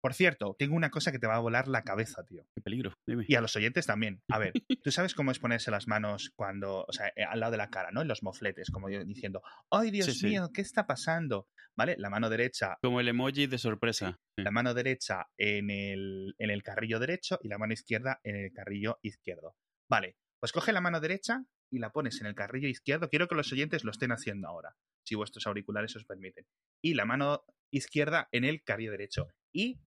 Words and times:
Por 0.00 0.14
cierto, 0.14 0.54
tengo 0.58 0.76
una 0.76 0.90
cosa 0.90 1.10
que 1.12 1.18
te 1.18 1.26
va 1.26 1.36
a 1.36 1.40
volar 1.40 1.66
la 1.68 1.82
cabeza, 1.82 2.24
tío. 2.24 2.44
Qué 2.54 2.60
peligro. 2.60 2.94
Dime. 3.06 3.24
Y 3.26 3.34
a 3.34 3.40
los 3.40 3.54
oyentes 3.56 3.86
también. 3.86 4.22
A 4.30 4.38
ver, 4.38 4.52
tú 4.84 4.90
sabes 4.92 5.14
cómo 5.14 5.30
es 5.32 5.38
ponerse 5.38 5.70
las 5.70 5.88
manos 5.88 6.30
cuando, 6.36 6.84
o 6.86 6.92
sea, 6.92 7.08
eh, 7.16 7.24
al 7.24 7.40
lado 7.40 7.52
de 7.52 7.58
la 7.58 7.70
cara, 7.70 7.90
¿no? 7.90 8.02
En 8.02 8.08
los 8.08 8.22
mofletes, 8.22 8.70
como 8.70 8.88
yo 8.90 9.04
diciendo, 9.04 9.42
¡ay, 9.70 9.90
Dios 9.90 10.06
Sí, 10.06 10.12
sí. 10.14 10.26
mío, 10.26 10.50
qué 10.54 10.60
está 10.60 10.86
pasando! 10.86 11.48
¿Vale? 11.76 11.94
La 11.98 12.10
mano 12.10 12.28
derecha, 12.28 12.76
Como 12.82 13.00
el 13.00 13.08
emoji 13.08 13.46
de 13.46 13.58
sorpresa. 13.58 14.18
Sí. 14.36 14.42
la 14.42 14.50
mano 14.50 14.74
derecha 14.74 15.26
en 15.38 15.70
el, 15.70 16.34
en 16.38 16.50
el 16.50 16.62
carrillo 16.64 16.98
derecho 16.98 17.38
y 17.42 17.48
la 17.48 17.58
mano 17.58 17.72
izquierda 17.72 18.20
en 18.24 18.34
el 18.36 18.52
carrillo 18.52 18.98
izquierdo. 19.02 19.54
Vale, 19.88 20.16
pues 20.40 20.50
coge 20.52 20.72
la 20.72 20.80
mano 20.80 21.00
derecha 21.00 21.44
y 21.72 21.78
la 21.78 21.90
pones 21.90 22.20
en 22.20 22.26
el 22.26 22.34
carrillo 22.34 22.66
izquierdo. 22.68 23.08
Quiero 23.08 23.28
que 23.28 23.36
los 23.36 23.52
oyentes 23.52 23.84
lo 23.84 23.92
estén 23.92 24.10
haciendo 24.10 24.48
ahora, 24.48 24.74
si 25.06 25.14
vuestros 25.14 25.46
auriculares 25.46 25.94
os 25.94 26.04
permiten. 26.04 26.46
Y 26.82 26.94
la 26.94 27.04
mano 27.04 27.44
izquierda 27.72 28.28
en 28.32 28.44
el 28.44 28.62
carrillo 28.64 28.90
derecho. 28.90 29.28
Y 29.54 29.78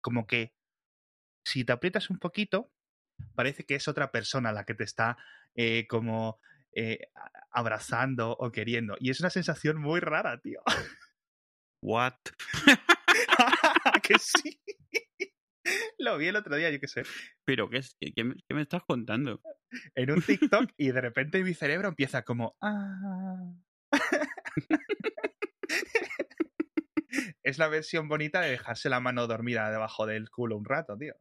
como 0.00 0.26
que 0.26 0.54
si 1.44 1.64
te 1.64 1.72
aprietas 1.72 2.10
un 2.10 2.18
poquito, 2.18 2.72
parece 3.34 3.64
que 3.64 3.74
es 3.74 3.88
otra 3.88 4.12
persona 4.12 4.52
la 4.52 4.64
que 4.64 4.74
te 4.74 4.84
está 4.84 5.16
eh, 5.54 5.86
como 5.88 6.40
eh, 6.72 7.08
abrazando 7.50 8.32
o 8.32 8.52
queriendo. 8.52 8.96
Y 9.00 9.10
es 9.10 9.20
una 9.20 9.30
sensación 9.30 9.78
muy 9.80 10.00
rara, 10.00 10.40
tío. 10.40 10.62
What? 11.82 12.14
que 14.02 14.18
sí. 14.18 14.60
Lo 15.98 16.16
vi 16.18 16.28
el 16.28 16.36
otro 16.36 16.56
día, 16.56 16.70
yo 16.70 16.80
qué 16.80 16.88
sé, 16.88 17.02
¿Pero 17.44 17.68
qué? 17.68 17.80
¿Qué, 18.00 18.12
qué 18.14 18.24
me, 18.24 18.34
qué 18.48 18.54
me 18.54 18.62
estás 18.62 18.82
contando? 18.84 19.40
en 19.94 20.10
un 20.10 20.22
TikTok 20.22 20.72
y 20.76 20.90
de 20.90 21.00
repente 21.00 21.42
mi 21.44 21.54
cerebro 21.54 21.88
empieza 21.88 22.22
como... 22.22 22.56
"Ah". 22.60 23.52
Es 27.50 27.58
la 27.58 27.68
versión 27.68 28.08
bonita 28.08 28.40
de 28.40 28.50
dejarse 28.50 28.88
la 28.88 29.00
mano 29.00 29.26
dormida 29.26 29.70
debajo 29.70 30.06
del 30.06 30.30
culo 30.30 30.56
un 30.56 30.64
rato, 30.64 30.96
tío. 30.96 31.14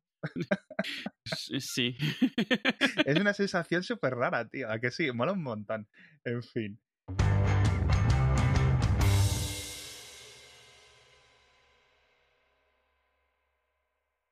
Sí. 1.23 1.97
Es 3.05 3.19
una 3.19 3.33
sensación 3.33 3.83
súper 3.83 4.15
rara, 4.15 4.47
tío. 4.47 4.69
¿A 4.69 4.79
que 4.79 4.91
sí? 4.91 5.11
Mola 5.11 5.33
un 5.33 5.43
montón. 5.43 5.87
En 6.23 6.43
fin. 6.43 6.79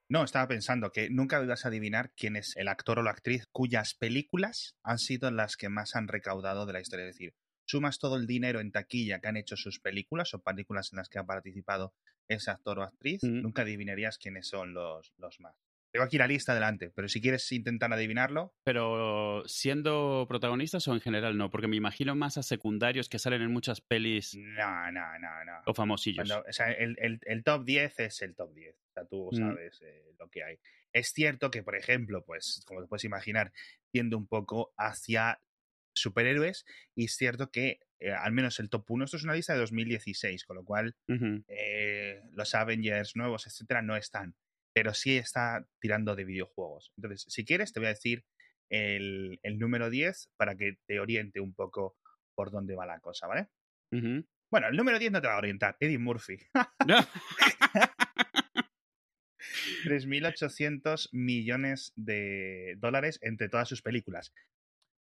No, 0.10 0.24
estaba 0.24 0.48
pensando 0.48 0.92
que 0.92 1.10
nunca 1.10 1.44
ibas 1.44 1.66
a 1.66 1.68
adivinar 1.68 2.14
quién 2.16 2.38
es 2.38 2.56
el 2.56 2.70
actor 2.70 3.00
o 3.00 3.04
la 3.04 3.12
actriz 3.12 3.46
cuyas 3.52 3.94
películas 3.94 4.78
han 4.84 5.00
sido 5.00 5.32
las 5.32 5.58
que 5.58 5.68
más 5.68 5.96
han 5.96 6.08
recaudado 6.08 6.66
de 6.66 6.74
la 6.74 6.80
historia. 6.80 7.06
Es 7.06 7.16
decir, 7.16 7.34
sumas 7.68 8.00
todo 8.00 8.16
el 8.16 8.26
dinero 8.26 8.60
en 8.60 8.72
taquilla 8.72 9.20
que 9.20 9.28
han 9.28 9.38
hecho 9.38 9.56
sus 9.58 9.80
películas 9.80 10.34
o 10.34 10.42
películas 10.42 10.92
en 10.94 10.98
las 10.98 11.10
que 11.10 11.20
ha 11.20 11.26
participado 11.26 11.94
ese 12.28 12.50
actor 12.50 12.80
o 12.80 12.84
actriz, 12.84 13.24
Mm. 13.24 13.42
nunca 13.42 13.62
adivinarías 13.62 14.18
quiénes 14.18 14.48
son 14.48 14.74
los, 14.74 15.14
los 15.18 15.40
más. 15.40 15.56
Tengo 15.92 16.06
aquí 16.06 16.18
la 16.18 16.28
lista 16.28 16.54
delante, 16.54 16.90
pero 16.90 17.08
si 17.08 17.22
quieres 17.22 17.50
intentar 17.52 17.92
adivinarlo, 17.94 18.54
Pero 18.66 19.44
siendo 19.48 20.26
protagonistas 20.28 20.88
o 20.88 20.94
en 20.94 21.00
general 21.02 21.38
no, 21.38 21.50
porque 21.50 21.68
me 21.68 21.78
imagino 21.78 22.14
más 22.16 22.38
a 22.38 22.44
secundarios 22.44 23.08
que 23.10 23.20
salen 23.20 23.42
en 23.42 23.52
muchas 23.52 23.80
pelis 23.82 24.36
no, 24.36 24.92
no, 24.92 25.20
no, 25.20 25.46
no. 25.46 25.54
o 25.66 25.74
famosillos. 25.74 26.28
Cuando- 26.28 26.48
o 26.48 26.52
sea, 26.54 26.72
el, 26.72 26.96
el- 27.00 27.20
el 27.24 27.44
top 27.44 27.64
10 27.64 28.00
es 28.00 28.22
el 28.22 28.36
top 28.36 28.54
10. 28.54 28.76
O 28.76 28.94
sea, 28.94 29.06
tú 29.06 29.30
Mm. 29.32 29.36
sabes 29.38 29.82
eh, 29.82 30.04
lo 30.20 30.30
que 30.30 30.44
hay. 30.44 30.60
Es 30.94 31.14
cierto 31.14 31.50
que, 31.52 31.64
por 31.64 31.76
ejemplo, 31.76 32.24
pues, 32.26 32.64
como 32.68 32.82
te 32.82 32.88
puedes 32.88 33.04
imaginar, 33.06 33.52
tiende 33.92 34.16
un 34.16 34.28
poco 34.28 34.74
hacia 34.78 35.40
superhéroes 36.00 36.66
y 36.96 37.06
es 37.06 37.16
cierto 37.16 37.52
que 37.52 37.80
eh, 38.00 38.12
al 38.12 38.32
menos 38.32 38.60
el 38.60 38.70
top 38.70 38.90
1, 38.90 39.06
esto 39.06 39.18
es 39.18 39.24
una 39.24 39.34
lista 39.34 39.54
de 39.54 39.60
2016, 39.60 40.46
con 40.46 40.58
lo 40.58 40.64
cual 40.64 40.96
eh, 41.48 42.22
los 42.34 42.54
Avengers 42.54 43.16
nuevos, 43.16 43.48
etcétera, 43.48 43.82
no 43.82 43.96
están. 43.96 44.36
Pero 44.74 44.94
sí 44.94 45.18
está 45.18 45.66
tirando 45.80 46.16
de 46.16 46.26
videojuegos. 46.26 46.94
Entonces, 46.98 47.26
si 47.28 47.44
quieres, 47.46 47.74
te 47.74 47.80
voy 47.80 47.88
a 47.88 47.94
decir 47.94 48.24
el, 48.70 49.40
el 49.42 49.58
número 49.58 49.90
10 49.90 50.30
para 50.38 50.56
que 50.56 50.78
te 50.86 51.00
oriente 51.00 51.40
un 51.40 51.56
poco 51.56 51.98
por 52.36 52.52
dónde 52.52 52.76
va 52.76 52.86
la 52.86 53.00
cosa, 53.00 53.26
¿vale? 53.26 53.48
Bueno, 54.52 54.68
el 54.68 54.78
número 54.78 55.00
10 55.00 55.12
no 55.12 55.22
te 55.22 55.28
va 55.28 55.34
a 55.34 55.40
orientar, 55.40 55.76
Eddie 55.80 55.98
Murphy. 55.98 56.38
3.800 59.86 61.10
millones 61.12 61.94
de 61.96 62.76
dólares 62.78 63.18
entre 63.24 63.50
todas 63.50 63.68
sus 63.68 63.82
películas. 63.82 64.34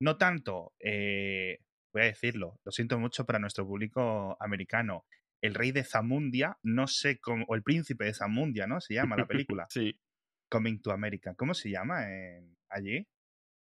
No 0.04 0.18
tanto, 0.18 0.74
eh, 0.80 1.60
voy 1.92 2.02
a 2.02 2.06
decirlo, 2.06 2.60
lo 2.64 2.70
siento 2.72 2.98
mucho 2.98 3.24
para 3.24 3.38
nuestro 3.38 3.66
público 3.66 4.36
americano. 4.38 5.06
El 5.42 5.54
rey 5.54 5.72
de 5.72 5.82
Zamundia, 5.84 6.58
no 6.62 6.86
sé 6.86 7.18
cómo, 7.20 7.44
o 7.48 7.54
el 7.54 7.62
príncipe 7.62 8.04
de 8.04 8.12
Zamundia, 8.14 8.66
¿no? 8.66 8.80
Se 8.80 8.94
llama 8.94 9.16
la 9.16 9.26
película. 9.56 9.66
sí. 9.70 9.98
Coming 10.50 10.82
to 10.82 10.92
America. 10.92 11.34
¿Cómo 11.34 11.54
se 11.54 11.70
llama 11.70 12.08
en- 12.12 12.54
allí? 12.68 13.08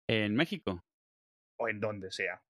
En 0.10 0.34
México. 0.36 0.84
O 1.60 1.68
en 1.68 1.80
donde 1.80 2.12
sea. 2.12 2.42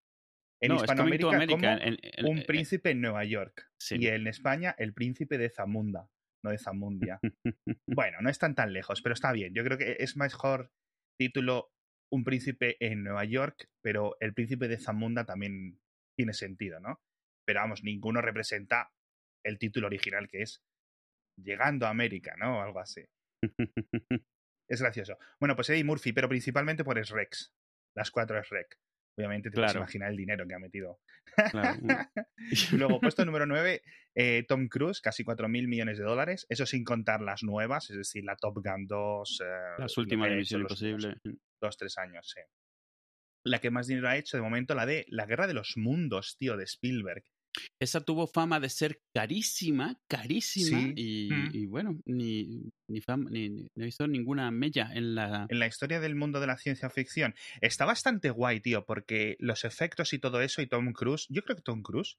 En 0.61 0.69
no, 0.69 0.75
Hispanoamérica, 0.75 1.35
America. 1.35 1.53
como 1.75 1.83
en- 1.85 1.97
en- 2.01 2.25
un 2.27 2.37
eh, 2.37 2.45
príncipe 2.45 2.91
en 2.91 3.01
Nueva 3.01 3.25
York. 3.25 3.67
sí. 3.79 3.95
Y 3.99 4.07
en 4.07 4.27
España, 4.27 4.73
el 4.77 4.93
príncipe 4.93 5.37
de 5.39 5.49
Zamunda, 5.49 6.07
no 6.43 6.51
de 6.51 6.59
Zamundia. 6.59 7.19
Bueno, 7.87 8.19
no 8.21 8.29
están 8.29 8.53
tan 8.55 8.71
lejos, 8.73 9.01
pero 9.01 9.13
está 9.13 9.31
bien. 9.33 9.53
Yo 9.55 9.63
creo 9.63 9.77
que 9.77 9.97
es 9.99 10.15
mejor 10.15 10.71
título 11.19 11.71
Un 12.11 12.23
príncipe 12.23 12.75
en 12.79 13.03
Nueva 13.03 13.23
York, 13.25 13.69
pero 13.81 14.17
el 14.19 14.33
príncipe 14.33 14.67
de 14.67 14.77
Zamunda 14.77 15.25
también 15.25 15.79
tiene 16.17 16.33
sentido, 16.33 16.79
¿no? 16.79 17.01
Pero 17.45 17.61
vamos, 17.61 17.83
ninguno 17.83 18.21
representa 18.21 18.91
el 19.43 19.57
título 19.57 19.87
original 19.87 20.27
que 20.27 20.41
es 20.43 20.63
Llegando 21.41 21.87
a 21.87 21.89
América, 21.89 22.35
¿no? 22.37 22.59
O 22.59 22.61
algo 22.61 22.79
así. 22.79 23.01
Es 24.69 24.81
gracioso. 24.81 25.17
Bueno, 25.37 25.53
pues 25.57 25.69
Eddie 25.69 25.83
Murphy, 25.83 26.13
pero 26.13 26.29
principalmente 26.29 26.85
por 26.85 26.95
Rex. 26.95 27.53
Las 27.93 28.09
cuatro 28.09 28.39
es 28.39 28.47
Rec. 28.47 28.77
Obviamente 29.17 29.49
te 29.49 29.55
puedes 29.55 29.71
Claro. 29.73 29.79
imaginar 29.83 30.11
el 30.11 30.15
dinero 30.15 30.47
que 30.47 30.53
ha 30.55 30.59
metido. 30.59 31.01
Claro. 31.51 31.77
Luego, 32.71 33.01
puesto 33.01 33.25
número 33.25 33.45
9, 33.45 33.81
Tom 34.47 34.69
Cruise, 34.69 35.01
casi 35.01 35.25
4.000 35.25 35.67
millones 35.67 35.97
de 35.97 36.05
dólares. 36.05 36.45
Eso 36.47 36.65
sin 36.65 36.85
contar 36.85 37.19
las 37.21 37.43
nuevas, 37.43 37.89
es 37.89 37.97
decir, 37.97 38.23
la 38.23 38.37
Top 38.37 38.59
Gun 38.63 38.87
2. 38.87 39.41
eh, 39.41 39.45
Las 39.79 39.97
últimas 39.97 40.29
de 40.29 40.35
Misión 40.37 40.63
los 40.63 40.71
Imposible. 40.81 41.07
últimos 41.15 41.37
Dos, 41.61 41.77
tres 41.77 41.97
años, 41.97 42.33
sí. 42.33 42.41
La 43.45 43.59
que 43.59 43.71
más 43.71 43.87
dinero 43.87 44.09
ha 44.09 44.17
hecho 44.17 44.37
de 44.37 44.43
momento, 44.43 44.75
la 44.75 44.85
de 44.85 45.05
La 45.09 45.25
Guerra 45.25 45.47
de 45.47 45.53
los 45.53 45.73
Mundos, 45.77 46.35
tío, 46.37 46.57
de 46.57 46.63
Spielberg. 46.65 47.23
Esa 47.81 47.99
tuvo 47.99 48.27
fama 48.27 48.59
de 48.61 48.69
ser 48.69 49.01
carísima, 49.13 49.99
carísima, 50.07 50.79
Sí. 50.79 50.93
y, 50.95 51.29
Mm. 51.33 51.49
y 51.53 51.65
bueno, 51.65 51.99
ni, 52.05 52.69
ni, 52.89 53.01
fama, 53.01 53.29
ni, 53.29 53.49
ni- 53.49 53.67
no 53.75 53.85
hizo 53.85 54.07
ninguna 54.07 54.49
mella 54.51 54.89
en 54.93 55.15
la... 55.15 55.47
En 55.49 55.59
la 55.59 55.67
historia 55.67 55.99
del 55.99 56.15
mundo 56.15 56.39
de 56.39 56.47
la 56.47 56.57
ciencia 56.57 56.89
ficción. 56.89 57.35
Está 57.59 57.83
bastante 57.85 58.29
guay, 58.29 58.61
tío, 58.61 58.85
porque 58.85 59.35
los 59.39 59.65
efectos 59.65 60.13
y 60.13 60.19
todo 60.19 60.41
eso, 60.41 60.61
y 60.61 60.67
Tom 60.67 60.93
Cruise. 60.93 61.25
Yo 61.29 61.41
creo 61.43 61.57
que 61.57 61.61
Tom 61.63 61.81
Cruise. 61.81 62.17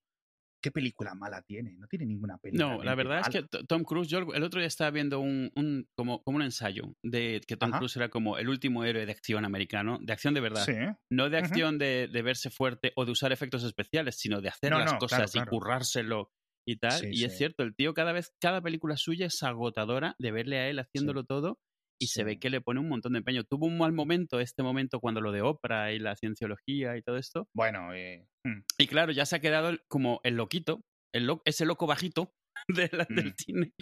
¿Qué 0.63 0.71
película 0.71 1.15
mala 1.15 1.43
tiene? 1.43 1.77
No 1.77 1.87
tiene 1.89 2.07
ninguna 2.07 2.39
película. 2.39 2.77
No, 2.77 2.83
la 2.83 2.95
verdad 2.95 3.21
es 3.21 3.29
que 3.29 3.43
Tom 3.67 3.83
Cruise, 3.83 4.09
yo 4.09 4.19
el 4.21 4.43
otro 4.43 4.61
día 4.61 4.69
estaba 4.69 4.91
viendo 4.91 5.21
un, 5.21 5.51
un- 5.57 5.89
como, 5.97 6.23
como 6.23 6.37
un 6.37 6.43
ensayo 6.43 6.95
de 7.03 7.41
que 7.47 7.57
Tom 7.57 7.71
Ajá. 7.71 7.79
Cruise 7.79 7.97
era 7.97 8.09
como 8.09 8.39
el 8.39 8.49
último 8.49 8.85
héroe 8.85 9.05
de 9.05 9.13
acción 9.13 9.45
americano, 9.45 9.99
de 10.01 10.13
acción 10.13 10.35
de 10.35 10.41
verdad. 10.41 10.65
Sí. 10.65 10.73
No 11.11 11.29
de 11.29 11.39
acción 11.39 11.79
de, 11.79 12.09
de 12.11 12.23
verse 12.23 12.51
fuerte 12.51 12.93
o 12.97 13.05
de 13.05 13.13
usar 13.13 13.33
efectos 13.33 13.65
especiales, 13.65 14.17
sino 14.19 14.41
de 14.41 14.49
hacer 14.49 14.71
No, 14.71 14.79
las 14.79 14.93
no, 14.93 14.99
cosas 14.99 15.31
claro, 15.33 15.51
y 15.51 15.51
currárselo 15.51 16.31
y 16.67 16.77
tal. 16.77 17.01
Sí, 17.01 17.09
y 17.13 17.25
es 17.25 17.37
cierto, 17.37 17.65
el 17.65 17.75
tío 17.75 17.93
cada 17.93 18.13
vez, 18.13 18.33
cada 18.41 18.61
película 18.63 18.97
suya 18.97 19.27
es 19.27 19.43
agotadora 19.43 20.15
de 20.19 20.31
verle 20.31 20.59
a 20.59 20.69
él 20.69 20.79
haciéndolo 20.79 21.25
todo 21.25 21.59
y 22.03 22.07
se 22.09 22.25
ve 22.25 22.39
que 22.39 22.51
le 22.51 22.61
pone 22.61 22.81
un 22.81 22.89
montón 22.89 23.13
de 23.13 23.19
empeño. 23.19 23.45
Tuvo 23.45 23.67
un 23.67 23.79
mal 23.79 23.93
momento 23.93 24.41
este 24.41 24.63
momento 24.63 25.01
cuando 25.01 25.21
lo 25.21 25.33
de 25.33 25.43
Oprah 25.43 25.93
y 25.93 25.99
la 25.99 26.17
cienciología 26.17 26.97
y 26.97 27.03
todo 27.03 27.17
esto. 27.17 27.49
Bueno, 27.55 27.95
eh, 27.95 28.27
hmm, 28.45 28.61
Y 28.79 28.87
claro, 28.87 29.13
ya 29.13 29.25
se 29.27 29.37
ha 29.37 29.41
quedado 29.41 29.77
como 29.89 30.21
el 30.25 30.37
loquito, 30.37 30.81
el 31.15 31.27
lo- 31.27 31.43
ese 31.45 31.65
loco 31.67 31.87
bajito 31.87 32.33
de 32.69 32.91
la- 32.93 33.07
del 33.09 33.29
Mm. 33.31 33.35
cine. 33.37 33.73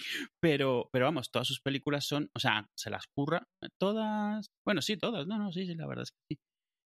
Pero, 0.40 0.88
pero 0.92 1.06
vamos, 1.06 1.30
todas 1.30 1.48
sus 1.48 1.60
películas 1.60 2.06
son, 2.06 2.30
o 2.34 2.38
sea, 2.38 2.68
se 2.76 2.90
las 2.90 3.06
curra 3.14 3.46
todas. 3.78 4.48
Bueno, 4.66 4.82
sí, 4.82 4.96
todas. 4.96 5.26
No, 5.26 5.38
no, 5.38 5.52
sí, 5.52 5.66
sí, 5.66 5.74
la 5.74 5.86
verdad 5.86 6.02
es 6.04 6.10
que 6.12 6.34
sí. 6.34 6.40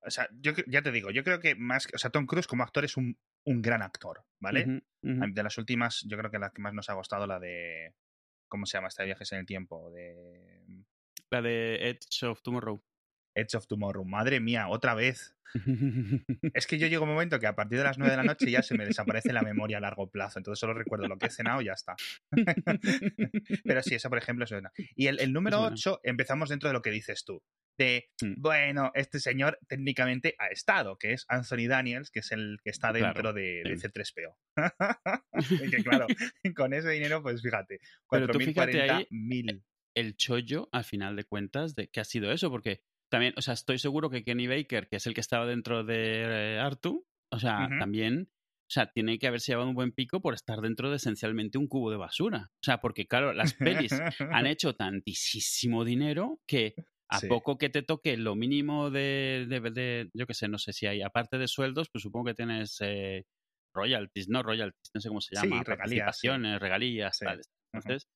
o 0.07 0.11
sea, 0.11 0.29
yo 0.41 0.53
ya 0.67 0.83
te 0.83 0.91
digo, 0.93 1.11
yo 1.11 1.23
creo 1.25 1.39
que 1.41 1.55
más, 1.55 1.87
o 1.95 1.99
sea, 1.99 2.11
Tom 2.11 2.27
Cruise 2.27 2.47
como 2.47 2.63
actor 2.65 2.85
es 2.85 2.97
un, 2.97 3.17
un 3.47 3.63
gran 3.63 3.83
actor, 3.83 4.25
¿vale? 4.41 4.83
De 5.03 5.43
las 5.43 5.59
últimas, 5.59 6.03
yo 6.09 6.17
creo 6.19 6.31
que 6.31 6.39
la 6.39 6.51
que 6.51 6.61
más 6.63 6.75
nos 6.75 6.89
ha 6.91 6.95
gustado 6.95 7.27
la 7.27 7.39
de, 7.39 7.95
¿cómo 8.49 8.67
se 8.67 8.77
llama? 8.79 8.89
Esta 8.89 9.03
de 9.03 9.09
viajes 9.09 9.31
en 9.33 9.39
el 9.41 9.47
tiempo, 9.47 9.91
de 9.91 10.65
la 11.33 11.41
de 11.41 11.89
Edge 11.89 12.27
of 12.27 12.43
Tomorrow. 12.43 12.85
Edge 13.35 13.57
of 13.57 13.67
Tomorrow. 13.67 14.05
Madre 14.05 14.39
mía, 14.39 14.69
otra 14.69 14.95
vez. 14.95 15.35
es 16.55 16.67
que 16.67 16.77
yo 16.77 16.89
llego 16.89 17.05
a 17.05 17.09
un 17.09 17.15
momento 17.15 17.41
que 17.41 17.47
a 17.47 17.55
partir 17.55 17.79
de 17.79 17.85
las 17.85 17.97
9 17.97 18.11
de 18.11 18.17
la 18.19 18.23
noche 18.23 18.51
ya 18.51 18.63
se 18.63 18.77
me 18.77 18.85
desaparece 18.85 19.33
la 19.33 19.41
memoria 19.41 19.79
a 19.79 19.81
largo 19.81 20.11
plazo. 20.11 20.39
Entonces 20.39 20.61
solo 20.61 20.75
recuerdo 20.75 21.09
lo 21.09 21.17
que 21.17 21.29
he 21.29 21.31
cenado 21.31 21.63
y 21.63 21.67
ya 21.67 21.73
está. 21.73 21.97
Pero 23.65 23.83
sí, 23.83 23.95
esa 23.95 24.11
por 24.11 24.19
ejemplo 24.19 24.45
es 24.45 24.51
una. 24.51 24.71
Y 24.95 25.07
el, 25.07 25.17
número 25.33 25.63
8 25.63 26.01
empezamos 26.03 26.51
dentro 26.51 26.69
de 26.69 26.75
lo 26.75 26.83
que 26.83 26.91
dices 26.91 27.25
tú. 27.25 27.43
De, 27.79 28.11
mm. 28.21 28.35
bueno, 28.37 28.93
este 28.95 29.19
señor 29.19 29.59
técnicamente 29.67 30.35
ha 30.39 30.49
estado, 30.49 30.99
que 30.99 31.15
es 31.15 31.25
Anthony 31.29 31.67
Daniels, 31.67 32.11
que 32.11 32.21
es 32.21 32.31
el 32.31 32.59
que 32.63 32.69
está 32.69 32.93
dentro 32.93 33.33
de, 33.33 33.63
C3PO. 33.65 34.37
que 35.71 35.83
claro, 35.83 36.07
con 36.55 36.75
ese 36.75 36.91
dinero, 36.91 37.23
pues 37.23 37.41
fíjate, 37.41 37.81
4.040.000 38.11 39.63
el 39.95 40.17
chollo, 40.17 40.69
al 40.73 40.85
final 40.85 41.17
de 41.17 41.25
cuentas, 41.25 41.75
de 41.75 41.89
qué 41.89 42.01
ha 42.01 42.05
sido 42.05 42.33
eso, 42.33 42.51
porque 42.51 42.81
también, 43.11 43.35
o 43.37 43.43
sea, 43.43 43.55
estoy 43.55 43.79
seguro 43.79 44.11
que 44.11 44.25
Kenny 44.25 44.47
Baker, 44.47 44.89
que 44.89 44.97
es 44.97 45.07
el 45.07 45.15
que 45.15 45.21
estaba 45.21 45.47
dentro 45.47 45.85
de 45.85 46.55
eh, 46.57 46.59
Artu, 46.59 47.07
o 47.31 47.39
sea, 47.39 47.75
también, 47.79 48.31
o 48.31 48.73
sea, 48.73 48.91
tiene 48.93 49.19
que 49.19 49.27
haberse 49.27 49.53
llevado 49.53 49.69
un 49.69 49.75
buen 49.75 49.93
pico 49.93 50.21
por 50.23 50.33
estar 50.35 50.61
dentro 50.61 50.89
de 50.91 50.97
esencialmente 50.97 51.59
un 51.59 51.69
cubo 51.69 51.91
de 51.91 51.99
basura. 51.99 52.49
O 52.55 52.65
sea, 52.65 52.79
porque 52.81 53.07
claro, 53.07 53.33
las 53.35 53.55
pelis 53.55 54.03
han 54.31 54.47
hecho 54.47 54.75
tantísimo 54.75 55.85
dinero 55.85 56.41
que 56.47 56.75
a 57.11 57.21
Sí. 57.21 57.29
poco 57.29 57.59
que 57.59 57.69
te 57.69 57.83
toque 57.83 58.17
lo 58.17 58.35
mínimo 58.35 58.91
de, 58.91 59.45
de, 59.49 59.61
de- 59.71 60.11
yo 60.15 60.27
qué 60.27 60.33
sé, 60.33 60.49
no 60.49 60.57
sé 60.59 60.73
si 60.73 60.87
hay, 60.87 61.03
aparte 61.03 61.37
de 61.37 61.47
sueldos, 61.49 61.89
pues 61.93 62.03
supongo 62.03 62.27
que 62.27 62.35
tienes 62.35 62.79
eh, 62.81 63.25
royalties, 63.75 64.29
no 64.31 64.43
royalties, 64.43 64.91
no 64.95 65.01
sé 65.01 65.09
cómo 65.09 65.21
se 65.21 65.35
Sí, 65.35 65.49
llama, 65.51 65.63
regalías, 65.65 66.19
sí. 66.19 66.29
regalías, 66.29 67.17
Sí. 67.19 67.27
tales. 67.27 67.47
Entonces, 67.75 68.09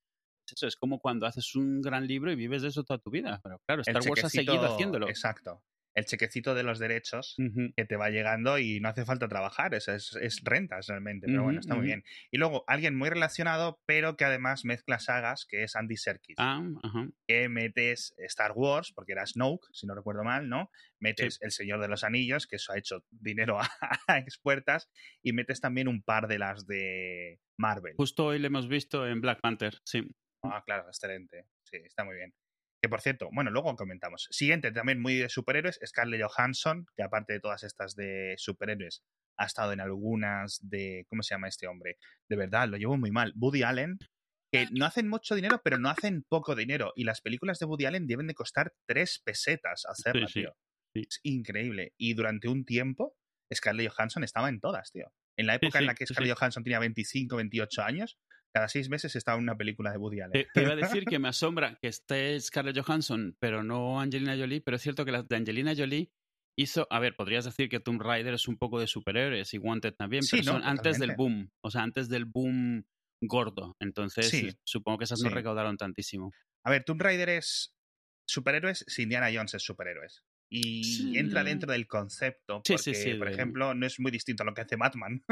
eso 0.54 0.66
es 0.66 0.76
como 0.76 1.00
cuando 1.00 1.26
haces 1.26 1.54
un 1.54 1.80
gran 1.80 2.06
libro 2.06 2.30
y 2.30 2.36
vives 2.36 2.62
de 2.62 2.68
eso 2.68 2.84
toda 2.84 2.98
tu 2.98 3.10
vida. 3.10 3.40
Pero 3.42 3.58
claro, 3.66 3.82
Star 3.82 4.02
Wars 4.08 4.24
ha 4.24 4.28
seguido 4.28 4.64
haciéndolo. 4.64 5.08
Exacto. 5.08 5.62
El 5.94 6.04
chequecito 6.04 6.54
de 6.54 6.62
los 6.62 6.78
derechos 6.78 7.36
que 7.74 7.86
te 7.86 7.96
va 7.96 8.10
llegando 8.10 8.58
y 8.58 8.80
no 8.80 8.90
hace 8.90 9.06
falta 9.06 9.28
trabajar, 9.28 9.72
es, 9.74 9.88
es, 9.88 10.14
es 10.20 10.42
rentas 10.44 10.88
realmente, 10.88 11.26
pero 11.26 11.42
bueno, 11.44 11.58
está 11.60 11.74
muy 11.74 11.86
bien. 11.86 12.04
Y 12.30 12.36
luego 12.36 12.64
alguien 12.66 12.94
muy 12.94 13.08
relacionado, 13.08 13.80
pero 13.86 14.14
que 14.14 14.26
además 14.26 14.66
mezcla 14.66 14.98
sagas, 14.98 15.46
que 15.48 15.62
es 15.62 15.74
Andy 15.74 15.96
Serkis, 15.96 16.36
Ah, 16.38 16.62
ajá. 16.82 17.08
que 17.26 17.48
metes 17.48 18.12
Star 18.18 18.52
Wars, 18.54 18.92
porque 18.94 19.12
era 19.12 19.24
Snoke, 19.24 19.68
si 19.72 19.86
no 19.86 19.94
recuerdo 19.94 20.22
mal, 20.22 20.50
¿no? 20.50 20.70
Metes 21.00 21.38
El 21.40 21.50
Señor 21.50 21.80
de 21.80 21.88
los 21.88 22.04
Anillos, 22.04 22.46
que 22.46 22.56
eso 22.56 22.74
ha 22.74 22.78
hecho 22.78 23.02
dinero 23.10 23.58
a, 23.58 23.66
a 24.06 24.18
expuertas, 24.18 24.90
y 25.22 25.32
metes 25.32 25.62
también 25.62 25.88
un 25.88 26.02
par 26.02 26.28
de 26.28 26.38
las 26.38 26.66
de 26.66 27.40
Marvel. 27.56 27.94
Justo 27.96 28.26
hoy 28.26 28.38
lo 28.38 28.48
hemos 28.48 28.68
visto 28.68 29.06
en 29.06 29.22
Black 29.22 29.40
Panther, 29.40 29.78
sí. 29.82 30.02
Ah, 30.52 30.62
claro, 30.64 30.86
excelente. 30.88 31.46
Sí, 31.64 31.78
está 31.84 32.04
muy 32.04 32.16
bien. 32.16 32.32
Que 32.82 32.88
por 32.88 33.00
cierto, 33.00 33.28
bueno, 33.32 33.50
luego 33.50 33.74
comentamos. 33.74 34.28
Siguiente, 34.30 34.70
también 34.70 35.00
muy 35.00 35.16
de 35.16 35.28
superhéroes, 35.28 35.80
Scarlett 35.84 36.22
Johansson, 36.22 36.86
que 36.94 37.02
aparte 37.02 37.32
de 37.32 37.40
todas 37.40 37.62
estas 37.64 37.94
de 37.96 38.34
superhéroes, 38.36 39.02
ha 39.38 39.46
estado 39.46 39.72
en 39.72 39.80
algunas 39.80 40.58
de. 40.62 41.04
¿Cómo 41.08 41.22
se 41.22 41.34
llama 41.34 41.48
este 41.48 41.66
hombre? 41.66 41.96
De 42.28 42.36
verdad, 42.36 42.68
lo 42.68 42.76
llevo 42.76 42.96
muy 42.96 43.10
mal. 43.10 43.32
Woody 43.36 43.62
Allen, 43.62 43.98
que 44.52 44.66
no 44.72 44.84
hacen 44.86 45.08
mucho 45.08 45.34
dinero, 45.34 45.60
pero 45.64 45.78
no 45.78 45.88
hacen 45.88 46.22
poco 46.28 46.54
dinero. 46.54 46.92
Y 46.96 47.04
las 47.04 47.20
películas 47.20 47.58
de 47.58 47.66
Woody 47.66 47.86
Allen 47.86 48.06
deben 48.06 48.26
de 48.26 48.34
costar 48.34 48.72
tres 48.86 49.20
pesetas 49.24 49.84
hacerlas, 49.86 50.30
Sí, 50.30 50.40
sí, 50.40 50.44
tío. 50.44 50.56
sí. 50.94 51.00
Es 51.08 51.20
increíble. 51.22 51.92
Y 51.98 52.14
durante 52.14 52.48
un 52.48 52.64
tiempo, 52.64 53.16
Scarlett 53.52 53.90
Johansson 53.90 54.22
estaba 54.24 54.48
en 54.48 54.60
todas, 54.60 54.90
tío. 54.92 55.12
En 55.38 55.46
la 55.46 55.54
época 55.56 55.78
en 55.78 55.86
la 55.86 55.94
que. 55.94 56.06
Scarlett 56.06 56.36
Johansson 56.38 56.62
tenía 56.62 56.78
25, 56.78 57.36
28 57.36 57.82
años, 57.82 58.18
cada 58.56 58.68
seis 58.68 58.88
meses 58.88 59.14
en 59.14 59.34
una 59.34 59.54
película 59.54 59.92
de 59.92 59.98
Woody 59.98 60.22
Allen. 60.22 60.46
Te, 60.54 60.62
iba 60.62 60.72
a 60.72 60.76
decir 61.02 61.04
que 61.04 61.18
me 61.18 61.28
asombra 61.28 61.78
que 61.78 61.88
esté 61.88 62.40
Scarlett 62.40 62.78
Johansson, 62.78 63.36
pero 63.38 63.62
no 63.62 64.00
Angelina 64.00 64.34
Jolie, 64.34 64.62
pero 64.62 64.78
es 64.78 64.82
cierto 64.82 65.04
que 65.04 65.12
la 65.12 65.22
de 65.22 65.36
Angelina 65.36 65.74
Jolie 65.76 66.10
hizo, 66.58 66.86
a 66.88 66.98
ver, 66.98 67.16
podrías 67.16 67.44
decir 67.44 67.68
que 67.68 67.80
Tomb 67.80 68.00
Raider 68.00 68.32
es 68.32 68.48
un 68.48 68.56
poco 68.56 68.80
de 68.80 68.86
superhéroes 68.86 69.52
y 69.52 69.58
Wanted 69.58 69.92
también, 69.92 70.22
Sí, 70.22 70.38
pero 70.38 70.44
no, 70.44 70.52
son 70.52 70.64
antes 70.66 70.98
del 70.98 71.14
boom, 71.16 71.50
o 71.60 71.70
sea, 71.70 71.82
antes 71.82 72.08
del 72.08 72.24
boom 72.24 72.86
gordo. 73.20 73.76
Entonces, 73.78 74.30
Sí, 74.30 74.48
supongo 74.64 74.96
que 74.96 75.04
esas 75.04 75.20
no 75.20 75.28
sí. 75.28 75.34
recaudaron 75.34 75.76
tantísimo. 75.76 76.32
A 76.64 76.70
ver, 76.70 76.82
Tomb 76.84 77.02
Raider 77.02 77.28
es 77.28 77.76
superhéroes 78.26 78.86
si 78.88 79.02
Indiana 79.02 79.28
Jones 79.30 79.52
es 79.52 79.62
superhéroes. 79.62 80.24
Y 80.50 80.82
Sí. 80.84 81.18
entra 81.18 81.44
dentro 81.44 81.70
del 81.70 81.86
concepto, 81.86 82.62
porque, 82.66 82.78
sí, 82.78 82.94
sí, 82.94 83.14
por 83.14 83.28
ejemplo, 83.28 83.74
no 83.74 83.84
es 83.84 84.00
muy 84.00 84.10
distinto 84.10 84.44
a 84.44 84.46
lo 84.46 84.54
que 84.54 84.62
hace 84.62 84.76
Batman. 84.76 85.22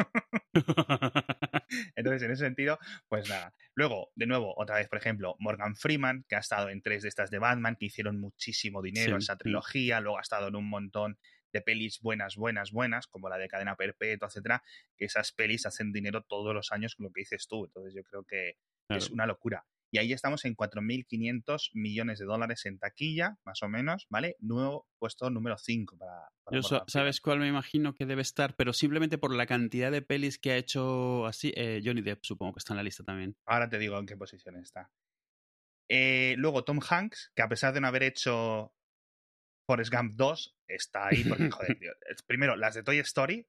Entonces, 1.96 2.22
en 2.22 2.30
ese 2.30 2.44
sentido, 2.44 2.78
pues 3.08 3.28
nada. 3.28 3.54
Luego, 3.74 4.10
de 4.14 4.26
nuevo, 4.26 4.54
otra 4.56 4.76
vez, 4.76 4.88
por 4.88 4.98
ejemplo, 4.98 5.36
Morgan 5.38 5.74
Freeman, 5.74 6.24
que 6.28 6.36
ha 6.36 6.40
estado 6.40 6.68
en 6.70 6.80
tres 6.82 7.02
de 7.02 7.08
estas 7.08 7.30
de 7.30 7.38
Batman, 7.38 7.76
que 7.76 7.86
hicieron 7.86 8.20
muchísimo 8.20 8.82
dinero 8.82 9.06
Sí, 9.06 9.10
en 9.12 9.18
esa 9.18 9.36
trilogía, 9.36 10.00
luego 10.00 10.18
ha 10.18 10.22
estado 10.22 10.48
en 10.48 10.56
un 10.56 10.68
montón 10.68 11.18
de 11.52 11.60
pelis 11.60 12.00
buenas, 12.00 12.36
buenas, 12.36 12.72
buenas, 12.72 13.06
como 13.06 13.28
la 13.28 13.38
de 13.38 13.48
Cadena 13.48 13.76
Perpetua, 13.76 14.28
etcétera, 14.28 14.62
que 14.96 15.04
esas 15.06 15.32
pelis 15.32 15.66
hacen 15.66 15.92
dinero 15.92 16.22
todos 16.22 16.54
los 16.54 16.72
años 16.72 16.94
con 16.94 17.04
lo 17.04 17.12
que 17.12 17.20
dices 17.20 17.46
tú. 17.48 17.64
Entonces, 17.64 17.94
yo 17.94 18.02
creo 18.02 18.24
que 18.24 18.58
es 18.88 19.10
una 19.10 19.26
locura. 19.26 19.64
Y 19.94 19.98
ahí 19.98 20.12
estamos 20.12 20.44
en 20.44 20.56
4.500 20.56 21.70
millones 21.72 22.18
de 22.18 22.24
dólares 22.24 22.66
en 22.66 22.80
taquilla, 22.80 23.38
más 23.44 23.62
o 23.62 23.68
menos, 23.68 24.08
¿vale? 24.10 24.34
Nuevo 24.40 24.88
puesto 24.98 25.30
número 25.30 25.56
5 25.56 25.96
para, 25.96 26.32
para 26.42 26.56
Yo 26.56 26.62
so- 26.64 26.74
Morgan 26.74 26.88
¿Sabes 26.88 27.20
cuál 27.20 27.38
me 27.38 27.46
imagino 27.46 27.94
que 27.94 28.04
debe 28.04 28.22
estar? 28.22 28.56
Pero 28.56 28.72
simplemente 28.72 29.18
por 29.18 29.32
la 29.32 29.46
cantidad 29.46 29.92
de 29.92 30.02
pelis 30.02 30.40
que 30.40 30.50
ha 30.50 30.56
hecho 30.56 31.26
así, 31.26 31.52
eh, 31.54 31.80
Johnny 31.84 32.02
Depp 32.02 32.24
supongo 32.24 32.54
que 32.54 32.58
está 32.58 32.72
en 32.72 32.78
la 32.78 32.82
lista 32.82 33.04
también. 33.04 33.36
Ahora 33.46 33.68
te 33.68 33.78
digo 33.78 33.96
en 33.96 34.06
qué 34.06 34.16
posición 34.16 34.56
está. 34.56 34.90
Eh, 35.88 36.34
luego 36.38 36.64
Tom 36.64 36.80
Hanks, 36.80 37.30
que 37.36 37.42
a 37.42 37.48
pesar 37.48 37.72
de 37.72 37.80
no 37.80 37.86
haber 37.86 38.02
hecho 38.02 38.74
Forrest 39.64 39.94
Gump 39.94 40.14
2, 40.16 40.56
está 40.66 41.06
ahí 41.06 41.22
porque, 41.22 41.50
joder, 41.52 41.78
tío. 41.78 41.92
Primero, 42.26 42.56
las 42.56 42.74
de 42.74 42.82
Toy 42.82 42.98
Story, 42.98 43.46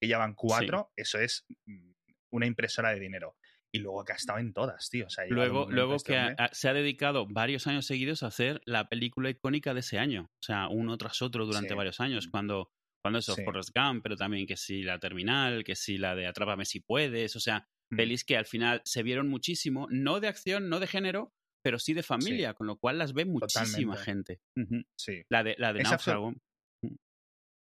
que 0.00 0.08
ya 0.08 0.18
van 0.18 0.34
cuatro, 0.34 0.90
eso 0.96 1.20
es 1.20 1.46
mm, 1.66 1.92
una 2.30 2.46
impresora 2.46 2.90
de 2.92 2.98
dinero. 2.98 3.36
Y 3.74 3.80
luego 3.80 4.04
que 4.04 4.12
ha 4.12 4.16
estado 4.16 4.38
en 4.38 4.52
todas, 4.52 4.88
tío. 4.88 5.06
O 5.06 5.10
sea, 5.10 5.24
Luego, 5.28 5.66
luego 5.68 5.96
este 5.96 6.12
que 6.12 6.36
se 6.52 6.68
ha 6.68 6.72
dedicado 6.72 7.26
varios 7.26 7.66
años 7.66 7.86
seguidos 7.86 8.22
a 8.22 8.28
hacer 8.28 8.60
la 8.66 8.88
película 8.88 9.30
icónica 9.30 9.74
de 9.74 9.80
ese 9.80 9.98
año. 9.98 10.30
O 10.30 10.42
sea, 10.44 10.68
uno 10.68 10.96
tras 10.96 11.20
otro 11.22 11.44
durante 11.44 11.70
Sí. 11.70 11.74
varios 11.74 11.98
años. 12.00 12.28
Cuando, 12.28 12.70
cuando 13.02 13.18
eso, 13.18 13.34
Sí. 13.34 13.42
Forrest 13.44 13.70
Gump, 13.74 14.02
pero 14.04 14.16
también 14.16 14.46
que 14.46 14.56
si 14.56 14.82
la 14.84 15.00
Terminal, 15.00 15.64
que 15.64 15.74
si 15.74 15.98
la 15.98 16.14
de 16.14 16.26
Atrápame 16.28 16.64
si 16.66 16.80
puedes. 16.80 17.34
O 17.34 17.40
sea, 17.40 17.66
Mm. 17.90 17.96
pelis 17.96 18.24
que 18.24 18.36
al 18.36 18.46
final 18.46 18.80
se 18.84 19.02
vieron 19.02 19.28
muchísimo, 19.28 19.88
no 19.90 20.20
de 20.20 20.28
acción, 20.28 20.68
no 20.68 20.78
de 20.78 20.86
género, 20.86 21.32
pero 21.64 21.78
sí 21.80 21.94
de 21.94 22.02
familia, 22.04 22.54
con 22.54 22.66
lo 22.68 22.76
cual 22.78 22.98
las 22.98 23.12
ve 23.12 23.24
muchísima 23.24 23.94
Totalmente. 23.96 24.40
gente. 24.56 24.86
Sí. 24.96 25.22
La 25.30 25.42
de, 25.42 25.56
la 25.58 25.72
de 25.72 25.82
Náufrago. 25.82 26.32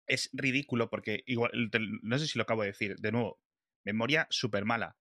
es 0.08 0.28
ridículo 0.32 0.90
porque 0.90 1.22
igual, 1.26 1.52
te- 1.70 1.78
no 2.02 2.18
sé 2.18 2.26
si 2.26 2.36
lo 2.36 2.42
acabo 2.42 2.62
de 2.62 2.68
decir, 2.68 2.96
de 2.96 3.12
nuevo, 3.12 3.38
memoria 3.86 4.26
súper 4.30 4.64
mala. 4.64 4.96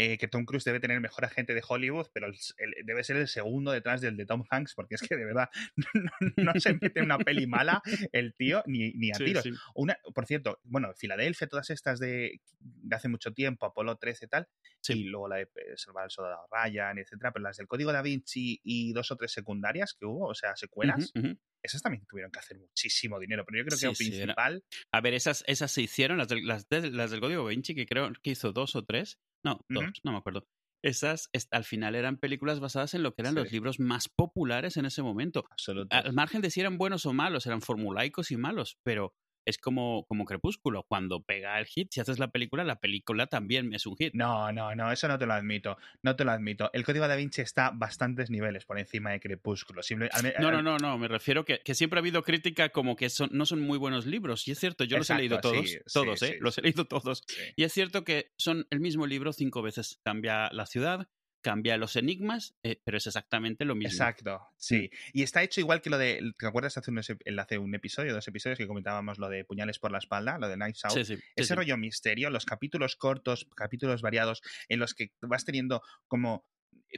Eh, 0.00 0.16
que 0.16 0.28
Tom 0.28 0.44
Cruise 0.44 0.62
debe 0.64 0.78
tener 0.78 1.00
mejor 1.00 1.24
agente 1.24 1.54
de 1.54 1.62
Hollywood, 1.66 2.06
pero 2.14 2.28
el- 2.28 2.36
el- 2.58 2.86
debe 2.86 3.02
ser 3.02 3.16
el 3.16 3.26
segundo 3.26 3.72
detrás 3.72 4.00
del 4.00 4.16
de 4.16 4.26
Tom 4.26 4.44
Hanks, 4.48 4.74
porque 4.76 4.94
es 4.94 5.02
que 5.02 5.16
de 5.16 5.24
verdad 5.24 5.48
no, 5.94 6.12
no 6.36 6.52
se 6.60 6.74
mete 6.80 7.02
una 7.02 7.18
peli 7.18 7.46
mala 7.48 7.82
el 8.12 8.32
tío 8.34 8.62
ni, 8.66 8.92
ni 8.92 9.10
a 9.10 9.14
Sí, 9.14 9.24
tiros. 9.24 9.42
sí. 9.42 9.50
Una, 9.74 9.98
por 10.14 10.24
cierto, 10.26 10.60
bueno, 10.62 10.94
Filadelfia, 10.94 11.48
todas 11.48 11.70
estas 11.70 11.98
de, 11.98 12.40
de 12.60 12.96
hace 12.96 13.08
mucho 13.08 13.32
tiempo, 13.32 13.66
Apolo 13.66 13.96
13 13.96 14.26
y 14.26 14.28
tal, 14.28 14.48
Sí. 14.80 14.92
y 14.92 15.04
luego 15.04 15.26
la 15.28 15.36
de 15.36 15.42
eh, 15.42 15.48
Salvar 15.76 16.04
al 16.04 16.10
Soldado 16.10 16.46
Ryan, 16.50 16.98
etcétera, 16.98 17.32
pero 17.32 17.42
las 17.42 17.56
del 17.56 17.66
Código 17.66 17.92
Da 17.92 18.00
Vinci 18.02 18.60
y 18.62 18.92
dos 18.92 19.10
o 19.10 19.16
tres 19.16 19.32
secundarias 19.32 19.94
que 19.98 20.06
hubo, 20.06 20.28
o 20.28 20.34
sea, 20.34 20.54
secuelas, 20.54 21.12
esas 21.60 21.82
también 21.82 22.06
tuvieron 22.06 22.30
que 22.30 22.38
hacer 22.38 22.56
muchísimo 22.56 23.18
dinero, 23.18 23.44
pero 23.44 23.58
yo 23.58 23.64
creo 23.64 23.76
que 23.76 23.80
Sí, 23.80 23.86
lo 23.86 23.94
sí, 23.96 24.10
principal 24.10 24.62
A 24.92 25.00
ver, 25.00 25.14
esas, 25.14 25.42
esas 25.48 25.72
se 25.72 25.82
hicieron, 25.82 26.18
las 26.18 26.28
del, 26.28 26.46
las, 26.46 26.68
de- 26.68 26.92
las 26.92 27.10
del 27.10 27.18
Código 27.20 27.42
Da 27.42 27.48
Vinci, 27.50 27.74
que 27.74 27.84
creo 27.86 28.12
que 28.22 28.30
hizo 28.30 28.52
dos 28.52 28.76
o 28.76 28.84
tres. 28.84 29.18
No, 29.44 29.60
no 29.70 30.12
me 30.12 30.18
acuerdo. 30.18 30.44
Esas 30.82 31.28
es- 31.32 31.48
al 31.50 31.64
final 31.64 31.94
eran 31.96 32.18
películas 32.18 32.60
basadas 32.60 32.94
en 32.94 33.02
lo 33.02 33.12
que 33.12 33.22
eran 33.22 33.34
los 33.34 33.50
libros 33.50 33.80
más 33.80 34.08
populares 34.08 34.76
en 34.76 34.86
ese 34.86 35.02
momento. 35.02 35.44
absoluto. 35.50 35.96
Al 35.96 36.12
margen 36.12 36.40
de 36.40 36.50
si 36.50 36.60
eran 36.60 36.78
buenos 36.78 37.04
o 37.06 37.12
malos, 37.12 37.46
eran 37.46 37.62
formulaicos 37.62 38.30
y 38.30 38.36
malos, 38.36 38.78
pero 38.84 39.14
es 39.48 39.58
como, 39.58 40.04
como 40.06 40.24
Crepúsculo. 40.24 40.82
Cuando 40.84 41.22
pega 41.22 41.58
el 41.58 41.66
hit, 41.66 41.92
si 41.92 42.00
haces 42.00 42.18
la 42.18 42.28
película, 42.28 42.64
la 42.64 42.80
película 42.80 43.26
también 43.26 43.72
es 43.74 43.86
un 43.86 43.96
hit. 43.96 44.12
No, 44.14 44.52
no, 44.52 44.74
no, 44.74 44.92
eso 44.92 45.08
no 45.08 45.18
te 45.18 45.26
lo 45.26 45.32
admito. 45.34 45.76
No 46.02 46.16
te 46.16 46.24
lo 46.24 46.32
admito. 46.32 46.70
El 46.72 46.84
código 46.84 47.08
da 47.08 47.16
Vinci 47.16 47.40
está 47.40 47.70
bastantes 47.74 48.30
niveles 48.30 48.64
por 48.64 48.78
encima 48.78 49.10
de 49.12 49.20
Crepúsculo. 49.20 49.82
Simple- 49.82 50.10
al 50.12 50.22
me- 50.22 50.34
No, 50.38 50.50
no, 50.50 50.62
no, 50.62 50.76
no, 50.78 50.98
me 50.98 51.08
refiero 51.08 51.44
que, 51.44 51.60
que 51.60 51.74
siempre 51.74 51.98
ha 51.98 52.00
habido 52.02 52.22
crítica 52.22 52.68
como 52.70 52.96
que 52.96 53.10
son, 53.10 53.30
no 53.32 53.46
son 53.46 53.60
muy 53.60 53.78
buenos 53.78 54.06
libros. 54.06 54.46
Y 54.48 54.52
es 54.52 54.58
cierto, 54.58 54.84
yo 54.84 54.98
los 54.98 55.08
he 55.10 55.14
leído 55.14 55.40
todos, 55.40 55.56
sí, 55.56 55.66
sí, 55.74 55.78
todos, 55.92 56.22
¿eh? 56.22 56.26
sí, 56.34 56.34
Los 56.40 56.58
he 56.58 56.62
leído 56.62 56.84
todos. 56.84 57.22
Y 57.56 57.64
es 57.64 57.72
cierto 57.72 58.04
que 58.04 58.32
son 58.36 58.66
el 58.70 58.80
mismo 58.80 59.06
libro 59.06 59.32
cinco 59.32 59.62
veces. 59.62 60.00
Cambia 60.04 60.50
la 60.52 60.66
ciudad, 60.66 61.08
cambia 61.40 61.76
los 61.76 61.96
enigmas, 61.96 62.54
eh, 62.62 62.80
pero 62.84 62.98
es 62.98 63.06
exactamente 63.06 63.64
lo 63.64 63.74
mismo. 63.74 63.90
Exacto, 63.90 64.40
sí. 64.56 64.90
Y 65.12 65.22
está 65.22 65.42
hecho 65.42 65.60
igual 65.60 65.80
que 65.80 65.90
lo 65.90 65.98
de. 65.98 66.32
¿Te 66.38 66.46
acuerdas 66.46 66.76
hace, 66.76 66.90
unos 66.90 67.10
hace 67.38 67.58
un 67.58 67.74
episodio, 67.74 68.12
dos 68.14 68.26
episodios 68.28 68.58
que 68.58 68.66
comentábamos 68.66 69.18
lo 69.18 69.28
de 69.28 69.44
Puñales 69.44 69.78
por 69.78 69.92
la 69.92 69.98
espalda, 69.98 70.38
lo 70.38 70.48
de 70.48 70.56
Knives 70.56 70.84
Out? 70.84 70.94
Sí, 70.94 71.04
sí, 71.04 71.16
sí, 71.16 71.22
Ese 71.36 71.54
rollo 71.54 71.76
misterio, 71.76 72.30
los 72.30 72.44
capítulos 72.44 72.96
cortos, 72.96 73.48
capítulos 73.56 74.02
variados, 74.02 74.42
en 74.68 74.80
los 74.80 74.94
que 74.94 75.12
vas 75.22 75.44
teniendo 75.44 75.82
como 76.06 76.46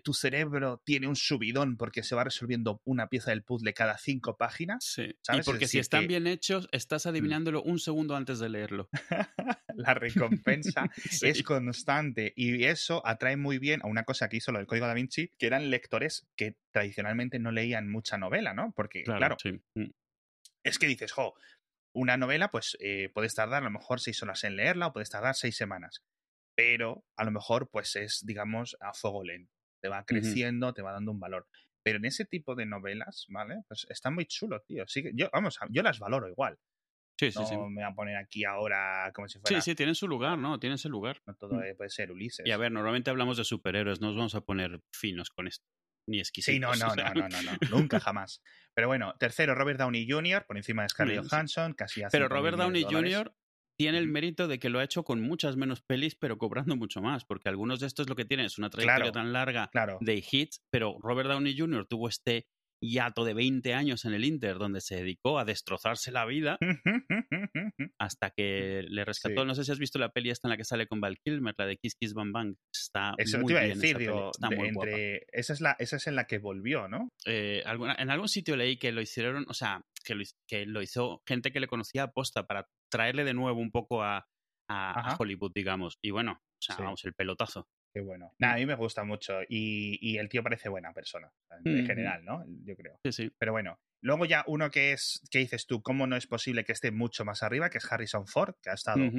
tu 0.05 0.15
cerebro 0.15 0.81
tiene 0.85 1.09
un 1.09 1.17
subidón 1.17 1.77
porque 1.77 2.03
se 2.05 2.15
va 2.15 2.23
resolviendo 2.25 2.81
una 2.85 3.09
pieza 3.09 3.31
del 3.33 3.43
puzzle 3.43 3.75
cada 3.75 3.99
cinco 3.99 4.37
páginas. 4.37 4.85
Sí. 4.85 5.03
Y 5.33 5.43
porque 5.45 5.67
si 5.67 5.79
están 5.79 6.03
que- 6.03 6.07
bien 6.09 6.27
hechos, 6.27 6.69
estás 6.73 7.05
Mm. 7.05 7.09
adivinándolo 7.09 7.63
un 7.63 7.79
segundo 7.81 8.15
antes 8.17 8.39
de 8.39 8.49
leerlo. 8.49 8.89
la 9.75 9.95
recompensa 9.95 10.89
Sí. 11.11 11.29
es 11.29 11.43
constante 11.43 12.33
y 12.37 12.65
eso 12.65 13.05
atrae 13.07 13.37
muy 13.37 13.59
bien 13.59 13.81
a 13.83 13.89
una 13.89 14.05
cosa 14.05 14.29
que 14.29 14.37
hizo 14.37 14.53
lo 14.53 14.59
del 14.59 14.67
Código 14.67 14.87
da 14.87 14.95
Vinci, 14.95 15.33
que 15.39 15.47
eran 15.47 15.71
lectores 15.71 16.29
que 16.37 16.57
tradicionalmente 16.73 17.39
no 17.39 17.51
leían 17.51 17.91
mucha 17.91 18.17
novela, 18.17 18.55
¿no? 18.55 18.73
Porque, 18.77 19.03
claro, 19.03 19.37
sí. 19.43 19.61
Mm. 19.75 19.91
es 20.63 20.79
que 20.79 20.87
dices, 20.87 21.11
jo, 21.13 21.35
una 21.93 22.17
novela, 22.17 22.51
pues 22.53 22.77
eh, 22.81 23.11
puedes 23.13 23.35
tardar 23.35 23.63
a 23.63 23.65
lo 23.65 23.71
mejor 23.73 24.01
seis 24.01 24.23
horas 24.23 24.45
en 24.45 24.55
leerla 24.57 24.87
o 24.87 24.93
puedes 24.93 25.11
tardar 25.11 25.35
seis 25.35 25.57
semanas, 25.57 26.05
pero 26.55 27.05
a 27.17 27.25
lo 27.25 27.33
mejor, 27.33 27.69
pues 27.71 27.97
es, 27.97 28.25
digamos, 28.25 28.77
a 28.81 28.93
fuego 28.95 29.25
lento. 29.25 29.53
Te 29.81 29.89
va 29.89 30.05
creciendo, 30.05 30.73
te 30.73 30.83
va 30.83 30.93
dando 30.93 31.13
un 31.13 31.21
valor. 31.21 31.47
Pero 31.83 31.99
en 31.99 32.05
ese 32.05 32.25
tipo 32.25 32.55
de 32.55 32.67
novelas, 32.67 33.27
¿vale? 33.29 33.63
Pues 33.67 33.87
está 33.89 34.11
muy 34.11 34.27
chulo, 34.27 34.61
tío. 34.67 34.85
Sí, 34.87 35.05
yo, 35.15 35.31
vamos, 35.33 35.59
yo 35.71 35.83
las 35.83 35.99
valoro 35.99 36.29
igual. 36.29 36.59
Sí, 37.19 37.31
sí, 37.33 37.39
no 37.39 37.47
sí. 37.47 37.57
me 37.57 37.83
voy 37.83 37.83
a 37.83 37.95
poner 37.95 38.17
aquí 38.17 38.45
ahora 38.45 39.11
como 39.15 39.29
si 39.29 39.39
fuera. 39.39 39.61
Sí, 39.61 39.71
sí, 39.71 39.75
tienen 39.75 39.95
su 39.95 40.09
lugar, 40.09 40.39
¿no? 40.39 40.59
Tienen 40.59 40.79
su 40.79 40.89
lugar. 40.89 41.21
No 41.27 41.35
todo 41.35 41.63
eh, 41.63 41.75
puede 41.75 41.91
ser 41.91 42.11
Ulises. 42.11 42.47
Y 42.47 42.51
a 42.51 42.57
ver, 42.57 42.73
normalmente 42.73 43.11
hablamos 43.11 43.37
de 43.37 43.45
superhéroes, 43.45 44.01
no 44.01 44.09
nos 44.09 44.17
vamos 44.17 44.35
a 44.35 44.41
poner 44.41 44.81
finos 44.91 45.29
con 45.29 45.47
esto. 45.47 45.67
Ni 46.07 46.19
exquisitos. 46.19 46.55
Sí, 46.55 46.59
no, 46.59 46.75
no, 46.75 46.93
o 46.93 46.95
sea. 46.95 47.13
no, 47.15 47.29
no, 47.29 47.43
no, 47.43 47.43
no, 47.43 47.79
nunca 47.79 48.01
jamás. 48.01 48.43
Pero 48.75 48.89
bueno, 48.89 49.15
tercero, 49.19 49.55
Robert 49.55 49.79
Downey 49.79 50.09
Jr., 50.09 50.47
por 50.47 50.57
encima 50.57 50.83
de 50.83 50.89
Scarlett 50.89 51.23
sí. 51.23 51.29
Johansson, 51.29 51.75
casi 51.75 52.03
a 52.03 52.09
Pero 52.09 52.27
5.000 52.27 52.29
Robert 52.31 52.57
Downey. 52.57 52.85
Jr. 52.85 53.35
tiene 53.81 53.97
el 53.97 54.09
mérito 54.09 54.47
de 54.47 54.59
que 54.59 54.69
lo 54.69 54.79
ha 54.79 54.85
hecho 54.85 55.05
con 55.05 55.23
muchas 55.23 55.57
menos 55.57 55.81
pelis, 55.81 56.15
pero 56.15 56.37
cobrando 56.37 56.77
mucho 56.77 57.01
más, 57.01 57.25
porque 57.25 57.49
algunos 57.49 57.81
de 57.81 57.87
estos 57.87 58.11
lo 58.11 58.15
que 58.15 58.27
tienen 58.27 58.45
es 58.45 58.59
una 58.59 58.69
trayectoria 58.69 59.11
Claro, 59.11 59.13
tan 59.13 59.33
larga 59.33 59.71
Claro. 59.73 59.97
de 60.03 60.23
hits, 60.31 60.61
pero 60.71 60.99
Robert 61.01 61.31
Downey 61.31 61.57
Jr. 61.59 61.87
tuvo 61.89 62.07
este 62.11 62.45
hiato 62.83 63.25
de 63.25 63.33
20 63.35 63.73
años 63.75 64.05
en 64.07 64.13
el 64.15 64.25
Inter, 64.25 64.57
donde 64.59 64.81
se 64.83 64.97
dedicó 64.97 65.39
a 65.39 65.45
destrozarse 65.47 66.13
la 66.13 66.25
vida 66.27 66.59
hasta 67.99 68.31
que 68.31 68.85
le 68.89 69.05
rescató. 69.05 69.43
Sí. 69.43 69.47
No 69.47 69.55
sé 69.55 69.65
si 69.65 69.73
has 69.73 69.79
visto 69.79 69.99
la 69.99 70.11
peli 70.11 70.31
esta 70.31 70.49
en 70.49 70.51
la 70.51 70.57
que 70.57 70.65
sale 70.65 70.87
con 70.87 71.01
Val 71.01 71.19
Kilmer, 71.23 71.55
la 71.59 71.67
de 71.67 71.77
Kiss 71.77 71.95
Kiss 72.01 72.15
Bang 72.15 72.33
Bang. 72.33 72.55
Está 72.75 73.13
Eso 73.19 73.39
muy 73.39 73.49
te 73.49 73.53
iba 73.53 73.61
a 73.61 73.65
bien 73.65 73.79
decir, 73.79 73.91
esa 73.91 73.99
peli, 73.99 74.07
digo, 74.07 74.31
está 74.31 74.49
de- 74.49 74.57
muy 74.57 74.71
guapa. 74.73 74.91
entre... 74.91 75.27
esa, 75.33 75.53
es 75.53 75.61
la, 75.61 75.77
esa 75.79 75.97
es 75.97 76.07
en 76.07 76.17
la 76.17 76.27
que 76.27 76.39
volvió, 76.39 76.89
¿no? 76.89 77.09
Eh, 77.27 77.63
alguna- 77.67 77.97
en 77.99 78.11
algún 78.11 78.29
sitio 78.29 78.57
leí 78.57 78.77
que 78.79 78.93
lo 78.93 79.01
hicieron, 79.03 79.45
o 79.49 79.55
sea, 79.55 79.83
que 80.05 80.15
lo, 80.15 80.25
que 80.47 80.67
lo 80.67 80.83
hizo 80.83 81.23
gente 81.27 81.53
que 81.53 81.61
le 81.61 81.67
conocía 81.67 82.05
a 82.05 82.13
posta 82.13 82.47
para 82.47 82.69
traerle 82.91 83.25
de 83.25 83.35
nuevo 83.35 83.61
un 83.61 83.71
poco 83.71 84.03
a, 84.03 84.27
a-. 84.69 85.17
Hollywood, 85.19 85.53
digamos. 85.55 85.99
Y 86.03 86.11
bueno, 86.11 86.33
o 86.33 86.63
sea, 86.63 86.77
Sí. 86.77 86.83
vamos, 86.83 87.05
el 87.05 87.15
pelotazo. 87.15 87.69
Qué 87.93 88.01
bueno. 88.03 88.33
Nada, 88.39 88.55
a 88.55 88.57
mí 88.57 88.67
me 88.67 88.77
gusta 88.77 89.03
mucho 89.03 89.41
y, 89.49 89.99
y 90.01 90.19
el 90.19 90.29
tío 90.29 90.43
parece 90.45 90.69
buena 90.69 90.93
persona, 90.93 91.33
en 91.65 91.85
general, 91.87 92.25
¿no? 92.25 92.45
Yo 92.65 92.77
creo. 92.77 93.01
Sí, 93.05 93.13
sí. 93.13 93.33
Pero 93.37 93.53
bueno, 93.53 93.81
luego 94.03 94.25
ya 94.27 94.45
uno 94.47 94.71
que 94.71 94.93
es, 94.93 95.21
que 95.31 95.39
dices 95.41 95.67
tú, 95.67 95.83
¿cómo 95.83 96.07
no 96.07 96.17
es 96.17 96.27
posible 96.27 96.65
que 96.65 96.73
esté 96.73 96.91
mucho 96.93 97.25
más 97.25 97.43
arriba? 97.43 97.71
Que 97.71 97.79
es 97.79 97.93
Harrison 97.93 98.27
Ford, 98.27 98.55
que 98.63 98.71
ha 98.71 98.75
estado 98.75 99.13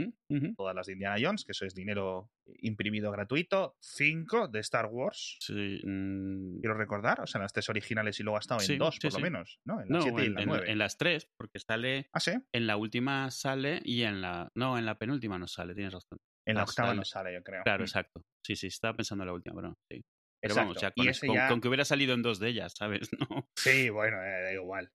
todas 0.58 0.76
las 0.76 0.88
de 0.88 0.94
Indiana 0.94 1.18
Jones, 1.22 1.46
que 1.46 1.54
eso 1.54 1.66
es 1.66 1.74
dinero 1.74 2.32
imprimido 2.60 3.12
gratuito. 3.12 3.78
Cinco 3.82 4.48
de 4.48 4.60
Star 4.60 4.88
Wars, 4.88 5.38
Sí, 5.40 5.82
mm, 5.84 6.60
quiero 6.62 6.76
recordar, 6.76 7.22
o 7.22 7.28
sea, 7.28 7.40
en 7.40 7.44
las 7.44 7.54
tres 7.54 7.70
originales 7.70 8.20
y 8.20 8.24
luego 8.24 8.38
ha 8.38 8.42
estado 8.42 8.62
Sí, 8.62 8.74
en 8.74 8.78
dos, 8.78 9.00
sí, 9.00 9.10
por 9.10 9.14
lo 9.14 9.20
menos, 9.20 9.60
¿no? 9.66 9.82
En 9.82 9.90
la 9.90 9.94
no, 9.94 10.02
siete 10.02 10.24
y 10.24 10.26
en 10.26 10.34
en, 10.34 10.34
la 10.34 10.42
en- 10.42 10.50
nueve. 10.50 10.68
en 10.68 10.78
las 10.78 10.98
tres, 10.98 11.28
porque 11.38 11.60
sale, 11.60 12.12
Ah, 12.14 12.20
sí. 12.20 12.32
en 12.54 12.68
la 12.68 12.78
última 12.78 13.30
sale 13.32 13.82
y 13.84 14.04
en 14.04 14.22
la, 14.22 14.52
no, 14.56 14.78
en 14.78 14.86
la 14.86 14.98
penúltima 14.98 15.40
no 15.40 15.48
sale, 15.48 15.74
tienes 15.76 15.94
razón. 15.94 16.20
En 16.46 16.58
la 16.58 16.64
Ah, 16.64 16.66
octava 16.66 16.94
sale. 16.94 16.96
no 16.96 17.04
sale, 17.06 17.34
yo 17.34 17.44
creo. 17.44 17.64
Claro, 17.64 17.84
Mm, 17.84 17.86
exacto. 17.86 18.22
Sí, 18.44 18.56
sí, 18.56 18.68
estaba 18.68 18.96
pensando 18.98 19.24
en 19.24 19.28
la 19.28 19.34
última, 19.34 19.56
pero 19.56 19.70
no, 19.70 19.76
sí. 19.90 20.02
Pero 20.42 20.54
exacto. 20.54 20.68
vamos, 20.70 20.82
ya 20.82 20.92
Y 20.96 21.02
con, 21.02 21.10
ese 21.10 21.28
con- 21.28 21.36
ya- 21.36 21.48
con 21.48 21.62
que 21.62 21.68
hubiera 21.68 21.86
salido 21.86 22.14
en 22.16 22.22
dos 22.24 22.40
de 22.40 22.50
ellas, 22.50 22.74
¿sabes? 22.76 23.10
No. 23.30 23.50
Sí, 23.56 23.90
bueno, 23.90 24.18
eh, 24.24 24.42
da 24.44 24.54
igual. 24.54 24.92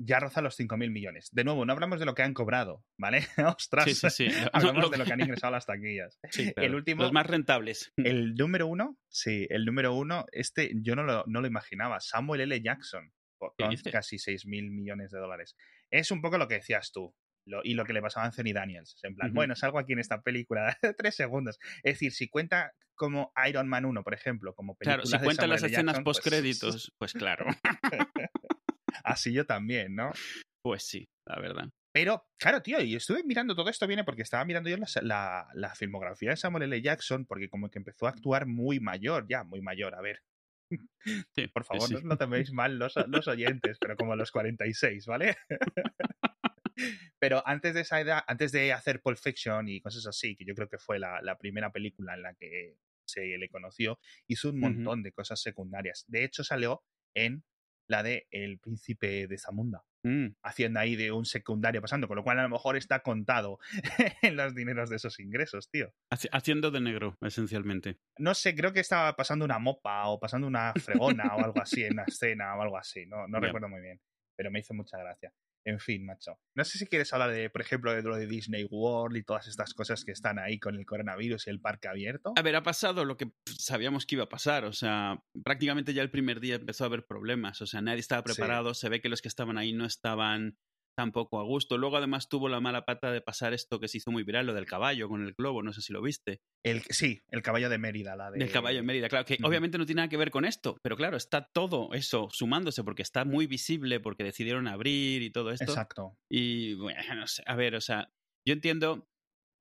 Ya 0.00 0.20
roza 0.20 0.40
los 0.40 0.56
5.000 0.58 0.90
millones. 0.90 1.28
De 1.32 1.44
nuevo, 1.44 1.66
no 1.66 1.72
hablamos 1.72 1.98
de 2.00 2.06
lo 2.06 2.14
que 2.14 2.22
han 2.22 2.32
cobrado, 2.32 2.84
¿vale? 2.96 3.26
Ostras. 3.58 3.84
Sí, 3.84 3.94
sí, 4.10 4.28
Hablamos 4.52 4.84
lo- 4.84 4.90
de 4.90 4.98
lo 4.98 5.04
que 5.04 5.12
han 5.12 5.20
ingresado 5.20 5.52
las 5.52 5.66
taquillas. 5.66 6.18
sí, 6.30 6.52
el 6.56 6.74
último- 6.74 7.02
Los 7.02 7.12
más 7.12 7.26
rentables. 7.26 7.92
El 7.96 8.34
número 8.34 8.66
uno, 8.66 8.96
sí, 9.08 9.46
el 9.50 9.64
número 9.64 9.92
uno, 9.94 10.24
este 10.32 10.70
yo 10.76 10.96
no 10.96 11.02
lo, 11.02 11.24
no 11.26 11.40
lo 11.40 11.46
imaginaba. 11.46 12.00
Samuel 12.00 12.42
L. 12.42 12.60
Jackson, 12.62 13.12
por- 13.38 13.54
¿Qué 13.58 13.64
con 13.64 13.92
casi 13.92 14.16
6.000 14.16 14.70
millones 14.70 15.10
de 15.10 15.18
dólares. 15.18 15.56
Es 15.90 16.10
un 16.10 16.22
poco 16.22 16.38
lo 16.38 16.48
que 16.48 16.54
decías 16.56 16.92
tú. 16.92 17.14
Lo- 17.48 17.60
y 17.64 17.74
lo 17.74 17.84
que 17.84 17.92
le 17.92 18.00
pasaba 18.02 18.24
a 18.24 18.28
Anthony 18.28 18.52
Daniels. 18.54 18.98
En 19.02 19.14
plan, 19.14 19.28
Ujú. 19.30 19.34
bueno, 19.36 19.56
salgo 19.56 19.78
aquí 19.78 19.92
en 19.94 19.98
esta 19.98 20.22
película 20.22 20.76
de 20.82 20.94
tres 20.96 21.14
segundos. 21.16 21.58
Es 21.82 21.94
decir, 21.94 22.12
si 22.12 22.28
cuenta 22.28 22.72
como 22.94 23.32
Iron 23.48 23.68
Man 23.68 23.84
1, 23.84 24.02
por 24.02 24.14
ejemplo, 24.14 24.54
como 24.54 24.74
película 24.76 25.02
Claro, 25.02 25.18
si 25.18 25.24
cuentan 25.24 25.50
las 25.50 25.62
escenas 25.62 25.94
pues, 26.02 26.04
postcréditos, 26.18 26.92
pues 26.98 27.12
claro. 27.12 27.46
así 29.04 29.32
yo 29.32 29.46
también, 29.46 29.94
¿no? 29.94 30.12
Pues 30.62 30.84
sí, 30.86 31.08
la 31.26 31.40
verdad. 31.40 31.68
Pero, 31.92 32.26
claro, 32.38 32.60
tío, 32.62 32.80
y 32.80 32.94
estuve 32.96 33.24
mirando 33.24 33.54
todo 33.54 33.70
esto 33.70 33.86
viene 33.86 34.04
porque 34.04 34.22
estaba 34.22 34.44
mirando 34.44 34.68
yo 34.68 34.76
la, 34.76 34.86
la- 35.02 35.48
la 35.54 35.74
filmografía 35.74 36.30
de 36.30 36.36
Samuel 36.36 36.64
L. 36.64 36.82
Jackson, 36.82 37.24
porque 37.26 37.48
como 37.48 37.70
que 37.70 37.78
empezó 37.78 38.06
a 38.06 38.10
actuar 38.10 38.46
muy 38.46 38.78
mayor, 38.80 39.26
ya, 39.28 39.42
muy 39.44 39.60
mayor, 39.62 39.94
a 39.94 40.00
ver. 40.00 40.20
Sí, 41.34 41.46
Por 41.48 41.64
favor, 41.64 41.88
sí. 41.88 41.94
no 41.94 42.00
lo 42.00 42.18
toméis 42.18 42.52
mal 42.52 42.78
los, 42.78 42.94
los 43.06 43.26
oyentes, 43.26 43.78
pero 43.80 43.96
como 43.96 44.12
a 44.12 44.16
los 44.16 44.30
46, 44.30 45.06
¿vale? 45.06 45.36
pero 47.18 47.42
antes 47.46 47.74
de 47.74 47.80
esa 47.82 48.00
edad, 48.00 48.22
antes 48.26 48.52
de 48.52 48.72
hacer 48.72 49.00
Pulp 49.02 49.18
Fiction 49.18 49.68
y 49.68 49.80
cosas 49.80 50.06
así, 50.06 50.36
que 50.36 50.44
yo 50.44 50.54
creo 50.54 50.68
que 50.68 50.78
fue 50.78 50.98
la, 50.98 51.20
la 51.22 51.36
primera 51.38 51.70
película 51.72 52.14
en 52.14 52.22
la 52.22 52.34
que 52.34 52.76
se 53.06 53.38
le 53.38 53.48
conoció, 53.48 53.98
hizo 54.26 54.50
un 54.50 54.60
montón 54.60 55.02
de 55.02 55.12
cosas 55.12 55.40
secundarias. 55.40 56.04
De 56.08 56.24
hecho, 56.24 56.44
salió 56.44 56.84
en 57.14 57.44
la 57.88 58.02
de 58.02 58.26
El 58.30 58.58
Príncipe 58.58 59.26
de 59.26 59.38
Zamunda 59.38 59.84
Mm, 60.04 60.36
haciendo 60.44 60.78
ahí 60.78 60.94
de 60.94 61.10
un 61.10 61.24
secundario 61.24 61.80
pasando, 61.82 62.06
con 62.06 62.16
lo 62.16 62.22
cual 62.22 62.38
a 62.38 62.44
lo 62.44 62.48
mejor 62.48 62.76
está 62.76 63.00
contado 63.00 63.58
en 64.22 64.36
los 64.36 64.54
dineros 64.54 64.88
de 64.90 64.96
esos 64.96 65.18
ingresos, 65.18 65.68
tío. 65.70 65.92
haci- 66.12 66.28
haciendo 66.30 66.70
de 66.70 66.80
negro, 66.80 67.16
esencialmente. 67.20 67.98
No 68.18 68.34
sé, 68.34 68.54
creo 68.54 68.72
que 68.72 68.78
estaba 68.80 69.16
pasando 69.16 69.44
una 69.44 69.58
mopa 69.58 70.06
o 70.06 70.20
pasando 70.20 70.46
una 70.46 70.72
fregona 70.74 71.34
o 71.34 71.40
algo 71.42 71.60
así 71.60 71.82
en 71.82 71.94
una 71.94 72.04
escena 72.08 72.54
o 72.56 72.62
algo 72.62 72.78
así, 72.78 73.06
no, 73.06 73.26
no 73.26 73.40
recuerdo 73.40 73.68
muy 73.68 73.80
bien, 73.80 74.00
pero 74.36 74.52
me 74.52 74.60
hizo 74.60 74.72
mucha 74.72 74.98
gracia. 74.98 75.32
En 75.68 75.80
fin, 75.80 76.06
macho. 76.06 76.38
No 76.54 76.64
sé 76.64 76.78
si 76.78 76.86
quieres 76.86 77.12
hablar 77.12 77.30
de, 77.30 77.50
por 77.50 77.60
ejemplo, 77.60 77.92
de 77.92 78.02
lo 78.02 78.16
de 78.16 78.26
Disney 78.26 78.64
World 78.70 79.18
y 79.18 79.22
todas 79.22 79.48
estas 79.48 79.74
cosas 79.74 80.02
que 80.02 80.12
están 80.12 80.38
ahí 80.38 80.58
con 80.58 80.74
el 80.76 80.86
coronavirus 80.86 81.46
y 81.46 81.50
el 81.50 81.60
parque 81.60 81.88
abierto. 81.88 82.32
A 82.36 82.40
ver, 82.42 82.56
ha 82.56 82.62
pasado 82.62 83.04
lo 83.04 83.18
que 83.18 83.30
sabíamos 83.44 84.06
que 84.06 84.14
iba 84.14 84.24
a 84.24 84.28
pasar. 84.30 84.64
O 84.64 84.72
sea, 84.72 85.22
prácticamente 85.44 85.92
ya 85.92 86.00
el 86.00 86.10
primer 86.10 86.40
día 86.40 86.54
empezó 86.54 86.84
a 86.84 86.86
haber 86.86 87.04
problemas. 87.04 87.60
O 87.60 87.66
sea, 87.66 87.82
nadie 87.82 88.00
estaba 88.00 88.22
Sí. 88.26 88.32
preparado. 88.34 88.72
Se 88.72 88.88
ve 88.88 89.02
que 89.02 89.10
los 89.10 89.20
que 89.20 89.28
estaban 89.28 89.58
ahí 89.58 89.74
no 89.74 89.84
estaban 89.84 90.56
tampoco 90.98 91.38
a 91.38 91.44
gusto. 91.44 91.78
Luego, 91.78 91.96
además, 91.96 92.28
tuvo 92.28 92.48
la 92.48 92.58
mala 92.58 92.84
pata 92.84 93.12
de 93.12 93.20
pasar 93.20 93.54
esto 93.54 93.78
que 93.78 93.86
se 93.86 93.98
hizo 93.98 94.10
muy 94.10 94.24
viral, 94.24 94.46
lo 94.46 94.52
del 94.52 94.66
caballo 94.66 95.08
con 95.08 95.24
el 95.24 95.32
globo. 95.32 95.62
No 95.62 95.72
sé 95.72 95.80
si 95.80 95.92
lo 95.92 96.02
viste. 96.02 96.40
El, 96.64 96.82
sí, 96.90 97.22
el 97.28 97.40
caballo 97.40 97.70
de 97.70 97.78
Mérida, 97.78 98.16
la 98.16 98.32
de... 98.32 98.40
Del 98.40 98.50
caballo 98.50 98.80
en 98.80 98.86
Mérida. 98.86 99.08
Claro, 99.08 99.24
que 99.24 99.38
obviamente 99.44 99.78
no 99.78 99.86
tiene 99.86 100.00
nada 100.00 100.08
que 100.08 100.16
ver 100.16 100.32
con 100.32 100.44
esto. 100.44 100.76
Pero 100.82 100.96
claro, 100.96 101.16
está 101.16 101.48
todo 101.54 101.90
eso 101.92 102.28
sumándose 102.32 102.82
porque 102.82 103.02
está 103.02 103.24
muy 103.24 103.46
visible, 103.46 104.00
porque 104.00 104.24
decidieron 104.24 104.66
abrir 104.66 105.22
y 105.22 105.30
todo 105.30 105.52
esto. 105.52 105.66
Exacto. 105.66 106.16
Y 106.28 106.74
bueno, 106.74 107.00
no 107.14 107.28
sé, 107.28 107.44
a 107.46 107.54
ver, 107.54 107.76
o 107.76 107.80
sea, 107.80 108.10
yo 108.44 108.54
entiendo, 108.54 109.06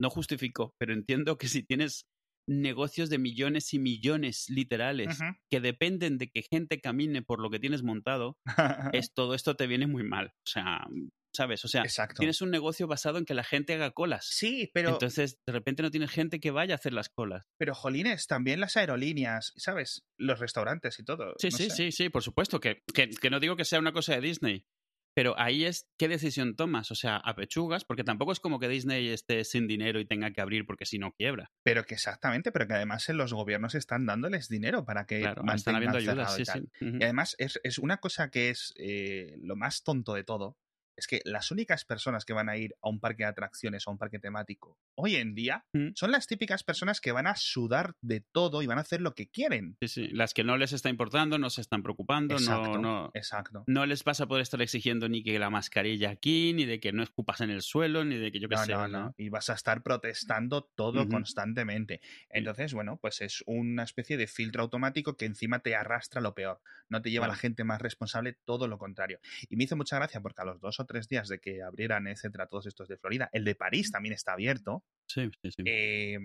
no 0.01 0.09
justifico, 0.09 0.73
pero 0.79 0.91
entiendo 0.91 1.37
que 1.37 1.49
si 1.49 1.61
tienes 1.61 2.07
negocios 2.49 3.09
de 3.09 3.17
millones 3.19 3.73
y 3.73 3.79
millones 3.79 4.49
literales 4.49 5.19
que 5.51 5.59
dependen 5.59 6.17
de 6.17 6.29
que 6.29 6.43
gente 6.49 6.79
camine 6.79 7.21
por 7.21 7.39
lo 7.39 7.49
que 7.49 7.59
tienes 7.59 7.83
montado, 7.83 8.37
es 8.93 9.13
todo 9.13 9.35
esto 9.35 9.55
te 9.55 9.67
viene 9.67 9.85
muy 9.85 10.03
mal. 10.03 10.27
O 10.27 10.49
sea, 10.49 10.87
¿sabes? 11.33 11.63
O 11.65 11.67
sea, 11.67 11.81
Exacto. 11.83 12.19
tienes 12.19 12.41
un 12.41 12.51
negocio 12.51 12.87
basado 12.87 13.17
en 13.17 13.25
que 13.25 13.33
la 13.33 13.43
gente 13.43 13.73
haga 13.73 13.91
colas. 13.91 14.27
Sí, 14.29 14.71
pero... 14.73 14.89
Entonces, 14.89 15.39
de 15.45 15.53
repente 15.53 15.83
no 15.83 15.91
tienes 15.91 16.11
gente 16.11 16.39
que 16.39 16.51
vaya 16.51 16.73
a 16.73 16.77
hacer 16.77 16.93
las 16.93 17.09
colas. 17.09 17.43
Pero, 17.57 17.75
jolines, 17.75 18.27
también 18.27 18.59
las 18.59 18.77
aerolíneas, 18.77 19.53
¿sabes? 19.57 20.05
Los 20.17 20.39
restaurantes 20.39 20.99
y 20.99 21.03
todo. 21.03 21.33
Sí, 21.37 21.49
no 21.49 21.57
sí, 21.57 21.69
sé. 21.69 21.75
sí, 21.75 21.91
sí, 21.91 22.09
por 22.09 22.23
supuesto. 22.23 22.59
Que, 22.59 22.83
que, 22.93 23.09
que 23.09 23.29
no 23.29 23.39
digo 23.39 23.55
que 23.55 23.65
sea 23.65 23.79
una 23.79 23.93
cosa 23.93 24.13
de 24.13 24.21
Disney. 24.21 24.65
Pero 25.17 25.33
ahí 25.39 25.65
es 25.65 25.89
qué 25.97 26.07
decisión 26.07 26.55
tomas. 26.55 26.91
O 26.91 26.95
sea, 26.95 27.17
apechugas, 27.17 27.83
porque 27.83 28.03
tampoco 28.03 28.31
es 28.31 28.39
como 28.39 28.59
que 28.59 28.67
Disney 28.67 29.07
esté 29.07 29.43
sin 29.45 29.65
dinero 29.65 29.99
y 29.99 30.05
tenga 30.05 30.29
que 30.29 30.41
abrir 30.41 30.67
porque 30.67 30.85
si 30.85 30.99
no 30.99 31.11
quiebra. 31.11 31.51
Pero 31.63 31.85
que 31.85 31.95
exactamente, 31.95 32.51
pero 32.51 32.67
que 32.67 32.75
además 32.75 33.09
los 33.09 33.33
gobiernos 33.33 33.73
están 33.73 34.05
dándoles 34.05 34.47
dinero 34.47 34.85
para 34.85 35.07
que 35.07 35.21
Claro, 35.21 35.41
están 35.55 35.75
habiendo 35.75 35.97
ayudas, 35.97 36.39
y 36.39 36.45
sí, 36.45 36.51
sí. 36.79 36.85
Y 36.99 37.03
además 37.03 37.35
es, 37.39 37.59
es 37.63 37.79
una 37.79 37.97
cosa 37.97 38.29
que 38.29 38.51
es 38.51 38.75
eh, 38.77 39.33
lo 39.41 39.55
más 39.55 39.81
tonto 39.81 40.13
de 40.13 40.23
todo, 40.23 40.59
es 40.97 41.07
que 41.07 41.21
las 41.23 41.51
únicas 41.51 41.85
personas 41.85 42.25
que 42.25 42.33
van 42.33 42.49
a 42.49 42.57
ir 42.57 42.75
a 42.81 42.89
un 42.89 42.99
parque 42.99 43.23
de 43.23 43.29
atracciones 43.29 43.87
o 43.87 43.91
a 43.91 43.93
un 43.93 43.97
parque 43.99 44.19
temático 44.19 44.77
hoy 44.95 45.15
en 45.15 45.35
día 45.35 45.63
Mm. 45.73 45.89
son 45.95 46.11
las 46.11 46.27
típicas 46.27 46.63
personas 46.63 46.99
que 47.01 47.11
van 47.11 47.27
a 47.27 47.35
sudar 47.35 47.95
de 48.01 48.21
todo 48.31 48.61
y 48.61 48.67
van 48.67 48.77
a 48.79 48.81
hacer 48.81 48.99
lo 49.01 49.13
que 49.13 49.29
quieren. 49.29 49.77
Sí, 49.81 49.87
sí. 49.87 50.07
Las 50.09 50.33
que 50.33 50.43
no 50.43 50.57
les 50.57 50.73
está 50.73 50.89
importando, 50.89 51.37
no 51.37 51.49
se 51.49 51.61
están 51.61 51.83
preocupando, 51.83 52.35
Exacto, 52.35 52.73
no, 52.73 52.81
no, 52.81 53.11
exacto. 53.13 53.63
no 53.67 53.85
les 53.85 54.03
vas 54.03 54.19
a 54.21 54.27
poder 54.27 54.41
estar 54.41 54.61
exigiendo 54.61 55.07
ni 55.07 55.23
que 55.23 55.37
la 55.39 55.49
mascarilla 55.49 56.09
aquí, 56.09 56.53
ni 56.53 56.65
de 56.65 56.79
que 56.79 56.91
no 56.93 57.03
escupas 57.03 57.41
en 57.41 57.49
el 57.51 57.61
suelo, 57.61 58.03
ni 58.03 58.17
de 58.17 58.31
que 58.31 58.39
yo 58.39 58.49
qué 58.49 58.55
No, 58.55 58.65
sé. 58.65 58.71
no, 58.73 58.87
no. 58.87 59.13
Y 59.17 59.29
vas 59.29 59.49
a 59.49 59.53
estar 59.53 59.83
protestando 59.83 60.63
todo 60.75 61.07
constantemente. 61.07 62.01
Entonces, 62.29 62.73
bueno, 62.73 62.97
pues 62.97 63.21
es 63.21 63.43
una 63.45 63.83
especie 63.83 64.17
de 64.17 64.25
filtro 64.27 64.63
automático 64.63 65.15
que 65.17 65.25
encima 65.25 65.59
te 65.59 65.75
arrastra 65.75 66.21
lo 66.21 66.33
peor. 66.33 66.61
No 66.89 67.01
te 67.01 67.11
lleva 67.11 67.25
a 67.25 67.29
la 67.29 67.35
gente 67.35 67.63
más 67.63 67.81
responsable, 67.81 68.33
todo 68.45 68.67
lo 68.67 68.77
contrario. 68.77 69.19
Y 69.49 69.55
me 69.57 69.65
hizo 69.65 69.75
mucha 69.75 69.97
gracia 69.97 70.21
porque 70.21 70.41
a 70.41 70.45
los 70.45 70.59
dos 70.59 70.79
o 70.79 70.85
tres 70.87 71.07
días 71.07 71.27
de 71.27 71.39
que 71.39 71.61
abrieran, 71.61 72.07
etcétera, 72.07 72.47
todos 72.47 72.65
estos 72.65 72.87
de 72.87 72.97
Florida, 72.97 73.29
el 73.33 73.43
de 73.43 73.55
París 73.55 73.91
también 73.91 74.13
está 74.13 74.33
abierto. 74.33 74.83
Sí, 75.07 75.29
sí, 75.41 75.51
sí. 75.51 75.63
eh, 75.65 76.17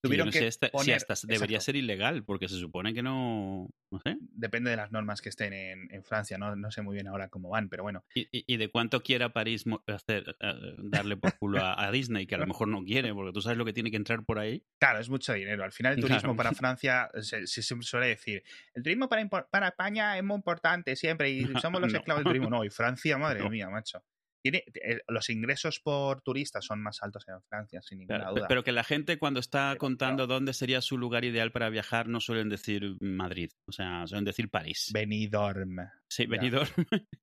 Tuvieron 0.00 0.30
que 0.30 0.50
si 0.50 0.92
hasta 0.92 1.14
debería 1.26 1.60
ser 1.60 1.76
ilegal, 1.76 2.24
porque 2.24 2.48
se 2.48 2.56
supone 2.56 2.94
que 2.94 3.02
no, 3.02 3.68
no 3.90 4.00
sé. 4.00 4.16
Depende 4.20 4.70
de 4.70 4.76
las 4.76 4.92
normas 4.92 5.20
que 5.20 5.28
estén 5.28 5.52
en, 5.52 5.92
en 5.92 6.04
Francia, 6.04 6.38
¿no? 6.38 6.54
no 6.54 6.70
sé 6.70 6.82
muy 6.82 6.94
bien 6.94 7.08
ahora 7.08 7.28
cómo 7.28 7.48
van, 7.48 7.68
pero 7.68 7.82
bueno. 7.82 8.04
¿Y, 8.14 8.28
y, 8.30 8.56
de 8.56 8.70
cuánto 8.70 9.02
quiera 9.02 9.32
París 9.32 9.64
hacer, 9.86 10.36
eh, 10.40 10.74
darle 10.78 11.16
por 11.16 11.36
culo 11.38 11.60
a, 11.62 11.90
Disney, 11.90 12.26
que 12.26 12.36
a 12.36 12.38
lo 12.38 12.46
mejor 12.46 12.68
no 12.68 12.84
quiere, 12.84 13.12
porque 13.12 13.32
tú 13.32 13.40
sabes 13.40 13.58
lo 13.58 13.64
que 13.64 13.72
tiene 13.72 13.90
que 13.90 13.96
entrar 13.96 14.24
por 14.24 14.38
ahí? 14.38 14.64
Claro, 14.78 15.00
es 15.00 15.08
mucho 15.08 15.32
dinero. 15.32 15.64
Al 15.64 15.72
final 15.72 15.94
el 15.94 16.00
turismo 16.00 16.36
para 16.36 16.52
Francia, 16.52 17.10
se, 17.20 17.46
se, 17.46 17.62
suele 17.62 18.06
decir, 18.06 18.44
el 18.74 18.82
turismo 18.82 19.08
para, 19.08 19.26
para 19.28 19.68
España 19.68 20.16
es 20.16 20.22
muy 20.22 20.36
importante 20.36 20.94
siempre 20.94 21.30
y 21.30 21.42
somos 21.62 21.80
los 21.80 21.92
esclavos 21.92 22.22
del 22.22 22.32
turismo. 22.32 22.50
No, 22.50 22.64
y 22.64 22.70
Francia, 22.70 23.18
madre 23.18 23.48
mía, 23.48 23.68
macho. 23.68 24.02
Tiene, 24.42 24.64
eh, 24.74 25.00
los 25.08 25.30
ingresos 25.30 25.80
por 25.80 26.22
turistas 26.22 26.64
son 26.64 26.82
más 26.82 27.02
altos 27.02 27.24
en 27.28 27.42
Francia, 27.42 27.82
sin 27.82 27.98
ninguna 27.98 28.30
duda. 28.30 28.46
Pero 28.48 28.64
que 28.64 28.72
la 28.72 28.84
gente 28.84 29.18
cuando 29.18 29.40
está 29.40 29.76
contando 29.78 30.26
dónde 30.26 30.52
sería 30.52 30.80
su 30.80 30.96
lugar 30.96 31.24
ideal 31.24 31.52
para 31.52 31.68
viajar 31.70 32.08
no 32.08 32.20
suelen 32.20 32.48
decir 32.48 32.96
Madrid, 33.00 33.50
o 33.66 33.72
sea, 33.72 34.06
suelen 34.06 34.24
decir 34.24 34.48
París. 34.48 34.90
Benidorm. 34.92 35.76
Sí, 36.08 36.26
Benidorm. 36.26 36.68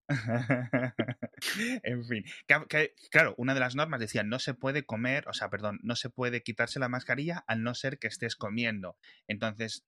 en 1.84 2.06
fin, 2.06 2.24
claro, 3.10 3.34
una 3.38 3.54
de 3.54 3.60
las 3.60 3.76
normas 3.76 4.00
decía 4.00 4.24
no 4.24 4.40
se 4.40 4.54
puede 4.54 4.86
comer, 4.86 5.28
o 5.28 5.34
sea, 5.34 5.50
perdón, 5.50 5.80
no 5.84 5.96
se 5.96 6.10
puede 6.10 6.44
quitarse 6.44 6.80
la 6.80 6.90
mascarilla 6.90 7.44
al 7.48 7.64
no 7.64 7.74
ser 7.74 7.98
que 7.98 8.08
estés 8.08 8.36
comiendo. 8.36 8.98
Entonces, 9.28 9.86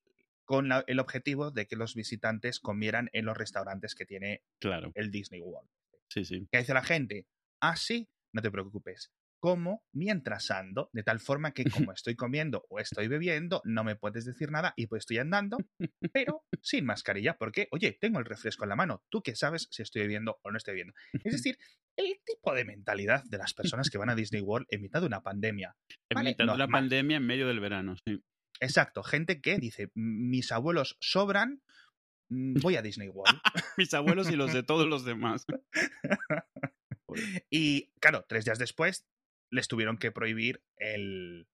con 0.48 0.70
el 0.86 0.98
objetivo 0.98 1.50
de 1.50 1.66
que 1.66 1.76
los 1.76 1.94
visitantes 1.94 2.58
comieran 2.58 3.10
en 3.12 3.26
los 3.26 3.36
restaurantes 3.36 3.94
que 3.94 4.06
tiene 4.06 4.42
claro. 4.58 4.92
el 4.94 5.10
Disney 5.10 5.42
World. 5.42 5.68
Sí, 6.10 6.24
sí. 6.24 6.46
¿Qué 6.50 6.58
dice 6.58 6.74
la 6.74 6.82
gente? 6.82 7.26
Ah, 7.60 7.76
sí, 7.76 8.08
no 8.32 8.42
te 8.42 8.50
preocupes. 8.50 9.12
Como 9.40 9.84
mientras 9.92 10.50
ando, 10.50 10.90
de 10.92 11.04
tal 11.04 11.20
forma 11.20 11.52
que 11.52 11.64
como 11.64 11.92
estoy 11.94 12.16
comiendo 12.16 12.64
o 12.68 12.80
estoy 12.80 13.06
bebiendo, 13.08 13.60
no 13.64 13.84
me 13.84 13.94
puedes 13.94 14.24
decir 14.24 14.50
nada 14.50 14.72
y 14.76 14.86
pues 14.86 15.00
estoy 15.00 15.18
andando, 15.18 15.58
pero 16.12 16.42
sin 16.60 16.84
mascarilla, 16.84 17.36
porque, 17.36 17.68
oye, 17.70 17.96
tengo 18.00 18.18
el 18.18 18.24
refresco 18.24 18.64
en 18.64 18.70
la 18.70 18.76
mano, 18.76 19.04
tú 19.10 19.22
qué 19.22 19.36
sabes 19.36 19.68
si 19.70 19.82
estoy 19.82 20.02
bebiendo 20.02 20.38
o 20.42 20.50
no 20.50 20.56
estoy 20.56 20.72
bebiendo. 20.72 20.94
Es 21.24 21.32
decir, 21.44 21.58
el 21.96 22.20
tipo 22.24 22.54
de 22.54 22.64
mentalidad 22.64 23.24
de 23.24 23.38
las 23.38 23.54
personas 23.54 23.90
que 23.90 23.98
van 23.98 24.10
a 24.10 24.14
Disney 24.14 24.42
World 24.42 24.66
en 24.70 24.82
mitad 24.82 25.00
de 25.00 25.06
una 25.06 25.22
pandemia. 25.22 25.76
En 26.10 26.24
mitad 26.24 26.46
de 26.46 26.52
una 26.52 26.68
pandemia 26.68 27.18
en 27.18 27.26
medio 27.26 27.46
del 27.46 27.60
verano, 27.60 27.94
sí. 28.04 28.22
Exacto, 28.60 29.02
gente 29.02 29.40
que 29.40 29.56
dice, 29.58 29.90
mis 29.94 30.50
abuelos 30.50 30.96
sobran, 31.00 31.62
voy 32.28 32.76
a 32.76 32.82
Disney 32.82 33.08
World. 33.08 33.40
Mis 33.76 33.92
abuelos 33.94 34.30
y 34.30 34.36
los 34.36 34.52
de 34.52 34.62
todos 34.62 34.86
los 34.86 35.04
demás. 35.04 35.46
y 37.50 37.90
claro, 38.00 38.24
tres 38.28 38.44
días 38.44 38.58
después 38.58 39.06
les 39.50 39.68
tuvieron 39.68 39.98
que 39.98 40.12
prohibir 40.12 40.62
el 40.76 41.48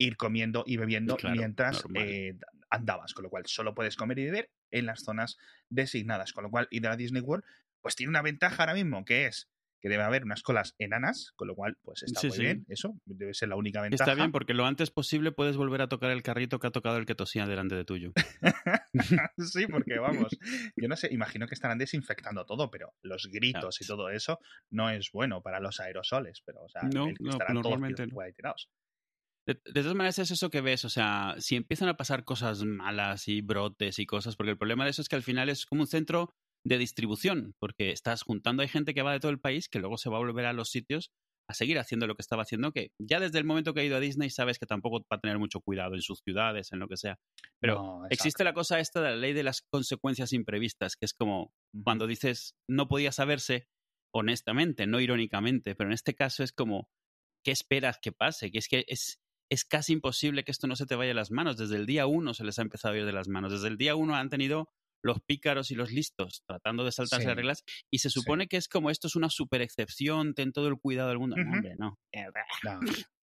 ir 0.00 0.16
comiendo 0.16 0.64
y 0.66 0.76
bebiendo 0.76 1.16
mientras 1.24 1.84
eh, 1.94 2.38
andabas, 2.70 3.14
con 3.14 3.24
lo 3.24 3.30
cual 3.30 3.44
solo 3.46 3.74
puedes 3.74 3.96
comer 3.96 4.18
y 4.20 4.24
beber 4.26 4.50
en 4.70 4.86
las 4.86 5.02
zonas 5.02 5.38
designadas, 5.70 6.32
con 6.32 6.44
lo 6.44 6.50
cual 6.50 6.68
ir 6.70 6.86
a 6.86 6.96
Disney 6.96 7.22
World 7.22 7.44
pues 7.80 7.96
tiene 7.96 8.10
una 8.10 8.22
ventaja 8.22 8.62
ahora 8.62 8.74
mismo 8.74 9.04
que 9.04 9.26
es 9.26 9.48
que 9.80 9.88
debe 9.88 10.02
haber 10.02 10.24
unas 10.24 10.42
colas 10.42 10.74
enanas, 10.78 11.32
con 11.36 11.48
lo 11.48 11.54
cual, 11.54 11.76
pues 11.82 12.02
está 12.02 12.26
muy 12.26 12.38
bien, 12.38 12.66
eso 12.68 12.94
debe 13.04 13.34
ser 13.34 13.48
la 13.48 13.56
única 13.56 13.80
ventaja. 13.80 14.10
Está 14.10 14.14
bien, 14.14 14.32
porque 14.32 14.54
lo 14.54 14.66
antes 14.66 14.90
posible 14.90 15.32
puedes 15.32 15.56
volver 15.56 15.82
a 15.82 15.88
tocar 15.88 16.10
el 16.10 16.22
carrito 16.22 16.58
que 16.58 16.66
ha 16.66 16.70
tocado 16.70 16.96
el 16.96 17.06
que 17.06 17.14
tosía 17.14 17.46
delante 17.46 17.76
de 17.76 17.84
tuyo. 17.84 18.12
sí, 19.38 19.66
porque 19.66 19.98
vamos, 19.98 20.36
yo 20.76 20.88
no 20.88 20.96
sé, 20.96 21.12
imagino 21.12 21.46
que 21.46 21.54
estarán 21.54 21.78
desinfectando 21.78 22.44
todo, 22.44 22.70
pero 22.70 22.94
los 23.02 23.28
gritos 23.30 23.80
y 23.80 23.86
todo 23.86 24.10
eso 24.10 24.40
no 24.70 24.90
es 24.90 25.10
bueno 25.12 25.42
para 25.42 25.60
los 25.60 25.80
aerosoles, 25.80 26.42
pero, 26.44 26.64
o 26.64 26.68
sea, 26.68 26.82
no, 26.82 27.08
normalmente 27.52 28.06
no. 28.06 28.18
De, 29.46 29.54
de, 29.64 29.80
todas 29.80 29.94
maneras 29.94 30.18
es 30.18 30.30
eso 30.30 30.50
que 30.50 30.60
ves, 30.60 30.84
o 30.84 30.90
sea, 30.90 31.34
si 31.38 31.56
empiezan 31.56 31.88
a 31.88 31.96
pasar 31.96 32.24
cosas 32.24 32.64
malas 32.64 33.28
y 33.28 33.40
brotes 33.40 33.98
y 33.98 34.06
cosas, 34.06 34.36
porque 34.36 34.50
el 34.50 34.58
problema 34.58 34.84
de 34.84 34.90
eso 34.90 35.00
es 35.00 35.08
que 35.08 35.16
al 35.16 35.22
final 35.22 35.48
es 35.48 35.64
como 35.64 35.82
un 35.82 35.86
centro 35.86 36.34
de 36.68 36.78
distribución, 36.78 37.54
porque 37.58 37.90
estás 37.90 38.22
juntando, 38.22 38.62
hay 38.62 38.68
gente 38.68 38.94
que 38.94 39.02
va 39.02 39.12
de 39.12 39.20
todo 39.20 39.32
el 39.32 39.40
país 39.40 39.68
que 39.68 39.78
luego 39.78 39.98
se 39.98 40.10
va 40.10 40.16
a 40.16 40.20
volver 40.20 40.46
a 40.46 40.52
los 40.52 40.70
sitios 40.70 41.10
a 41.50 41.54
seguir 41.54 41.78
haciendo 41.78 42.06
lo 42.06 42.14
que 42.14 42.20
estaba 42.20 42.42
haciendo, 42.42 42.72
que 42.72 42.92
ya 42.98 43.20
desde 43.20 43.38
el 43.38 43.44
momento 43.44 43.72
que 43.72 43.80
ha 43.80 43.84
ido 43.84 43.96
a 43.96 44.00
Disney 44.00 44.28
sabes 44.28 44.58
que 44.58 44.66
tampoco 44.66 45.00
va 45.10 45.16
a 45.16 45.20
tener 45.20 45.38
mucho 45.38 45.60
cuidado 45.60 45.94
en 45.94 46.02
sus 46.02 46.20
ciudades, 46.20 46.72
en 46.72 46.78
lo 46.78 46.88
que 46.88 46.98
sea. 46.98 47.18
Pero 47.58 48.02
existe 48.10 48.44
la 48.44 48.52
cosa 48.52 48.80
esta 48.80 49.00
de 49.00 49.10
la 49.10 49.16
ley 49.16 49.32
de 49.32 49.42
las 49.42 49.62
consecuencias 49.62 50.34
imprevistas, 50.34 50.96
que 50.96 51.06
es 51.06 51.14
como 51.14 51.54
cuando 51.84 52.06
dices 52.06 52.54
no 52.68 52.86
podía 52.86 53.12
saberse 53.12 53.66
honestamente, 54.12 54.86
no 54.86 55.00
irónicamente, 55.00 55.74
pero 55.74 55.88
en 55.88 55.94
este 55.94 56.14
caso 56.14 56.42
es 56.42 56.52
como, 56.52 56.90
¿qué 57.42 57.50
esperas 57.50 57.98
que 58.00 58.12
pase? 58.12 58.50
Que 58.50 58.58
es 58.58 58.68
que 58.68 58.84
es, 58.86 59.18
es 59.50 59.64
casi 59.64 59.94
imposible 59.94 60.44
que 60.44 60.52
esto 60.52 60.66
no 60.66 60.76
se 60.76 60.84
te 60.84 60.96
vaya 60.96 61.08
de 61.08 61.14
las 61.14 61.30
manos. 61.30 61.56
Desde 61.56 61.76
el 61.76 61.86
día 61.86 62.06
uno 62.06 62.34
se 62.34 62.44
les 62.44 62.58
ha 62.58 62.62
empezado 62.62 62.94
a 62.94 62.98
ir 62.98 63.06
de 63.06 63.12
las 63.12 63.28
manos. 63.28 63.52
Desde 63.52 63.68
el 63.68 63.78
día 63.78 63.96
uno 63.96 64.14
han 64.16 64.28
tenido 64.28 64.68
los 65.02 65.20
pícaros 65.20 65.70
y 65.70 65.74
los 65.74 65.90
listos 65.90 66.42
tratando 66.46 66.84
de 66.84 66.92
saltarse 66.92 67.26
las 67.26 67.36
reglas 67.36 67.64
y 67.90 67.98
se 67.98 68.10
supone 68.10 68.48
que 68.48 68.56
es 68.56 68.68
como 68.68 68.90
esto 68.90 69.06
es 69.06 69.16
una 69.16 69.30
super 69.30 69.62
excepción, 69.62 70.34
ten 70.34 70.52
todo 70.52 70.68
el 70.68 70.78
cuidado 70.78 71.08
del 71.08 71.18
mundo. 71.18 71.36
No, 71.36 71.52
hombre, 71.52 71.76
no. 71.78 71.98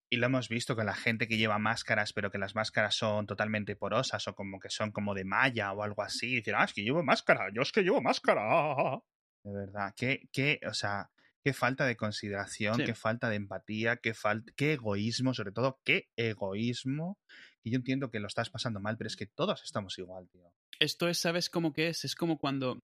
Y 0.10 0.18
lo 0.18 0.28
hemos 0.28 0.50
visto 0.50 0.76
con 0.76 0.86
la 0.86 0.94
gente 0.94 1.28
que 1.28 1.38
lleva 1.38 1.58
máscaras, 1.58 2.14
pero 2.14 2.32
que 2.32 2.38
las 2.38 2.56
máscaras 2.56 2.96
son 2.96 3.26
totalmente 3.26 3.76
porosas 3.76 4.28
o 4.28 4.36
como 4.36 4.60
que 4.60 4.70
son 4.70 4.92
como 4.92 5.16
de 5.16 5.26
malla 5.26 5.74
o 5.74 5.84
algo 5.84 6.04
así. 6.04 6.28
Y 6.28 6.36
dicen, 6.36 6.56
ah, 6.58 6.64
es 6.66 6.74
que 6.74 6.84
llevo 6.84 7.04
máscara, 7.04 7.50
yo 7.54 7.64
es 7.64 7.72
que 7.72 7.82
llevo 7.82 8.02
máscara. 8.02 9.02
De 9.44 9.52
verdad, 9.52 9.94
qué, 9.96 10.30
qué, 10.32 10.60
o 10.68 10.74
sea, 10.74 11.10
qué 11.44 11.54
falta 11.54 11.86
de 11.86 11.96
consideración, 11.96 12.78
qué 12.78 12.96
falta 12.96 13.30
de 13.30 13.36
empatía, 13.36 13.98
qué, 13.98 14.14
falta, 14.14 14.52
qué 14.56 14.74
egoísmo, 14.74 15.34
sobre 15.34 15.52
todo, 15.52 15.80
qué 15.84 16.08
egoísmo. 16.16 17.20
Y 17.64 17.72
yo 17.72 17.78
entiendo 17.78 18.12
que 18.12 18.20
lo 18.20 18.28
estás 18.28 18.50
pasando 18.50 18.80
mal, 18.80 18.98
pero 18.98 19.08
es 19.08 19.16
que 19.16 19.26
todos 19.28 19.64
estamos 19.64 19.98
igual, 19.98 20.30
tío. 20.30 20.52
Esto 20.80 21.08
es, 21.08 21.20
¿sabes 21.20 21.50
cómo 21.50 21.74
que 21.74 21.88
es? 21.88 22.04
Es 22.06 22.16
como 22.16 22.38
cuando, 22.38 22.80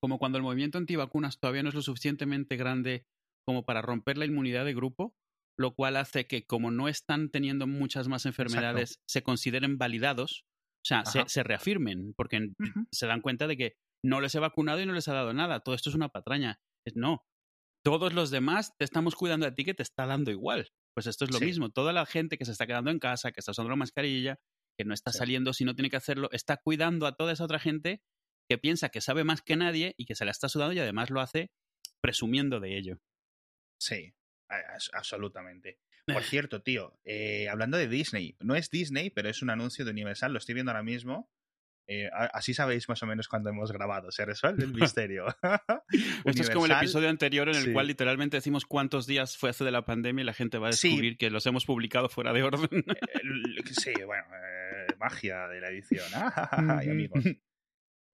como 0.00 0.18
cuando 0.18 0.38
el 0.38 0.44
movimiento 0.44 0.78
antivacunas 0.78 1.38
todavía 1.38 1.62
no 1.62 1.68
es 1.68 1.74
lo 1.74 1.82
suficientemente 1.82 2.56
grande 2.56 3.04
como 3.46 3.64
para 3.64 3.82
romper 3.82 4.18
la 4.18 4.26
inmunidad 4.26 4.64
de 4.64 4.74
grupo, 4.74 5.14
lo 5.58 5.74
cual 5.74 5.96
hace 5.96 6.26
que 6.26 6.46
como 6.46 6.70
no 6.70 6.88
están 6.88 7.30
teniendo 7.30 7.66
muchas 7.66 8.08
más 8.08 8.26
enfermedades, 8.26 9.00
se 9.08 9.22
consideren 9.22 9.78
validados, 9.78 10.44
o 10.84 10.88
sea, 10.88 11.04
se, 11.04 11.42
reafirmen, 11.42 12.14
porque 12.16 12.50
se 12.92 13.06
dan 13.06 13.20
cuenta 13.20 13.46
de 13.46 13.56
que 13.56 13.76
no 14.04 14.20
les 14.20 14.34
he 14.34 14.38
vacunado 14.38 14.80
y 14.80 14.86
no 14.86 14.92
les 14.92 15.08
ha 15.08 15.14
dado 15.14 15.32
nada. 15.34 15.60
Todo 15.60 15.74
esto 15.74 15.90
es 15.90 15.96
una 15.96 16.08
patraña. 16.08 16.60
No, 16.94 17.24
todos 17.84 18.12
los 18.12 18.30
demás 18.30 18.74
te 18.78 18.84
estamos 18.84 19.14
cuidando 19.14 19.46
a 19.46 19.54
ti 19.54 19.64
que 19.64 19.74
te 19.74 19.82
está 19.82 20.06
dando 20.06 20.30
igual. 20.30 20.70
Pues 20.94 21.06
esto 21.06 21.24
es 21.24 21.32
lo 21.32 21.40
mismo. 21.40 21.70
Toda 21.70 21.92
la 21.92 22.06
gente 22.06 22.38
que 22.38 22.44
se 22.44 22.52
está 22.52 22.66
quedando 22.66 22.90
en 22.90 22.98
casa, 22.98 23.32
que 23.32 23.40
está 23.40 23.52
usando 23.52 23.70
la 23.70 23.76
mascarilla, 23.76 24.38
que 24.78 24.84
no 24.84 24.94
está 24.94 25.12
saliendo 25.12 25.52
si 25.52 25.64
no 25.64 25.74
tiene 25.74 25.90
que 25.90 25.96
hacerlo, 25.96 26.30
está 26.32 26.56
cuidando 26.56 27.06
a 27.06 27.16
toda 27.16 27.32
esa 27.32 27.44
otra 27.44 27.58
gente 27.58 28.00
que 28.48 28.58
piensa 28.58 28.90
que 28.90 29.00
sabe 29.00 29.24
más 29.24 29.42
que 29.42 29.56
nadie 29.56 29.94
y 29.98 30.06
que 30.06 30.14
se 30.14 30.24
la 30.24 30.30
está 30.30 30.48
sudando 30.48 30.72
y 30.72 30.78
además 30.78 31.10
lo 31.10 31.20
hace 31.20 31.50
presumiendo 32.00 32.60
de 32.60 32.78
ello. 32.78 33.00
Sí, 33.80 34.14
absolutamente. 34.92 35.80
Por 36.06 36.22
cierto, 36.22 36.62
tío, 36.62 36.98
eh, 37.04 37.48
hablando 37.48 37.76
de 37.76 37.88
Disney, 37.88 38.36
no 38.40 38.54
es 38.54 38.70
Disney, 38.70 39.10
pero 39.10 39.28
es 39.28 39.42
un 39.42 39.50
anuncio 39.50 39.84
de 39.84 39.90
Universal, 39.90 40.32
lo 40.32 40.38
estoy 40.38 40.54
viendo 40.54 40.70
ahora 40.70 40.84
mismo. 40.84 41.28
Eh, 41.90 42.10
así 42.12 42.52
sabéis 42.52 42.86
más 42.90 43.02
o 43.02 43.06
menos 43.06 43.28
cuando 43.28 43.48
hemos 43.48 43.72
grabado, 43.72 44.12
se 44.12 44.26
resuelve 44.26 44.64
el 44.64 44.74
misterio. 44.74 45.26
Esto 46.24 46.42
es 46.42 46.50
como 46.50 46.66
el 46.66 46.72
episodio 46.72 47.08
anterior 47.08 47.48
en 47.48 47.56
el 47.56 47.72
cual 47.72 47.86
literalmente 47.86 48.36
decimos 48.36 48.66
cuántos 48.66 49.06
días 49.06 49.38
fue 49.38 49.50
hace 49.50 49.64
de 49.64 49.70
la 49.70 49.86
pandemia 49.86 50.22
y 50.22 50.26
la 50.26 50.34
gente 50.34 50.58
va 50.58 50.68
a 50.68 50.70
descubrir 50.70 51.16
que 51.16 51.30
los 51.30 51.46
hemos 51.46 51.64
publicado 51.64 52.10
fuera 52.10 52.34
de 52.34 52.42
orden. 52.42 52.68
Eh, 52.72 53.62
sí, 53.72 53.92
bueno, 54.04 54.24
magia 54.96 55.48
de 55.48 55.60
la 55.60 55.68
edición. 55.68 56.06
amigos. 56.12 57.24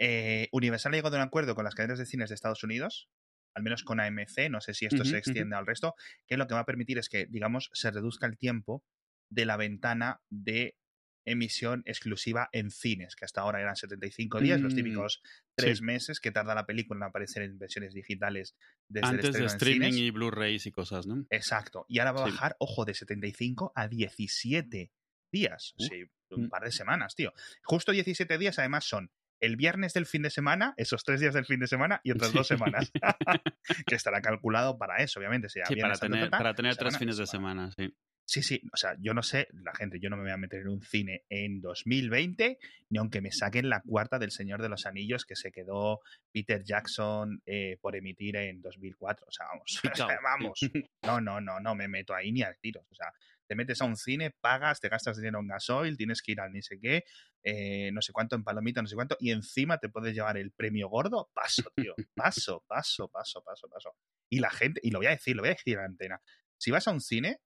Eh, 0.00 0.48
Universal 0.50 0.92
ha 0.92 0.96
llegado 0.96 1.16
a 1.16 1.20
un 1.20 1.26
acuerdo 1.26 1.54
con 1.54 1.64
las 1.64 1.76
cadenas 1.76 2.00
de 2.00 2.06
cines 2.06 2.28
de 2.28 2.34
Estados 2.34 2.64
Unidos, 2.64 3.08
al 3.54 3.62
menos 3.62 3.84
con 3.84 4.00
AMC, 4.00 4.50
no 4.50 4.60
sé 4.60 4.74
si 4.74 4.87
esto 4.87 5.04
se 5.04 5.16
extiende 5.16 5.54
al 5.54 5.66
resto, 5.66 5.94
que 6.26 6.37
lo 6.37 6.48
que 6.48 6.54
va 6.54 6.60
a 6.60 6.66
permitir 6.66 6.98
es 6.98 7.08
que, 7.08 7.26
digamos, 7.26 7.70
se 7.72 7.92
reduzca 7.92 8.26
el 8.26 8.37
tiempo 8.37 8.82
de 9.30 9.46
la 9.46 9.56
ventana 9.56 10.20
de 10.30 10.76
emisión 11.24 11.82
exclusiva 11.87 12.48
en 12.52 12.70
cines, 12.70 13.16
que 13.16 13.24
hasta 13.24 13.40
ahora 13.40 13.60
eran 13.60 13.76
75 13.76 14.40
días, 14.40 14.60
los 14.60 14.74
mm, 14.74 14.76
típicos 14.76 15.22
tres 15.54 15.80
meses 15.80 16.20
que 16.20 16.30
tarda 16.30 16.54
la 16.54 16.66
película 16.66 16.98
en 16.98 17.02
aparecer 17.04 17.42
en 17.42 17.58
versiones 17.58 17.94
digitales 17.94 18.56
desde 18.88 19.08
Antes 19.08 19.32
de 19.32 19.44
streaming 19.46 19.94
y 19.94 20.10
Blu-rays 20.10 20.66
y 20.66 20.72
cosas, 20.72 21.06
¿no? 21.06 21.24
Exacto. 21.30 21.87
Y 21.88 21.98
ahora 21.98 22.12
va 22.12 22.22
a 22.22 22.26
bajar, 22.26 22.56
ojo, 22.58 22.84
de 22.84 22.94
75 22.94 23.72
a 23.74 23.88
17 23.88 24.92
días. 25.35 25.75
Uh, 25.77 25.85
sí, 25.85 26.05
un 26.31 26.47
mm. 26.47 26.49
par 26.49 26.62
de 26.62 26.70
semanas, 26.70 27.14
tío. 27.14 27.33
Justo 27.64 27.92
17 27.92 28.38
días, 28.38 28.59
además, 28.59 28.85
son 28.85 29.11
el 29.40 29.57
viernes 29.57 29.92
del 29.92 30.07
fin 30.07 30.23
de 30.23 30.31
semana, 30.31 30.75
esos 30.77 31.05
tres 31.05 31.20
días 31.20 31.35
del 31.35 31.44
fin 31.44 31.61
de 31.61 31.66
semana 31.66 32.01
y 32.05 32.12
otras 32.12 32.33
dos 32.33 32.47
semanas. 32.47 32.90
que 33.87 33.94
estará 33.94 34.20
calculado 34.20 34.79
para 34.79 35.03
eso, 35.03 35.18
obviamente. 35.18 35.49
sí, 35.49 35.61
para 35.81 35.99
tener, 35.99 36.31
para 36.31 36.55
tener 36.55 36.77
tres 36.77 36.97
fines 36.97 37.16
de 37.16 37.27
semana, 37.27 37.70
sí. 37.77 37.92
Sí, 38.27 38.42
sí, 38.42 38.62
o 38.73 38.77
sea, 38.77 38.97
yo 39.01 39.12
no 39.12 39.23
sé, 39.23 39.49
la 39.53 39.75
gente, 39.75 40.01
yo 40.01 40.09
no 40.09 40.16
me 40.16 40.23
voy 40.23 40.33
a 40.33 40.38
meter 40.38 40.62
en 40.62 40.68
un 40.68 40.81
cine 40.81 41.25
en 41.29 41.61
2020, 41.61 42.59
ni 42.88 42.99
aunque 42.99 43.20
me 43.20 43.31
saquen 43.31 43.68
la 43.68 43.83
cuarta 43.83 44.18
del 44.18 44.31
Señor 44.31 44.62
de 44.62 44.70
los 44.70 44.87
Anillos 44.87 45.27
que 45.27 45.37
se 45.37 45.53
quedó 45.53 46.01
Peter 46.33 46.64
Jackson 46.64 47.42
eh, 47.44 47.77
por 47.83 47.97
emitir 47.97 48.37
en 48.37 48.62
2004. 48.62 49.27
O 49.29 49.31
sea, 49.31 49.47
vamos, 49.47 49.81
vamos. 50.23 50.61
No, 51.03 51.20
no, 51.20 51.40
no, 51.40 51.61
no 51.61 51.75
me 51.75 51.87
meto 51.87 52.14
ahí 52.14 52.33
ni 52.33 52.42
a 52.42 52.55
tiros. 52.55 52.87
O 52.90 52.94
sea, 52.94 53.12
te 53.46 53.54
metes 53.54 53.80
a 53.80 53.85
un 53.85 53.96
cine, 53.96 54.30
pagas, 54.40 54.80
te 54.80 54.88
gastas 54.88 55.16
dinero 55.16 55.40
en 55.40 55.48
gasoil, 55.48 55.96
tienes 55.96 56.22
que 56.22 56.33
ir 56.33 56.40
al 56.40 56.52
ni 56.52 56.62
sé 56.62 56.78
qué, 56.80 57.04
eh, 57.42 57.90
no 57.92 58.00
sé 58.02 58.12
cuánto 58.12 58.37
en 58.37 58.44
palomita, 58.44 58.80
no 58.80 58.88
sé 58.88 58.94
cuánto, 58.94 59.16
y 59.20 59.30
encima 59.30 59.78
te 59.78 59.88
puedes 59.88 60.14
llevar 60.14 60.37
el 60.37 60.52
premio 60.52 60.88
gordo. 60.88 61.30
Paso, 61.35 61.62
tío. 61.76 61.94
Paso, 62.14 62.64
paso, 62.66 63.09
paso, 63.09 63.42
paso, 63.42 63.68
paso. 63.68 63.96
Y 64.30 64.40
la 64.40 64.50
gente, 64.50 64.80
y 64.83 64.90
lo 64.90 64.98
voy 64.98 65.07
a 65.07 65.11
decir, 65.11 65.37
lo 65.37 65.42
voy 65.42 65.50
a 65.50 65.54
decir 65.54 65.74
en 65.74 65.80
la 65.80 65.87
antena. 65.87 66.20
Si 66.59 66.70
vas 66.70 66.88
a 66.88 66.92
un 66.92 67.00
cine, 67.00 67.40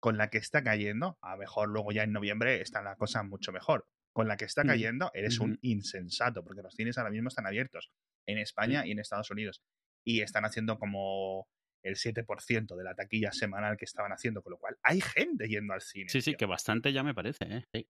con 0.00 0.16
la 0.16 0.30
que 0.30 0.38
está 0.38 0.62
cayendo, 0.62 1.18
a 1.20 1.32
lo 1.32 1.38
mejor 1.38 1.68
luego 1.68 1.92
ya 1.92 2.04
en 2.04 2.12
noviembre 2.12 2.60
está 2.60 2.82
la 2.82 2.96
cosa 2.96 3.22
mucho 3.22 3.52
mejor. 3.52 3.86
Con 4.12 4.26
la 4.26 4.36
que 4.36 4.46
está 4.46 4.64
mm, 4.64 4.66
cayendo, 4.66 5.10
eres 5.14 5.38
un 5.38 5.58
insensato, 5.62 6.42
porque 6.42 6.62
los 6.62 6.74
cines 6.74 6.98
ahora 6.98 7.10
mismo 7.10 7.28
están 7.28 7.46
abiertos 7.46 7.90
en 8.26 8.38
España 8.38 8.86
y 8.86 8.92
en 8.92 8.98
Estados 8.98 9.30
Unidos. 9.30 9.62
Y 10.04 10.22
están 10.22 10.44
haciendo 10.44 10.78
como 10.78 11.48
el 11.88 11.96
7% 11.96 12.76
de 12.76 12.84
la 12.84 12.94
taquilla 12.94 13.32
semanal 13.32 13.76
que 13.76 13.84
estaban 13.84 14.12
haciendo, 14.12 14.42
con 14.42 14.52
lo 14.52 14.58
cual 14.58 14.78
hay 14.82 15.00
gente 15.00 15.48
yendo 15.48 15.74
al 15.74 15.80
cine. 15.80 16.08
Sí, 16.08 16.20
sí, 16.20 16.34
que 16.34 16.46
bastante 16.46 16.92
ya 16.92 17.02
me 17.02 17.14
parece. 17.14 17.44
¿eh? 17.72 17.86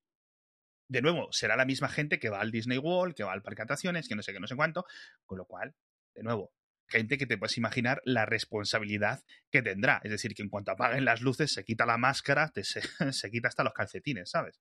De 0.89 1.03
nuevo, 1.03 1.29
será 1.33 1.57
la 1.57 1.67
misma 1.67 1.89
gente 1.89 2.19
que 2.19 2.31
va 2.31 2.41
al 2.41 2.51
Disney 2.51 2.79
World, 2.79 3.15
que 3.15 3.25
va 3.25 3.33
al 3.33 3.43
parque 3.43 3.61
de 3.61 3.65
atracciones, 3.65 4.09
que 4.09 4.17
no 4.17 4.23
sé 4.23 4.33
qué, 4.33 4.41
no 4.41 4.47
sé 4.47 4.57
cuánto, 4.57 4.87
con 5.27 5.39
lo 5.39 5.45
cual, 5.45 5.75
de 6.15 6.23
nuevo, 6.23 6.55
gente 6.89 7.19
que 7.19 7.27
te 7.27 7.37
puedes 7.37 7.59
imaginar 7.59 8.01
la 8.05 8.25
responsabilidad 8.25 9.23
que 9.51 9.63
tendrá. 9.63 10.01
Es 10.03 10.11
decir, 10.11 10.35
que 10.35 10.43
en 10.43 10.49
cuanto 10.49 10.73
apaguen 10.73 11.05
las 11.05 11.21
luces, 11.21 11.53
se 11.53 11.65
quita 11.65 11.85
la 11.85 11.99
máscara, 11.99 12.49
te, 12.49 12.65
se, 12.65 12.81
quita 13.31 13.49
hasta 13.49 13.65
los 13.65 13.75
calcetines, 13.75 14.31
¿sabes? 14.31 14.61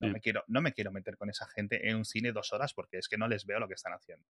No, 0.00 0.10
me 0.10 0.20
quiero, 0.20 0.44
no 0.48 0.60
me 0.60 0.72
quiero 0.72 0.92
meter 0.92 1.16
con 1.16 1.30
esa 1.30 1.46
gente 1.48 1.88
en 1.88 1.96
un 1.96 2.04
cine 2.04 2.32
dos 2.32 2.52
horas 2.52 2.74
porque 2.74 2.98
es 2.98 3.08
que 3.08 3.16
no 3.16 3.26
les 3.26 3.46
veo 3.46 3.58
lo 3.58 3.68
que 3.68 3.74
están 3.74 3.94
haciendo. 3.94 4.26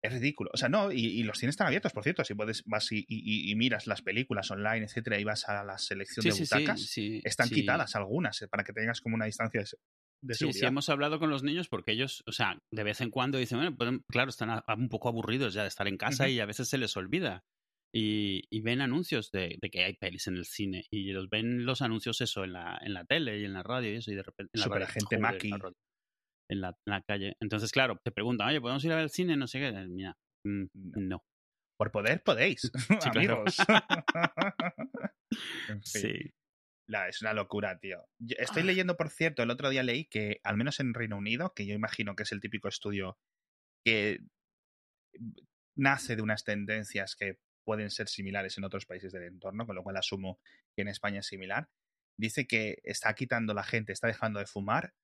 Es 0.00 0.12
ridículo. 0.12 0.50
O 0.52 0.56
sea, 0.56 0.68
no, 0.68 0.92
y, 0.92 1.22
los 1.24 1.38
cines 1.38 1.54
están 1.54 1.66
abiertos, 1.66 1.92
por 1.92 2.04
cierto. 2.04 2.24
Si 2.24 2.34
puedes, 2.34 2.62
vas 2.66 2.88
y, 2.90 3.54
miras 3.56 3.86
las 3.86 4.02
películas 4.02 4.50
online, 4.50 4.84
etcétera, 4.84 5.18
y 5.18 5.24
vas 5.24 5.48
a 5.48 5.64
la 5.64 5.76
selección 5.78 6.24
de 6.24 6.30
butacas, 6.30 6.96
están 6.96 7.48
quitadas 7.48 7.96
algunas 7.96 8.40
eh, 8.42 8.48
para 8.48 8.62
que 8.64 8.72
tengas 8.72 9.00
como 9.00 9.16
una 9.16 9.24
distancia 9.24 9.60
de, 9.60 9.66
seguridad. 9.66 10.52
Sí, 10.52 10.52
sí, 10.52 10.66
hemos 10.66 10.88
hablado 10.88 11.18
con 11.18 11.30
los 11.30 11.42
niños 11.42 11.68
porque 11.68 11.92
ellos, 11.92 12.22
o 12.26 12.32
sea, 12.32 12.60
de 12.70 12.84
vez 12.84 13.00
en 13.00 13.10
cuando 13.10 13.38
dicen, 13.38 13.58
bueno, 13.58 13.76
pues, 13.76 13.90
claro, 14.08 14.30
están 14.30 14.62
un 14.76 14.88
poco 14.88 15.08
aburridos 15.08 15.54
ya 15.54 15.62
de 15.62 15.68
estar 15.68 15.88
en 15.88 15.96
casa 15.96 16.28
y 16.28 16.38
a 16.38 16.46
veces 16.46 16.68
se 16.68 16.78
les 16.78 16.96
olvida. 16.96 17.44
Y, 17.92 18.60
ven 18.60 18.82
anuncios 18.82 19.32
de, 19.32 19.58
que 19.72 19.84
hay 19.84 19.94
pelis 19.94 20.26
en 20.26 20.36
el 20.36 20.44
cine 20.44 20.86
y 20.90 21.10
los 21.10 21.28
ven 21.28 21.64
los 21.64 21.82
anuncios 21.82 22.20
eso 22.20 22.44
en 22.44 22.52
la, 22.52 22.78
en 22.82 22.92
la 22.92 23.04
tele 23.04 23.40
y 23.40 23.44
en 23.44 23.54
la 23.54 23.62
radio 23.62 23.92
y 23.92 23.96
eso 23.96 24.12
y 24.12 24.14
de 24.14 24.22
repente 24.22 24.50
en 24.54 24.70
la, 24.70 24.86
gente 24.86 25.18
maqui 25.18 25.50
en 26.48 26.60
la, 26.60 27.02
calle. 27.06 27.36
Entonces, 27.40 27.70
claro, 27.72 28.00
te 28.02 28.10
preguntan, 28.10 28.48
oye, 28.48 28.60
¿podemos 28.60 28.84
ir 28.84 28.92
a 28.92 28.96
ver 28.96 29.04
el 29.04 29.10
cine? 29.10 29.36
No 29.36 29.46
sé 29.46 29.60
qué. 29.60 29.72
Mira, 29.88 30.16
mm, 30.44 30.64
no. 30.74 31.22
Por 31.78 31.92
poder 31.92 32.22
podéis, 32.22 32.70
amigos. 33.14 33.56
Sí. 35.82 36.32
es 37.08 37.20
una 37.20 37.34
locura, 37.34 37.78
tío. 37.78 38.02
estoy 38.38 38.62
ah. 38.62 38.64
leyendo, 38.64 38.96
por 38.96 39.10
cierto, 39.10 39.42
el 39.42 39.50
otro 39.50 39.68
día 39.68 39.82
leí 39.82 40.06
que, 40.06 40.40
al 40.42 40.56
menos 40.56 40.80
en 40.80 40.94
Reino 40.94 41.18
Unido, 41.18 41.52
que 41.54 41.66
yo 41.66 41.74
imagino 41.74 42.16
que 42.16 42.22
es 42.22 42.32
el 42.32 42.40
típico 42.40 42.66
estudio 42.66 43.18
que 43.84 44.20
nace 45.76 46.16
de 46.16 46.22
unas 46.22 46.44
tendencias 46.44 47.14
que 47.14 47.38
pueden 47.64 47.90
ser 47.90 48.08
similares 48.08 48.56
en 48.56 48.64
otros 48.64 48.86
países 48.86 49.12
del 49.12 49.24
entorno, 49.24 49.66
con 49.66 49.76
lo 49.76 49.82
cual 49.82 49.98
asumo 49.98 50.40
que 50.74 50.82
en 50.82 50.88
España 50.88 51.20
es 51.20 51.26
similar, 51.26 51.68
dice 52.18 52.46
que 52.46 52.78
está 52.82 53.14
quitando 53.14 53.52
la 53.52 53.62
gente, 53.62 53.92
está 53.92 54.06
dejando 54.06 54.40
de 54.40 54.46
fumar 54.46 54.94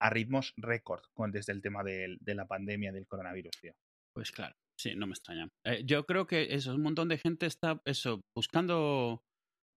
a 0.00 0.10
ritmos 0.10 0.54
récord 0.56 1.02
desde 1.30 1.52
el 1.52 1.60
tema 1.60 1.84
de, 1.84 2.18
la 2.24 2.46
pandemia 2.46 2.92
del 2.92 3.06
coronavirus, 3.06 3.52
tío. 3.60 3.72
Pues 4.14 4.32
claro, 4.32 4.56
sí, 4.78 4.94
no 4.96 5.06
me 5.06 5.12
extraña. 5.12 5.48
Eh, 5.64 5.82
yo 5.84 6.04
creo 6.06 6.26
que 6.26 6.54
eso, 6.54 6.74
un 6.74 6.82
montón 6.82 7.08
de 7.08 7.18
gente 7.18 7.46
está 7.46 7.80
eso, 7.84 8.22
buscando 8.34 9.22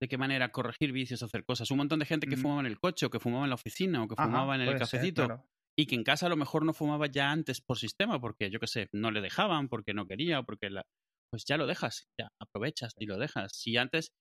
de 0.02 0.08
qué 0.08 0.18
manera 0.18 0.52
corregir 0.52 0.92
vicios, 0.92 1.22
hacer 1.24 1.46
cosas. 1.46 1.70
Un 1.72 1.78
montón 1.78 2.00
de 2.00 2.06
gente 2.06 2.28
que 2.28 2.38
fumaba 2.38 2.62
en 2.62 2.66
el 2.66 2.80
coche, 2.80 3.06
o 3.06 3.10
que 3.10 3.20
fumaba 3.20 3.44
en 3.44 3.50
la 3.50 3.56
oficina, 3.56 4.04
o 4.04 4.08
que 4.08 4.16
fumaba 4.16 4.56
en 4.56 4.62
el 4.62 4.78
cafecito. 4.78 5.46
Y 5.78 5.88
que 5.88 5.96
en 5.96 6.04
casa 6.04 6.28
a 6.28 6.30
lo 6.30 6.38
mejor 6.38 6.66
no 6.66 6.74
fumaba 6.74 7.08
ya 7.08 7.32
antes 7.32 7.60
por 7.62 7.78
sistema, 7.78 8.20
porque 8.20 8.52
yo 8.52 8.60
qué 8.60 8.68
sé, 8.68 8.90
no 8.92 9.12
le 9.12 9.22
dejaban, 9.22 9.70
porque 9.70 9.94
no 9.94 10.08
quería, 10.08 10.40
o 10.40 10.46
porque 10.46 10.70
la... 10.70 10.84
Pues 11.32 11.46
ya 11.46 11.58
lo 11.58 11.66
dejas, 11.66 12.08
ya 12.20 12.28
aprovechas 12.40 12.94
y 13.00 13.08
lo 13.08 13.18
dejas. 13.18 13.56
Si 13.56 13.76
antes, 13.76 14.12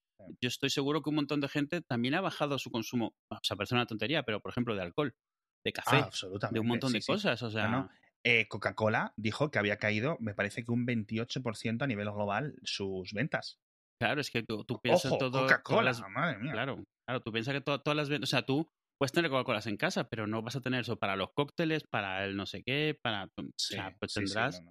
yo 0.41 0.49
estoy 0.49 0.71
seguro 0.71 1.03
que 1.03 1.11
un 1.11 1.17
montón 1.17 1.41
de 1.43 1.49
gente 1.49 1.83
también 1.83 2.15
ha 2.15 2.23
bajado 2.23 2.59
su 2.59 2.71
consumo, 2.71 3.13
o 3.31 3.39
sea, 3.43 3.55
parece 3.55 3.75
una 3.75 3.85
tontería, 3.85 4.23
pero 4.23 4.41
por 4.41 4.51
ejemplo 4.51 4.75
de 4.75 4.81
alcohol 4.81 5.15
de 5.65 5.73
café, 5.73 5.97
absolutamente. 5.97 6.57
de 6.57 6.61
un 6.61 6.67
montón 6.67 6.93
de 6.93 7.03
cosas. 7.03 7.43
O 7.43 7.51
sea, 7.51 7.89
eh, 8.25 8.47
Coca-Cola 8.49 9.13
dijo 9.17 9.51
que 9.51 9.59
había 9.59 9.79
caído, 9.79 10.17
me 10.21 10.35
parece 10.35 10.65
que 10.65 10.71
un 10.71 10.87
28% 10.87 11.83
a 11.83 11.87
nivel 11.87 12.11
global 12.11 12.55
sus 12.63 13.13
ventas. 13.13 13.59
Claro, 14.01 14.21
es 14.21 14.31
que 14.31 14.43
tú, 14.43 14.65
piensas 14.81 15.17
todo. 15.19 15.43
Coca-Cola, 15.43 15.93
madre 16.11 16.39
mía. 16.39 16.53
Claro, 16.53 16.85
claro, 17.07 17.21
tú 17.23 17.33
piensas 17.33 17.55
que 17.55 17.61
todas 17.61 17.97
las 17.97 18.09
ventas. 18.09 18.29
O 18.29 18.31
sea, 18.31 18.43
tú 18.43 18.69
puedes 18.99 19.13
tener 19.13 19.31
Coca-Colas 19.31 19.67
en 19.67 19.77
casa, 19.77 20.09
pero 20.09 20.27
no 20.27 20.43
vas 20.43 20.57
a 20.57 20.61
tener 20.61 20.81
eso 20.81 20.97
para 20.97 21.17
los 21.17 21.33
cócteles, 21.33 21.85
para 21.85 22.25
el 22.25 22.37
no 22.37 22.47
sé 22.47 22.63
qué, 22.63 22.99
para. 23.01 23.25
o 23.25 23.43
sea, 23.57 23.95
pues 23.99 24.15
tendrás. 24.15 24.63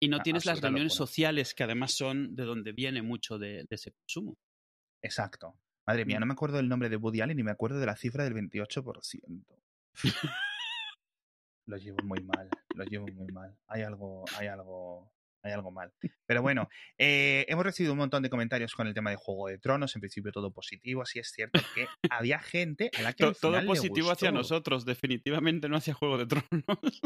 Y 0.00 0.08
no 0.08 0.20
tienes 0.20 0.44
las 0.44 0.60
reuniones 0.60 0.94
sociales 0.94 1.54
que 1.54 1.64
además 1.64 1.92
son 1.92 2.34
de 2.36 2.44
donde 2.44 2.72
viene 2.72 3.00
mucho 3.00 3.38
de, 3.38 3.66
ese 3.70 3.92
consumo. 3.92 4.36
Exacto. 5.02 5.58
Madre 5.86 6.04
mía, 6.04 6.18
mm. 6.18 6.20
no 6.20 6.26
me 6.26 6.32
acuerdo 6.32 6.56
del 6.56 6.68
nombre 6.68 6.88
de 6.88 6.96
Woody 6.96 7.20
Allen 7.20 7.36
ni 7.36 7.42
me 7.42 7.50
acuerdo 7.50 7.78
de 7.78 7.86
la 7.86 7.96
cifra 7.96 8.24
del 8.24 8.34
28%. 8.34 9.20
Lo 11.66 11.76
llevo 11.76 11.98
muy 12.04 12.20
mal, 12.20 12.48
lo 12.74 12.84
llevo 12.84 13.06
muy 13.08 13.28
mal. 13.32 13.56
Hay 13.68 13.82
algo, 13.82 14.24
hay 14.36 14.48
algo, 14.48 15.12
hay 15.42 15.52
algo 15.52 15.70
mal. 15.70 15.92
Pero 16.26 16.42
bueno, 16.42 16.68
eh, 16.98 17.44
hemos 17.48 17.64
recibido 17.64 17.92
un 17.92 17.98
montón 17.98 18.22
de 18.22 18.30
comentarios 18.30 18.74
con 18.74 18.86
el 18.86 18.94
tema 18.94 19.10
de 19.10 19.16
Juego 19.16 19.48
de 19.48 19.58
Tronos, 19.58 19.94
en 19.94 20.00
principio 20.00 20.32
todo 20.32 20.52
positivo, 20.52 21.02
así 21.02 21.18
es 21.18 21.30
cierto 21.30 21.60
que 21.74 21.86
había 22.10 22.38
gente 22.38 22.90
a 22.98 23.02
la 23.02 23.12
que... 23.12 23.32
todo 23.40 23.64
positivo 23.64 24.10
hacia 24.10 24.32
nosotros, 24.32 24.84
definitivamente 24.84 25.68
no 25.68 25.76
hacia 25.76 25.94
Juego 25.94 26.18
de 26.18 26.26
Tronos. 26.26 27.00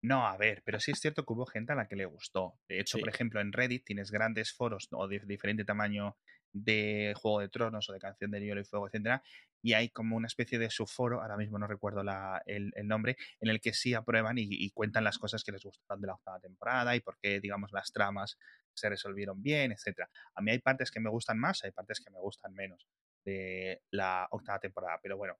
No, 0.00 0.26
a 0.26 0.36
ver, 0.36 0.62
pero 0.64 0.78
sí 0.78 0.92
es 0.92 1.00
cierto 1.00 1.24
que 1.24 1.32
hubo 1.32 1.44
gente 1.46 1.72
a 1.72 1.76
la 1.76 1.88
que 1.88 1.96
le 1.96 2.04
gustó. 2.04 2.54
De 2.68 2.78
hecho, 2.78 2.98
por 2.98 3.08
ejemplo, 3.08 3.40
en 3.40 3.52
Reddit 3.52 3.84
tienes 3.84 4.12
grandes 4.12 4.52
foros 4.52 4.88
o 4.92 5.08
de 5.08 5.20
diferente 5.26 5.64
tamaño 5.64 6.16
de 6.52 7.14
Juego 7.16 7.40
de 7.40 7.48
Tronos 7.48 7.88
o 7.88 7.92
de 7.92 7.98
Canción 7.98 8.30
de 8.30 8.40
Hielo 8.40 8.60
y 8.60 8.64
Fuego, 8.64 8.86
etcétera, 8.86 9.22
y 9.62 9.72
hay 9.72 9.90
como 9.90 10.16
una 10.16 10.26
especie 10.26 10.58
de 10.58 10.70
subforo, 10.70 11.20
ahora 11.20 11.36
mismo 11.36 11.58
no 11.58 11.66
recuerdo 11.66 12.02
la, 12.02 12.42
el, 12.46 12.72
nombre, 12.84 13.16
en 13.40 13.50
el 13.50 13.60
que 13.60 13.74
sí 13.74 13.94
aprueban 13.94 14.36
y, 14.38 14.70
cuentan 14.70 15.04
las 15.04 15.18
cosas 15.18 15.42
que 15.42 15.52
les 15.52 15.62
gustaron 15.62 16.00
de 16.00 16.06
la 16.06 16.14
octava 16.14 16.38
temporada 16.40 16.94
y 16.94 17.00
por 17.00 17.18
qué, 17.18 17.40
digamos, 17.40 17.72
las 17.72 17.92
tramas 17.92 18.38
se 18.72 18.88
resolvieron 18.88 19.42
bien, 19.42 19.72
etcétera. 19.72 20.08
A 20.34 20.40
mí 20.40 20.52
hay 20.52 20.60
partes 20.60 20.90
que 20.90 21.00
me 21.00 21.10
gustan 21.10 21.38
más, 21.38 21.64
hay 21.64 21.72
partes 21.72 22.00
que 22.00 22.10
me 22.10 22.20
gustan 22.20 22.54
menos 22.54 22.86
de 23.24 23.82
la 23.90 24.28
octava 24.30 24.60
temporada, 24.60 24.98
pero 25.02 25.16
bueno. 25.16 25.36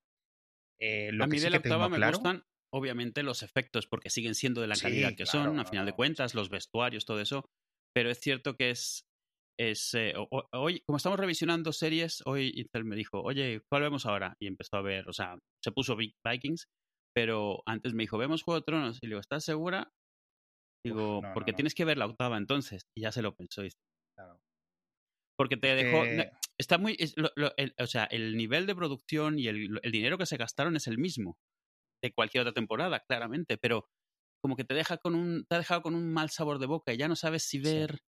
Eh, 0.80 1.10
lo 1.12 1.24
a 1.24 1.26
mí 1.26 1.38
de 1.38 1.50
la 1.50 1.58
octava 1.58 1.88
me 1.88 2.04
gustan, 2.06 2.44
obviamente, 2.72 3.22
los 3.22 3.42
efectos, 3.42 3.86
porque 3.86 4.10
siguen 4.10 4.34
siendo 4.34 4.60
de 4.60 4.66
la 4.66 4.76
calidad 4.76 5.14
que 5.16 5.26
son, 5.26 5.58
a 5.58 5.64
final 5.64 5.86
de 5.86 5.92
cuentas, 5.92 6.34
los 6.34 6.50
vestuarios, 6.50 7.04
todo 7.04 7.20
eso, 7.20 7.44
pero 7.94 8.10
es 8.10 8.20
cierto 8.20 8.56
que 8.56 8.70
es 8.70 9.08
es, 9.60 9.92
eh, 9.94 10.14
hoy, 10.52 10.82
como 10.86 10.98
estamos 10.98 11.18
revisionando 11.18 11.72
series, 11.72 12.22
hoy 12.26 12.52
Intel 12.54 12.84
me 12.84 12.94
dijo, 12.94 13.20
oye, 13.20 13.60
¿cuál 13.68 13.82
vemos 13.82 14.06
ahora? 14.06 14.36
Y 14.38 14.46
empezó 14.46 14.76
a 14.76 14.82
ver, 14.82 15.08
o 15.08 15.12
sea, 15.12 15.36
se 15.62 15.72
puso 15.72 15.96
Vikings, 15.96 16.68
pero 17.12 17.62
antes 17.66 17.92
me 17.92 18.04
dijo, 18.04 18.18
¿vemos 18.18 18.44
Juego 18.44 18.60
de 18.60 18.64
Tronos? 18.64 18.98
Y 19.02 19.06
le 19.06 19.10
digo, 19.10 19.20
¿estás 19.20 19.44
segura? 19.44 19.90
Digo, 20.84 21.22
porque 21.34 21.52
tienes 21.52 21.74
que 21.74 21.84
ver 21.84 21.98
la 21.98 22.06
octava 22.06 22.38
entonces. 22.38 22.82
Y 22.96 23.02
ya 23.02 23.10
se 23.10 23.20
lo 23.20 23.34
pensó. 23.34 23.62
claro. 24.16 24.40
Porque 25.36 25.56
te 25.56 25.74
dejó. 25.74 26.04
Está 26.56 26.78
muy. 26.78 26.96
o 27.78 27.86
sea, 27.86 28.04
el 28.04 28.36
nivel 28.36 28.66
de 28.66 28.76
producción 28.76 29.38
y 29.38 29.48
el, 29.48 29.80
el, 29.82 29.92
dinero 29.92 30.18
que 30.18 30.26
se 30.26 30.36
gastaron 30.36 30.76
es 30.76 30.86
el 30.86 30.98
mismo 30.98 31.36
de 32.02 32.12
cualquier 32.12 32.42
otra 32.42 32.52
temporada, 32.52 33.00
claramente. 33.00 33.58
Pero 33.58 33.88
como 34.42 34.56
que 34.56 34.64
te 34.64 34.74
deja 34.74 34.98
con 34.98 35.14
un. 35.14 35.44
Te 35.48 35.56
ha 35.56 35.58
dejado 35.58 35.82
con 35.82 35.94
un 35.94 36.12
mal 36.12 36.30
sabor 36.30 36.58
de 36.58 36.66
boca 36.66 36.92
y 36.92 36.96
ya 36.96 37.08
no 37.08 37.16
sabes 37.16 37.44
si 37.44 37.58
ver 37.58 37.98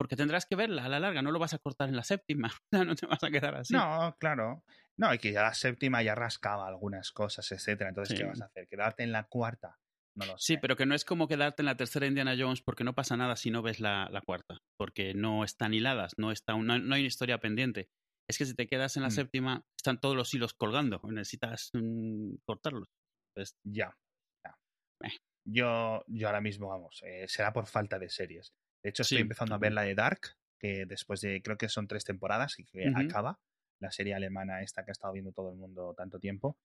porque 0.00 0.16
tendrás 0.16 0.46
que 0.46 0.56
verla 0.56 0.86
a 0.86 0.88
la 0.88 0.98
larga, 0.98 1.20
no 1.20 1.30
lo 1.30 1.38
vas 1.38 1.52
a 1.52 1.58
cortar 1.58 1.90
en 1.90 1.94
la 1.94 2.04
séptima, 2.04 2.50
no 2.72 2.94
te 2.94 3.04
vas 3.04 3.22
a 3.22 3.30
quedar 3.30 3.54
así. 3.56 3.74
No, 3.74 4.16
claro. 4.18 4.64
No, 4.96 5.12
y 5.12 5.18
que 5.18 5.30
ya 5.30 5.42
la 5.42 5.52
séptima 5.52 6.02
ya 6.02 6.14
rascaba 6.14 6.66
algunas 6.66 7.12
cosas, 7.12 7.52
etcétera. 7.52 7.90
Entonces, 7.90 8.18
¿qué 8.18 8.24
vas 8.24 8.40
a 8.40 8.46
hacer? 8.46 8.66
¿Quedarte 8.66 9.02
en 9.02 9.12
la 9.12 9.24
cuarta? 9.24 9.78
No 10.14 10.24
lo 10.24 10.38
sé. 10.38 10.54
Sí, 10.54 10.56
pero 10.56 10.74
que 10.74 10.86
no 10.86 10.94
es 10.94 11.04
como 11.04 11.28
quedarte 11.28 11.60
en 11.60 11.66
la 11.66 11.76
tercera 11.76 12.06
Indiana 12.06 12.34
Jones 12.38 12.62
porque 12.62 12.82
no 12.82 12.94
pasa 12.94 13.18
nada 13.18 13.36
si 13.36 13.50
no 13.50 13.60
ves 13.60 13.78
la, 13.78 14.08
cuarta. 14.24 14.62
Porque 14.78 15.12
no 15.12 15.44
están 15.44 15.74
hiladas, 15.74 16.14
no, 16.16 16.32
está 16.32 16.54
no, 16.54 16.72
hay 16.72 16.80
una 16.80 16.98
historia 17.00 17.36
pendiente. 17.36 17.90
Es 18.26 18.38
que 18.38 18.46
si 18.46 18.54
te 18.54 18.66
quedas 18.66 18.96
en 18.96 19.02
la 19.02 19.08
mm. 19.08 19.12
séptima, 19.12 19.66
están 19.76 20.00
todos 20.00 20.16
los 20.16 20.32
hilos 20.32 20.54
colgando. 20.54 21.02
Necesitas 21.10 21.72
mm, 21.74 22.36
cortarlos. 22.46 22.88
Ya. 23.64 23.96
Eh. 25.02 25.08
Yo, 25.44 26.04
yo 26.06 26.26
ahora 26.26 26.40
mismo, 26.40 26.68
vamos, 26.68 27.02
eh, 27.04 27.26
será 27.28 27.52
por 27.52 27.66
falta 27.66 27.98
de 27.98 28.10
series. 28.10 28.52
De 28.82 28.90
hecho, 28.90 29.02
estoy 29.02 29.18
empezando 29.18 29.54
a 29.54 29.58
ver 29.58 29.72
la 29.72 29.82
de 29.82 29.94
Dark, 29.94 30.20
que 30.58 30.86
después 30.86 31.20
de, 31.20 31.42
creo 31.42 31.56
que 31.56 31.68
son 31.68 31.86
tres 31.86 32.04
temporadas 32.04 32.58
y 32.58 32.64
que 32.64 32.92
acaba, 32.94 33.38
la 33.80 33.90
serie 33.90 34.14
alemana 34.14 34.62
esta 34.62 34.84
que 34.84 34.90
ha 34.90 34.92
estado 34.92 35.12
viendo 35.12 35.32
todo 35.32 35.50
el 35.50 35.56
mundo 35.56 35.94
tanto 35.96 36.18
tiempo. 36.18 36.58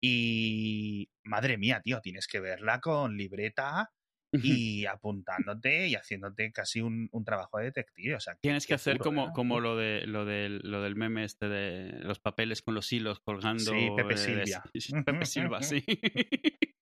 Y 0.00 1.10
madre 1.24 1.58
mía, 1.58 1.80
tío, 1.82 2.00
tienes 2.00 2.26
que 2.26 2.40
verla 2.40 2.80
con 2.80 3.16
libreta 3.16 3.90
y 4.32 4.86
apuntándote 4.86 5.88
y 5.88 5.94
haciéndote 5.94 6.52
casi 6.52 6.80
un, 6.80 7.08
trabajo 7.24 7.58
de 7.58 7.64
detective. 7.64 8.14
O 8.16 8.20
sea, 8.20 8.36
Tienes 8.36 8.66
que 8.66 8.74
hacer 8.74 8.98
como, 8.98 9.32
como 9.32 9.60
lo, 9.60 9.76
de, 9.76 10.06
lo, 10.06 10.24
del, 10.24 10.60
lo 10.64 10.82
del 10.82 10.96
meme 10.96 11.24
este 11.24 11.48
de 11.48 11.98
los 12.00 12.18
papeles 12.18 12.62
con 12.62 12.74
los 12.74 12.92
hilos 12.92 13.20
colgando. 13.20 13.60
Sí, 13.80 13.88
Pepe 13.96 14.16
Silvia. 14.16 14.62
Pepe 15.04 15.26
Silva, 15.26 15.62
sí. 15.62 15.84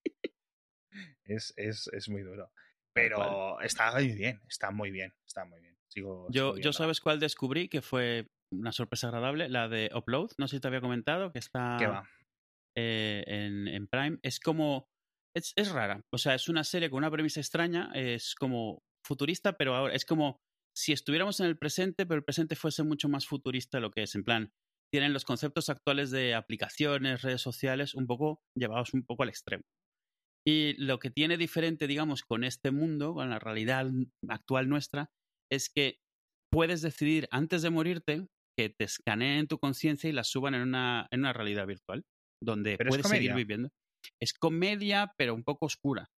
es, 1.24 1.54
es, 1.56 1.88
es 1.92 2.08
muy 2.08 2.22
duro. 2.22 2.50
Pero 2.92 3.60
está 3.60 3.92
muy 3.92 4.08
bien, 4.08 4.40
está 4.48 4.70
muy 4.70 4.90
bien, 4.90 5.14
está 5.24 5.44
muy 5.44 5.60
bien. 5.60 5.76
Sigo, 5.88 6.26
yo, 6.30 6.56
yo 6.58 6.72
sabes 6.72 7.00
cuál 7.00 7.20
descubrí 7.20 7.68
que 7.68 7.80
fue 7.80 8.28
una 8.50 8.72
sorpresa 8.72 9.08
agradable, 9.08 9.48
la 9.48 9.68
de 9.68 9.90
Upload, 9.94 10.30
no 10.38 10.48
sé 10.48 10.56
si 10.56 10.60
te 10.60 10.68
había 10.68 10.80
comentado, 10.80 11.32
que 11.32 11.38
está 11.38 12.04
eh, 12.76 13.24
en, 13.26 13.68
en, 13.68 13.86
Prime. 13.86 14.18
Es 14.22 14.40
como, 14.40 14.88
es, 15.36 15.52
es, 15.56 15.70
rara, 15.70 16.00
o 16.12 16.18
sea, 16.18 16.34
es 16.34 16.48
una 16.48 16.64
serie 16.64 16.90
con 16.90 16.98
una 16.98 17.10
premisa 17.10 17.40
extraña, 17.40 17.90
es 17.94 18.34
como 18.34 18.82
futurista, 19.06 19.56
pero 19.56 19.74
ahora 19.74 19.94
es 19.94 20.04
como 20.04 20.38
si 20.76 20.92
estuviéramos 20.92 21.40
en 21.40 21.46
el 21.46 21.58
presente, 21.58 22.06
pero 22.06 22.18
el 22.18 22.24
presente 22.24 22.56
fuese 22.56 22.82
mucho 22.82 23.08
más 23.08 23.26
futurista 23.26 23.78
de 23.78 23.82
lo 23.82 23.90
que 23.90 24.02
es, 24.02 24.14
en 24.14 24.24
plan, 24.24 24.50
tienen 24.92 25.12
los 25.12 25.24
conceptos 25.24 25.68
actuales 25.68 26.10
de 26.10 26.34
aplicaciones, 26.34 27.22
redes 27.22 27.42
sociales, 27.42 27.94
un 27.94 28.06
poco 28.06 28.40
llevados 28.56 28.94
un 28.94 29.04
poco 29.04 29.22
al 29.22 29.28
extremo. 29.28 29.64
Y 30.46 30.74
lo 30.74 30.98
que 30.98 31.10
tiene 31.10 31.36
diferente, 31.36 31.86
digamos, 31.86 32.22
con 32.22 32.42
este 32.42 32.70
mundo, 32.70 33.14
con 33.14 33.28
la 33.28 33.38
realidad 33.38 33.90
actual 34.28 34.68
nuestra, 34.68 35.10
es 35.52 35.68
que 35.68 35.98
puedes 36.50 36.80
decidir 36.80 37.28
antes 37.30 37.62
de 37.62 37.70
morirte 37.70 38.26
que 38.56 38.70
te 38.70 38.84
escaneen 38.84 39.46
tu 39.46 39.58
conciencia 39.58 40.08
y 40.08 40.12
la 40.12 40.24
suban 40.24 40.54
en 40.54 40.62
una, 40.62 41.06
en 41.10 41.20
una 41.20 41.32
realidad 41.32 41.66
virtual, 41.66 42.04
donde 42.42 42.78
puedes 42.78 43.06
seguir 43.06 43.34
viviendo. 43.34 43.70
Es 44.20 44.32
comedia, 44.34 45.14
pero 45.16 45.34
un 45.34 45.44
poco 45.44 45.66
oscura. 45.66 46.10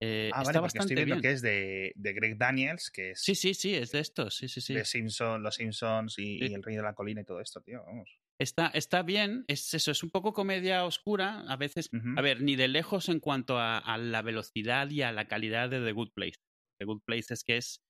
Eh, 0.00 0.30
ah, 0.32 0.42
está 0.42 0.60
bastante 0.60 0.94
estoy 0.94 1.04
viendo 1.04 1.16
bien. 1.16 1.22
que 1.22 1.32
es 1.32 1.42
de, 1.42 1.92
de, 1.96 2.12
Greg 2.12 2.38
Daniels, 2.38 2.90
que 2.90 3.10
es... 3.10 3.20
Sí, 3.20 3.34
sí, 3.34 3.52
sí, 3.52 3.74
es 3.74 3.90
de 3.90 3.98
estos, 3.98 4.36
sí, 4.36 4.48
sí, 4.48 4.60
sí. 4.60 4.74
De 4.74 4.84
Simpson, 4.84 5.42
Los 5.42 5.56
Simpsons 5.56 6.18
y, 6.18 6.38
y, 6.38 6.54
El 6.54 6.62
Rey 6.62 6.76
de 6.76 6.82
la 6.82 6.94
Colina 6.94 7.22
y 7.22 7.24
todo 7.24 7.40
esto, 7.40 7.60
tío, 7.62 7.82
vamos. 7.84 8.20
Está, 8.40 8.68
está 8.68 9.02
bien, 9.02 9.44
es 9.48 9.74
eso, 9.74 9.90
es 9.90 10.04
un 10.04 10.10
poco 10.10 10.32
comedia 10.32 10.84
oscura, 10.84 11.40
a 11.48 11.56
veces, 11.56 11.90
a 12.16 12.22
ver, 12.22 12.40
ni 12.42 12.54
de 12.54 12.68
lejos 12.68 13.08
en 13.08 13.18
cuanto 13.18 13.58
a, 13.58 13.78
a, 13.78 13.98
la 13.98 14.22
velocidad 14.22 14.88
y 14.90 15.02
a 15.02 15.10
la 15.10 15.26
calidad 15.26 15.68
de 15.68 15.84
The 15.84 15.90
Good 15.90 16.12
Place. 16.14 16.38
The 16.78 16.84
Good 16.84 17.02
Place 17.04 17.34
es 17.34 17.42
que 17.42 17.56
es 17.56 17.82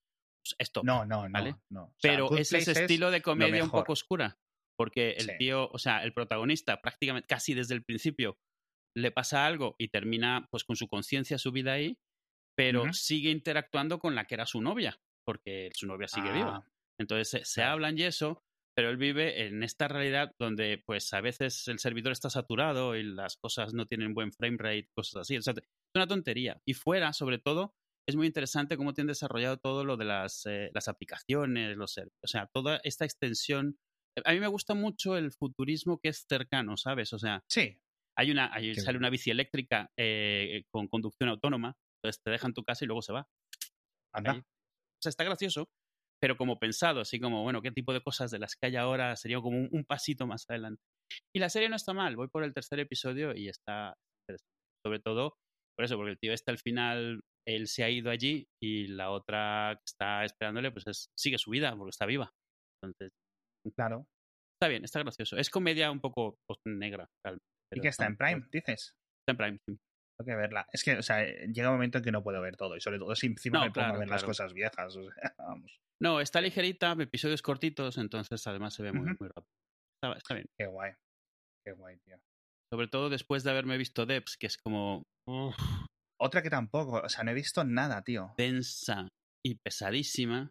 pues, 0.42 0.56
esto. 0.58 0.82
No, 0.82 1.04
no, 1.04 1.28
no. 1.28 1.62
no. 1.68 1.94
Pero 2.00 2.36
es 2.36 2.52
ese 2.52 2.72
estilo 2.72 3.10
de 3.10 3.22
comedia 3.22 3.62
un 3.62 3.70
poco 3.70 3.92
oscura. 3.92 4.38
Porque 4.76 5.16
el 5.18 5.36
tío, 5.38 5.68
o 5.70 5.78
sea, 5.78 6.04
el 6.04 6.14
protagonista 6.14 6.80
prácticamente 6.80 7.26
casi 7.26 7.52
desde 7.52 7.74
el 7.74 7.82
principio 7.82 8.38
le 9.02 9.10
pasa 9.10 9.46
algo 9.46 9.74
y 9.78 9.88
termina 9.88 10.46
pues 10.50 10.64
con 10.64 10.76
su 10.76 10.88
conciencia, 10.88 11.38
su 11.38 11.52
vida 11.52 11.72
ahí, 11.72 11.98
pero 12.56 12.92
sigue 12.92 13.30
interactuando 13.30 13.98
con 13.98 14.14
la 14.14 14.24
que 14.24 14.34
era 14.34 14.46
su 14.46 14.60
novia, 14.60 15.00
porque 15.24 15.70
su 15.74 15.86
novia 15.86 16.08
sigue 16.08 16.32
viva. 16.32 16.56
Ah. 16.56 16.72
Entonces 17.00 17.48
se, 17.48 17.62
hablan 17.62 17.96
y 17.96 18.02
eso, 18.02 18.42
pero 18.74 18.90
él 18.90 18.96
vive 18.96 19.46
en 19.46 19.62
esta 19.62 19.86
realidad 19.86 20.32
donde 20.38 20.82
pues 20.84 21.12
a 21.12 21.20
veces 21.20 21.68
el 21.68 21.78
servidor 21.78 22.12
está 22.12 22.30
saturado 22.30 22.96
y 22.96 23.04
las 23.04 23.36
cosas 23.36 23.74
no 23.74 23.86
tienen 23.86 24.14
buen 24.14 24.32
frame 24.32 24.56
rate, 24.58 24.90
cosas 24.94 25.22
así. 25.22 25.36
O 25.36 25.42
sea, 25.42 25.54
es 25.56 25.64
una 25.94 26.08
tontería. 26.08 26.60
Y 26.66 26.74
fuera, 26.74 27.12
sobre 27.12 27.38
todo, 27.38 27.74
es 28.08 28.16
muy 28.16 28.26
interesante 28.26 28.76
cómo 28.76 28.94
tienen 28.94 29.08
desarrollado 29.08 29.58
todo 29.58 29.84
lo 29.84 29.96
de 29.96 30.06
las, 30.06 30.44
eh, 30.46 30.70
las 30.74 30.88
aplicaciones, 30.88 31.76
los, 31.76 31.96
o 31.98 32.26
sea, 32.26 32.48
toda 32.52 32.80
esta 32.82 33.04
extensión. 33.04 33.78
A 34.24 34.32
mí 34.32 34.40
me 34.40 34.48
gusta 34.48 34.74
mucho 34.74 35.16
el 35.16 35.30
futurismo 35.30 36.00
que 36.00 36.08
es 36.08 36.24
cercano, 36.28 36.76
¿sabes? 36.76 37.12
O 37.12 37.18
sea, 37.18 37.44
sí. 37.48 37.78
Hay 38.18 38.30
una, 38.30 38.50
sale 38.74 38.98
una 38.98 39.10
bici 39.10 39.30
eléctrica 39.30 39.90
eh, 39.98 40.64
con 40.72 40.88
conducción 40.88 41.30
autónoma, 41.30 41.74
entonces 41.96 42.20
te 42.22 42.30
deja 42.30 42.48
en 42.48 42.54
tu 42.54 42.64
casa 42.64 42.84
y 42.84 42.88
luego 42.88 43.02
se 43.02 43.12
va. 43.12 43.26
Anda. 44.14 44.32
O 44.32 45.00
sea, 45.02 45.10
está 45.10 45.24
gracioso, 45.24 45.68
pero 46.20 46.36
como 46.36 46.58
pensado, 46.58 47.00
así 47.00 47.20
como, 47.20 47.42
bueno, 47.42 47.62
qué 47.62 47.70
tipo 47.70 47.92
de 47.92 48.02
cosas 48.02 48.30
de 48.30 48.38
las 48.38 48.56
que 48.56 48.66
hay 48.66 48.76
ahora 48.76 49.14
sería 49.16 49.40
como 49.40 49.58
un, 49.58 49.68
un 49.70 49.84
pasito 49.84 50.26
más 50.26 50.44
adelante. 50.48 50.82
Y 51.34 51.38
la 51.38 51.48
serie 51.48 51.68
no 51.68 51.76
está 51.76 51.92
mal, 51.92 52.16
voy 52.16 52.28
por 52.28 52.42
el 52.42 52.52
tercer 52.52 52.80
episodio 52.80 53.34
y 53.34 53.48
está 53.48 53.94
interesante. 54.22 54.52
Sobre 54.84 55.00
todo 55.00 55.34
por 55.76 55.84
eso, 55.84 55.96
porque 55.96 56.10
el 56.10 56.18
tío 56.18 56.32
está 56.32 56.50
al 56.50 56.58
final 56.58 57.20
él 57.48 57.66
se 57.66 57.82
ha 57.82 57.88
ido 57.88 58.10
allí 58.10 58.46
y 58.62 58.88
la 58.88 59.10
otra 59.10 59.76
que 59.76 59.84
está 59.86 60.24
esperándole, 60.24 60.70
pues 60.70 60.86
es, 60.86 61.08
sigue 61.16 61.38
su 61.38 61.50
vida 61.50 61.74
porque 61.76 61.90
está 61.90 62.04
viva. 62.04 62.30
Entonces, 62.82 63.12
claro. 63.74 64.04
Está 64.60 64.68
bien, 64.68 64.84
está 64.84 64.98
gracioso. 65.00 65.36
Es 65.36 65.50
comedia 65.50 65.90
un 65.90 66.00
poco 66.00 66.36
negra. 66.66 67.08
¿Y 67.72 67.80
que 67.80 67.88
está 67.88 68.06
en 68.06 68.16
Prime, 68.16 68.46
dices? 68.50 68.96
Está 69.20 69.32
en 69.32 69.36
Prime, 69.36 69.58
sí. 69.66 69.78
Tengo 70.18 70.30
que 70.30 70.36
verla. 70.36 70.66
Es 70.72 70.82
que, 70.82 70.96
o 70.96 71.02
sea, 71.02 71.24
llega 71.24 71.68
un 71.68 71.76
momento 71.76 71.98
en 71.98 72.04
que 72.04 72.10
no 72.10 72.22
puedo 72.22 72.40
ver 72.40 72.56
todo 72.56 72.76
y 72.76 72.80
sobre 72.80 72.98
todo 72.98 73.14
si 73.14 73.28
encima 73.28 73.64
me 73.64 73.70
pongo 73.70 73.94
a 73.94 73.98
ver 73.98 74.08
las 74.08 74.24
cosas 74.24 74.52
viejas. 74.52 74.96
O 74.96 75.02
sea, 75.02 75.12
vamos. 75.38 75.78
No, 76.02 76.20
está 76.20 76.40
ligerita, 76.40 76.96
episodios 76.98 77.42
cortitos, 77.42 77.98
entonces 77.98 78.44
además 78.46 78.74
se 78.74 78.82
ve 78.82 78.92
muy, 78.92 79.06
muy 79.18 79.28
rápido. 79.28 79.52
Está, 80.16 80.34
bien. 80.34 80.46
Qué 80.58 80.66
guay. 80.66 80.92
Qué 81.64 81.72
guay, 81.72 81.98
tío. 81.98 82.16
Sobre 82.72 82.88
todo 82.88 83.10
después 83.10 83.44
de 83.44 83.50
haberme 83.50 83.78
visto 83.78 84.06
Debs, 84.06 84.36
que 84.36 84.46
es 84.46 84.58
como. 84.58 85.04
Otra 86.20 86.42
que 86.42 86.50
tampoco, 86.50 87.00
o 87.02 87.08
sea, 87.08 87.24
no 87.24 87.30
he 87.30 87.34
visto 87.34 87.64
nada, 87.64 88.02
tío. 88.02 88.34
Densa 88.36 89.08
y 89.44 89.56
pesadísima. 89.56 90.50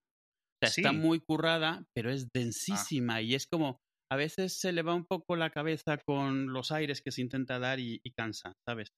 O 0.63 0.67
sea, 0.67 0.69
está 0.69 0.91
muy 0.91 1.19
currada, 1.19 1.85
pero 1.95 2.09
es 2.09 2.25
ah. 2.25 2.29
densísima 2.33 3.21
y 3.21 3.35
es 3.35 3.47
como, 3.47 3.79
a 4.09 4.15
veces 4.17 4.59
se 4.59 4.71
le 4.73 4.83
va 4.83 4.95
un 4.95 5.05
poco 5.05 5.35
la 5.35 5.49
cabeza 5.51 5.97
con 5.97 6.53
los 6.53 6.71
aires 6.71 7.01
que 7.01 7.11
se 7.11 7.21
intenta 7.21 7.59
dar 7.59 7.79
y, 7.79 7.99
cansa, 8.15 8.53
¿sabes? 8.67 8.89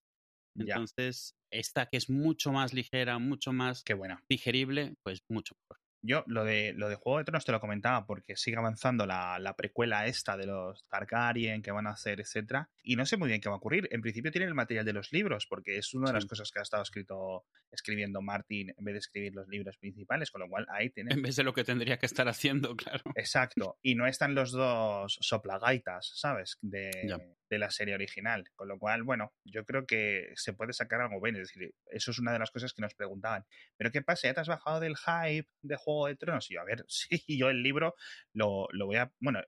Entonces, 0.59 1.35
esta 1.51 1.87
que 1.87 1.97
es 1.97 2.09
mucho 2.09 2.51
más 2.53 2.73
ligera, 2.73 3.19
mucho 3.19 3.53
más 3.53 3.85
Qué 3.85 3.93
buena. 3.93 4.19
digerible, 4.29 4.95
pues 5.03 5.19
mucho 5.29 5.55
mejor. 5.55 5.78
Yo 6.01 6.23
lo 6.27 6.43
de, 6.45 6.73
lo 6.73 6.89
de 6.89 6.95
Juego 6.95 7.19
de 7.19 7.25
Tronos 7.25 7.45
te 7.45 7.51
lo 7.51 7.59
comentaba 7.59 8.05
porque 8.05 8.35
sigue 8.35 8.57
avanzando 8.57 9.05
la, 9.05 9.37
la, 9.39 9.55
precuela 9.55 10.05
esta 10.07 10.37
de 10.37 10.45
los 10.45 10.85
Targaryen 10.87 11.61
que 11.61 11.71
van 11.71 11.87
a 11.87 11.91
hacer, 11.91 12.21
etcétera, 12.21 12.69
y 12.83 12.95
no 12.95 13.05
sé 13.05 13.17
muy 13.17 13.27
bien 13.27 13.41
qué 13.41 13.49
va 13.49 13.55
a 13.55 13.57
ocurrir. 13.57 13.87
En 13.91 14.01
principio 14.01 14.31
tienen 14.31 14.49
el 14.49 14.55
material 14.55 14.85
de 14.85 14.93
los 14.93 15.11
libros 15.11 15.45
porque 15.47 15.77
es 15.77 15.93
una 15.93 16.07
de 16.07 16.13
las 16.13 16.25
cosas 16.25 16.51
que 16.51 16.59
ha 16.59 16.61
estado 16.61 16.83
escrito, 16.83 17.43
escribiendo 17.71 18.21
Martin 18.21 18.73
en 18.77 18.85
vez 18.85 18.93
de 18.93 18.99
escribir 18.99 19.33
los 19.33 19.47
libros 19.47 19.77
principales, 19.77 20.31
con 20.31 20.41
lo 20.41 20.49
cual 20.49 20.65
ahí 20.69 20.89
tiene. 20.89 21.13
En 21.13 21.21
vez 21.21 21.35
de 21.35 21.43
lo 21.43 21.53
que 21.53 21.63
tendría 21.63 21.97
que 21.97 22.05
estar 22.05 22.27
haciendo, 22.27 22.75
claro. 22.77 23.03
Exacto. 23.15 23.77
Y 23.81 23.95
no 23.95 24.07
están 24.07 24.35
los 24.35 24.51
dos 24.51 25.17
soplagaitas, 25.21 26.11
¿sabes? 26.15 26.57
De, 26.61 26.89
de 27.49 27.59
la 27.59 27.71
serie 27.71 27.95
original. 27.95 28.45
Con 28.55 28.67
lo 28.67 28.77
cual, 28.77 29.03
bueno, 29.03 29.33
yo 29.43 29.65
creo 29.65 29.85
que 29.85 30.31
se 30.35 30.53
puede 30.53 30.73
sacar 30.73 31.01
algo 31.01 31.21
bien. 31.21 31.35
Es 31.35 31.49
decir, 31.53 31.73
eso 31.87 32.11
es 32.11 32.19
una 32.19 32.33
de 32.33 32.39
las 32.39 32.51
cosas 32.51 32.73
que 32.73 32.81
nos 32.81 32.95
preguntaban. 32.95 33.45
¿Pero 33.77 33.91
qué 33.91 34.01
pasa? 34.01 34.27
¿Ya 34.27 34.33
te 34.33 34.41
has 34.41 34.47
bajado 34.47 34.79
del 34.79 34.95
hype 34.97 35.49
de 35.61 35.75
Juego 35.75 36.07
de 36.07 36.15
Tronos. 36.15 36.49
Y 36.49 36.55
yo, 36.55 36.61
a 36.61 36.65
ver, 36.65 36.85
sí, 36.87 37.23
yo 37.27 37.49
el 37.49 37.63
libro 37.63 37.95
lo, 38.33 38.67
lo 38.71 38.85
voy 38.85 38.97
a. 38.97 39.11
Bueno, 39.19 39.41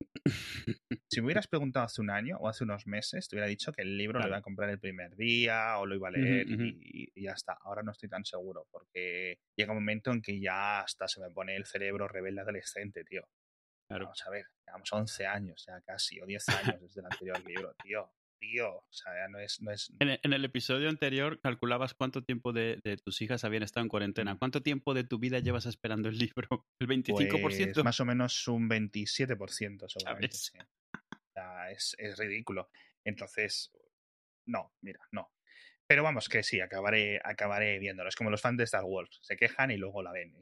si 1.08 1.20
me 1.20 1.26
hubieras 1.26 1.48
preguntado 1.48 1.86
hace 1.86 2.00
un 2.00 2.10
año 2.10 2.36
o 2.38 2.48
hace 2.48 2.64
unos 2.64 2.86
meses, 2.86 3.28
te 3.28 3.36
hubiera 3.36 3.48
dicho 3.48 3.72
que 3.72 3.82
el 3.82 3.96
libro 3.96 4.20
lo 4.20 4.28
iba 4.28 4.36
a 4.36 4.42
comprar 4.42 4.70
el 4.70 4.78
primer 4.78 5.16
día 5.16 5.78
o 5.78 5.86
lo 5.86 5.94
iba 5.94 6.08
a 6.08 6.12
leer 6.12 6.46
y, 6.48 7.10
ya 7.20 7.32
está. 7.32 7.58
Ahora 7.62 7.82
no 7.82 7.92
estoy 7.92 8.08
tan 8.08 8.24
seguro 8.24 8.66
porque 8.70 9.38
llega 9.56 9.72
un 9.72 9.78
momento 9.78 10.12
en 10.12 10.22
que 10.22 10.40
ya 10.40 10.80
hasta 10.80 11.08
se 11.08 11.20
me 11.20 11.30
pone 11.30 11.56
el 11.56 11.66
cerebro 11.66 12.08
rebelde 12.08 12.42
adolescente, 12.42 13.04
tío. 13.04 13.28
Vamos 13.88 14.22
a 14.26 14.30
ver, 14.30 14.46
llevamos 14.66 14.92
11 14.92 15.26
años 15.26 15.64
ya 15.66 15.80
casi, 15.80 16.20
o 16.20 16.26
10 16.26 16.48
años 16.50 16.80
desde 16.80 17.00
el 17.00 17.06
anterior 17.06 17.44
libro, 17.46 17.74
tío 17.82 18.12
tío. 18.38 18.76
O 18.76 18.92
sea, 18.92 19.28
no 19.28 19.38
es. 19.38 19.60
No 19.60 19.70
es... 19.70 19.92
En, 19.98 20.32
el, 20.32 20.44
episodio 20.44 20.88
anterior 20.88 21.40
calculabas 21.40 21.94
cuánto 21.94 22.22
tiempo 22.22 22.52
de, 22.52 22.80
tus 23.04 23.20
hijas 23.20 23.44
habían 23.44 23.62
estado 23.62 23.84
en 23.84 23.88
cuarentena. 23.88 24.34
Mm. 24.34 24.38
¿Cuánto 24.38 24.62
tiempo 24.62 24.94
de 24.94 25.04
tu 25.04 25.18
vida 25.18 25.40
llevas 25.40 25.66
esperando 25.66 26.08
el 26.08 26.18
libro? 26.18 26.66
¿El 26.78 26.88
25%? 26.88 27.74
Pues 27.74 27.84
más 27.84 28.00
o 28.00 28.04
menos 28.04 28.48
un 28.48 28.68
27% 28.68 29.88
seguramente. 29.88 30.36
O 30.36 31.32
sea, 31.32 31.70
es, 31.70 31.94
es 31.98 32.16
ridículo. 32.18 32.70
Entonces, 33.04 33.72
no, 34.46 34.72
mira, 34.80 35.00
no. 35.12 35.30
Pero 35.88 36.02
vamos, 36.02 36.28
que 36.28 36.42
sí, 36.42 36.60
acabaré, 36.60 37.20
acabaré 37.24 37.78
viéndolo. 37.78 38.08
Es 38.08 38.16
como 38.16 38.30
los 38.30 38.42
fans 38.42 38.58
de 38.58 38.64
Star 38.64 38.84
Wars. 38.84 39.18
Se 39.22 39.36
quejan 39.36 39.70
y 39.70 39.76
luego 39.76 40.02
la 40.02 40.12
ven. 40.12 40.34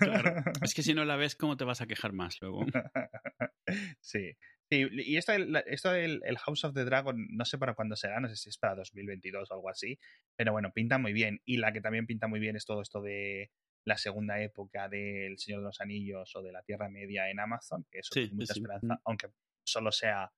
Claro. 0.00 0.34
Es 0.62 0.74
que 0.74 0.82
si 0.82 0.94
no 0.94 1.04
la 1.04 1.16
ves, 1.16 1.36
¿cómo 1.36 1.56
te 1.56 1.64
vas 1.64 1.80
a 1.80 1.86
quejar 1.86 2.12
más 2.12 2.40
luego? 2.40 2.64
sí 4.00 4.36
y 4.70 5.16
esto, 5.16 5.32
esto 5.66 5.90
del 5.90 6.20
el 6.24 6.38
House 6.38 6.64
of 6.64 6.74
the 6.74 6.84
Dragon, 6.84 7.26
no 7.30 7.44
sé 7.44 7.58
para 7.58 7.74
cuándo 7.74 7.96
será, 7.96 8.20
no 8.20 8.28
sé 8.28 8.36
si 8.36 8.48
es 8.48 8.58
para 8.58 8.74
2022 8.76 9.50
o 9.50 9.54
algo 9.54 9.68
así, 9.68 9.98
pero 10.36 10.52
bueno, 10.52 10.72
pinta 10.72 10.98
muy 10.98 11.12
bien. 11.12 11.40
Y 11.44 11.58
la 11.58 11.72
que 11.72 11.80
también 11.80 12.06
pinta 12.06 12.26
muy 12.26 12.40
bien 12.40 12.56
es 12.56 12.64
todo 12.64 12.82
esto 12.82 13.00
de 13.00 13.50
la 13.84 13.98
segunda 13.98 14.40
época 14.40 14.88
del 14.88 15.38
Señor 15.38 15.60
de 15.60 15.66
los 15.66 15.80
Anillos 15.80 16.34
o 16.34 16.42
de 16.42 16.52
la 16.52 16.62
Tierra 16.62 16.88
Media 16.88 17.30
en 17.30 17.40
Amazon, 17.40 17.86
que 17.90 17.98
eso 17.98 18.10
tiene 18.12 18.34
mucha 18.34 18.54
esperanza, 18.54 19.00
aunque 19.04 19.28
solo 19.64 19.92
sea 19.92 20.32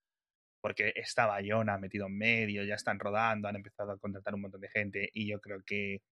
porque 0.67 0.93
está 0.97 1.27
Bayona 1.27 1.79
metido 1.79 2.09
en 2.09 2.19
medio, 2.19 2.65
ya 2.65 2.75
están 2.75 2.99
rodando, 2.99 3.47
han 3.47 3.55
empezado 3.55 3.93
a 3.93 3.99
contratar 3.99 4.35
un 4.35 4.41
montón 4.41 4.61
de 4.61 4.69
gente 4.69 5.09
y 5.15 5.29
yo 5.29 5.41
creo 5.41 5.63
que, 5.65 6.03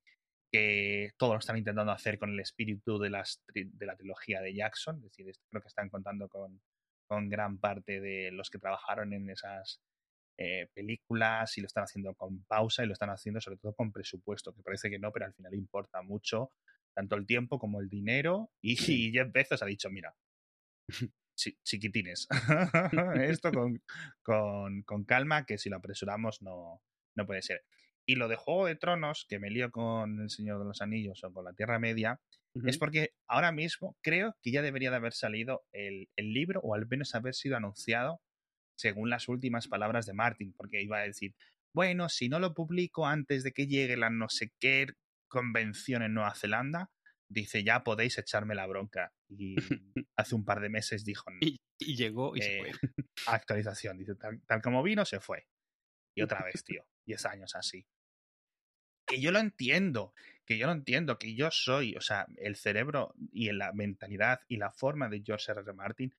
que 0.52 1.10
todo 1.16 1.32
lo 1.32 1.40
están 1.40 1.56
intentando 1.56 1.90
hacer 1.90 2.20
con 2.20 2.30
el 2.30 2.38
espíritu 2.38 3.00
de, 3.00 3.10
las, 3.10 3.42
de 3.52 3.84
la 3.84 3.96
trilogía 3.96 4.40
de 4.40 4.54
Jackson, 4.54 4.98
es 4.98 5.02
decir, 5.02 5.34
creo 5.50 5.60
que 5.60 5.66
están 5.66 5.88
contando 5.88 6.28
con, 6.28 6.60
con 7.08 7.28
gran 7.28 7.58
parte 7.58 8.00
de 8.00 8.30
los 8.30 8.48
que 8.48 8.60
trabajaron 8.60 9.12
en 9.12 9.28
esas 9.28 9.80
eh, 10.38 10.68
películas 10.72 11.58
y 11.58 11.60
lo 11.60 11.66
están 11.66 11.82
haciendo 11.82 12.14
con 12.14 12.44
pausa 12.44 12.84
y 12.84 12.86
lo 12.86 12.92
están 12.92 13.10
haciendo 13.10 13.40
sobre 13.40 13.58
todo 13.58 13.74
con 13.74 13.90
presupuesto, 13.90 14.54
que 14.54 14.62
parece 14.62 14.88
que 14.88 15.00
no, 15.00 15.10
pero 15.10 15.26
al 15.26 15.34
final 15.34 15.52
importa 15.54 16.00
mucho 16.02 16.52
tanto 16.94 17.16
el 17.16 17.26
tiempo 17.26 17.58
como 17.58 17.80
el 17.80 17.88
dinero. 17.88 18.52
Y, 18.62 18.76
y 18.86 19.10
Jeff 19.12 19.32
Bezos 19.32 19.64
ha 19.64 19.66
dicho, 19.66 19.90
mira, 19.90 20.14
chiquitines, 21.34 22.28
esto 23.20 23.52
con, 23.52 23.82
con, 24.22 24.82
con, 24.82 25.04
calma, 25.04 25.44
que 25.44 25.58
si 25.58 25.68
lo 25.68 25.76
apresuramos 25.76 26.42
no, 26.42 26.82
no 27.14 27.26
puede 27.26 27.42
ser. 27.42 27.64
Y 28.06 28.16
lo 28.16 28.28
de 28.28 28.36
Juego 28.36 28.66
de 28.66 28.76
Tronos, 28.76 29.26
que 29.28 29.38
me 29.38 29.50
lío 29.50 29.70
con 29.70 30.20
El 30.20 30.30
Señor 30.30 30.58
de 30.58 30.66
los 30.66 30.82
Anillos 30.82 31.24
o 31.24 31.32
con 31.32 31.44
la 31.44 31.54
Tierra 31.54 31.78
Media, 31.78 32.20
es 32.66 32.78
porque 32.78 33.14
ahora 33.26 33.50
mismo 33.50 33.96
creo 34.00 34.36
que 34.40 34.52
ya 34.52 34.62
debería 34.62 34.90
de 34.90 34.96
haber 34.96 35.12
salido 35.12 35.64
el, 35.72 36.08
el, 36.14 36.32
libro 36.32 36.60
o 36.60 36.74
al 36.74 36.86
menos 36.86 37.14
haber 37.16 37.34
sido 37.34 37.56
anunciado 37.56 38.20
según 38.76 39.10
las 39.10 39.28
últimas 39.28 39.66
palabras 39.66 40.06
de 40.06 40.14
Martin, 40.14 40.52
porque 40.52 40.80
iba 40.80 40.98
a 40.98 41.02
decir, 41.02 41.34
bueno, 41.74 42.08
si 42.08 42.28
no 42.28 42.38
lo 42.38 42.54
publico 42.54 43.06
antes 43.06 43.42
de 43.42 43.50
que 43.50 43.66
llegue 43.66 43.96
la 43.96 44.10
no 44.10 44.28
sé 44.28 44.52
qué 44.60 44.86
convención 45.28 46.02
en 46.02 46.14
Nueva 46.14 46.34
Zelanda, 46.36 46.90
dice, 47.34 47.64
ya 47.64 47.84
podéis 47.84 48.16
echarme 48.18 48.54
la 48.54 48.66
bronca. 48.66 49.12
Y 49.28 49.56
hace 50.16 50.34
un 50.34 50.44
par 50.44 50.60
de 50.60 50.68
meses 50.68 51.04
dijo... 51.04 51.30
Y, 51.40 51.58
llegó 51.78 52.34
y 52.36 52.40
se 52.40 52.58
fue. 52.58 52.70
Actualización, 53.26 53.98
dice, 53.98 54.14
tal, 54.14 54.40
tal, 54.46 54.62
como 54.62 54.82
vino, 54.82 55.04
se 55.04 55.20
fue. 55.20 55.46
Y 56.16 56.22
otra 56.22 56.42
vez, 56.42 56.64
tío, 56.64 56.86
10 57.06 57.26
años 57.26 57.54
así. 57.56 57.86
Que 59.06 59.20
yo 59.20 59.32
lo 59.32 59.38
entiendo, 59.38 60.14
que 60.46 60.56
yo 60.56 60.66
lo 60.66 60.72
entiendo, 60.72 61.18
que 61.18 61.34
yo 61.34 61.50
soy, 61.50 61.94
o 61.96 62.00
sea, 62.00 62.26
el 62.38 62.56
cerebro 62.56 63.14
y 63.32 63.52
la 63.52 63.72
mentalidad 63.72 64.40
y 64.48 64.56
la 64.56 64.70
forma 64.70 65.10
de 65.10 65.22
George 65.22 65.52
R. 65.52 65.60
R. 65.60 65.72
Martin, 65.74 66.14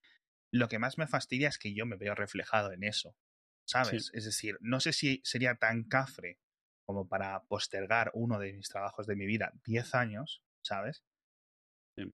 lo 0.51 0.67
que 0.67 0.77
más 0.77 0.99
me 0.99 1.07
fastidia 1.07 1.49
es 1.49 1.57
que 1.57 1.73
yo 1.73 1.87
me 1.87 1.95
veo 1.95 2.13
reflejado 2.13 2.71
en 2.71 2.83
eso, 2.83 3.17
¿sabes? 3.65 4.11
Es 4.13 4.25
decir, 4.25 4.57
no 4.61 4.79
sé 4.79 4.93
si 4.93 5.19
sería 5.23 5.55
tan 5.55 5.83
cafre 5.85 6.37
como 6.85 7.07
para 7.07 7.43
postergar 7.45 8.11
uno 8.13 8.37
de 8.37 8.53
mis 8.53 8.69
trabajos 8.69 9.07
de 9.07 9.15
mi 9.15 9.25
vida 9.25 9.51
10 9.65 9.95
años, 9.95 10.43
¿sabes? 10.65 11.03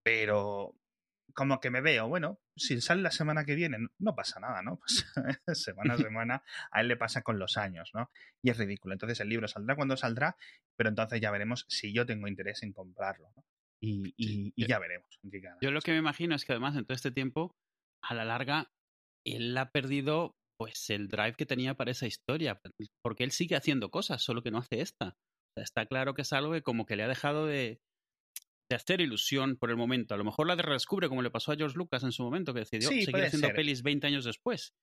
Pero 0.04 0.76
como 1.34 1.60
que 1.60 1.70
me 1.70 1.82
veo, 1.82 2.08
bueno, 2.08 2.40
si 2.56 2.80
sale 2.82 3.02
la 3.02 3.12
semana 3.12 3.46
que 3.46 3.56
viene, 3.56 3.78
no 4.00 4.16
pasa 4.16 4.40
nada, 4.40 4.62
¿no? 4.62 4.78
Pues 4.78 5.06
semana 5.66 5.94
a 5.94 5.98
semana 5.98 6.44
a 6.72 6.82
él 6.82 6.88
le 6.88 6.98
pasa 6.98 7.22
con 7.22 7.40
los 7.40 7.58
años, 7.58 7.92
¿no? 7.94 8.12
Y 8.44 8.50
es 8.50 8.58
ridículo. 8.58 8.94
Entonces 8.94 9.20
el 9.20 9.30
libro 9.30 9.48
saldrá 9.48 9.76
cuando 9.76 9.98
saldrá, 9.98 10.38
pero 10.76 10.90
entonces 10.90 11.22
ya 11.22 11.32
veremos 11.32 11.66
si 11.70 11.94
yo 11.94 12.06
tengo 12.06 12.28
interés 12.28 12.64
en 12.64 12.74
comprarlo, 12.74 13.32
¿no? 13.36 13.46
Y, 13.84 14.14
y, 14.16 14.68
ya 14.68 14.78
veremos. 14.78 15.20
yo 15.60 15.72
lo 15.72 15.82
que 15.82 15.92
me 15.92 15.98
imagino 15.98 16.36
es 16.36 16.46
que 16.46 16.52
además 16.52 16.76
en 16.76 16.86
todo 16.86 16.94
este 16.94 17.10
tiempo, 17.10 17.56
a 18.04 18.14
la 18.14 18.26
larga, 18.26 18.72
él 19.26 19.58
ha 19.58 19.72
perdido 19.72 20.36
pues 20.56 20.92
el 20.92 21.08
drive 21.08 21.34
que 21.34 21.48
tenía 21.48 21.74
para 21.74 21.90
esa 21.90 22.06
historia, 22.06 22.62
porque 23.02 23.24
él 23.24 23.32
sigue 23.32 23.56
haciendo 23.56 23.90
cosas, 23.90 24.22
solo 24.22 24.44
que 24.44 24.52
no 24.52 24.60
hace 24.60 24.82
esta. 24.82 25.18
está 25.56 25.88
claro 25.88 26.14
que 26.14 26.22
es 26.22 26.32
algo 26.32 26.54
que 26.54 26.62
como 26.62 26.86
que 26.86 26.96
le 26.96 27.02
ha 27.02 27.08
dejado 27.08 27.48
de, 27.48 27.82
de 28.72 28.76
hacer 28.76 29.02
ilusión 29.02 29.58
por 29.58 29.70
el 29.70 29.78
momento. 29.78 30.16
A 30.16 30.18
lo 30.18 30.24
mejor 30.24 30.48
la 30.48 30.56
redescubre 30.56 31.10
como 31.10 31.22
le 31.22 31.30
pasó 31.30 31.52
a 31.52 31.56
George 31.56 31.78
Lucas 31.78 32.04
en 32.04 32.12
su 32.12 32.24
momento, 32.24 32.54
que 32.54 32.62
decidió 32.62 32.90
seguir 32.90 33.16
haciendo 33.16 33.50
pelis 33.54 33.84
20 33.84 34.08
años 34.08 34.26
después. 34.26 34.74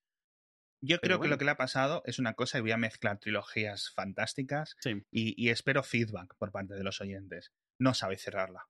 Yo 0.80 1.00
creo 1.00 1.20
que 1.20 1.26
lo 1.26 1.38
que 1.38 1.44
le 1.44 1.50
ha 1.50 1.56
pasado 1.56 2.02
es 2.04 2.20
una 2.20 2.34
cosa 2.34 2.58
y 2.58 2.60
voy 2.60 2.70
a 2.70 2.76
mezclar 2.76 3.18
trilogías 3.18 3.90
fantásticas 3.90 4.76
y, 5.10 5.48
espero 5.48 5.82
feedback 5.82 6.36
por 6.36 6.52
parte 6.52 6.74
de 6.74 6.84
los 6.84 7.00
oyentes. 7.00 7.52
No 7.80 7.94
sabe 7.94 8.16
cerrarla. 8.16 8.68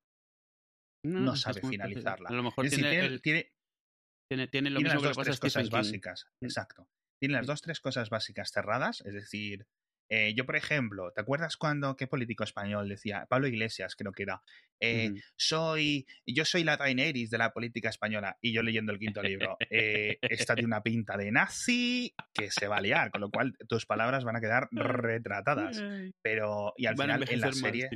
No, 1.05 1.37
sabe 1.37 1.61
finalizarla. 1.61 2.29
A 2.31 2.33
lo 2.33 2.43
mejor 2.43 2.69
tiene, 2.69 3.19
tiene, 3.21 4.71
lo 4.71 4.81
mismo 4.81 5.03
las 5.03 5.17
dos, 5.17 5.25
tres 5.25 5.41
cosas 5.41 5.69
básicas. 5.71 6.27
Mm. 6.41 6.47
Exacto. 6.47 6.89
Tiene 7.21 7.35
las 7.35 7.47
dos, 7.47 7.61
tres 7.61 7.81
cosas 7.81 8.09
básicas 8.11 8.53
cerradas, 8.53 9.01
es 9.03 9.13
decir, 9.13 9.67
eh, 10.11 10.33
yo, 10.35 10.47
por 10.47 10.57
ejemplo, 10.57 11.13
¿te 11.13 11.21
acuerdas 11.21 11.57
cuando 11.57 11.97
qué 11.97 12.07
político 12.07 12.43
español 12.43 12.89
decía? 12.89 13.27
Pablo 13.29 13.47
Iglesias, 13.47 13.95
creo 13.95 14.13
que 14.13 14.23
era. 14.23 14.43
Eh, 14.81 15.13
soy, 15.37 16.07
yo 16.27 16.45
soy 16.45 16.65
la 16.65 16.77
Daenerys 16.77 17.31
de 17.31 17.39
la 17.39 17.53
política 17.53 17.91
española. 17.91 18.39
Y 18.41 18.53
yo 18.53 18.63
leyendo 18.63 18.93
el 18.93 18.99
quinto 18.99 19.23
libro, 19.23 19.59
eh, 19.71 20.19
esta 20.23 20.55
de 20.55 20.65
una 20.65 20.83
pinta 20.83 21.17
de 21.17 21.31
nazi 21.31 22.15
que 22.33 22.51
se 22.51 22.69
va 22.69 22.79
a 22.79 22.81
liar, 22.81 23.11
con 23.11 23.21
lo 23.21 23.31
cual 23.31 23.57
tus 23.69 23.85
palabras 23.85 24.25
van 24.25 24.37
a 24.37 24.41
quedar 24.41 24.69
retratadas. 24.71 25.83
Pero, 26.23 26.73
y 26.77 26.87
al 26.87 26.97
final 26.97 27.27
en 27.29 27.41
la 27.41 27.53
serie. 27.53 27.91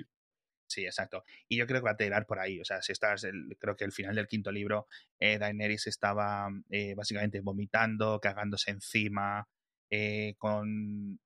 sí. 0.66 0.85
exacto. 0.85 1.25
Y 1.48 1.57
yo 1.57 1.66
creo 1.66 1.81
que 1.81 1.87
va 1.87 1.92
a 1.92 1.96
tirar 1.96 2.27
por 2.27 2.40
ahí. 2.40 2.61
O 2.61 2.64
sea, 2.64 2.83
si 2.83 2.92
estás, 2.92 3.27
creo 3.59 3.77
que 3.77 3.85
el 3.85 3.92
final 3.92 4.14
del 4.14 4.27
quinto 4.27 4.53
libro, 4.53 4.87
Daenerys 5.18 5.87
estaba 5.87 6.51
básicamente 6.94 7.40
vomitando, 7.40 8.20
cagándose 8.20 8.70
encima, 8.70 9.48
con 10.37 11.18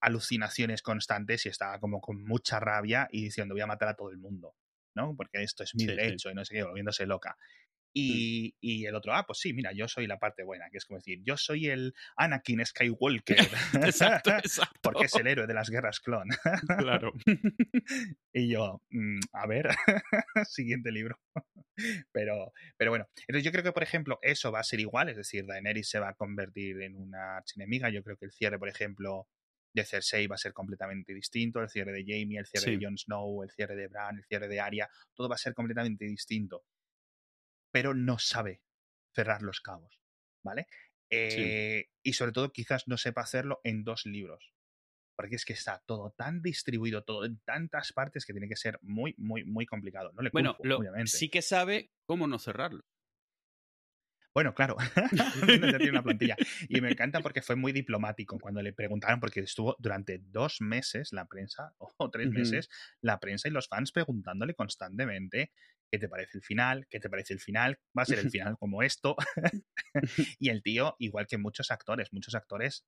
alucinaciones 0.00 0.82
constantes 0.82 1.46
y 1.46 1.48
estaba 1.48 1.78
como 1.80 2.00
con 2.00 2.22
mucha 2.24 2.60
rabia 2.60 3.08
y 3.10 3.24
diciendo 3.24 3.54
voy 3.54 3.62
a 3.62 3.66
matar 3.66 3.88
a 3.88 3.94
todo 3.94 4.10
el 4.10 4.18
mundo, 4.18 4.54
¿no? 4.94 5.14
Porque 5.16 5.42
esto 5.42 5.64
es 5.64 5.74
mi 5.74 5.86
derecho 5.86 6.30
y 6.30 6.34
no 6.34 6.44
sé 6.44 6.54
qué, 6.54 6.62
volviéndose 6.62 7.06
loca. 7.06 7.36
Mm. 7.94 8.00
Y, 8.00 8.54
y, 8.60 8.86
el 8.86 8.94
otro, 8.96 9.14
ah, 9.14 9.24
pues 9.24 9.38
sí, 9.38 9.52
mira, 9.52 9.70
yo 9.72 9.86
soy 9.86 10.08
la 10.08 10.18
parte 10.18 10.42
buena, 10.42 10.68
que 10.70 10.78
es 10.78 10.84
como 10.84 10.98
decir, 10.98 11.20
yo 11.22 11.36
soy 11.36 11.68
el 11.68 11.94
Anakin 12.16 12.66
Skywalker. 12.66 13.36
exacto, 13.84 14.30
exacto. 14.38 14.80
Porque 14.82 15.04
es 15.04 15.14
el 15.14 15.28
héroe 15.28 15.46
de 15.46 15.54
las 15.54 15.70
guerras 15.70 16.00
clon. 16.00 16.28
claro. 16.78 17.12
y 18.32 18.48
yo, 18.48 18.82
mm, 18.90 19.20
a 19.32 19.46
ver, 19.46 19.68
siguiente 20.44 20.90
libro. 20.90 21.20
pero, 22.12 22.52
pero 22.76 22.90
bueno, 22.90 23.08
entonces 23.28 23.44
yo 23.44 23.52
creo 23.52 23.62
que, 23.62 23.72
por 23.72 23.84
ejemplo, 23.84 24.18
eso 24.22 24.50
va 24.50 24.60
a 24.60 24.64
ser 24.64 24.80
igual, 24.80 25.08
es 25.08 25.16
decir, 25.16 25.46
Daenerys 25.46 25.88
se 25.88 26.00
va 26.00 26.08
a 26.08 26.14
convertir 26.14 26.82
en 26.82 26.96
una 26.96 27.36
archienemiga. 27.36 27.90
Yo 27.90 28.02
creo 28.02 28.16
que 28.16 28.26
el 28.26 28.32
cierre, 28.32 28.58
por 28.58 28.68
ejemplo, 28.68 29.28
de 29.74 29.84
Cersei 29.84 30.26
va 30.26 30.36
a 30.36 30.38
ser 30.38 30.52
completamente 30.52 31.12
distinto, 31.12 31.60
el 31.60 31.68
cierre 31.68 31.92
de 31.92 32.04
Jamie, 32.06 32.38
el 32.38 32.46
cierre 32.46 32.76
de 32.76 32.84
Jon 32.84 32.96
Snow, 32.96 33.42
el 33.42 33.50
cierre 33.50 33.74
de 33.74 33.88
Bran, 33.88 34.16
el 34.16 34.24
cierre 34.24 34.48
de 34.48 34.60
Arya, 34.60 34.88
todo 35.14 35.28
va 35.28 35.34
a 35.34 35.38
ser 35.38 35.52
completamente 35.52 36.04
distinto. 36.04 36.64
Pero 37.72 37.92
no 37.92 38.18
sabe 38.18 38.62
cerrar 39.12 39.42
los 39.42 39.60
cabos, 39.60 40.00
¿vale? 40.44 40.68
Eh, 41.10 41.88
y 42.02 42.12
sobre 42.12 42.32
todo 42.32 42.52
quizás 42.52 42.86
no 42.86 42.96
sepa 42.96 43.22
hacerlo 43.22 43.60
en 43.64 43.82
dos 43.82 44.06
libros. 44.06 44.54
Porque 45.16 45.36
es 45.36 45.44
que 45.44 45.52
está 45.52 45.80
todo 45.86 46.12
tan 46.16 46.42
distribuido, 46.42 47.04
todo 47.04 47.24
en 47.24 47.38
tantas 47.40 47.92
partes 47.92 48.24
que 48.24 48.32
tiene 48.32 48.48
que 48.48 48.56
ser 48.56 48.78
muy, 48.82 49.14
muy, 49.16 49.44
muy 49.44 49.66
complicado. 49.66 50.12
No 50.12 50.22
le 50.22 50.30
culpo, 50.30 50.56
bueno, 50.58 50.76
obviamente. 50.76 51.10
sí 51.10 51.28
que 51.28 51.42
sabe 51.42 51.92
cómo 52.04 52.26
no 52.26 52.38
cerrarlo. 52.38 52.84
Bueno, 54.34 54.52
claro, 54.52 54.76
tiene 55.46 55.90
una 55.90 56.02
plantilla. 56.02 56.36
Y 56.68 56.80
me 56.80 56.90
encanta 56.90 57.20
porque 57.20 57.40
fue 57.40 57.54
muy 57.54 57.72
diplomático 57.72 58.38
cuando 58.40 58.62
le 58.62 58.72
preguntaron, 58.72 59.20
porque 59.20 59.40
estuvo 59.40 59.76
durante 59.78 60.18
dos 60.18 60.60
meses 60.60 61.12
la 61.12 61.26
prensa, 61.26 61.72
o 61.98 62.10
tres 62.10 62.30
meses, 62.30 62.68
la 63.00 63.20
prensa 63.20 63.48
y 63.48 63.52
los 63.52 63.68
fans 63.68 63.92
preguntándole 63.92 64.54
constantemente 64.54 65.52
qué 65.90 65.98
te 66.00 66.08
parece 66.08 66.38
el 66.38 66.42
final, 66.42 66.88
qué 66.90 66.98
te 66.98 67.08
parece 67.08 67.32
el 67.34 67.40
final, 67.40 67.78
va 67.96 68.02
a 68.02 68.06
ser 68.06 68.18
el 68.18 68.30
final 68.30 68.56
como 68.58 68.82
esto. 68.82 69.14
y 70.40 70.48
el 70.48 70.62
tío, 70.62 70.96
igual 70.98 71.28
que 71.28 71.38
muchos 71.38 71.70
actores, 71.70 72.12
muchos 72.12 72.34
actores 72.34 72.84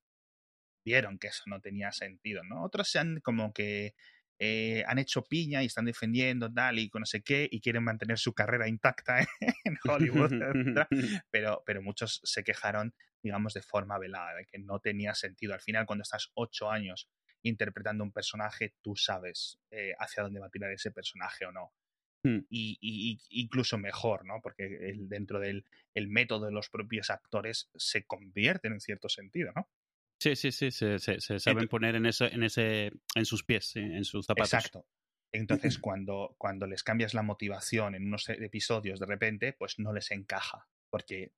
vieron 0.85 1.19
que 1.19 1.29
eso 1.29 1.45
no 1.47 1.61
tenía 1.61 1.93
sentido, 1.93 2.43
¿no? 2.45 2.65
Otros 2.65 2.89
se 2.89 2.99
han 2.99 3.21
como 3.21 3.53
que 3.53 3.95
eh, 4.39 4.85
han 4.87 4.99
hecho 4.99 5.25
piña 5.25 5.63
y 5.63 5.67
están 5.67 5.87
defendiendo 5.87 6.53
tal 6.53 6.79
y 6.79 6.91
con 6.91 7.01
no 7.01 7.07
sé 7.07 7.23
qué 7.23 7.49
y 7.51 7.61
quieren 7.61 7.85
mantener 7.85 8.19
su 8.19 8.35
carrera 8.35 8.69
intacta 8.69 9.21
en 9.65 9.79
Hollywood, 9.85 10.33
pero, 11.31 11.63
pero 11.65 11.83
muchos 11.83 12.21
se 12.23 12.45
quejaron, 12.45 12.95
digamos, 13.23 13.55
de 13.55 13.63
forma 13.63 13.99
velada, 13.99 14.35
de 14.35 14.45
que 14.45 14.59
no 14.59 14.79
tenía 14.81 15.15
sentido. 15.15 15.55
Al 15.55 15.61
final, 15.61 15.87
cuando 15.87 16.03
estás 16.03 16.31
ocho 16.35 16.71
años 16.71 17.09
interpretando 17.43 18.05
un 18.05 18.13
personaje, 18.13 18.75
tú 18.83 18.95
sabes 18.97 19.59
eh, 19.71 19.95
hacia 19.99 20.23
dónde 20.23 20.41
va 20.41 20.47
a 20.47 20.51
tirar 20.51 20.71
ese 20.71 20.91
personaje 20.91 21.47
o 21.47 21.53
no. 21.53 21.73
Hmm. 22.23 22.41
Y, 22.51 23.21
incluso 23.31 23.79
mejor, 23.79 24.25
¿no? 24.25 24.41
Porque 24.43 24.65
el, 24.65 25.09
dentro 25.09 25.39
del 25.39 25.65
el 25.95 26.09
método 26.09 26.47
de 26.47 26.53
los 26.53 26.69
propios 26.69 27.09
actores 27.09 27.71
se 27.77 28.05
convierten 28.05 28.73
en 28.73 28.81
cierto 28.81 29.09
sentido, 29.09 29.53
¿no? 29.55 29.69
Sí, 30.19 30.35
sí, 30.35 30.51
sí, 30.51 30.71
se, 30.71 30.99
saben 31.21 31.69
poner 31.69 31.95
en, 31.95 32.07
eso, 32.07 32.27
en, 32.27 32.43
ese, 32.43 32.93
en 33.15 33.25
sus 33.25 33.45
pies, 33.45 33.77
en 33.77 34.05
sus 34.05 34.27
zapatos. 34.27 34.53
Exacto. 34.53 34.87
Entonces, 35.33 35.79
cuando, 35.79 36.35
cuando 36.39 36.67
les 36.67 36.83
cambias 36.83 37.13
la 37.13 37.23
motivación 37.23 37.95
en 37.95 38.07
unos 38.07 38.29
episodios 38.29 38.99
de 38.99 39.07
repente, 39.07 39.53
pues 39.53 39.79
no 39.79 39.93
les 39.93 40.11
encaja, 40.11 40.67
porque 40.89 41.33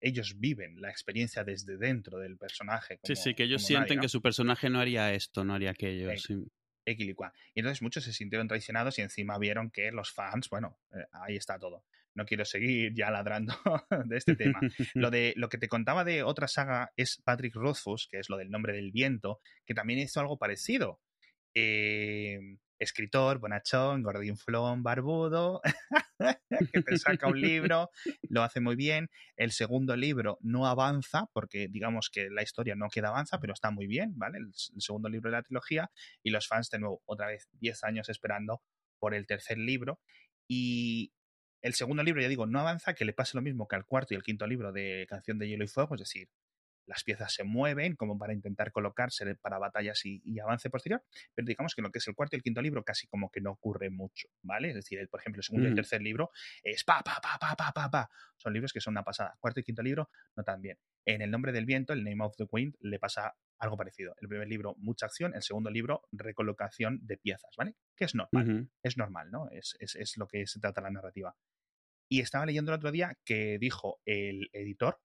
ellos 0.00 0.38
viven 0.38 0.80
la 0.80 0.90
experiencia 0.90 1.42
desde 1.42 1.76
dentro 1.76 2.18
del 2.18 2.36
personaje. 2.36 3.00
sí, 3.02 3.16
sí, 3.16 3.34
que 3.34 3.44
ellos 3.44 3.64
sienten 3.64 4.00
que 4.00 4.08
su 4.08 4.22
personaje 4.22 4.70
no 4.70 4.78
haría 4.78 5.12
esto, 5.12 5.44
no 5.44 5.54
haría 5.54 5.70
aquello. 5.70 6.10
Sí. 6.16 6.46
Y 6.86 7.60
entonces 7.60 7.80
muchos 7.80 8.04
se 8.04 8.12
sintieron 8.12 8.46
traicionados 8.46 8.98
y 8.98 9.02
encima 9.02 9.38
vieron 9.38 9.70
que 9.70 9.90
los 9.90 10.12
fans, 10.12 10.50
bueno, 10.50 10.78
eh, 10.92 11.06
ahí 11.12 11.36
está 11.36 11.58
todo 11.58 11.84
no 12.14 12.24
quiero 12.24 12.44
seguir 12.44 12.94
ya 12.94 13.10
ladrando 13.10 13.54
de 14.06 14.16
este 14.16 14.36
tema. 14.36 14.60
Lo, 14.94 15.10
de, 15.10 15.34
lo 15.36 15.48
que 15.48 15.58
te 15.58 15.68
contaba 15.68 16.04
de 16.04 16.22
otra 16.22 16.48
saga 16.48 16.92
es 16.96 17.20
Patrick 17.24 17.54
Rothfuss, 17.54 18.08
que 18.10 18.18
es 18.18 18.28
lo 18.28 18.36
del 18.36 18.50
nombre 18.50 18.72
del 18.72 18.92
viento, 18.92 19.40
que 19.66 19.74
también 19.74 19.98
hizo 19.98 20.20
algo 20.20 20.38
parecido. 20.38 21.00
Eh, 21.54 22.38
escritor, 22.78 23.38
bonachón, 23.38 24.02
gordinflón, 24.02 24.82
barbudo, 24.82 25.60
que 26.72 26.82
te 26.82 26.98
saca 26.98 27.28
un 27.28 27.40
libro, 27.40 27.90
lo 28.28 28.42
hace 28.42 28.60
muy 28.60 28.76
bien. 28.76 29.10
El 29.36 29.52
segundo 29.52 29.96
libro 29.96 30.38
no 30.40 30.66
avanza, 30.66 31.28
porque 31.32 31.68
digamos 31.68 32.10
que 32.10 32.28
la 32.30 32.42
historia 32.42 32.74
no 32.74 32.88
queda 32.88 33.08
avanza, 33.08 33.40
pero 33.40 33.52
está 33.52 33.70
muy 33.70 33.86
bien, 33.86 34.12
¿vale? 34.16 34.38
El, 34.38 34.46
el 34.46 34.82
segundo 34.82 35.08
libro 35.08 35.30
de 35.30 35.36
la 35.36 35.42
trilogía. 35.42 35.90
Y 36.22 36.30
los 36.30 36.46
fans, 36.46 36.70
de 36.70 36.78
nuevo, 36.78 37.02
otra 37.06 37.28
vez 37.28 37.48
10 37.52 37.84
años 37.84 38.08
esperando 38.08 38.62
por 38.98 39.14
el 39.14 39.26
tercer 39.26 39.58
libro. 39.58 40.00
Y 40.48 41.12
el 41.64 41.72
segundo 41.72 42.02
libro, 42.02 42.20
ya 42.20 42.28
digo, 42.28 42.44
no 42.46 42.60
avanza, 42.60 42.92
que 42.92 43.06
le 43.06 43.14
pase 43.14 43.38
lo 43.38 43.42
mismo 43.42 43.66
que 43.66 43.74
al 43.74 43.86
cuarto 43.86 44.12
y 44.12 44.18
el 44.18 44.22
quinto 44.22 44.46
libro 44.46 44.70
de 44.70 45.06
Canción 45.08 45.38
de 45.38 45.48
Hielo 45.48 45.64
y 45.64 45.66
Fuego, 45.66 45.94
es 45.94 46.00
decir, 46.00 46.28
las 46.84 47.02
piezas 47.04 47.32
se 47.32 47.42
mueven 47.42 47.96
como 47.96 48.18
para 48.18 48.34
intentar 48.34 48.70
colocarse 48.70 49.34
para 49.36 49.58
batallas 49.58 50.02
y, 50.04 50.38
avance 50.40 50.68
posterior, 50.68 51.02
pero 51.34 51.46
digamos 51.46 51.74
que 51.74 51.80
lo 51.80 51.90
que 51.90 52.00
es 52.00 52.08
el 52.08 52.14
cuarto 52.14 52.36
y 52.36 52.38
el 52.38 52.42
quinto 52.42 52.60
libro 52.60 52.84
casi 52.84 53.06
como 53.06 53.30
que 53.30 53.40
no 53.40 53.52
ocurre 53.52 53.88
mucho, 53.88 54.28
¿vale? 54.42 54.68
Es 54.68 54.74
decir, 54.74 55.08
por 55.08 55.20
ejemplo, 55.20 55.40
el 55.40 55.44
segundo 55.44 55.66
y 55.66 55.70
el 55.70 55.74
tercer 55.74 56.02
libro 56.02 56.30
es 56.62 56.84
pa, 56.84 57.00
pa, 57.02 57.18
pa, 57.22 57.38
pa, 57.40 57.56
pa, 57.56 57.72
pa, 57.72 57.90
pa. 57.90 58.10
Son 58.36 58.52
libros 58.52 58.70
que 58.70 58.82
son 58.82 58.92
una 58.92 59.02
pasada. 59.02 59.34
Cuarto 59.40 59.60
y 59.60 59.62
quinto 59.62 59.82
libro 59.82 60.10
no 60.36 60.44
tan 60.44 60.60
bien. 60.60 60.78
En 61.06 61.22
El 61.22 61.30
nombre 61.30 61.52
del 61.52 61.64
viento, 61.64 61.94
el 61.94 62.04
Name 62.04 62.22
of 62.22 62.36
the 62.36 62.44
Wind, 62.50 62.76
le 62.80 62.98
pasa 62.98 63.34
algo 63.58 63.78
parecido. 63.78 64.14
El 64.20 64.28
primer 64.28 64.48
libro, 64.48 64.74
mucha 64.76 65.06
acción. 65.06 65.34
El 65.34 65.42
segundo 65.42 65.70
libro, 65.70 66.02
recolocación 66.12 66.98
de 67.06 67.16
piezas, 67.16 67.50
¿vale? 67.56 67.74
Que 67.96 68.04
es 68.04 68.14
normal. 68.14 68.68
Es 68.82 68.98
normal, 68.98 69.30
¿no? 69.30 69.48
Es, 69.50 69.76
es, 69.80 69.96
es 69.96 70.18
lo 70.18 70.26
que 70.28 70.46
se 70.46 70.60
trata 70.60 70.82
la 70.82 70.90
narrativa. 70.90 71.34
Y 72.14 72.20
estaba 72.20 72.46
leyendo 72.46 72.70
el 72.70 72.76
otro 72.76 72.92
día 72.92 73.18
que 73.24 73.58
dijo 73.58 74.00
el 74.04 74.48
editor 74.52 75.00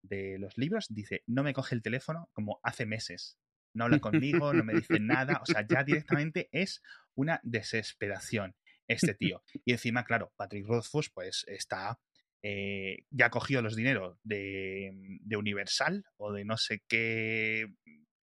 de 0.00 0.38
los 0.38 0.56
libros, 0.56 0.86
dice, 0.88 1.24
no 1.26 1.42
me 1.42 1.52
coge 1.52 1.74
el 1.74 1.82
teléfono 1.82 2.30
como 2.32 2.60
hace 2.62 2.86
meses. 2.86 3.36
No 3.74 3.82
habla 3.82 3.98
conmigo, 3.98 4.52
no 4.54 4.62
me 4.62 4.74
dice 4.74 5.00
nada. 5.00 5.40
O 5.42 5.46
sea, 5.46 5.66
ya 5.68 5.82
directamente 5.82 6.48
es 6.52 6.84
una 7.16 7.40
desesperación 7.42 8.54
este 8.86 9.14
tío. 9.14 9.42
Y 9.64 9.72
encima, 9.72 10.04
claro, 10.04 10.32
Patrick 10.36 10.68
Rothfuss 10.68 11.10
pues 11.10 11.44
está... 11.48 11.98
Eh, 12.42 13.06
ya 13.10 13.28
cogido 13.28 13.60
los 13.60 13.74
dineros 13.74 14.20
de, 14.22 14.92
de, 15.22 15.36
Universal 15.36 16.04
o 16.16 16.32
de 16.32 16.44
no 16.44 16.56
sé 16.56 16.84
qué 16.86 17.74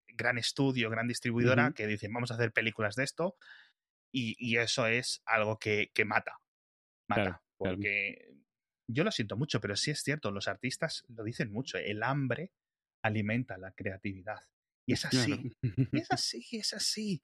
gran 0.08 0.38
estudio, 0.38 0.90
gran 0.90 1.10
distribuidora, 1.10 1.74
que 1.76 1.88
dicen 1.88 2.14
vamos 2.14 2.32
a 2.32 2.36
hacer 2.36 2.54
películas 2.54 2.96
de 2.96 3.04
esto. 3.04 3.36
Y, 4.14 4.56
eso 4.56 4.88
es 4.88 5.22
algo 5.26 5.60
que, 5.60 5.92
que 5.94 6.06
mata. 6.06 6.40
Mata. 7.10 7.43
Porque 7.64 8.34
yo 8.88 9.04
lo 9.04 9.12
siento 9.12 9.38
mucho, 9.38 9.62
pero 9.62 9.76
sí 9.76 9.92
es 9.92 10.02
cierto, 10.02 10.32
los 10.32 10.48
artistas 10.48 11.06
lo 11.08 11.24
dicen 11.24 11.52
mucho, 11.52 11.78
el 11.78 12.04
hambre 12.04 12.52
alimenta 13.04 13.58
la 13.58 13.72
creatividad. 13.72 14.40
Y 14.86 14.94
es 14.94 15.06
así, 15.06 15.52
es 15.94 16.12
así, 16.12 16.46
es 16.52 16.74
así. 16.74 17.24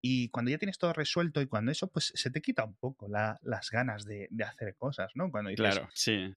Y 0.00 0.28
cuando 0.30 0.50
ya 0.50 0.58
tienes 0.58 0.78
todo 0.78 0.92
resuelto 0.92 1.40
y 1.40 1.46
cuando 1.46 1.72
eso, 1.72 1.90
pues 1.90 2.12
se 2.14 2.30
te 2.30 2.40
quita 2.40 2.64
un 2.64 2.76
poco 2.76 3.08
las 3.08 3.70
ganas 3.70 4.04
de, 4.04 4.28
hacer 4.44 4.76
cosas, 4.76 5.10
¿no? 5.14 5.30
Cuando 5.30 5.50
dices, 5.50 5.74
claro, 5.74 5.88
sí, 5.92 6.32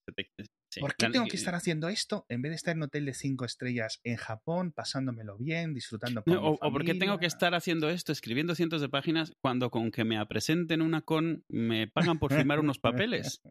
¿Por 0.79 0.95
qué 0.95 1.09
tengo 1.09 1.25
que 1.27 1.35
estar 1.35 1.55
haciendo 1.55 1.89
esto 1.89 2.25
en 2.29 2.41
vez 2.41 2.51
de 2.51 2.55
estar 2.55 2.71
en 2.73 2.79
un 2.79 2.83
hotel 2.83 3.05
de 3.05 3.13
cinco 3.13 3.45
estrellas 3.45 3.99
en 4.03 4.15
Japón, 4.15 4.71
pasándomelo 4.71 5.37
bien, 5.37 5.73
disfrutando 5.73 6.23
con 6.23 6.37
o, 6.37 6.57
o, 6.61 6.71
por 6.71 6.85
qué 6.85 6.95
tengo 6.95 7.17
que 7.19 7.25
estar 7.25 7.53
haciendo 7.53 7.89
esto, 7.89 8.11
escribiendo 8.11 8.55
cientos 8.55 8.81
de 8.81 8.89
páginas, 8.89 9.33
cuando 9.41 9.69
con 9.69 9.91
que 9.91 10.05
me 10.05 10.25
presenten 10.25 10.81
una 10.81 11.01
con 11.01 11.43
me 11.49 11.87
pagan 11.87 12.19
por 12.19 12.33
firmar 12.33 12.59
unos 12.59 12.79
papeles 12.79 13.41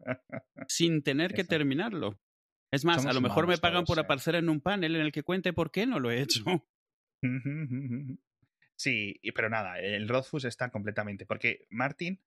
sin 0.67 1.03
tener 1.03 1.33
que 1.33 1.43
terminarlo? 1.43 2.19
Es 2.71 2.85
más, 2.85 3.05
a 3.05 3.13
lo 3.13 3.21
mejor 3.21 3.47
me 3.47 3.57
pagan 3.57 3.83
por 3.83 3.97
¿eh? 3.97 4.01
aparecer 4.01 4.35
en 4.35 4.49
un 4.49 4.61
panel 4.61 4.95
en 4.95 5.01
el 5.01 5.11
que 5.11 5.23
cuente 5.23 5.51
por 5.53 5.71
qué 5.71 5.85
no 5.85 5.99
lo 5.99 6.09
he 6.11 6.21
hecho. 6.21 6.43
Sí, 8.81 9.21
pero 9.35 9.47
nada, 9.47 9.79
el 9.79 10.09
Rothfuss 10.09 10.45
está 10.45 10.71
completamente. 10.71 11.27
Porque 11.27 11.67
Martin 11.69 12.19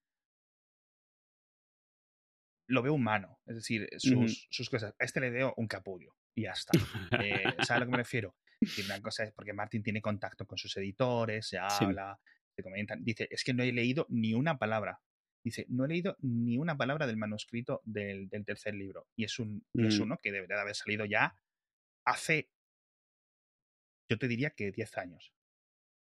lo 2.67 2.83
veo 2.83 2.95
humano, 2.95 3.41
es 3.47 3.57
decir, 3.57 3.89
sus, 3.99 4.47
sus, 4.51 4.71
cosas. 4.71 4.95
A 4.99 5.05
este 5.05 5.21
le 5.21 5.31
veo 5.31 5.55
un 5.57 5.69
capullo 5.69 6.17
y 6.35 6.43
ya 6.43 6.53
está. 6.53 6.73
Eh, 7.23 7.43
¿Sabes 7.59 7.71
a 7.71 7.79
lo 7.81 7.87
que 7.87 7.91
me 7.93 7.99
refiero? 7.99 8.35
una 8.85 9.01
cosa 9.03 9.25
es 9.25 9.33
porque 9.33 9.53
Martin 9.53 9.83
tiene 9.83 10.01
contacto 10.01 10.47
con 10.47 10.57
sus 10.57 10.75
editores, 10.77 11.47
se 11.49 11.59
habla, 11.59 12.19
se 12.55 12.63
comentan. 12.63 13.05
Dice, 13.05 13.29
es 13.31 13.45
que 13.45 13.53
no 13.53 13.63
he 13.63 13.73
leído 13.73 14.07
ni 14.09 14.35
una 14.35 14.59
palabra. 14.59 15.01
Dice, 15.45 15.67
no 15.69 15.85
he 15.85 15.89
leído 15.89 16.17
ni 16.21 16.57
una 16.57 16.77
palabra 16.77 17.07
del 17.07 17.19
manuscrito 17.19 17.83
del, 17.85 18.29
del 18.29 18.45
tercer 18.45 18.75
libro. 18.75 19.09
Y 19.17 19.25
es, 19.25 19.39
un, 19.39 19.67
es 19.75 19.99
mm. 19.99 20.03
uno 20.03 20.19
que 20.23 20.33
debería 20.33 20.57
de 20.57 20.63
haber 20.63 20.75
salido 20.75 21.05
ya 21.05 21.37
hace, 22.07 22.51
yo 24.09 24.19
te 24.19 24.29
diría 24.29 24.51
que 24.51 24.73
10 24.73 24.99
años, 24.99 25.35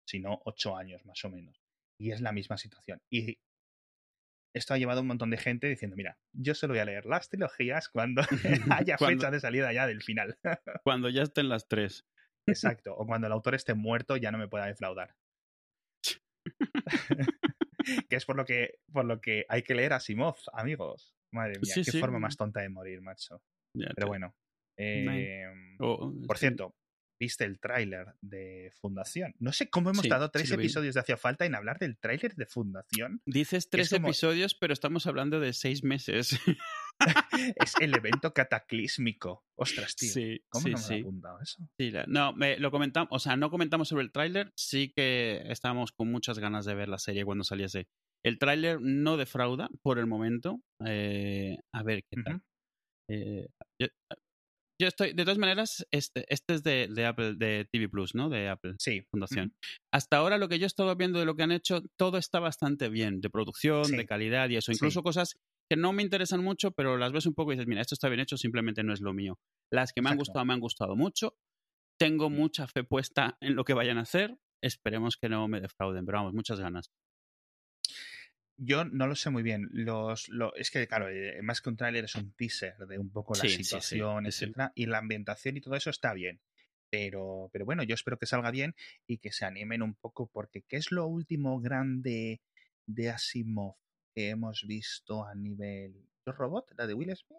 si 0.05 0.19
no 0.19 0.41
8 0.45 0.77
años 0.77 1.05
más 1.05 1.25
o 1.25 1.31
menos. 1.31 1.63
Y 2.01 2.11
es 2.11 2.21
la 2.21 2.33
misma 2.33 2.59
situación. 2.59 3.01
Y 3.11 3.39
esto 4.59 4.75
ha 4.75 4.79
llevado 4.79 4.99
a 4.99 5.03
un 5.03 5.09
montón 5.09 5.31
de 5.31 5.39
gente 5.39 5.67
diciendo, 5.69 5.97
mira, 5.97 6.19
yo 6.33 6.55
solo 6.55 6.75
voy 6.75 6.81
a 6.81 6.85
leer 6.85 7.07
las 7.07 7.29
trilogías 7.29 7.89
cuando 7.89 8.23
haya 8.71 8.99
fecha 8.99 9.31
de 9.31 9.41
salida 9.41 9.73
ya 9.73 9.87
del 9.87 10.03
final. 10.03 10.39
cuando 10.85 11.09
ya 11.09 11.23
estén 11.23 11.49
las 11.49 11.69
tres. 11.69 12.07
Exacto, 12.47 12.95
o 12.97 13.07
cuando 13.07 13.27
el 13.27 13.33
autor 13.33 13.55
esté 13.55 13.75
muerto 13.75 14.17
ya 14.17 14.31
no 14.31 14.39
me 14.39 14.49
pueda 14.49 14.67
defraudar. 14.67 15.15
que 18.09 18.17
es 18.17 18.25
por 18.25 18.37
lo 18.37 18.45
que, 18.45 18.79
por 18.93 19.05
lo 19.05 19.21
que 19.21 19.45
hay 19.49 19.63
que 19.63 19.75
leer 19.75 19.93
a 19.93 20.01
Simov, 20.01 20.37
amigos. 20.53 21.15
Madre 21.33 21.59
mía, 21.61 21.75
qué 21.75 21.99
forma 21.99 22.19
más 22.19 22.37
tonta 22.37 22.61
de 22.61 22.71
morir, 22.71 23.03
macho. 23.03 23.43
Pero 23.95 24.07
bueno. 24.07 24.35
Em, 24.77 25.77
oh, 25.81 26.13
por 26.27 26.39
cierto, 26.39 26.75
viste 27.19 27.45
el 27.45 27.59
tráiler 27.59 28.15
de 28.21 28.73
Fundación. 28.81 29.35
No 29.39 29.53
sé 29.53 29.69
cómo 29.69 29.91
hemos 29.91 30.09
dado 30.09 30.31
tres 30.31 30.51
episodios 30.51 30.95
de 30.95 31.01
Hacía 31.01 31.17
Falta 31.17 31.45
en 31.45 31.55
hablar 31.55 31.79
del 31.79 31.99
tráiler 31.99 32.35
de 32.35 32.47
Fundación. 32.47 33.21
Dices 33.27 33.69
tres 33.71 33.93
episodios, 33.93 34.55
pero 34.55 34.73
estamos 34.73 35.07
hablando 35.07 35.41
de 35.41 35.53
seis 35.53 35.85
meses. 35.85 36.39
es 37.57 37.75
el 37.81 37.95
evento 37.97 38.33
cataclísmico. 38.33 39.45
Ostras, 39.57 39.97
tío. 39.97 40.13
¿Cómo 40.49 40.69
no 40.69 40.79
me 40.89 40.97
he 40.97 41.01
apuntado 41.01 41.41
eso? 41.41 41.69
no, 42.07 42.35
lo 42.59 42.71
comentamos, 42.71 43.09
o 43.11 43.19
sea, 43.19 43.37
no 43.37 43.51
comentamos 43.51 43.89
sobre 43.89 44.05
el 44.05 44.13
tráiler, 44.13 44.53
sí 44.57 44.93
que 44.95 45.43
estábamos 45.47 45.93
con 45.93 46.11
muchas 46.11 46.39
ganas 46.39 46.65
de 46.65 46.75
ver 46.75 46.89
la 46.89 46.99
serie 46.99 47.25
cuando 47.25 47.45
saliese. 47.45 47.89
El 48.25 48.39
tráiler 48.39 48.81
no 48.81 49.17
defrauda 49.17 49.69
por 49.83 49.99
el 49.99 50.07
momento. 50.07 50.61
Eh, 50.85 51.57
a 51.73 51.83
ver 51.83 52.03
qué 52.11 52.23
tal. 52.23 52.43
eh, 53.11 53.49
yo 53.81 53.87
estoy, 54.87 55.13
de 55.13 55.25
todas 55.25 55.39
maneras, 55.39 55.87
este, 55.91 56.25
este 56.33 56.55
es 56.55 56.63
de, 56.63 56.89
de, 56.89 57.07
Apple, 57.07 57.35
de 57.35 57.67
TV 57.71 57.89
Plus, 57.89 58.15
¿no? 58.15 58.29
De 58.29 58.49
Apple 58.49 58.75
sí. 58.79 59.03
Fundación. 59.11 59.53
Hasta 59.93 60.19
ahora 60.19 60.39
lo 60.39 60.49
que 60.49 60.59
yo 60.59 60.67
he 60.67 60.69
estado 60.69 60.95
viendo 60.95 61.19
de 61.19 61.25
lo 61.25 61.35
que 61.35 61.43
han 61.43 61.51
hecho, 61.51 61.83
todo 61.97 62.17
está 62.17 62.39
bastante 62.39 62.89
bien, 62.89 63.21
de 63.21 63.29
producción, 63.29 63.91
de 63.91 64.07
calidad 64.07 64.49
y 64.51 64.57
eso. 64.57 64.71
Incluso 64.71 65.03
cosas 65.03 65.37
que 65.69 65.77
no 65.77 65.93
me 65.93 66.03
interesan 66.03 66.43
mucho, 66.43 66.71
pero 66.71 66.97
las 66.97 67.13
ves 67.13 67.27
un 67.27 67.35
poco 67.35 67.53
y 67.53 67.57
dices, 67.57 67.67
mira, 67.67 67.81
esto 67.81 67.95
está 67.95 68.09
bien 68.09 68.21
hecho, 68.21 68.37
simplemente 68.37 68.83
no 68.85 68.93
es 68.93 69.01
lo 69.01 69.13
mío. 69.13 69.39
Las 69.73 69.93
que 69.93 70.01
me 70.01 70.11
han 70.11 70.17
gustado, 70.17 70.45
me 70.45 70.55
han 70.55 70.61
gustado 70.61 70.97
mucho. 70.97 71.37
Tengo 71.99 72.31
mucha 72.31 72.69
fe 72.69 72.85
puesta 72.85 73.37
en 73.41 73.57
lo 73.57 73.65
que 73.65 73.75
vayan 73.75 73.99
a 73.99 74.03
hacer. 74.03 74.39
Esperemos 74.63 75.17
que 75.17 75.29
no 75.29 75.49
me 75.49 75.61
defrauden, 75.61 76.07
pero 76.07 76.19
vamos, 76.19 76.35
muchas 76.35 76.61
ganas. 76.61 76.91
Yo 78.61 78.85
no 78.85 79.07
lo 79.07 79.15
sé 79.15 79.31
muy 79.31 79.43
bien. 79.43 79.69
Los, 79.73 80.29
lo, 80.29 80.55
es 80.57 80.71
que, 80.71 80.87
claro, 80.87 81.09
eh, 81.09 81.41
más 81.43 81.61
que 81.61 81.71
un 81.71 81.77
tráiler 81.77 82.05
es 82.05 82.15
un 82.17 82.33
teaser 82.33 82.77
de 82.77 82.99
un 82.99 83.11
poco 83.11 83.35
la 83.35 83.49
situación, 83.49 84.27
etcétera, 84.27 84.73
y 84.75 84.87
la 84.87 84.99
ambientación 84.99 85.57
y 85.57 85.61
todo 85.61 85.77
eso 85.77 85.91
está 85.91 86.13
bien. 86.13 86.41
Pero, 86.91 87.51
pero 87.53 87.65
bueno, 87.65 87.83
yo 87.83 87.95
espero 87.95 88.19
que 88.19 88.27
salga 88.27 88.51
bien 88.51 88.75
y 89.07 89.19
que 89.19 89.31
se 89.31 89.45
animen 89.45 89.83
un 89.83 89.95
poco, 89.95 90.27
porque 90.27 90.63
¿qué 90.63 90.77
es 90.77 90.91
lo 90.91 91.07
último 91.07 91.61
grande 91.61 92.41
de 92.89 93.11
Asimov 93.11 93.77
que 94.15 94.31
hemos 94.31 94.65
visto 94.67 95.25
a 95.25 95.35
nivel. 95.35 95.95
¿Los 96.25 96.37
robots? 96.37 96.75
¿La 96.77 96.87
de 96.87 96.95
Will 96.95 97.15
Smith? 97.15 97.39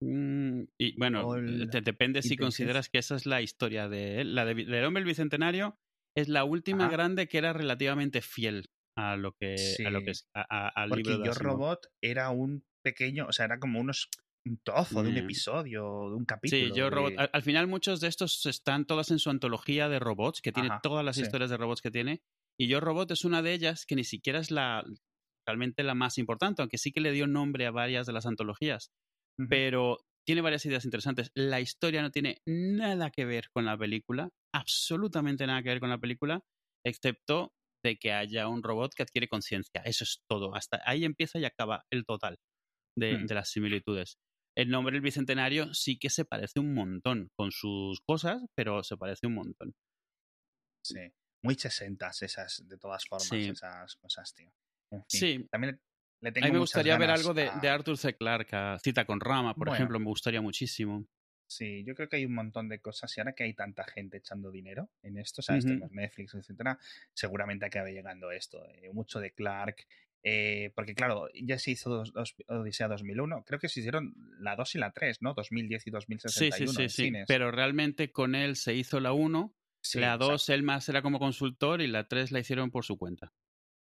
Mm, 0.00 0.64
y 0.78 0.98
bueno, 0.98 1.34
depende 1.34 2.22
si 2.22 2.36
consideras 2.36 2.88
que 2.88 2.98
esa 2.98 3.14
es 3.14 3.26
la 3.26 3.40
historia 3.40 3.88
de 3.88 4.20
él. 4.20 4.34
La 4.34 4.44
de, 4.44 4.54
del 4.54 4.84
hombre 4.84 5.04
bicentenario 5.04 5.78
es 6.16 6.28
la 6.28 6.44
última 6.44 6.88
grande 6.88 7.28
que 7.28 7.38
era 7.38 7.52
relativamente 7.52 8.20
fiel 8.20 8.68
a 8.96 9.16
lo 9.16 9.32
que, 9.32 9.56
a 9.84 9.90
lo 9.90 10.02
que 10.02 10.10
es 10.10 10.28
a, 10.34 10.68
al 10.68 10.88
Porque 10.88 11.10
libro 11.10 11.18
de 11.18 11.26
Yo 11.26 11.34
Robot 11.34 11.86
era 12.02 12.30
un 12.30 12.64
pequeño, 12.84 13.26
o 13.26 13.32
sea, 13.32 13.46
era 13.46 13.58
como 13.58 13.80
unos 13.80 14.08
un 14.44 14.58
trozo 14.62 15.02
de 15.02 15.10
un 15.10 15.16
episodio, 15.16 16.10
de 16.10 16.16
un 16.16 16.24
capítulo. 16.24 16.66
Sí, 16.66 16.72
Yo 16.74 16.90
Robot. 16.90 17.14
Al, 17.32 17.42
final 17.42 17.68
muchos 17.68 18.00
de 18.00 18.08
estos 18.08 18.44
están 18.46 18.86
todas 18.86 19.10
en 19.10 19.18
su 19.18 19.30
antología 19.30 19.88
de 19.88 19.98
robots, 19.98 20.40
que 20.40 20.52
tiene 20.52 20.70
todas 20.82 21.04
las 21.04 21.18
historias 21.18 21.50
de 21.50 21.56
robots 21.56 21.80
que 21.80 21.90
tiene. 21.90 22.22
Y 22.58 22.68
Yo 22.68 22.80
Robot 22.80 23.10
es 23.12 23.24
una 23.24 23.42
de 23.42 23.52
ellas 23.52 23.86
que 23.86 23.96
ni 23.96 24.04
siquiera 24.04 24.40
es 24.40 24.50
la 24.50 24.84
realmente 25.46 25.82
la 25.82 25.94
más 25.94 26.18
importante, 26.18 26.62
aunque 26.62 26.78
sí 26.78 26.92
que 26.92 27.00
le 27.00 27.12
dio 27.12 27.26
nombre 27.26 27.66
a 27.66 27.70
varias 27.70 28.06
de 28.06 28.12
las 28.12 28.26
antologías. 28.26 28.90
Pero 29.48 29.98
tiene 30.26 30.40
varias 30.40 30.64
ideas 30.66 30.84
interesantes. 30.84 31.30
La 31.34 31.60
historia 31.60 32.02
no 32.02 32.10
tiene 32.10 32.42
nada 32.46 33.10
que 33.10 33.24
ver 33.24 33.48
con 33.50 33.64
la 33.64 33.76
película, 33.76 34.30
absolutamente 34.54 35.46
nada 35.46 35.62
que 35.62 35.70
ver 35.70 35.80
con 35.80 35.90
la 35.90 35.98
película, 35.98 36.44
excepto 36.84 37.54
de 37.82 37.96
que 37.96 38.12
haya 38.12 38.48
un 38.48 38.62
robot 38.62 38.94
que 38.94 39.02
adquiere 39.02 39.28
conciencia. 39.28 39.82
Eso 39.84 40.04
es 40.04 40.22
todo. 40.28 40.54
Hasta 40.54 40.80
ahí 40.84 41.04
empieza 41.04 41.38
y 41.38 41.44
acaba 41.44 41.84
el 41.90 42.04
total 42.04 42.38
de, 42.96 43.18
hmm. 43.18 43.26
las 43.30 43.50
similitudes. 43.50 44.18
El 44.56 44.68
nombre 44.68 44.92
del 44.92 45.02
bicentenario 45.02 45.72
sí 45.72 45.98
que 45.98 46.10
se 46.10 46.24
parece 46.24 46.60
un 46.60 46.74
montón 46.74 47.30
con 47.34 47.50
sus 47.52 48.00
cosas, 48.02 48.42
pero 48.54 48.82
se 48.82 48.96
parece 48.96 49.26
un 49.26 49.34
montón. 49.34 49.74
Sí. 50.84 51.12
muy 51.44 51.54
sesentas 51.54 52.22
esas, 52.22 52.66
de 52.66 52.76
todas 52.76 53.06
formas, 53.06 53.32
esas 53.32 53.96
cosas, 53.96 54.34
tío. 54.34 54.52
Sí. 55.08 55.46
También 55.50 55.80
le 56.20 56.32
tengo 56.32 56.46
a 56.46 56.48
mí 56.48 56.52
me 56.52 56.58
gustaría 56.60 56.96
ver 56.98 57.10
algo 57.10 57.32
de, 57.34 57.48
Arthur 57.48 57.96
C. 57.96 58.14
Clarke, 58.14 58.78
Cita 58.82 59.04
con 59.04 59.20
Rama, 59.20 59.54
por 59.54 59.68
ejemplo, 59.68 59.98
me 59.98 60.06
gustaría 60.06 60.40
muchísimo. 60.40 61.06
Sí, 61.52 61.84
yo 61.84 61.94
creo 61.94 62.08
que 62.08 62.16
hay 62.16 62.24
un 62.24 62.34
montón 62.34 62.70
de 62.70 62.80
cosas 62.80 63.14
y 63.14 63.20
ahora 63.20 63.34
que 63.34 63.44
hay 63.44 63.52
tanta 63.52 63.84
gente 63.84 64.16
echando 64.16 64.50
dinero 64.50 64.88
en 65.02 65.18
esto, 65.18 65.42
¿sabes? 65.42 65.66
Tenemos 65.66 65.92
Netflix, 65.92 66.34
etcétera, 66.34 66.78
seguramente 67.12 67.66
acabe 67.66 67.92
llegando 67.92 68.30
esto. 68.30 68.66
Eh, 68.70 68.90
mucho 68.92 69.20
de 69.20 69.32
Clark, 69.32 69.86
eh, 70.22 70.72
porque 70.74 70.94
claro, 70.94 71.28
ya 71.34 71.58
se 71.58 71.72
hizo 71.72 71.90
dos, 71.90 72.12
dos, 72.14 72.34
Odisea 72.46 72.88
2001, 72.88 73.44
creo 73.44 73.60
que 73.60 73.68
se 73.68 73.80
hicieron 73.80 74.14
la 74.38 74.56
2 74.56 74.76
y 74.76 74.78
la 74.78 74.92
3, 74.92 75.20
¿no? 75.20 75.34
2010 75.34 75.86
y 75.86 75.90
2061 75.90 76.72
sí, 76.72 76.88
sí, 76.88 76.88
sí, 76.88 77.10
sí. 77.10 77.12
Pero 77.26 77.50
realmente 77.50 78.10
con 78.12 78.34
él 78.34 78.56
se 78.56 78.72
hizo 78.72 78.98
la 78.98 79.12
1, 79.12 79.54
la 79.94 80.16
2 80.16 80.48
él 80.48 80.62
más 80.62 80.88
era 80.88 81.02
como 81.02 81.18
consultor 81.18 81.82
y 81.82 81.86
la 81.86 82.08
3 82.08 82.32
la 82.32 82.38
hicieron 82.38 82.70
por 82.70 82.86
su 82.86 82.96
cuenta. 82.96 83.34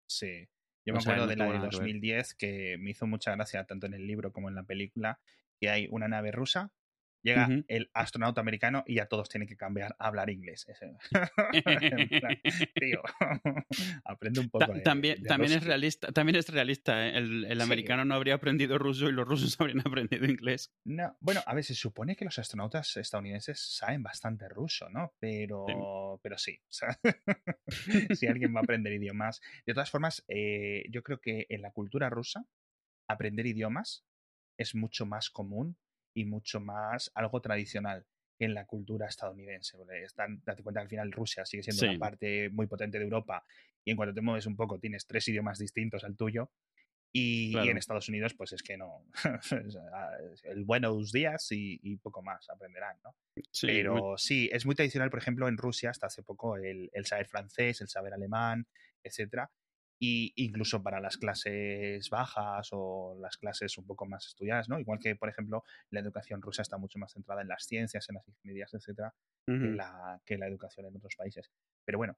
Sí. 0.07 0.49
Yo 0.87 0.95
me 0.95 1.01
acuerdo 1.01 1.27
de 1.27 1.37
la 1.37 1.53
de 1.53 1.59
2010 1.59 2.35
que 2.35 2.79
me 2.79 2.93
hizo 2.93 3.07
mucha 3.07 3.35
gracia 3.35 3.65
tanto 3.65 3.85
en 3.85 3.93
el 3.93 4.07
libro 4.07 4.33
como 4.33 4.49
en 4.49 4.55
la 4.55 4.63
película, 4.63 5.21
que 5.61 5.69
hay 5.69 5.87
una 5.91 6.09
nave 6.09 6.33
rusa 6.33 6.73
Llega 7.23 7.49
el 7.67 7.91
astronauta 7.95 8.41
americano 8.41 8.85
y 8.87 8.97
ya 8.97 9.07
todos 9.07 9.29
tienen 9.29 9.49
que 9.49 9.57
cambiar 9.57 9.97
a 9.99 10.07
hablar 10.07 10.31
inglés. 10.31 10.67
tío, 12.75 13.03
aprende 14.05 14.41
un 14.41 14.49
poco. 14.49 14.67
también, 14.85 15.23
también 15.25 15.53
es 15.53 15.65
realista, 15.65 16.13
también 16.13 16.37
es 16.37 16.49
realista. 16.49 17.09
¿eh? 17.09 17.17
El, 17.17 17.61
americano 17.61 18.05
no 18.05 18.15
habría 18.15 18.35
aprendido 18.35 18.79
ruso 18.79 19.09
y 19.09 19.13
los 19.13 19.27
rusos 19.27 19.57
habrían 19.61 19.81
aprendido 19.81 20.27
inglés. 20.27 20.73
No, 20.85 21.17
bueno, 21.21 21.41
a 21.45 21.55
ver, 21.55 21.65
se 21.65 21.75
supone 21.75 22.15
que 22.15 22.25
los 22.25 22.39
astronautas 22.39 22.97
estadounidenses 22.97 23.59
saben 23.61 24.03
bastante 24.03 24.49
ruso, 24.49 24.89
¿no? 24.89 25.15
Pero 25.19 25.67
sí. 25.67 25.75
pero 26.23 26.39
sí. 26.39 26.61
si 28.15 28.27
alguien 28.27 28.55
va 28.55 28.61
a 28.61 28.63
aprender 28.63 28.93
idiomas. 28.93 29.41
De 29.67 29.75
todas 29.75 29.91
formas, 29.91 30.25
eh, 30.29 30.85
yo 30.91 31.03
creo 31.03 31.21
que 31.21 31.47
en 31.49 31.63
la 31.63 31.73
cultura 31.73 32.09
rusa, 32.11 32.47
aprender 33.09 33.47
idiomas 33.47 34.05
es 34.57 34.75
mucho 34.75 35.07
más 35.07 35.31
común 35.31 35.77
y 36.19 36.25
mucho 36.25 36.61
más 36.61 37.13
algo 37.15 37.41
tradicional 37.41 38.05
en 38.41 38.55
la 38.55 38.67
cultura 38.67 39.07
estadounidense. 39.07 39.77
Porque 39.77 40.03
están, 40.03 40.43
date 40.45 40.63
cuenta 40.63 40.81
que 40.81 40.85
al 40.85 40.89
final 40.89 41.13
Rusia 41.13 41.45
sigue 41.45 41.63
siendo 41.63 41.89
una 41.89 41.99
parte 41.99 42.51
muy 42.51 42.67
potente 42.67 42.99
de 42.99 43.05
Europa 43.05 43.45
y 43.85 43.93
en 43.93 43.97
cuanto 43.97 44.15
te 44.15 44.21
mueves 44.21 44.47
un 44.47 44.57
poco 44.57 44.81
tienes 44.81 45.07
tres 45.07 45.29
idiomas 45.29 45.59
distintos 45.59 46.03
al 46.05 46.17
tuyo. 46.17 46.51
Y, 47.11 47.57
en 47.57 47.79
Estados 47.79 48.09
Unidos, 48.11 48.35
pues 48.35 48.53
es 48.53 48.63
que 48.63 48.77
no. 48.77 49.07
el 50.45 50.65
buenos 50.65 51.11
días 51.11 51.51
y, 51.53 51.81
y 51.83 51.97
poco 51.97 52.23
más 52.23 52.51
aprenderán, 52.51 52.99
¿no? 53.03 53.17
Pero 53.63 54.19
sí, 54.19 54.51
es 54.53 54.67
muy 54.67 54.75
tradicional, 54.75 55.09
por 55.09 55.19
ejemplo, 55.19 55.49
en 55.49 55.57
Rusia 55.57 55.89
hasta 55.89 56.09
hace 56.09 56.23
poco 56.23 56.57
el, 56.57 56.91
el 56.93 57.07
saber 57.07 57.27
francés, 57.27 57.81
el 57.81 57.89
saber 57.89 58.13
alemán, 58.13 58.67
etcétera 59.03 59.51
y 59.99 60.33
incluso 60.37 60.83
para 60.83 61.01
las 61.01 61.17
clases 61.17 62.09
bajas 62.11 62.69
o 62.73 63.17
las 63.21 63.37
clases 63.37 63.77
un 63.79 63.87
poco 63.87 64.07
más 64.07 64.27
estudiadas, 64.27 64.69
¿no? 64.69 64.79
Igual 64.79 64.99
que, 65.01 65.17
por 65.17 65.29
ejemplo, 65.29 65.65
la 65.91 66.01
educación 66.01 66.41
rusa 66.41 66.63
está 66.63 66.79
mucho 66.79 66.99
más 66.99 67.13
centrada 67.13 67.43
en 67.43 67.49
las 67.49 67.65
ciencias, 67.65 68.09
en 68.09 68.17
las 68.17 68.29
ingenierías, 68.29 68.73
etcétera, 68.75 69.15
que, 69.47 69.53
la, 69.53 70.21
que 70.25 70.39
la 70.39 70.47
educación 70.47 70.87
en 70.87 70.97
otros 70.97 71.17
países. 71.17 71.51
Pero 71.85 71.99
bueno, 71.99 72.17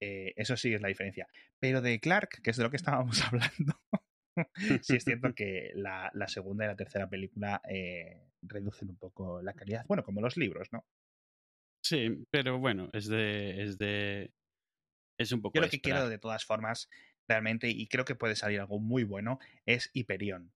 eh, 0.00 0.34
eso 0.36 0.56
sí 0.56 0.74
es 0.74 0.82
la 0.82 0.88
diferencia. 0.88 1.28
Pero 1.58 1.80
de 1.80 1.98
Clark, 2.00 2.42
que 2.42 2.50
es 2.50 2.56
de 2.56 2.64
lo 2.64 2.70
que 2.70 2.76
estábamos 2.76 3.22
hablando, 3.26 3.80
sí 4.82 4.96
es 4.96 5.04
cierto 5.04 5.32
que 5.34 5.70
la, 5.74 6.10
la, 6.14 6.28
segunda 6.28 6.64
y 6.64 6.68
la 6.68 6.76
tercera 6.76 7.08
película 7.08 7.62
eh, 7.68 8.20
reducen 8.42 8.90
un 8.90 8.96
poco 8.96 9.40
la 9.40 9.54
calidad, 9.54 9.86
bueno, 9.86 10.02
como 10.02 10.20
los 10.20 10.36
libros, 10.36 10.68
¿no? 10.72 10.84
Sí, 11.84 12.24
pero 12.30 12.58
bueno, 12.58 12.90
es 12.92 13.08
de, 13.08 13.62
es 13.62 13.78
de 13.78 14.32
es 15.22 15.32
un 15.32 15.42
poco. 15.42 15.54
Yo 15.54 15.62
lo 15.62 15.68
que 15.68 15.80
quiero 15.80 16.08
de 16.08 16.18
todas 16.18 16.44
formas, 16.44 16.88
realmente, 17.28 17.68
y 17.68 17.86
creo 17.88 18.04
que 18.04 18.14
puede 18.14 18.36
salir 18.36 18.60
algo 18.60 18.78
muy 18.78 19.04
bueno, 19.04 19.38
es 19.66 19.90
Hiperión. 19.92 20.52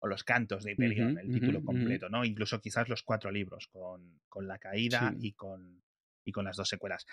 O 0.00 0.06
los 0.06 0.22
cantos 0.22 0.62
de 0.62 0.72
Hiperión, 0.72 1.18
el 1.18 1.32
título 1.32 1.62
completo, 1.64 2.08
¿no? 2.08 2.24
Incluso 2.24 2.60
quizás 2.60 2.88
los 2.88 3.02
cuatro 3.02 3.32
libros, 3.32 3.66
con, 3.66 4.20
con 4.28 4.46
la 4.46 4.58
caída 4.58 5.12
y, 5.18 5.32
con, 5.32 5.82
y 6.24 6.30
con 6.30 6.44
las 6.44 6.56
dos 6.56 6.68
secuelas. 6.68 7.04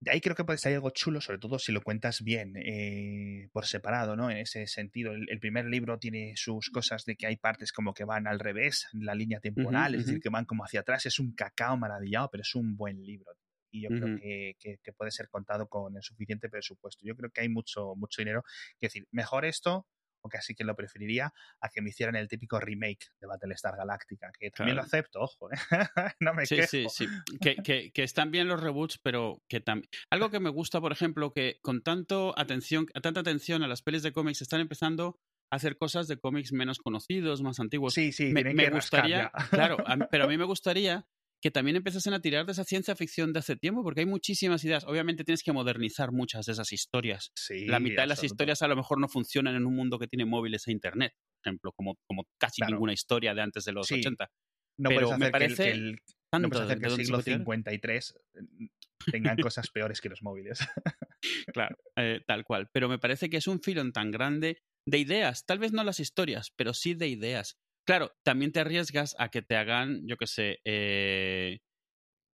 De 0.00 0.10
ahí 0.10 0.20
creo 0.20 0.34
que 0.34 0.42
puede 0.42 0.58
salir 0.58 0.74
algo 0.76 0.90
chulo, 0.90 1.20
sobre 1.20 1.38
todo 1.38 1.60
si 1.60 1.70
lo 1.70 1.80
cuentas 1.80 2.24
bien, 2.24 2.56
eh, 2.56 3.48
por 3.52 3.66
separado, 3.66 4.16
¿no? 4.16 4.28
En 4.32 4.38
ese 4.38 4.66
sentido, 4.66 5.12
el, 5.12 5.38
primer 5.38 5.66
libro 5.66 6.00
tiene 6.00 6.32
sus 6.34 6.70
cosas 6.70 7.04
de 7.04 7.14
que 7.14 7.28
hay 7.28 7.36
partes 7.36 7.70
como 7.70 7.94
que 7.94 8.02
van 8.02 8.26
al 8.26 8.40
revés 8.40 8.88
en 8.92 9.06
la 9.06 9.14
línea 9.14 9.38
temporal, 9.38 9.94
es 9.94 10.06
decir, 10.06 10.20
que 10.20 10.28
van 10.28 10.44
como 10.44 10.64
hacia 10.64 10.80
atrás. 10.80 11.06
Es 11.06 11.20
un 11.20 11.32
cacao 11.36 11.76
maravillado, 11.76 12.28
pero 12.32 12.42
es 12.42 12.52
un 12.56 12.76
buen 12.76 13.04
libro 13.04 13.30
y 13.72 13.82
yo 13.82 13.88
creo 13.88 14.16
que, 14.16 14.56
que, 14.60 14.92
puede 14.92 15.10
ser 15.10 15.28
contado 15.28 15.66
con 15.66 15.96
el 15.96 16.02
suficiente 16.02 16.48
presupuesto. 16.48 17.04
Yo 17.04 17.16
creo 17.16 17.30
que 17.30 17.40
hay 17.40 17.48
mucho, 17.48 17.94
mucho 17.96 18.20
dinero. 18.20 18.44
Es 18.74 18.92
decir, 18.92 19.08
mejor 19.10 19.46
esto, 19.46 19.86
o 20.20 20.28
casi 20.28 20.54
que 20.54 20.62
lo 20.62 20.76
preferiría, 20.76 21.32
a 21.60 21.68
que 21.70 21.80
me 21.80 21.88
hicieran 21.88 22.14
el 22.14 22.28
típico 22.28 22.60
remake 22.60 23.06
de 23.18 23.26
Battlestar 23.26 23.76
Galactica, 23.76 24.30
que 24.38 24.50
también 24.50 24.76
lo 24.76 24.82
acepto, 24.82 25.20
ojo, 25.20 25.50
¿eh? 25.50 25.56
no 26.20 26.34
me 26.34 26.44
sí, 26.46 26.62
Sí, 26.68 26.86
sí, 26.88 27.06
que, 27.40 27.56
que, 27.56 27.90
que, 27.92 28.02
están 28.02 28.30
bien 28.30 28.46
los 28.46 28.60
reboots, 28.60 28.98
pero 28.98 29.42
que 29.48 29.60
también... 29.60 29.88
Algo 30.10 30.30
que 30.30 30.38
me 30.38 30.50
gusta, 30.50 30.80
por 30.80 30.92
ejemplo, 30.92 31.32
que 31.32 31.58
con 31.62 31.82
tanto 31.82 32.38
atención, 32.38 32.86
tanta 33.02 33.20
atención 33.20 33.62
a 33.62 33.68
las 33.68 33.82
pelis 33.82 34.02
de 34.02 34.12
cómics 34.12 34.42
están 34.42 34.60
empezando 34.60 35.18
a 35.50 35.56
hacer 35.56 35.78
cosas 35.78 36.08
de 36.08 36.18
cómics 36.18 36.52
menos 36.52 36.78
conocidos, 36.78 37.42
más 37.42 37.58
antiguos. 37.58 37.94
Sí, 37.94 38.12
sí, 38.12 38.32
me, 38.32 38.44
me 38.54 38.70
gustaría, 38.70 39.32
claro, 39.50 39.78
pero 40.10 40.24
a 40.24 40.28
mí 40.28 40.36
me 40.38 40.44
gustaría 40.44 41.06
que 41.42 41.50
también 41.50 41.76
empezasen 41.76 42.14
a 42.14 42.20
tirar 42.20 42.46
de 42.46 42.52
esa 42.52 42.62
ciencia 42.62 42.94
ficción 42.94 43.32
de 43.32 43.40
hace 43.40 43.56
tiempo, 43.56 43.82
porque 43.82 44.00
hay 44.00 44.06
muchísimas 44.06 44.64
ideas. 44.64 44.84
Obviamente 44.84 45.24
tienes 45.24 45.42
que 45.42 45.52
modernizar 45.52 46.12
muchas 46.12 46.46
de 46.46 46.52
esas 46.52 46.72
historias. 46.72 47.32
la 47.66 47.80
mitad 47.80 48.04
de 48.04 48.06
las 48.06 48.22
historias 48.22 48.62
a 48.62 48.68
lo 48.68 48.76
mejor 48.76 49.00
no 49.00 49.08
funcionan 49.08 49.56
en 49.56 49.66
un 49.66 49.74
mundo 49.74 49.98
que 49.98 50.06
tiene 50.06 50.24
móviles 50.24 50.68
e 50.68 50.72
internet, 50.72 51.12
por 51.42 51.50
ejemplo, 51.50 51.72
como, 51.72 51.98
como 52.06 52.28
casi 52.38 52.62
ninguna 52.62 52.92
historia 52.92 53.34
de 53.34 53.42
antes 53.42 53.64
de 53.64 53.72
los 53.72 53.90
80. 53.90 54.30
No 54.78 54.88
Pero 54.88 55.00
puedes 55.00 55.12
hacer 55.12 55.26
me 55.26 55.30
parece 55.30 55.64
que 55.64 55.70
el, 55.70 55.98
no 56.40 56.48
puedes 56.48 56.64
hacer 56.64 56.80
que 56.80 56.86
el 56.86 56.96
siglo 56.96 57.20
53 57.20 58.14
mm, 58.34 58.66
tengan 59.10 59.36
cosas 59.36 59.68
peores 59.70 60.00
que 60.00 60.08
los 60.08 60.22
móviles. 60.22 60.60
claro, 61.52 61.76
eh, 61.96 62.20
tal 62.24 62.44
cual. 62.44 62.68
Pero 62.72 62.88
me 62.88 63.00
parece 63.00 63.28
que 63.28 63.38
es 63.38 63.48
un 63.48 63.60
filón 63.60 63.92
tan 63.92 64.12
grande 64.12 64.62
de 64.86 64.98
ideas, 64.98 65.44
tal 65.44 65.58
vez 65.58 65.72
no 65.72 65.82
las 65.82 65.98
historias, 65.98 66.52
pero 66.56 66.72
sí 66.72 66.94
de 66.94 67.08
ideas. 67.08 67.56
Claro, 67.86 68.12
también 68.24 68.52
te 68.52 68.60
arriesgas 68.60 69.16
a 69.18 69.28
que 69.28 69.42
te 69.42 69.56
hagan, 69.56 70.06
yo 70.06 70.16
qué 70.16 70.26
sé, 70.26 70.60
eh, 70.64 71.58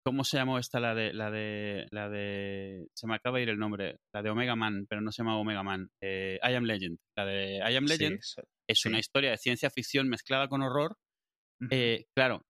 ¿cómo 0.05 0.23
se 0.23 0.37
llamó 0.37 0.57
esta 0.57 0.79
la 0.79 0.95
de, 0.95 1.13
la 1.13 1.31
de, 1.31 1.85
la 1.91 2.09
de, 2.09 2.87
se 2.93 3.07
me 3.07 3.15
acaba 3.15 3.37
de 3.37 3.43
ir 3.43 3.49
el 3.49 3.57
nombre, 3.57 3.99
la 4.13 4.21
de 4.21 4.29
Omega 4.29 4.55
Man, 4.55 4.85
pero 4.87 5.01
no 5.01 5.11
se 5.11 5.21
llama 5.21 5.37
Omega 5.37 5.63
Man, 5.63 5.89
eh, 6.01 6.39
I 6.41 6.53
Am 6.53 6.63
Legend. 6.63 6.97
La 7.17 7.25
de 7.25 7.57
I 7.57 7.75
Am 7.75 7.85
Legend 7.85 8.19
es 8.67 8.85
una 8.85 8.99
historia 8.99 9.31
de 9.31 9.37
ciencia 9.37 9.69
ficción 9.69 10.07
mezclada 10.07 10.47
con 10.47 10.61
horror. 10.61 10.97
Eh, 11.69 12.05
claro, 12.15 12.45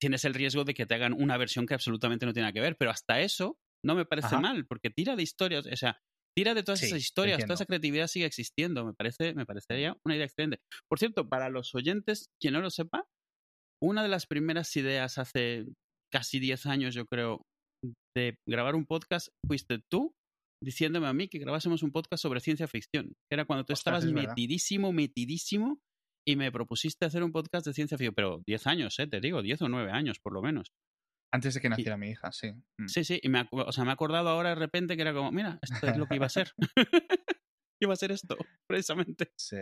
tienes 0.00 0.24
el 0.24 0.34
riesgo 0.34 0.64
de 0.64 0.74
que 0.74 0.86
te 0.86 0.94
hagan 0.94 1.12
una 1.12 1.36
versión 1.36 1.66
que 1.66 1.74
absolutamente 1.74 2.26
no 2.26 2.32
tiene 2.32 2.52
que 2.52 2.60
ver, 2.60 2.76
pero 2.76 2.90
hasta 2.90 3.20
eso 3.20 3.58
no 3.84 3.94
me 3.94 4.04
parece 4.04 4.36
mal, 4.38 4.66
porque 4.66 4.90
tira 4.90 5.14
de 5.14 5.22
historias, 5.22 5.66
o 5.66 5.76
sea, 5.76 6.00
Tira 6.36 6.54
de 6.54 6.62
todas 6.62 6.82
esas 6.82 7.00
historias, 7.00 7.40
toda 7.42 7.54
esa 7.54 7.64
creatividad 7.64 8.08
sigue 8.08 8.26
existiendo. 8.26 8.84
Me 8.84 8.92
parece, 8.92 9.34
me 9.34 9.46
parecería 9.46 9.96
una 10.04 10.16
idea 10.16 10.26
excelente. 10.26 10.58
Por 10.88 10.98
cierto, 10.98 11.28
para 11.28 11.48
los 11.48 11.74
oyentes, 11.74 12.28
quien 12.38 12.52
no 12.52 12.60
lo 12.60 12.70
sepa, 12.70 13.06
una 13.82 14.02
de 14.02 14.08
las 14.08 14.26
primeras 14.26 14.74
ideas 14.76 15.16
hace 15.16 15.66
casi 16.12 16.38
10 16.38 16.66
años, 16.66 16.94
yo 16.94 17.06
creo, 17.06 17.42
de 18.14 18.36
grabar 18.46 18.74
un 18.74 18.86
podcast 18.86 19.28
fuiste 19.46 19.80
tú 19.90 20.14
diciéndome 20.62 21.06
a 21.06 21.12
mí 21.12 21.28
que 21.28 21.38
grabásemos 21.38 21.82
un 21.82 21.92
podcast 21.92 22.22
sobre 22.22 22.40
ciencia 22.40 22.66
ficción. 22.66 23.14
Era 23.30 23.44
cuando 23.44 23.64
tú 23.64 23.72
estabas 23.72 24.04
metidísimo, 24.04 24.92
metidísimo 24.92 25.78
y 26.26 26.36
me 26.36 26.50
propusiste 26.50 27.04
hacer 27.04 27.22
un 27.22 27.32
podcast 27.32 27.66
de 27.66 27.74
ciencia 27.74 27.96
ficción. 27.96 28.14
Pero 28.14 28.42
10 28.46 28.66
años, 28.66 28.98
¿eh? 28.98 29.06
Te 29.06 29.20
digo, 29.20 29.42
10 29.42 29.62
o 29.62 29.68
9 29.68 29.90
años 29.90 30.18
por 30.18 30.32
lo 30.32 30.42
menos. 30.42 30.72
Antes 31.32 31.54
de 31.54 31.60
que 31.60 31.68
naciera 31.68 31.96
mi 31.96 32.10
hija, 32.10 32.32
sí. 32.32 32.52
Mm. 32.78 32.88
Sí, 32.88 33.04
sí, 33.04 33.20
y 33.22 33.28
me, 33.28 33.46
o 33.50 33.72
sea, 33.72 33.84
me 33.84 33.90
he 33.90 33.92
acordado 33.92 34.28
ahora 34.28 34.50
de 34.50 34.54
repente 34.54 34.96
que 34.96 35.02
era 35.02 35.12
como, 35.12 35.32
mira, 35.32 35.58
esto 35.62 35.86
es 35.86 35.96
lo 35.96 36.06
que 36.06 36.16
iba 36.16 36.26
a 36.26 36.30
ser. 36.30 36.52
iba 37.80 37.92
a 37.92 37.96
ser 37.96 38.12
esto, 38.12 38.36
precisamente. 38.66 39.32
Sí, 39.36 39.56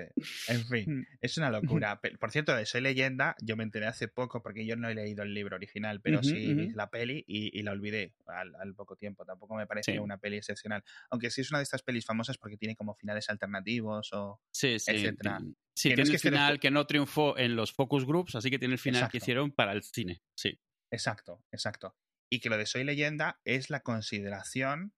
en 0.49 0.65
fin, 0.67 0.99
mm. 0.99 1.07
es 1.21 1.37
una 1.37 1.51
locura. 1.51 2.01
Por 2.21 2.31
cierto, 2.31 2.55
de 2.55 2.67
Soy 2.67 2.81
Leyenda, 2.81 3.35
yo 3.41 3.57
me 3.57 3.65
enteré 3.65 3.87
hace 3.87 4.09
poco 4.09 4.43
porque 4.43 4.65
yo 4.67 4.77
no 4.77 4.89
he 4.89 4.95
leído 4.95 5.23
el 5.23 5.35
libro 5.35 5.57
original, 5.57 6.01
pero 6.01 6.23
sí 6.23 6.55
vi 6.55 6.71
la 6.71 6.91
peli 6.91 7.25
y, 7.27 7.63
la 7.63 7.73
olvidé 7.73 8.15
al, 8.27 8.75
poco 8.75 8.97
tiempo. 8.97 9.25
Tampoco 9.25 9.55
me 9.57 9.67
parecía 9.67 10.01
una 10.01 10.19
peli 10.19 10.37
excepcional. 10.37 10.85
Aunque 11.11 11.31
sí 11.31 11.41
es 11.41 11.51
una 11.51 11.59
de 11.59 11.65
estas 11.65 11.83
pelis 11.83 12.05
famosas 12.05 12.39
porque 12.39 12.57
tiene 12.57 12.77
como 12.77 12.95
finales 12.95 13.29
alternativos 13.31 14.13
o 14.13 14.41
sí, 14.51 14.79
sí. 14.79 14.93
etcétera. 14.93 15.41
Sí, 15.75 15.89
tiene 15.95 16.03
el 16.03 16.19
final 16.19 16.61
que 16.61 16.71
no 16.71 16.87
triunfó 16.87 17.37
en 17.37 17.57
los 17.57 17.73
focus 17.73 18.05
groups, 18.07 18.37
así 18.37 18.51
que 18.51 18.59
tiene 18.59 18.75
el 18.75 18.79
final 18.79 19.09
que 19.09 19.17
hicieron 19.17 19.51
para 19.51 19.73
el 19.73 19.83
cine, 19.83 20.23
sí. 20.37 20.61
Exacto, 20.91 21.45
exacto. 21.53 21.97
Y 22.31 22.41
que 22.41 22.49
lo 22.49 22.57
de 22.57 22.67
Soy 22.67 22.85
leyenda 22.85 23.41
es 23.45 23.71
la 23.71 23.81
consideración 23.81 24.95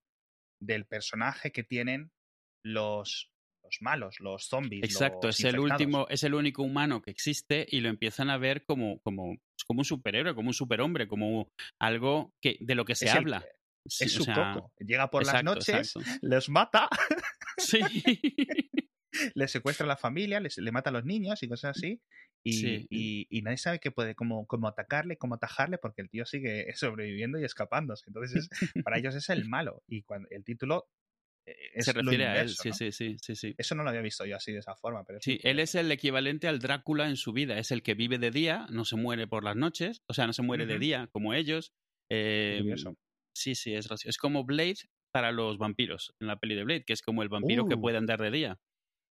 del 0.59 0.85
personaje 0.85 1.51
que 1.51 1.63
tienen 1.63 2.11
los, 2.63 3.31
los 3.63 3.77
malos, 3.81 4.19
los 4.19 4.47
zombies. 4.47 4.83
Exacto, 4.83 5.29
es 5.29 5.43
el 5.43 5.59
último, 5.59 6.07
es 6.09 6.23
el 6.23 6.33
único 6.33 6.63
humano 6.63 7.01
que 7.01 7.11
existe 7.11 7.65
y 7.69 7.81
lo 7.81 7.89
empiezan 7.89 8.29
a 8.29 8.37
ver 8.37 8.65
como, 8.65 8.99
como, 9.01 9.35
pues, 9.35 9.65
como 9.65 9.81
un 9.81 9.85
superhéroe, 9.85 10.35
como 10.35 10.49
un 10.49 10.53
superhombre, 10.53 11.07
como 11.07 11.51
algo 11.79 12.33
que, 12.41 12.57
de 12.59 12.75
lo 12.75 12.85
que 12.85 12.95
se 12.95 13.09
habla. 13.09 13.45
es 13.85 14.11
su 14.11 14.25
coco. 14.25 14.71
Llega 14.79 15.09
por 15.09 15.25
las 15.25 15.43
noches, 15.43 15.93
los 16.21 16.49
mata. 16.49 16.89
Sí. 17.57 17.79
le 19.35 19.47
secuestra 19.47 19.85
a 19.85 19.87
la 19.87 19.97
familia, 19.97 20.39
le 20.39 20.71
mata 20.71 20.89
a 20.89 20.93
los 20.93 21.05
niños 21.05 21.41
y 21.43 21.47
cosas 21.47 21.77
así. 21.77 22.01
Y, 22.43 23.27
y, 23.29 23.41
nadie 23.41 23.57
sabe 23.57 23.79
qué 23.79 23.91
puede, 23.91 24.15
cómo, 24.15 24.45
cómo 24.47 24.69
atacarle, 24.69 25.17
cómo 25.17 25.35
atajarle, 25.35 25.77
porque 25.77 26.01
el 26.01 26.09
tío 26.09 26.25
sigue 26.25 26.65
sobreviviendo 26.75 27.39
y 27.39 27.43
escapándose. 27.43 28.05
Entonces, 28.07 28.49
para 28.83 28.97
ellos 28.99 29.15
es 29.15 29.29
el 29.29 29.47
malo. 29.47 29.83
Y 29.87 30.03
cuando 30.03 30.29
el 30.31 30.43
título 30.43 30.87
eh, 31.45 31.81
se 31.81 31.93
refiere 31.93 32.25
a 32.25 32.41
él, 32.41 32.49
sí, 32.49 32.71
sí, 32.71 32.91
sí, 32.91 33.17
sí, 33.19 33.55
Eso 33.57 33.75
no 33.75 33.83
lo 33.83 33.89
había 33.89 34.01
visto 34.01 34.25
yo 34.25 34.35
así 34.35 34.51
de 34.51 34.59
esa 34.59 34.75
forma. 34.75 35.03
Pero 35.03 35.19
sí, 35.21 35.39
él 35.43 35.59
es 35.59 35.75
el 35.75 35.91
equivalente 35.91 36.47
al 36.47 36.59
Drácula 36.59 37.09
en 37.09 37.17
su 37.17 37.33
vida. 37.33 37.57
Es 37.57 37.71
el 37.71 37.83
que 37.83 37.95
vive 37.95 38.17
de 38.17 38.31
día, 38.31 38.65
no 38.69 38.85
se 38.85 38.95
muere 38.95 39.27
por 39.27 39.43
las 39.43 39.55
noches, 39.55 40.01
o 40.07 40.13
sea, 40.13 40.27
no 40.27 40.33
se 40.33 40.41
muere 40.41 40.65
de 40.65 40.79
día 40.79 41.09
como 41.11 41.33
ellos. 41.33 41.73
Eh, 42.09 42.63
sí, 43.33 43.55
sí, 43.55 43.73
es 43.73 43.89
Es 44.05 44.17
como 44.17 44.45
Blade 44.45 44.77
para 45.11 45.31
los 45.31 45.57
vampiros 45.57 46.13
en 46.19 46.27
la 46.27 46.37
peli 46.37 46.55
de 46.55 46.63
Blade, 46.63 46.83
que 46.85 46.93
es 46.93 47.01
como 47.01 47.23
el 47.23 47.29
vampiro 47.29 47.65
que 47.67 47.75
uh. 47.75 47.81
puede 47.81 47.97
andar 47.97 48.21
de 48.21 48.31
día. 48.31 48.59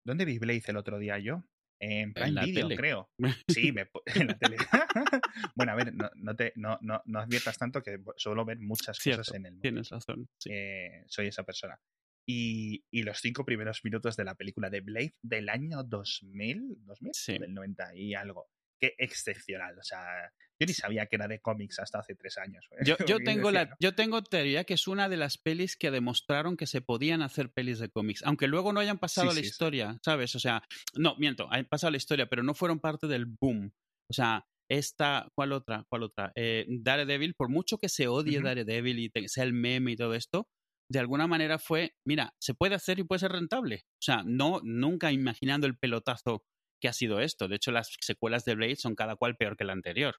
¿Dónde 0.10 0.26
vi 0.26 0.39
Blade 0.39 0.64
el 0.66 0.78
otro 0.78 0.97
día 0.97 1.20
yo? 1.20 1.43
En 1.80 2.14
Prime 2.16 2.43
Video, 2.43 2.68
creo. 2.70 3.12
Sí, 3.47 3.72
me, 3.72 3.88
en 4.16 4.28
la 4.28 4.38
tele. 4.39 4.57
bueno, 5.55 5.72
a 5.72 5.76
ver, 5.76 5.93
no, 5.93 6.36
te, 6.36 6.51
no, 6.55 6.80
no, 6.82 6.99
no, 7.05 7.20
adviertas 7.20 7.60
tanto 7.60 7.84
que 7.84 7.99
suelo 8.18 8.43
ver 8.43 8.57
muchas 8.57 8.97
cosas 8.97 9.30
en 9.36 9.45
el 9.45 9.51
mundo. 9.51 9.62
Tienes 9.62 9.89
razón. 9.89 10.28
Eh, 10.49 11.03
soy 11.05 11.28
esa 11.28 11.43
persona. 11.43 11.80
Y, 12.28 12.84
y, 12.89 13.03
los 13.03 13.20
cinco 13.20 13.45
primeros 13.45 13.82
minutos 13.84 14.18
de 14.18 14.24
la 14.24 14.34
película 14.34 14.72
de 14.72 14.82
Blade 14.82 15.14
del 15.22 15.47
año 15.47 15.84
2000, 15.84 16.86
2000 16.86 17.12
sí. 17.14 17.38
del 17.38 17.53
90 17.53 17.95
y 17.95 18.16
algo 18.16 18.49
qué 18.80 18.95
excepcional. 18.97 19.78
O 19.78 19.84
sea, 19.84 20.34
yo 20.60 20.66
ni 20.68 20.74
sabía 20.74 21.05
que 21.05 21.16
era 21.16 21.28
de 21.28 21.39
cómics 21.39 21.80
hasta 21.80 21.99
hace 21.99 22.16
tres 22.16 22.38
años. 22.38 22.66
Yo, 22.86 22.97
yo 23.05 23.20
tengo 23.20 23.51
la, 23.51 23.76
yo 23.80 23.95
tengo 23.95 24.22
teoría 24.24 24.64
que 24.64 24.74
es 24.74 24.88
una 24.88 25.10
de 25.10 25.18
las 25.18 25.38
pelis 25.38 25.78
que 25.78 25.91
demostraron 25.91 26.57
que 26.57 26.68
se 26.68 26.82
podían 26.82 27.22
hacer 27.22 27.51
pelis 27.51 27.80
de 27.80 27.89
cómics, 27.89 28.24
aunque 28.24 28.47
luego 28.47 28.74
no 28.74 28.80
hayan 28.80 28.97
pasado 28.97 29.32
a 29.32 29.34
la 29.34 29.39
historia, 29.39 29.97
¿sabes? 30.03 30.36
O 30.36 30.39
sea, 30.39 30.64
no, 30.95 31.16
miento, 31.18 31.47
han 31.51 31.66
pasado 31.66 31.91
la 31.91 31.97
historia, 31.97 32.28
pero 32.28 32.43
no 32.43 32.53
fueron 32.53 32.80
parte 32.80 33.07
del 33.07 33.26
boom. 33.26 33.72
O 34.10 34.14
sea, 34.14 34.45
esta, 34.70 35.30
¿cuál 35.36 35.51
otra? 35.51 35.86
¿Cuál 35.89 36.03
otra? 36.03 36.32
Eh, 36.36 36.66
Daredevil, 36.68 37.36
por 37.36 37.49
mucho 37.49 37.78
que 37.78 37.89
se 37.89 38.07
odie 38.07 38.41
Daredevil 38.41 38.99
y 38.99 39.28
sea 39.28 39.43
el 39.43 39.53
meme 39.53 39.91
y 39.91 39.95
todo 39.95 40.14
esto, 40.14 40.47
de 40.91 40.99
alguna 40.99 41.28
manera 41.28 41.60
fue, 41.60 41.95
mira, 42.05 42.34
se 42.39 42.53
puede 42.53 42.76
hacer 42.76 42.99
y 42.99 43.03
puede 43.03 43.20
ser 43.20 43.32
rentable. 43.32 43.86
O 43.93 44.01
sea, 44.01 44.24
no, 44.26 44.60
nunca 44.64 45.12
imaginando 45.12 45.68
el 45.68 45.78
pelotazo 45.78 46.43
que 46.82 46.88
ha 46.88 46.93
sido 46.93 47.20
esto. 47.20 47.47
De 47.47 47.57
hecho, 47.57 47.72
las 47.72 47.95
secuelas 48.01 48.45
de 48.45 48.55
Blade 48.55 48.76
son 48.76 48.95
cada 48.95 49.16
cual 49.16 49.36
peor 49.38 49.55
que 49.55 49.66
la 49.66 49.74
anterior. 49.74 50.16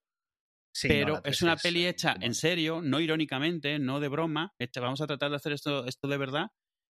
Pero 0.83 1.21
es 1.25 1.41
una 1.41 1.57
peli 1.57 1.85
hecha 1.85 2.15
en 2.21 2.33
serio, 2.33 2.81
no 2.81 2.99
irónicamente, 2.99 3.79
no 3.79 3.99
de 3.99 4.07
broma. 4.07 4.53
vamos 4.75 5.01
a 5.01 5.07
tratar 5.07 5.29
de 5.29 5.35
hacer 5.35 5.53
esto, 5.53 5.85
esto 5.85 6.07
de 6.07 6.17
verdad. 6.17 6.47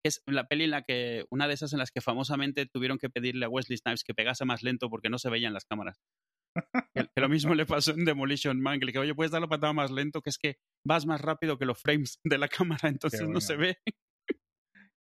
Es 0.05 0.23
la 0.27 0.47
peli 0.47 0.65
en 0.65 0.71
la 0.71 0.83
que, 0.83 1.25
una 1.31 1.49
de 1.49 1.55
esas 1.55 1.73
en 1.73 1.81
las 1.81 1.91
que 1.91 2.01
famosamente 2.01 2.67
tuvieron 2.67 2.99
que 2.99 3.11
pedirle 3.11 3.47
a 3.47 3.49
Wesley 3.49 3.77
Snipes 3.77 4.05
que 4.05 4.15
pegase 4.15 4.45
más 4.45 4.63
lento 4.63 4.89
porque 4.89 5.11
no 5.11 5.19
se 5.19 5.31
veían 5.31 5.53
las 5.53 5.65
cámaras. 5.65 6.01
que, 6.95 7.21
lo 7.21 7.29
mismo 7.29 7.55
le 7.55 7.67
pasó 7.67 7.93
en 7.93 8.05
Demolition 8.05 8.61
Man, 8.61 8.79
que 8.79 8.87
le 8.87 8.93
dije, 8.93 9.01
oye, 9.01 9.15
puedes 9.15 9.33
darlo 9.33 9.49
patada 9.49 9.73
más 9.73 9.91
lento, 9.91 10.23
que 10.23 10.31
es 10.31 10.39
que 10.39 10.59
vas 10.85 11.07
más 11.07 11.21
rápido 11.21 11.59
que 11.59 11.67
los 11.67 11.81
frames 11.81 12.19
de 12.25 12.39
la 12.39 12.49
cámara, 12.49 12.89
entonces 12.89 13.29
no 13.29 13.41
se 13.41 13.57
ve. 13.57 13.79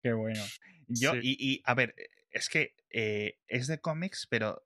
Qué 0.02 0.12
bueno. 0.12 0.42
Yo, 0.88 1.14
y, 1.16 1.36
y, 1.38 1.62
a 1.64 1.74
ver, 1.74 1.94
es 2.30 2.48
que 2.48 2.74
eh, 2.90 3.38
es 3.48 3.66
de 3.66 3.80
cómics, 3.80 4.26
pero 4.28 4.62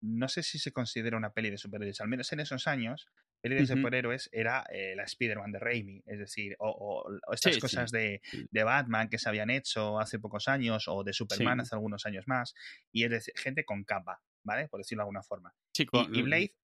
no 0.00 0.28
sé 0.28 0.42
si 0.42 0.58
se 0.58 0.72
considera 0.72 1.16
una 1.16 1.32
peli 1.32 1.50
de 1.50 1.58
superhéroes. 1.58 2.00
Al 2.00 2.08
menos 2.08 2.32
en 2.32 2.40
esos 2.40 2.66
años, 2.66 3.08
peli 3.40 3.56
de 3.56 3.66
superhéroes 3.66 4.28
era 4.32 4.64
eh, 4.72 4.94
la 4.96 5.04
Spider-Man 5.04 5.52
de 5.52 5.58
Raimi, 5.58 6.02
es 6.06 6.18
decir, 6.18 6.56
o, 6.58 7.04
estas 7.32 7.58
cosas 7.58 7.90
De, 7.90 8.20
de, 8.50 8.64
Batman 8.64 9.08
que 9.08 9.18
se 9.18 9.28
habían 9.28 9.50
hecho 9.50 9.98
hace 9.98 10.18
pocos 10.18 10.48
años, 10.48 10.86
o 10.88 11.04
de 11.04 11.12
Superman 11.12 11.60
hace 11.60 11.74
algunos 11.74 12.06
años 12.06 12.26
más, 12.26 12.54
y 12.92 13.04
es 13.04 13.10
decir, 13.10 13.34
gente 13.36 13.64
con 13.64 13.84
capa, 13.84 14.22
¿vale? 14.44 14.68
Por 14.68 14.80
decirlo 14.80 15.02
de 15.02 15.04
alguna 15.04 15.22
forma. 15.22 15.54
y, 15.76 16.18
y 16.18 16.22
Blade 16.22 16.54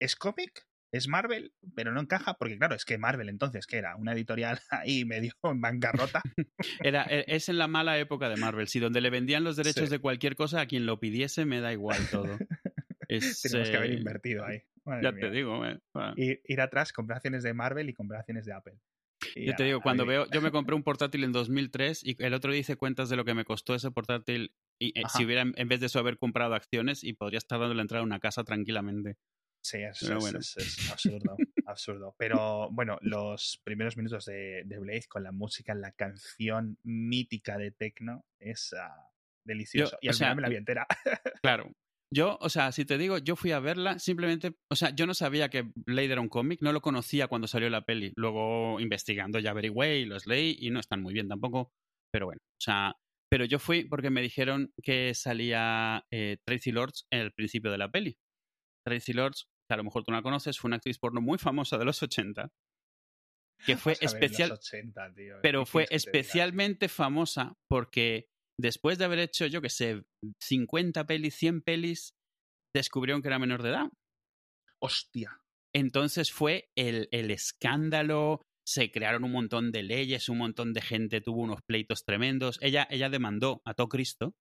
es 0.00 0.16
cómic, 0.16 0.66
es 0.92 1.08
Marvel, 1.08 1.52
pero 1.74 1.92
no 1.92 2.00
encaja 2.00 2.34
porque, 2.34 2.56
claro, 2.56 2.74
es 2.74 2.84
que 2.84 2.98
Marvel 2.98 3.28
entonces, 3.28 3.66
que 3.66 3.76
era? 3.76 3.96
Una 3.96 4.12
editorial 4.12 4.58
ahí 4.70 5.04
medio 5.04 5.32
en 5.42 5.60
bancarrota. 5.60 6.22
era, 6.82 7.04
e, 7.08 7.24
es 7.28 7.48
en 7.48 7.58
la 7.58 7.68
mala 7.68 7.98
época 7.98 8.28
de 8.28 8.36
Marvel, 8.36 8.68
si 8.68 8.80
donde 8.80 9.00
le 9.00 9.10
vendían 9.10 9.44
los 9.44 9.56
derechos 9.56 9.90
de 9.90 9.98
cualquier 9.98 10.36
cosa, 10.36 10.60
a 10.60 10.66
quien 10.66 10.86
lo 10.86 10.98
pidiese 11.00 11.44
me 11.44 11.60
da 11.60 11.72
igual 11.72 11.98
todo. 12.10 12.38
Tenemos 13.08 13.70
que 13.70 13.76
haber 13.76 13.90
eh, 13.90 13.94
invertido 13.94 14.44
ahí. 14.44 14.62
ya 15.02 15.12
te 15.12 15.30
digo. 15.30 15.64
Eh, 15.64 16.42
ir, 16.44 16.60
atrás, 16.60 16.92
comprar 16.92 17.16
acciones 17.16 17.42
de 17.42 17.54
Marvel 17.54 17.88
y 17.88 17.94
comprar 17.94 18.20
acciones 18.20 18.44
de 18.44 18.52
Apple. 18.52 18.74
yo 19.34 19.54
te 19.54 19.64
digo, 19.64 19.80
cuando 19.80 20.04
veo, 20.04 20.26
yo 20.30 20.42
me 20.42 20.50
compré 20.50 20.74
un 20.74 20.82
portátil 20.82 21.24
en 21.24 21.32
2003 21.32 22.04
y 22.04 22.22
el 22.22 22.34
otro 22.34 22.52
dice 22.52 22.76
cuentas 22.76 23.08
de 23.08 23.16
lo 23.16 23.24
que 23.24 23.32
me 23.32 23.46
costó 23.46 23.74
ese 23.74 23.90
portátil 23.90 24.52
y 24.78 24.98
eh, 24.98 25.04
si 25.08 25.24
hubiera 25.24 25.42
en 25.42 25.68
vez 25.68 25.80
de 25.80 25.86
eso 25.86 25.98
haber 25.98 26.18
comprado 26.18 26.54
acciones 26.54 27.02
y 27.02 27.14
podría 27.14 27.38
estar 27.38 27.58
dando 27.58 27.74
la 27.74 27.82
entrada 27.82 28.02
a 28.02 28.06
una 28.06 28.20
casa 28.20 28.44
tranquilamente. 28.44 29.16
Sí, 29.60 29.78
es, 29.78 30.02
es, 30.02 30.90
absurdo, 30.90 31.36
absurdo. 31.66 32.14
Pero 32.18 32.70
bueno, 32.70 32.98
los 33.02 33.60
primeros 33.64 33.96
minutos 33.96 34.24
de, 34.24 34.62
de 34.64 34.78
Blaze 34.78 35.08
con 35.08 35.22
la 35.22 35.32
música, 35.32 35.74
la 35.74 35.92
canción 35.92 36.78
mítica 36.84 37.58
de 37.58 37.72
Tecno 37.72 38.24
es 38.38 38.72
ah, 38.72 39.10
delicioso. 39.44 39.98
y 40.00 40.08
al 40.08 40.14
final 40.14 40.36
me 40.36 40.42
la 40.42 40.48
vi 40.48 40.56
entera. 40.56 40.86
Claro. 41.42 41.72
Yo, 42.10 42.38
o 42.40 42.48
sea, 42.48 42.72
si 42.72 42.86
te 42.86 42.96
digo, 42.96 43.18
yo 43.18 43.36
fui 43.36 43.52
a 43.52 43.60
verla 43.60 43.98
simplemente, 43.98 44.56
o 44.70 44.76
sea, 44.76 44.90
yo 44.94 45.06
no 45.06 45.12
sabía 45.12 45.50
que 45.50 45.70
Blade 45.74 46.12
era 46.12 46.20
un 46.22 46.30
cómic, 46.30 46.60
no 46.62 46.72
lo 46.72 46.80
conocía 46.80 47.26
cuando 47.26 47.48
salió 47.48 47.68
la 47.68 47.84
peli. 47.84 48.12
Luego 48.16 48.80
investigando 48.80 49.38
ya 49.38 49.50
averigüé 49.50 49.98
y 49.98 50.04
los 50.06 50.26
leí 50.26 50.56
y 50.58 50.70
no 50.70 50.80
están 50.80 51.02
muy 51.02 51.12
bien 51.12 51.28
tampoco, 51.28 51.70
pero 52.10 52.26
bueno, 52.26 52.38
o 52.40 52.62
sea, 52.62 52.96
pero 53.30 53.44
yo 53.44 53.58
fui 53.58 53.84
porque 53.84 54.08
me 54.08 54.22
dijeron 54.22 54.72
que 54.82 55.12
salía 55.14 56.06
eh, 56.10 56.38
Tracy 56.46 56.72
Lords 56.72 57.06
en 57.10 57.20
el 57.20 57.32
principio 57.32 57.70
de 57.70 57.78
la 57.78 57.90
peli. 57.90 58.16
Tracy 58.88 59.12
Lords, 59.12 59.48
que 59.68 59.74
a 59.74 59.76
lo 59.76 59.84
mejor 59.84 60.04
tú 60.04 60.10
no 60.10 60.16
la 60.16 60.22
conoces, 60.22 60.58
fue 60.58 60.68
una 60.68 60.76
actriz 60.76 60.98
porno 60.98 61.20
muy 61.20 61.38
famosa 61.38 61.78
de 61.78 61.84
los 61.84 62.02
80. 62.02 62.48
Que 63.66 63.76
fue 63.76 63.96
especial. 64.00 64.58
Pero 65.42 65.66
fue 65.66 65.86
especialmente 65.90 66.88
famosa 66.88 67.54
porque 67.68 68.26
después 68.58 68.98
de 68.98 69.04
haber 69.04 69.18
hecho, 69.18 69.46
yo 69.46 69.60
que 69.60 69.68
sé, 69.68 70.04
50 70.40 71.06
pelis, 71.06 71.34
100 71.34 71.62
pelis, 71.62 72.14
descubrieron 72.74 73.20
que 73.20 73.28
era 73.28 73.38
menor 73.38 73.62
de 73.62 73.70
edad. 73.70 73.88
Hostia. 74.80 75.40
Entonces 75.74 76.32
fue 76.32 76.70
el, 76.76 77.08
el 77.10 77.30
escándalo, 77.30 78.42
se 78.66 78.90
crearon 78.90 79.24
un 79.24 79.32
montón 79.32 79.72
de 79.72 79.82
leyes, 79.82 80.28
un 80.28 80.38
montón 80.38 80.72
de 80.72 80.80
gente 80.80 81.20
tuvo 81.20 81.42
unos 81.42 81.60
pleitos 81.66 82.04
tremendos. 82.04 82.58
Ella, 82.62 82.86
ella 82.90 83.10
demandó 83.10 83.60
a 83.64 83.74
todo 83.74 83.88
Cristo 83.88 84.34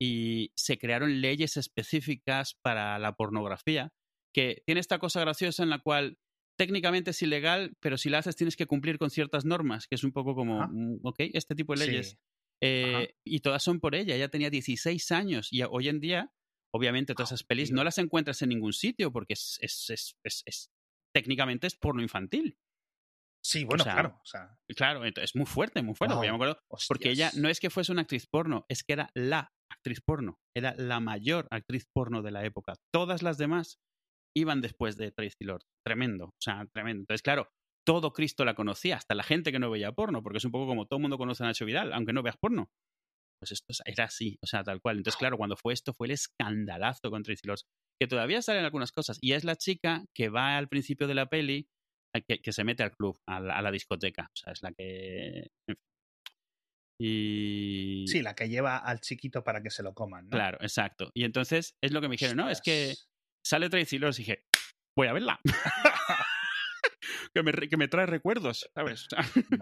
y 0.00 0.52
se 0.56 0.78
crearon 0.78 1.20
leyes 1.20 1.56
específicas 1.56 2.58
para 2.62 2.98
la 2.98 3.16
pornografía, 3.16 3.92
que 4.34 4.62
tiene 4.66 4.80
esta 4.80 4.98
cosa 4.98 5.20
graciosa 5.20 5.62
en 5.62 5.70
la 5.70 5.78
cual 5.78 6.18
técnicamente 6.56 7.10
es 7.10 7.22
ilegal, 7.22 7.76
pero 7.80 7.98
si 7.98 8.08
la 8.08 8.18
haces 8.18 8.36
tienes 8.36 8.56
que 8.56 8.66
cumplir 8.66 8.98
con 8.98 9.10
ciertas 9.10 9.44
normas, 9.44 9.86
que 9.86 9.94
es 9.94 10.04
un 10.04 10.12
poco 10.12 10.34
como, 10.34 10.66
mm, 10.66 11.00
ok, 11.02 11.16
este 11.32 11.54
tipo 11.54 11.74
de 11.74 11.86
leyes. 11.86 12.18
Eh, 12.60 13.14
y 13.24 13.40
todas 13.40 13.62
son 13.62 13.80
por 13.80 13.94
ella, 13.94 14.14
ella 14.14 14.28
tenía 14.28 14.48
16 14.48 15.12
años 15.12 15.48
y 15.52 15.62
hoy 15.62 15.88
en 15.88 16.00
día, 16.00 16.32
obviamente 16.72 17.14
todas 17.14 17.30
esas 17.30 17.44
pelis 17.44 17.72
no 17.72 17.84
las 17.84 17.98
encuentras 17.98 18.40
en 18.42 18.50
ningún 18.50 18.72
sitio 18.72 19.12
porque 19.12 19.34
es, 19.34 19.58
es, 19.60 20.16
es, 20.22 20.70
técnicamente 21.12 21.66
es 21.66 21.76
porno 21.76 22.02
infantil. 22.02 22.56
Sí, 23.44 23.64
bueno, 23.64 23.84
claro. 23.84 24.20
Claro, 24.74 25.04
es 25.04 25.36
muy 25.36 25.44
fuerte, 25.44 25.82
muy 25.82 25.94
fuerte. 25.94 26.14
Porque, 26.14 26.30
me 26.30 26.34
acuerdo, 26.34 26.58
porque 26.88 27.10
ella 27.10 27.30
no 27.36 27.48
es 27.48 27.60
que 27.60 27.68
fuese 27.68 27.92
una 27.92 28.02
actriz 28.02 28.26
porno, 28.26 28.64
es 28.68 28.82
que 28.82 28.94
era 28.94 29.10
la 29.14 29.52
actriz 29.70 30.00
porno. 30.00 30.38
Era 30.56 30.74
la 30.76 31.00
mayor 31.00 31.46
actriz 31.50 31.86
porno 31.92 32.22
de 32.22 32.30
la 32.30 32.44
época. 32.44 32.74
Todas 32.92 33.22
las 33.22 33.36
demás 33.36 33.80
iban 34.34 34.62
después 34.62 34.96
de 34.96 35.12
Tracy 35.12 35.44
Lord. 35.44 35.62
Tremendo, 35.86 36.26
o 36.26 36.36
sea, 36.42 36.66
tremendo. 36.72 37.02
Entonces, 37.02 37.22
claro, 37.22 37.50
todo 37.86 38.14
Cristo 38.14 38.46
la 38.46 38.54
conocía, 38.54 38.96
hasta 38.96 39.14
la 39.14 39.22
gente 39.22 39.52
que 39.52 39.58
no 39.58 39.70
veía 39.70 39.92
porno, 39.92 40.22
porque 40.22 40.38
es 40.38 40.44
un 40.46 40.50
poco 40.50 40.66
como 40.66 40.86
todo 40.86 40.96
el 40.96 41.02
mundo 41.02 41.18
conoce 41.18 41.44
a 41.44 41.46
Nacho 41.46 41.66
Vidal, 41.66 41.92
aunque 41.92 42.14
no 42.14 42.22
veas 42.22 42.38
porno. 42.38 42.70
Pues 43.42 43.52
esto 43.52 43.74
era 43.84 44.04
así, 44.04 44.38
o 44.42 44.46
sea, 44.46 44.64
tal 44.64 44.80
cual. 44.80 44.96
Entonces, 44.96 45.18
claro, 45.18 45.36
cuando 45.36 45.56
fue 45.56 45.74
esto, 45.74 45.92
fue 45.92 46.06
el 46.06 46.12
escandalazo 46.12 47.10
con 47.10 47.22
Tracy 47.22 47.46
Lord, 47.46 47.60
que 48.00 48.06
todavía 48.06 48.40
salen 48.40 48.64
algunas 48.64 48.90
cosas. 48.90 49.18
Y 49.20 49.32
es 49.32 49.44
la 49.44 49.56
chica 49.56 50.06
que 50.14 50.30
va 50.30 50.56
al 50.56 50.68
principio 50.68 51.06
de 51.06 51.14
la 51.14 51.26
peli, 51.28 51.68
que, 52.20 52.40
que 52.40 52.52
se 52.52 52.64
mete 52.64 52.82
al 52.82 52.92
club, 52.92 53.18
a 53.26 53.40
la, 53.40 53.56
a 53.56 53.62
la, 53.62 53.70
discoteca. 53.70 54.30
O 54.32 54.36
sea, 54.36 54.52
es 54.52 54.62
la 54.62 54.72
que. 54.72 55.50
Y... 57.00 58.04
Sí, 58.06 58.22
la 58.22 58.34
que 58.34 58.48
lleva 58.48 58.78
al 58.78 59.00
chiquito 59.00 59.42
para 59.42 59.62
que 59.62 59.70
se 59.70 59.82
lo 59.82 59.94
coman, 59.94 60.26
¿no? 60.26 60.30
Claro, 60.30 60.58
exacto. 60.60 61.10
Y 61.14 61.24
entonces 61.24 61.76
es 61.82 61.92
lo 61.92 62.00
que 62.00 62.08
me 62.08 62.14
dijeron, 62.14 62.36
no, 62.36 62.48
es 62.48 62.60
que 62.60 62.94
sale 63.44 63.68
Tracy 63.68 63.98
Lords 63.98 64.18
y 64.18 64.22
dije, 64.22 64.44
voy 64.96 65.08
a 65.08 65.12
verla. 65.12 65.40
que, 67.34 67.42
me, 67.42 67.52
que, 67.52 67.76
me, 67.76 67.88
trae 67.88 68.06
recuerdos, 68.06 68.70
¿sabes? 68.74 69.08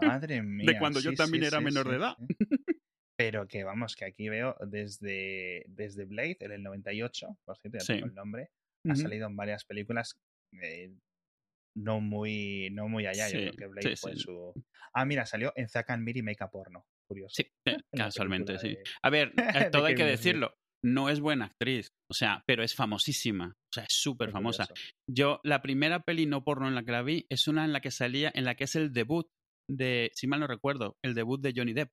Madre 0.00 0.42
mía. 0.42 0.72
De 0.72 0.78
cuando 0.78 1.00
yo 1.00 1.14
también 1.14 1.44
era 1.44 1.60
menor 1.60 1.88
de 1.88 1.96
edad. 1.96 2.16
Pero 3.16 3.46
que 3.46 3.64
vamos, 3.64 3.96
que 3.96 4.04
aquí 4.04 4.28
veo 4.28 4.56
desde, 4.66 5.64
desde 5.68 6.04
Blade, 6.04 6.38
en 6.40 6.52
el 6.52 6.62
98, 6.62 7.38
por 7.44 7.58
cierto, 7.58 7.78
ya 7.78 7.86
tengo 7.86 8.06
el 8.06 8.14
nombre, 8.14 8.50
ha 8.88 8.96
salido 8.96 9.26
en 9.26 9.36
varias 9.36 9.64
películas. 9.64 10.18
Eh, 10.60 10.92
no 11.74 12.00
muy, 12.00 12.70
no 12.72 12.88
muy 12.88 13.06
allá. 13.06 13.28
yo 13.30 13.38
creo 13.38 13.52
que 13.52 13.66
Blade 13.66 13.96
fue 13.96 14.16
su. 14.16 14.52
Ah, 14.94 15.04
mira, 15.04 15.24
salió 15.26 15.52
en 15.56 15.68
Zack 15.68 15.90
and 15.90 16.04
Miri 16.04 16.22
Make 16.22 16.46
Porno. 16.50 16.86
Curioso. 17.06 17.34
Sí, 17.34 17.46
casualmente, 17.92 18.58
sí. 18.58 18.76
A 19.02 19.10
ver, 19.10 19.32
eh, 19.66 19.70
todo 19.70 19.86
hay 19.86 19.94
que 19.94 20.04
decirlo. 20.04 20.54
No 20.84 21.08
es 21.08 21.20
buena 21.20 21.44
actriz, 21.44 21.92
o 22.10 22.14
sea, 22.14 22.42
pero 22.44 22.64
es 22.64 22.74
famosísima. 22.74 23.54
O 23.54 23.72
sea, 23.72 23.84
es 23.84 23.94
súper 23.94 24.32
famosa. 24.32 24.66
Yo, 25.08 25.40
la 25.44 25.62
primera 25.62 26.02
peli 26.02 26.26
no 26.26 26.42
porno 26.42 26.66
en 26.66 26.74
la 26.74 26.82
que 26.82 26.90
la 26.90 27.02
vi 27.02 27.24
es 27.30 27.46
una 27.46 27.64
en 27.64 27.72
la 27.72 27.80
que 27.80 27.92
salía, 27.92 28.32
en 28.34 28.44
la 28.44 28.56
que 28.56 28.64
es 28.64 28.74
el 28.74 28.92
debut 28.92 29.28
de, 29.70 30.10
si 30.14 30.26
mal 30.26 30.40
no 30.40 30.48
recuerdo, 30.48 30.96
el 31.04 31.14
debut 31.14 31.40
de 31.40 31.52
Johnny 31.56 31.72
Depp. 31.72 31.90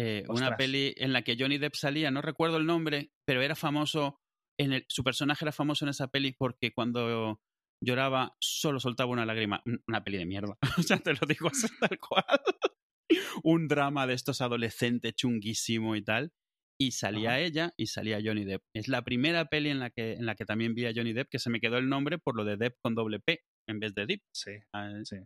Eh, 0.00 0.24
una 0.28 0.56
peli 0.56 0.94
en 0.96 1.12
la 1.12 1.22
que 1.22 1.36
Johnny 1.36 1.58
Depp 1.58 1.74
salía, 1.74 2.12
no 2.12 2.22
recuerdo 2.22 2.56
el 2.56 2.66
nombre, 2.66 3.10
pero 3.26 3.42
era 3.42 3.56
famoso, 3.56 4.20
en 4.58 4.74
el, 4.74 4.84
su 4.88 5.02
personaje 5.02 5.44
era 5.44 5.52
famoso 5.52 5.84
en 5.84 5.90
esa 5.90 6.06
peli 6.06 6.32
porque 6.38 6.72
cuando 6.72 7.40
lloraba 7.82 8.36
solo 8.40 8.80
soltaba 8.80 9.10
una 9.10 9.26
lágrima. 9.26 9.62
Una 9.86 10.04
peli 10.04 10.18
de 10.18 10.26
mierda, 10.26 10.56
o 10.78 10.82
sea, 10.82 10.98
te 10.98 11.12
lo 11.12 11.26
digo 11.26 11.48
así 11.48 11.66
tal 11.80 11.98
cual. 11.98 12.24
Un 13.44 13.68
drama 13.68 14.06
de 14.06 14.14
estos 14.14 14.40
adolescentes 14.40 15.14
chunguísimo 15.14 15.96
y 15.96 16.02
tal. 16.02 16.32
Y 16.80 16.92
salía 16.92 17.38
ella 17.38 17.72
y 17.76 17.86
salía 17.86 18.20
Johnny 18.24 18.44
Depp. 18.44 18.62
Es 18.74 18.88
la 18.88 19.02
primera 19.02 19.44
peli 19.44 19.68
en 19.68 19.78
la, 19.78 19.90
que, 19.90 20.14
en 20.14 20.26
la 20.26 20.34
que 20.34 20.44
también 20.44 20.74
vi 20.74 20.86
a 20.86 20.92
Johnny 20.94 21.12
Depp, 21.12 21.28
que 21.30 21.38
se 21.38 21.50
me 21.50 21.60
quedó 21.60 21.78
el 21.78 21.88
nombre 21.88 22.18
por 22.18 22.34
lo 22.34 22.44
de 22.44 22.56
Depp 22.56 22.76
con 22.82 22.94
doble 22.94 23.20
P 23.20 23.40
en 23.68 23.78
vez 23.78 23.94
de 23.94 24.06
Depp. 24.06 24.22
Sí, 24.34 24.52
ah, 24.74 24.90
sí. 25.04 25.16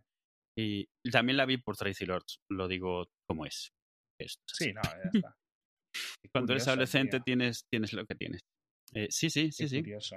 Y 0.58 0.86
también 1.10 1.36
la 1.36 1.46
vi 1.46 1.56
por 1.58 1.76
Tracy 1.76 2.04
Lords, 2.04 2.40
lo 2.50 2.68
digo 2.68 3.06
como 3.26 3.46
es. 3.46 3.72
sí, 4.46 4.72
no, 4.72 4.82
ya 4.82 5.10
está. 5.14 5.36
Cuando 6.34 6.52
eres 6.52 6.68
adolescente 6.68 7.20
tienes, 7.20 7.64
tienes 7.70 7.92
lo 7.92 8.04
que 8.04 8.14
tienes. 8.14 8.42
Eh, 8.92 9.06
sí, 9.10 9.30
sí, 9.30 9.50
sí, 9.52 9.68
sí. 9.68 9.78
Curioso. 9.78 10.16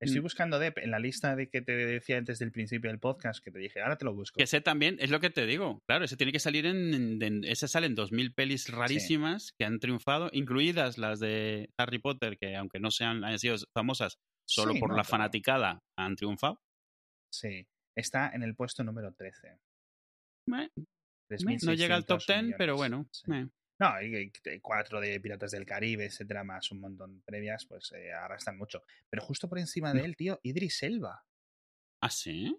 Estoy 0.00 0.20
mm. 0.20 0.22
buscando 0.22 0.58
Depp 0.58 0.78
en 0.78 0.90
la 0.90 0.98
lista 0.98 1.36
de 1.36 1.48
que 1.48 1.62
te 1.62 1.72
decía 1.72 2.18
antes 2.18 2.38
del 2.38 2.52
principio 2.52 2.90
del 2.90 2.98
podcast, 2.98 3.42
que 3.42 3.50
te 3.50 3.58
dije, 3.58 3.80
ahora 3.80 3.96
te 3.96 4.04
lo 4.04 4.14
busco. 4.14 4.36
Que 4.36 4.44
ese 4.44 4.60
también, 4.60 4.96
es 5.00 5.10
lo 5.10 5.20
que 5.20 5.30
te 5.30 5.46
digo, 5.46 5.80
claro, 5.86 6.04
ese 6.04 6.16
tiene 6.16 6.32
que 6.32 6.40
salir 6.40 6.66
en, 6.66 7.44
ese 7.44 7.68
sale 7.68 7.86
en 7.86 7.94
2000 7.94 8.34
pelis 8.34 8.68
rarísimas 8.68 9.52
que 9.58 9.64
han 9.64 9.78
triunfado, 9.78 10.30
incluidas 10.32 10.98
las 10.98 11.20
de 11.20 11.70
Harry 11.78 11.98
Potter, 11.98 12.36
que 12.38 12.56
aunque 12.56 12.80
no 12.80 12.90
sean, 12.90 13.24
hayan 13.24 13.38
sido 13.38 13.56
famosas 13.72 14.18
solo 14.46 14.74
por 14.78 14.94
la 14.94 15.04
fanaticada, 15.04 15.78
han 15.96 16.16
triunfado. 16.16 16.60
Sí, 17.32 17.66
está 17.96 18.30
en 18.34 18.42
el 18.42 18.54
puesto 18.54 18.84
número 18.84 19.12
13. 19.12 19.58
no 20.46 21.74
llega 21.74 21.96
al 21.96 22.04
top 22.04 22.20
10, 22.26 22.54
pero 22.58 22.76
bueno. 22.76 23.08
No, 23.84 23.92
hay, 23.92 24.32
cuatro 24.62 24.98
de 24.98 25.20
Piratas 25.20 25.50
del 25.50 25.66
Caribe, 25.66 26.06
etcétera, 26.06 26.42
más 26.42 26.70
un 26.70 26.80
montón 26.80 27.20
previas, 27.20 27.66
pues 27.66 27.92
eh, 27.92 28.14
arrastran 28.14 28.56
mucho. 28.56 28.82
Pero 29.10 29.22
justo 29.22 29.46
por 29.46 29.58
encima 29.58 29.92
de 29.92 30.06
él, 30.06 30.16
tío, 30.16 30.40
Idris 30.42 30.82
Elba. 30.82 31.26
¿Ah, 32.00 32.08
sí? 32.08 32.56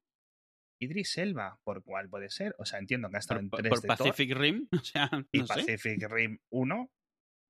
Idris 0.80 1.18
Elba, 1.18 1.60
¿por 1.64 1.84
cuál 1.84 2.10
puede 2.10 2.30
ser? 2.30 2.56
O 2.60 2.66
sea, 2.66 2.78
entiendo 2.78 3.10
que 3.10 3.16
ha 3.16 3.20
estado 3.20 3.40
en 3.40 3.50
tres 3.50 3.72
por 3.72 3.88
Pacific 3.88 4.36
Rim, 4.36 4.68
o 4.80 4.84
sea, 4.84 5.10
y 5.32 5.42
Pacific 5.42 6.08
Rim 6.08 6.38
1. 6.52 6.92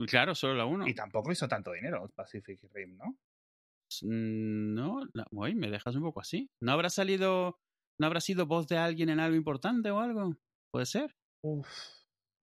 Claro, 0.07 0.35
solo 0.35 0.53
la 0.53 0.65
1. 0.65 0.87
Y 0.87 0.93
tampoco 0.93 1.33
hizo 1.33 1.49
tanto 1.49 1.73
dinero 1.73 2.09
Pacific 2.15 2.61
Rim, 2.73 2.95
¿no? 2.95 3.17
No, 4.03 5.01
uy, 5.31 5.53
me 5.53 5.69
dejas 5.69 5.95
un 5.95 6.03
poco 6.03 6.21
así. 6.21 6.49
¿No 6.61 6.71
habrá 6.71 6.89
salido, 6.89 7.59
no 7.99 8.07
habrá 8.07 8.21
sido 8.21 8.45
voz 8.45 8.67
de 8.67 8.77
alguien 8.77 9.09
en 9.09 9.19
algo 9.19 9.35
importante 9.35 9.91
o 9.91 9.99
algo? 9.99 10.37
¿Puede 10.71 10.85
ser? 10.85 11.13
Uf, 11.43 11.67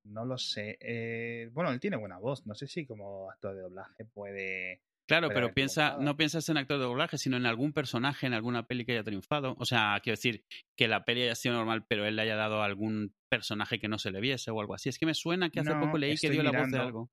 no 0.04 0.24
lo 0.24 0.38
sé. 0.38 0.78
Eh, 0.80 1.48
bueno, 1.52 1.70
él 1.70 1.80
tiene 1.80 1.96
buena 1.96 2.18
voz. 2.18 2.46
No 2.46 2.54
sé 2.54 2.66
si 2.66 2.86
como 2.86 3.30
actor 3.30 3.54
de 3.54 3.62
doblaje 3.62 4.04
puede. 4.04 4.82
Claro, 5.08 5.28
pero 5.28 5.52
piensa, 5.52 5.98
no 5.98 6.16
piensas 6.16 6.48
en 6.48 6.56
actor 6.56 6.78
de 6.78 6.84
doblaje, 6.84 7.18
sino 7.18 7.36
en 7.36 7.44
algún 7.44 7.72
personaje, 7.72 8.26
en 8.26 8.34
alguna 8.34 8.66
peli 8.66 8.84
que 8.84 8.92
haya 8.92 9.02
triunfado. 9.02 9.54
O 9.58 9.64
sea, 9.64 9.98
quiero 10.02 10.14
decir, 10.14 10.44
que 10.76 10.88
la 10.88 11.04
peli 11.04 11.22
haya 11.22 11.34
sido 11.34 11.54
normal, 11.54 11.84
pero 11.86 12.06
él 12.06 12.16
le 12.16 12.22
haya 12.22 12.36
dado 12.36 12.62
algún 12.62 13.14
personaje 13.28 13.78
que 13.78 13.88
no 13.88 13.98
se 13.98 14.10
le 14.10 14.20
viese 14.20 14.50
o 14.50 14.60
algo 14.60 14.74
así. 14.74 14.88
Es 14.88 14.98
que 14.98 15.06
me 15.06 15.14
suena 15.14 15.50
que 15.50 15.60
hace 15.60 15.74
poco 15.74 15.98
leí 15.98 16.16
que 16.16 16.30
dio 16.30 16.42
la 16.42 16.52
voz 16.52 16.70
de 16.70 16.78
algo. 16.78 17.10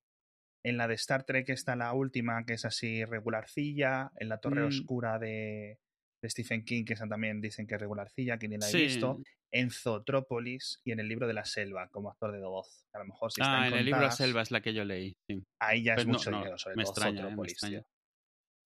En 0.63 0.77
la 0.77 0.87
de 0.87 0.95
Star 0.95 1.23
Trek 1.23 1.49
está 1.49 1.75
la 1.75 1.93
última, 1.93 2.45
que 2.45 2.53
es 2.53 2.65
así 2.65 3.03
regularcilla. 3.05 4.11
En 4.17 4.29
la 4.29 4.37
Torre 4.37 4.61
mm. 4.63 4.67
Oscura 4.67 5.17
de, 5.17 5.79
de, 6.21 6.29
Stephen 6.29 6.63
King, 6.65 6.85
que 6.85 6.95
también 6.95 7.41
dicen 7.41 7.65
que 7.67 7.75
es 7.75 7.81
regularcilla, 7.81 8.37
que 8.37 8.47
ni 8.47 8.57
la 8.57 8.69
he 8.69 8.73
visto 8.73 9.21
en 9.51 9.71
Zootrópolis 9.71 10.81
y 10.83 10.91
en 10.91 10.99
el 10.99 11.07
libro 11.07 11.27
de 11.27 11.33
la 11.33 11.45
selva 11.45 11.87
como 11.89 12.09
actor 12.09 12.31
de 12.31 12.39
voz. 12.39 12.85
A 12.93 12.99
lo 12.99 13.05
mejor 13.05 13.31
si 13.31 13.41
Ah, 13.43 13.67
en 13.67 13.73
el 13.73 13.85
libro 13.85 14.01
de 14.01 14.07
la 14.07 14.11
selva 14.11 14.41
es 14.41 14.51
la 14.51 14.61
que 14.61 14.73
yo 14.73 14.85
leí. 14.85 15.15
Sí. 15.27 15.43
Ahí 15.59 15.83
ya 15.83 15.93
es 15.93 16.05
pues 16.05 16.07
mucho 16.07 16.31
dinero, 16.31 16.57
sobre 16.57 16.75
me 16.75 16.83
todo 16.83 16.91
extraña, 16.93 17.21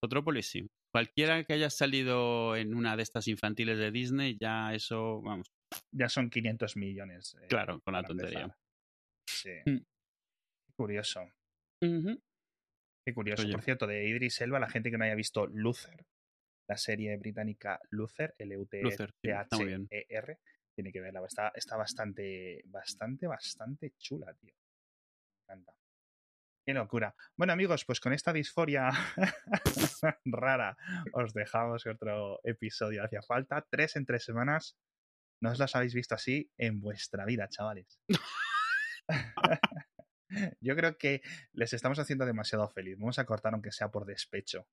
Zootrópolis. 0.03 0.47
sí. 0.47 0.67
Cualquiera 0.93 1.43
que 1.43 1.53
haya 1.53 1.69
salido 1.69 2.55
en 2.55 2.75
una 2.75 2.95
de 2.95 3.03
estas 3.03 3.27
infantiles 3.27 3.79
de 3.79 3.89
Disney, 3.89 4.37
ya 4.39 4.73
eso, 4.75 5.21
vamos. 5.21 5.47
Ya 5.91 6.07
son 6.07 6.29
500 6.29 6.77
millones. 6.77 7.35
Eh, 7.41 7.47
claro, 7.47 7.79
con 7.81 7.93
la 7.93 8.03
tontería. 8.03 8.55
Sí. 9.27 9.51
Mm. 9.65 9.85
Curioso. 10.75 11.21
Qué 11.79 13.13
curioso. 13.13 13.47
Por 13.51 13.61
cierto, 13.61 13.85
de 13.85 14.07
Idris 14.07 14.41
Elba, 14.41 14.59
la 14.59 14.69
gente 14.69 14.89
que 14.89 14.97
no 14.97 15.03
haya 15.03 15.13
visto 15.13 15.45
Luther, 15.45 16.03
la 16.67 16.77
serie 16.77 17.17
británica 17.17 17.79
Luther, 17.89 18.35
L-U-T-H-E-R, 18.37 20.39
tiene 20.73 20.91
que 20.91 21.01
verla. 21.01 21.25
Está, 21.25 21.51
está 21.55 21.77
bastante, 21.77 22.61
bastante, 22.65 23.27
bastante 23.27 23.93
chula, 23.97 24.33
tío. 24.33 24.53
Me 24.53 25.43
encanta. 25.43 25.73
Qué 26.65 26.73
locura. 26.73 27.13
Bueno, 27.35 27.53
amigos, 27.53 27.83
pues 27.83 27.99
con 27.99 28.13
esta 28.13 28.31
disforia 28.31 28.89
rara 30.25 30.77
os 31.11 31.33
dejamos 31.33 31.85
otro 31.85 32.39
episodio. 32.43 33.03
Hacía 33.03 33.21
falta 33.21 33.65
tres 33.69 33.97
en 33.97 34.05
tres 34.05 34.23
semanas. 34.23 34.77
No 35.41 35.51
os 35.51 35.59
las 35.59 35.75
habéis 35.75 35.93
visto 35.93 36.15
así 36.15 36.49
en 36.57 36.79
vuestra 36.79 37.25
vida, 37.25 37.49
chavales. 37.49 37.99
Yo 40.61 40.75
creo 40.75 40.97
que 40.97 41.21
les 41.51 41.73
estamos 41.73 41.99
haciendo 41.99 42.25
demasiado 42.25 42.67
feliz. 42.69 42.97
Vamos 42.97 43.19
a 43.19 43.25
cortar 43.25 43.53
aunque 43.53 43.73
sea 43.73 43.91
por 43.91 44.05
despecho. 44.05 44.65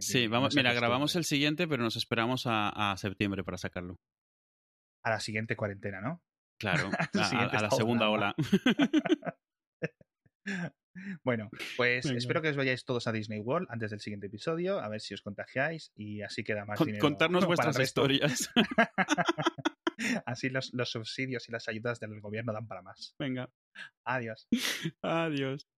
Sí, 0.00 0.26
vamos, 0.26 0.56
mira, 0.56 0.72
grabamos 0.72 1.14
el 1.16 1.24
siguiente, 1.24 1.68
pero 1.68 1.82
nos 1.82 1.96
esperamos 1.96 2.44
a 2.46 2.94
septiembre 2.98 3.44
para 3.44 3.58
sacarlo 3.58 3.98
a 5.04 5.10
la 5.10 5.20
siguiente 5.20 5.54
cuarentena, 5.54 6.00
¿no? 6.00 6.22
Claro, 6.58 6.90
a, 7.14 7.60
la 7.60 7.70
segunda 7.70 8.08
ola. 8.08 8.34
bueno, 11.22 11.50
pues 11.76 12.06
espero 12.06 12.42
que 12.42 12.48
os 12.48 12.56
vayáis 12.56 12.84
todos 12.84 13.06
a 13.06 13.12
Disney 13.12 13.40
World 13.40 13.68
antes 13.70 13.90
del 13.90 14.00
siguiente 14.00 14.26
episodio, 14.26 14.80
a 14.80 14.88
ver 14.88 15.00
si 15.00 15.14
os 15.14 15.22
contagiáis 15.22 15.92
y 15.94 16.22
así 16.22 16.42
queda 16.42 16.64
más 16.64 16.80
dinero. 16.80 17.00
Contarnos 17.00 17.46
vuestras 17.46 17.78
historias. 17.78 18.50
así 20.26 20.48
los, 20.48 20.72
los 20.72 20.90
subsidios 20.90 21.48
y 21.48 21.52
las 21.52 21.68
ayudas 21.68 22.00
del 22.00 22.20
gobierno 22.20 22.52
dan 22.52 22.66
para 22.66 22.82
más. 22.82 23.14
Venga. 23.18 23.50
Adiós. 24.04 24.48
Adiós. 25.02 25.68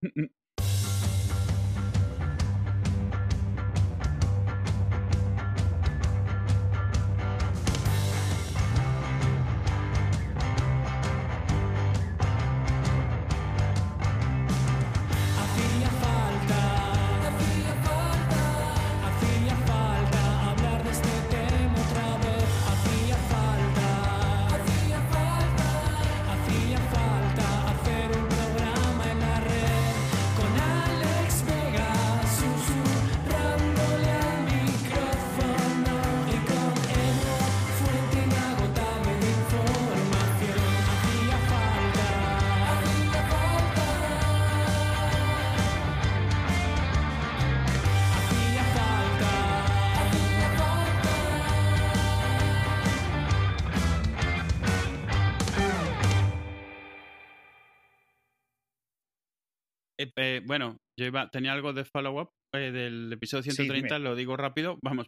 Bueno, 60.47 60.77
yo 60.97 61.05
iba, 61.05 61.29
tenía 61.29 61.53
algo 61.53 61.73
de 61.73 61.85
follow-up 61.85 62.31
eh, 62.55 62.71
del 62.71 63.11
episodio 63.11 63.43
130, 63.43 63.99
lo 63.99 64.15
digo 64.15 64.37
rápido, 64.37 64.79
vamos, 64.81 65.07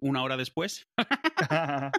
una 0.00 0.22
hora 0.22 0.36
después. 0.36 0.86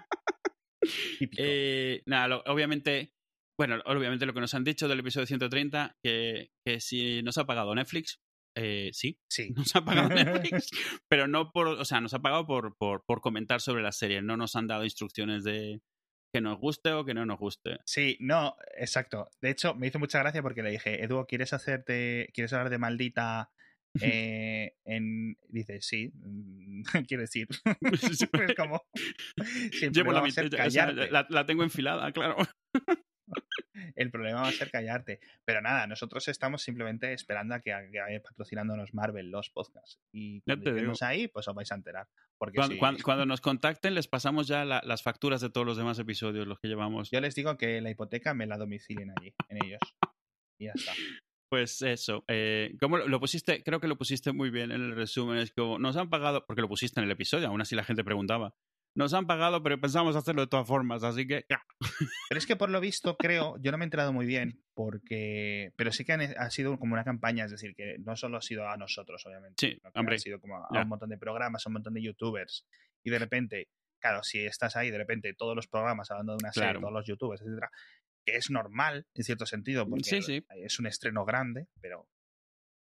eh, 1.37 2.01
nada, 2.07 2.37
obviamente, 2.47 3.11
bueno, 3.59 3.81
obviamente 3.85 4.25
lo 4.25 4.33
que 4.33 4.41
nos 4.41 4.53
han 4.53 4.63
dicho 4.63 4.87
del 4.87 5.01
episodio 5.01 5.27
130, 5.27 5.97
que, 6.03 6.49
que 6.65 6.79
si 6.79 7.21
nos 7.23 7.37
ha 7.37 7.45
pagado 7.45 7.75
Netflix, 7.75 8.19
Eh, 8.57 8.89
sí, 8.93 9.17
sí. 9.29 9.49
Nos 9.51 9.75
ha 9.75 9.83
pagado 9.83 10.07
Netflix, 10.15 10.69
pero 11.09 11.27
no 11.27 11.51
por, 11.51 11.67
o 11.67 11.83
sea, 11.83 11.99
nos 11.99 12.13
ha 12.13 12.19
pagado 12.19 12.45
por, 12.47 12.75
por, 12.77 13.03
por 13.05 13.19
comentar 13.19 13.59
sobre 13.59 13.83
la 13.83 13.91
serie. 13.91 14.21
No 14.21 14.37
nos 14.37 14.55
han 14.55 14.67
dado 14.67 14.85
instrucciones 14.85 15.43
de 15.43 15.81
que 16.35 16.41
nos 16.41 16.59
guste 16.59 16.91
o 16.91 17.05
que 17.05 17.13
no 17.13 17.25
nos 17.25 17.39
guste. 17.39 17.79
Sí, 17.85 18.17
no, 18.19 18.57
exacto. 18.77 19.29
De 19.39 19.49
hecho, 19.51 19.73
me 19.73 19.87
hizo 19.87 19.99
mucha 19.99 20.19
gracia 20.19 20.41
porque 20.41 20.63
le 20.63 20.71
dije, 20.71 21.01
Edu, 21.01 21.25
¿quieres 21.25 21.53
hacerte, 21.53 22.29
quieres 22.33 22.51
hablar 22.51 22.69
de 22.69 22.77
maldita 22.77 23.51
eh, 24.01 24.75
en, 24.85 25.37
dice, 25.47 25.79
sí, 25.79 26.11
mm, 26.13 26.83
quiero 27.07 27.21
decir. 27.21 27.47
pues 27.79 28.53
como, 28.57 28.83
Llevo 29.93 30.11
la, 30.11 30.21
mitad, 30.21 30.43
la, 31.09 31.25
la, 31.29 31.45
tengo 31.45 31.63
enfilada, 31.63 32.11
claro. 32.11 32.35
El 33.95 34.11
problema 34.11 34.41
va 34.41 34.47
a 34.47 34.51
ser 34.51 34.71
callarte. 34.71 35.19
Pero 35.43 35.61
nada, 35.61 35.87
nosotros 35.87 36.27
estamos 36.27 36.61
simplemente 36.61 37.13
esperando 37.13 37.55
a 37.55 37.59
que, 37.59 37.71
vaya 37.73 38.21
patrocinándonos 38.21 38.93
Marvel 38.93 39.31
los 39.31 39.49
podcasts. 39.49 39.99
Y 40.11 40.41
cuando 40.41 40.69
estemos 40.69 41.01
ahí, 41.01 41.27
pues 41.27 41.47
os 41.47 41.55
vais 41.55 41.71
a 41.71 41.75
enterar. 41.75 42.07
Porque 42.37 42.59
cuando, 42.79 43.25
nos 43.25 43.41
contacten, 43.41 43.95
les 43.95 44.07
pasamos 44.07 44.47
ya 44.47 44.65
las 44.65 45.03
facturas 45.03 45.41
de 45.41 45.49
todos 45.49 45.65
los 45.65 45.77
demás 45.77 45.99
episodios, 45.99 46.47
los 46.47 46.59
que 46.59 46.67
llevamos. 46.67 47.09
Yo 47.11 47.21
les 47.21 47.35
digo 47.35 47.57
que 47.57 47.81
la 47.81 47.89
hipoteca 47.89 48.33
me 48.33 48.45
la 48.45 48.57
domicilien 48.57 49.11
allí, 49.17 49.33
en 49.49 49.63
ellos. 49.63 49.79
Y 50.57 50.65
ya 50.65 50.73
está. 50.75 50.93
Pues 51.49 51.81
eso, 51.83 52.25
eh, 52.27 52.75
como 52.81 52.97
lo 52.97 53.19
pusiste, 53.19 53.63
creo 53.63 53.79
que 53.79 53.87
lo 53.87 53.97
pusiste 53.97 54.33
muy 54.33 54.49
bien 54.49 54.71
en 54.71 54.81
el 54.81 54.95
resumen, 54.95 55.37
es 55.37 55.51
como 55.51 55.77
nos 55.77 55.95
han 55.95 56.09
pagado, 56.09 56.45
porque 56.45 56.61
lo 56.61 56.67
pusiste 56.67 56.99
en 56.99 57.05
el 57.05 57.11
episodio, 57.11 57.47
aún 57.47 57.61
así 57.61 57.75
la 57.75 57.83
gente 57.83 58.03
preguntaba, 58.03 58.55
nos 58.95 59.13
han 59.13 59.27
pagado, 59.27 59.61
pero 59.61 59.79
pensamos 59.79 60.15
hacerlo 60.15 60.41
de 60.41 60.47
todas 60.47 60.67
formas, 60.67 61.03
así 61.03 61.27
que... 61.27 61.45
Pero 62.29 62.39
es 62.39 62.47
que 62.47 62.55
por 62.55 62.69
lo 62.69 62.79
visto, 62.79 63.17
creo, 63.17 63.57
yo 63.59 63.71
no 63.71 63.77
me 63.77 63.83
he 63.83 63.87
enterado 63.87 64.13
muy 64.13 64.25
bien, 64.25 64.63
porque... 64.73 65.73
Pero 65.75 65.91
sí 65.91 66.05
que 66.05 66.13
ha 66.13 66.49
sido 66.49 66.79
como 66.79 66.93
una 66.93 67.03
campaña, 67.03 67.45
es 67.45 67.51
decir, 67.51 67.75
que 67.75 67.97
no 67.99 68.15
solo 68.15 68.37
ha 68.37 68.41
sido 68.41 68.67
a 68.67 68.77
nosotros, 68.77 69.25
obviamente. 69.25 69.55
Sí, 69.59 69.81
hombre. 69.93 70.15
Ha 70.15 70.19
sido 70.19 70.39
como 70.39 70.57
a, 70.57 70.81
un 70.81 70.87
montón 70.87 71.09
de 71.09 71.17
programas, 71.17 71.65
a 71.65 71.69
un 71.69 71.73
montón 71.73 71.93
de 71.93 72.01
youtubers. 72.01 72.65
Y 73.03 73.09
de 73.09 73.19
repente, 73.19 73.67
claro, 73.99 74.23
si 74.23 74.45
estás 74.45 74.75
ahí, 74.77 74.89
de 74.89 74.97
repente 74.97 75.33
todos 75.33 75.55
los 75.55 75.67
programas 75.67 76.09
hablando 76.09 76.33
de 76.33 76.37
una 76.43 76.53
serie, 76.53 76.79
todos 76.79 76.93
los 76.93 77.05
youtubers, 77.05 77.41
etcétera, 77.41 77.69
que 78.25 78.37
es 78.37 78.49
normal, 78.49 79.05
en 79.13 79.23
cierto 79.23 79.45
sentido, 79.45 79.87
porque 79.87 80.41
es 80.63 80.79
un 80.79 80.87
estreno 80.87 81.25
grande, 81.25 81.67
pero 81.81 82.07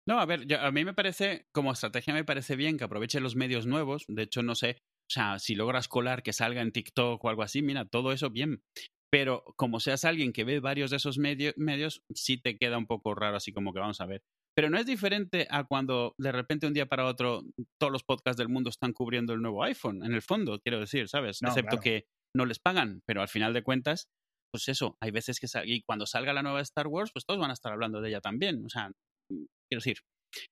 no, 0.07 0.20
a 0.20 0.26
ver, 0.26 0.46
a 0.55 0.70
mí 0.70 0.84
me 0.84 0.92
parece, 0.92 1.46
como 1.50 1.72
estrategia 1.72 2.12
me 2.12 2.24
parece 2.24 2.57
bien 2.57 2.76
que 2.76 2.84
aproveche 2.84 3.20
los 3.20 3.36
medios 3.36 3.66
nuevos. 3.66 4.05
De 4.09 4.22
hecho, 4.22 4.42
no 4.42 4.55
sé, 4.55 4.82
o 5.09 5.12
sea, 5.12 5.38
si 5.38 5.55
logras 5.55 5.88
colar 5.88 6.22
que 6.22 6.32
salga 6.32 6.62
en 6.62 6.72
TikTok 6.72 7.22
o 7.22 7.28
algo 7.28 7.42
así, 7.42 7.62
mira, 7.62 7.84
todo 7.84 8.12
eso 8.12 8.30
bien. 8.30 8.62
Pero 9.11 9.44
como 9.57 9.78
seas 9.78 10.05
alguien 10.05 10.32
que 10.32 10.44
ve 10.44 10.59
varios 10.61 10.90
de 10.90 10.96
esos 10.96 11.18
medios, 11.18 12.02
sí 12.14 12.36
te 12.36 12.57
queda 12.57 12.78
un 12.78 12.86
poco 12.86 13.14
raro, 13.14 13.36
así 13.36 13.52
como 13.52 13.72
que 13.72 13.80
vamos 13.80 14.00
a 14.00 14.07
ver. 14.07 14.22
Pero 14.57 14.70
no 14.70 14.78
es 14.78 14.86
diferente 14.86 15.46
a 15.50 15.64
cuando 15.64 16.14
de 16.18 16.32
repente 16.32 16.66
un 16.66 16.74
día 16.74 16.86
para 16.86 17.07
otro 17.07 17.42
todos 17.80 17.92
los 17.92 18.05
podcasts 18.05 18.38
del 18.38 18.48
mundo 18.48 18.70
están 18.70 18.92
cubriendo 18.92 19.32
el 19.32 19.42
nuevo 19.42 19.62
iPhone, 19.64 20.05
en 20.05 20.14
el 20.14 20.22
fondo, 20.22 20.61
quiero 20.61 20.80
decir, 20.80 21.09
¿sabes? 21.09 21.40
Excepto 21.42 21.78
que 21.78 22.07
no 22.36 22.46
les 22.46 22.59
pagan, 22.59 23.02
pero 23.07 23.20
al 23.20 23.28
final 23.28 23.52
de 23.52 23.62
cuentas, 23.62 24.09
pues 24.52 24.68
eso, 24.68 24.96
hay 25.00 25.11
veces 25.11 25.40
que 25.40 25.46
y 25.64 25.82
cuando 25.82 26.07
salga 26.07 26.32
la 26.32 26.42
nueva 26.42 26.61
Star 26.61 26.86
Wars, 26.86 27.11
pues 27.12 27.24
todos 27.26 27.40
van 27.40 27.50
a 27.50 27.55
estar 27.55 27.72
hablando 27.72 28.00
de 28.00 28.09
ella 28.09 28.20
también. 28.20 28.64
O 28.64 28.68
sea, 28.68 28.88
mm, 28.88 29.44
quiero 29.68 29.80
decir, 29.80 29.98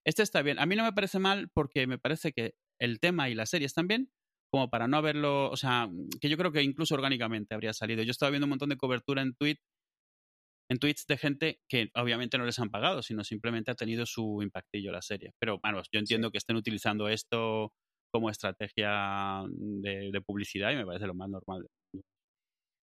este 0.04 0.22
está 0.22 0.42
bien. 0.42 0.58
A 0.58 0.66
mí 0.66 0.76
no 0.76 0.84
me 0.84 0.92
parece 0.92 1.18
mal 1.18 1.48
porque 1.54 1.86
me 1.86 1.98
parece 1.98 2.32
que 2.32 2.54
el 2.80 2.98
tema 2.98 3.28
y 3.28 3.34
la 3.34 3.46
serie 3.46 3.66
están 3.66 3.86
bien, 3.86 4.10
como 4.52 4.68
para 4.68 4.86
no 4.86 4.98
haberlo, 4.98 5.50
o 5.50 5.56
sea, 5.56 5.88
que 6.20 6.28
yo 6.28 6.36
creo 6.36 6.52
que 6.52 6.62
incluso 6.62 6.94
orgánicamente 6.94 7.54
habría 7.54 7.72
salido. 7.72 8.02
Yo 8.02 8.10
estaba 8.10 8.28
viendo 8.28 8.44
un 8.44 8.50
montón 8.50 8.68
de 8.68 8.76
cobertura 8.76 9.22
en 9.22 9.34
tweet, 9.34 9.56
en 10.70 10.78
tweets 10.78 11.06
de 11.06 11.16
gente 11.16 11.60
que 11.70 11.90
obviamente 11.94 12.36
no 12.36 12.44
les 12.44 12.58
han 12.58 12.70
pagado, 12.70 13.02
sino 13.02 13.24
simplemente 13.24 13.70
ha 13.70 13.74
tenido 13.74 14.04
su 14.04 14.42
impactillo 14.42 14.92
la 14.92 15.00
serie. 15.00 15.32
Pero 15.40 15.58
bueno, 15.62 15.80
yo 15.90 15.98
entiendo 15.98 16.30
que 16.30 16.36
estén 16.36 16.56
utilizando 16.56 17.08
esto 17.08 17.72
como 18.12 18.28
estrategia 18.28 19.42
de, 19.48 20.22
publicidad 20.26 20.70
y 20.72 20.76
me 20.76 20.84
parece 20.84 21.06
lo 21.06 21.14
más 21.14 21.30
normal. 21.30 21.66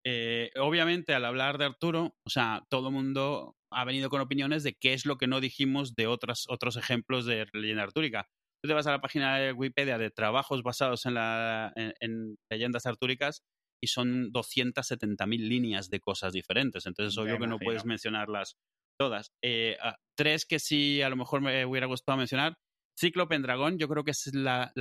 Eh, 0.05 0.51
obviamente, 0.57 1.13
al 1.13 1.23
hablar 1.23 1.57
de 1.57 1.65
Arturo, 1.65 2.13
o 2.27 2.29
sea, 2.29 2.65
todo 2.69 2.89
el 2.89 2.93
mundo 2.93 3.55
ha 3.71 3.85
venido 3.85 4.09
con 4.09 4.19
opiniones 4.19 4.63
de 4.63 4.73
qué 4.73 4.91
es 4.91 5.05
lo 5.05 5.17
que 5.17 5.27
no 5.27 5.39
dijimos 5.39 5.95
de 5.95 6.07
otras, 6.07 6.43
otros 6.49 6.75
ejemplos 6.75 7.25
de 7.25 7.47
leyenda 7.53 7.83
artúrica. 7.83 8.27
Tú 8.63 8.69
te 8.69 8.75
vas 8.75 8.87
a 8.87 8.91
la 8.91 9.01
página 9.01 9.37
de 9.37 9.51
Wikipedia 9.51 9.97
de 9.97 10.09
trabajos 10.09 10.63
basados 10.63 11.05
en, 11.05 11.15
la, 11.15 11.73
en, 11.75 12.37
leyendas 12.49 12.85
artúricas 12.85 13.43
y 13.83 13.87
son 13.87 14.31
270.000 14.31 15.49
líneas 15.49 15.89
de 15.89 15.99
cosas 15.99 16.31
diferentes. 16.31 16.85
Entonces, 16.85 17.13
es 17.13 17.17
obvio 17.17 17.37
que 17.37 17.47
no 17.47 17.59
puedes 17.59 17.83
mencionarlas 17.83 18.55
todas. 18.97 19.33
Eh, 19.43 19.75
ah, 19.81 19.97
tres 20.15 20.45
que 20.45 20.59
sí 20.59 21.01
a 21.01 21.09
lo 21.09 21.17
mejor 21.17 21.41
me 21.41 21.65
hubiera 21.65 21.87
gustado 21.87 22.17
mencionar. 22.17 22.55
Ciclo 22.97 23.27
Pendragón, 23.27 23.77
yo 23.77 23.89
creo 23.89 24.05
que 24.05 24.11
es 24.11 24.33
la, 24.33 24.71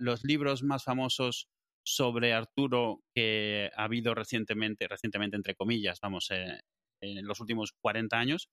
los 0.00 0.22
libros 0.24 0.62
más 0.62 0.84
famosos 0.84 1.46
sobre 1.82 2.34
Arturo 2.34 3.00
que 3.14 3.70
ha 3.74 3.84
habido 3.84 4.14
recientemente, 4.14 4.86
recientemente 4.86 5.36
entre 5.36 5.54
comillas, 5.54 5.98
vamos, 6.02 6.30
eh, 6.30 6.60
en 7.00 7.26
los 7.26 7.40
últimos 7.40 7.72
40 7.80 8.18
años, 8.18 8.48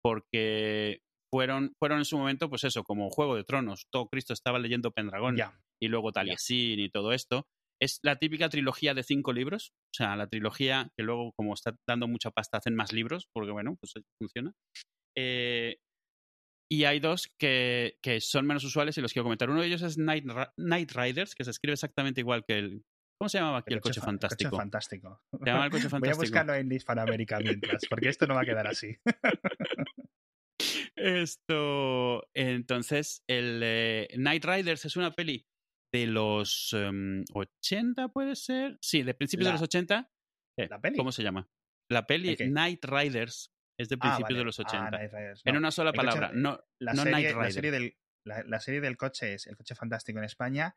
porque 0.00 1.00
fueron, 1.32 1.72
fueron 1.78 1.98
en 1.98 2.04
su 2.04 2.18
momento, 2.18 2.50
pues 2.50 2.62
eso, 2.64 2.84
como 2.84 3.08
Juego 3.08 3.36
de 3.36 3.44
Tronos. 3.44 3.86
Todo 3.90 4.06
Cristo 4.08 4.34
estaba 4.34 4.58
leyendo 4.58 4.90
Pendragón 4.90 5.36
y 5.80 5.88
luego 5.88 6.12
Taliesin 6.12 6.78
y 6.78 6.90
todo 6.90 7.12
esto. 7.12 7.46
Es 7.80 7.98
la 8.02 8.16
típica 8.16 8.48
trilogía 8.50 8.94
de 8.94 9.02
cinco 9.02 9.32
libros, 9.32 9.72
o 9.92 9.96
sea, 9.96 10.14
la 10.14 10.28
trilogía 10.28 10.90
que 10.96 11.02
luego, 11.02 11.32
como 11.32 11.54
está 11.54 11.74
dando 11.88 12.06
mucha 12.06 12.30
pasta, 12.30 12.58
hacen 12.58 12.76
más 12.76 12.92
libros, 12.92 13.28
porque 13.32 13.50
bueno, 13.50 13.76
pues 13.80 13.94
funciona. 14.20 14.52
Eh, 15.16 15.78
y 16.70 16.84
hay 16.84 17.00
dos 17.00 17.28
que, 17.40 17.96
que, 18.02 18.20
son 18.20 18.46
menos 18.46 18.62
usuales 18.64 18.96
y 18.98 19.00
los 19.00 19.12
quiero 19.12 19.24
comentar. 19.24 19.50
Uno 19.50 19.62
de 19.62 19.66
ellos 19.66 19.82
es 19.82 19.98
Night, 19.98 20.24
Night 20.58 20.92
Riders, 20.92 21.34
que 21.34 21.44
se 21.44 21.50
escribe 21.50 21.74
exactamente 21.74 22.20
igual 22.20 22.44
que 22.46 22.58
el, 22.58 22.84
¿Cómo 23.22 23.28
se 23.28 23.38
llamaba 23.38 23.58
aquí 23.58 23.72
el, 23.72 23.80
coche, 23.80 24.00
fantástico? 24.00 24.50
Coche 24.50 24.60
fantástico. 24.60 25.22
Se 25.30 25.48
el 25.48 25.70
coche 25.70 25.88
fantástico. 25.88 25.98
Voy 26.00 26.08
a 26.08 26.14
buscarlo 26.14 26.54
en 26.54 26.72
Hispanoamérica 26.72 27.38
mientras, 27.38 27.86
porque 27.88 28.08
esto 28.08 28.26
no 28.26 28.34
va 28.34 28.40
a 28.40 28.44
quedar 28.44 28.66
así. 28.66 28.96
Esto, 30.96 32.28
entonces, 32.34 33.24
el 33.26 33.60
eh, 33.62 34.08
Night 34.18 34.44
Riders 34.44 34.84
es 34.84 34.96
una 34.96 35.12
peli 35.12 35.46
de 35.92 36.06
los 36.06 36.74
80, 36.74 38.02
em, 38.02 38.08
puede 38.10 38.36
ser. 38.36 38.78
Sí, 38.80 39.02
de 39.02 39.14
principios 39.14 39.46
de 39.46 39.52
los 39.52 39.62
80. 39.62 40.10
Eh, 40.58 40.68
¿La 40.68 40.80
peli? 40.80 40.96
¿Cómo 40.96 41.12
se 41.12 41.22
llama? 41.22 41.48
La 41.90 42.06
peli 42.06 42.36
Night 42.48 42.84
Riders 42.84 43.52
es 43.78 43.88
de 43.88 43.96
ah, 44.00 44.00
principios 44.00 44.38
de 44.38 44.44
los 44.44 44.58
80. 44.58 44.96
Ah, 44.96 45.34
en 45.44 45.56
una 45.56 45.70
sola 45.70 45.92
palabra, 45.92 46.30
no, 46.32 46.62
la, 46.78 46.94
serie, 46.94 47.12
Night 47.12 47.36
la, 47.36 47.50
serie 47.50 47.70
del, 47.70 47.98
la, 48.24 48.60
serie 48.60 48.80
del, 48.80 48.96
coche 48.96 49.34
es 49.34 49.46
El 49.46 49.56
coche 49.56 49.74
fantástico 49.74 50.18
en 50.18 50.24
España 50.24 50.76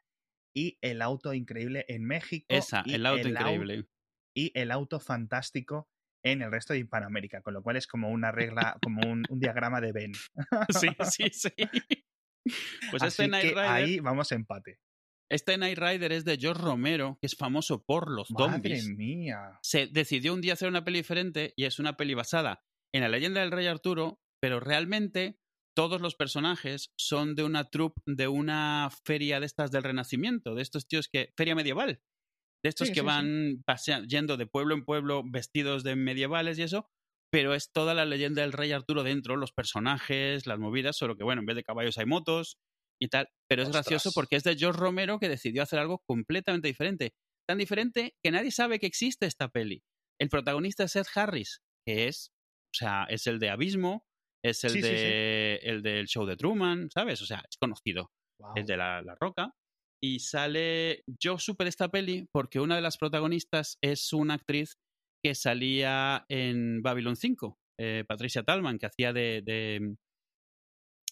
y 0.54 0.78
El 0.82 1.02
auto 1.02 1.34
increíble 1.34 1.86
en 1.88 2.06
México. 2.06 2.46
Esa, 2.50 2.84
El 2.86 3.06
auto 3.06 3.28
increíble. 3.28 3.88
y 4.36 4.52
El 4.60 4.72
auto 4.72 5.00
fantástico 5.00 5.90
en 6.26 6.42
el 6.42 6.52
resto 6.52 6.74
de 6.74 6.80
Hispanoamérica, 6.80 7.42
con 7.42 7.54
lo 7.54 7.62
cual 7.62 7.78
es 7.78 7.86
como 7.86 8.10
una 8.10 8.32
regla, 8.32 8.78
como 8.82 9.02
un, 9.08 9.24
diagrama 9.30 9.80
de 9.80 9.92
Venn. 9.92 10.14
Sí, 10.70 10.90
sí, 11.12 11.30
sí. 11.32 11.50
Pues 12.92 13.04
este 13.04 13.28
Night 13.28 13.50
Rider, 13.50 13.60
ahí 13.60 14.00
vamos 14.00 14.32
a 14.32 14.36
empate. 14.36 14.80
Este 15.30 15.58
Night 15.58 15.78
Rider 15.78 16.12
es 16.12 16.26
de 16.26 16.38
George 16.38 16.62
Romero, 16.62 17.18
que 17.22 17.28
es 17.28 17.36
famoso 17.36 17.84
por 17.84 18.12
los 18.12 18.32
Madre 18.32 18.82
mía. 18.96 19.60
Se 19.62 19.88
decidió 19.88 20.34
un 20.34 20.42
día 20.42 20.54
hacer 20.54 20.68
una 20.68 20.84
peli 20.84 21.00
diferente 21.00 21.54
y 21.56 21.66
es 21.66 21.80
una 21.80 21.96
peli 21.96 22.14
basada 22.16 22.64
en 22.94 23.02
la 23.02 23.10
leyenda 23.10 23.42
del 23.42 23.52
rey 23.52 23.68
Arturo, 23.68 24.20
pero 24.40 24.60
realmente 24.60 25.40
todos 25.76 26.02
los 26.02 26.16
personajes 26.16 26.92
son 26.98 27.36
de 27.36 27.44
una 27.44 27.66
troupe 27.66 28.02
de 28.06 28.28
una 28.28 28.90
feria 29.04 29.40
de 29.40 29.46
estas 29.46 29.72
del 29.72 29.84
Renacimiento, 29.84 30.56
de 30.56 30.62
estos 30.62 30.88
tíos 30.88 31.08
que 31.08 31.34
feria 31.36 31.56
medieval, 31.56 32.02
de 32.66 32.70
estos 32.70 32.90
que 32.90 33.02
van 33.02 33.64
yendo 34.08 34.38
de 34.38 34.48
pueblo 34.48 34.74
en 34.74 34.86
pueblo 34.86 35.22
vestidos 35.24 35.84
de 35.84 35.96
medievales 35.96 36.58
y 36.58 36.64
eso, 36.64 36.90
pero 37.32 37.54
es 37.54 37.72
toda 37.72 37.94
la 37.94 38.06
leyenda 38.06 38.42
del 38.42 38.54
rey 38.54 38.72
Arturo 38.72 39.04
dentro, 39.04 39.36
los 39.36 39.52
personajes, 39.52 40.48
las 40.48 40.58
movidas, 40.58 40.98
solo 40.98 41.16
que 41.16 41.24
bueno, 41.24 41.42
en 41.42 41.46
vez 41.46 41.58
de 41.58 41.64
caballos 41.64 42.00
hay 42.00 42.08
motos 42.08 42.58
y 43.00 43.10
tal, 43.10 43.30
pero 43.48 43.62
es 43.62 43.70
gracioso 43.70 44.12
porque 44.16 44.36
es 44.36 44.44
de 44.44 44.56
George 44.56 44.80
Romero 44.80 45.20
que 45.20 45.30
decidió 45.30 45.62
hacer 45.62 45.78
algo 45.78 46.02
completamente 46.08 46.68
diferente, 46.68 47.14
tan 47.48 47.60
diferente 47.60 48.16
que 48.24 48.32
nadie 48.32 48.50
sabe 48.50 48.80
que 48.80 48.88
existe 48.88 49.28
esta 49.28 49.50
peli. 49.50 49.84
El 50.20 50.30
protagonista 50.30 50.86
es 50.86 50.96
Ed 50.96 51.06
Harris, 51.14 51.62
que 51.86 52.08
es, 52.08 52.32
o 52.74 52.78
sea, 52.80 53.06
es 53.10 53.28
el 53.28 53.38
de 53.38 53.52
Abismo, 53.52 54.08
es 54.44 54.64
el 54.64 54.82
de 54.82 55.60
el 55.62 55.84
del 55.84 56.08
show 56.08 56.26
de 56.26 56.36
Truman, 56.36 56.90
¿sabes? 56.90 57.22
O 57.22 57.28
sea, 57.28 57.44
es 57.48 57.58
conocido. 57.58 58.10
Es 58.56 58.66
de 58.66 58.76
la, 58.76 59.04
la 59.04 59.16
Roca 59.20 59.54
y 60.06 60.20
sale. 60.20 61.04
Yo 61.20 61.40
supe 61.40 61.68
esta 61.68 61.90
peli 61.90 62.28
porque 62.32 62.60
una 62.60 62.76
de 62.76 62.82
las 62.82 62.98
protagonistas 62.98 63.78
es 63.82 64.14
una 64.14 64.36
actriz 64.36 64.78
que 65.24 65.34
salía 65.34 66.26
en 66.30 66.84
Babylon 66.84 67.16
5, 67.16 67.58
eh, 67.80 68.04
Patricia 68.08 68.44
Talman, 68.44 68.78
que 68.78 68.86
hacía 68.86 69.14
de. 69.14 69.42
de 69.44 69.96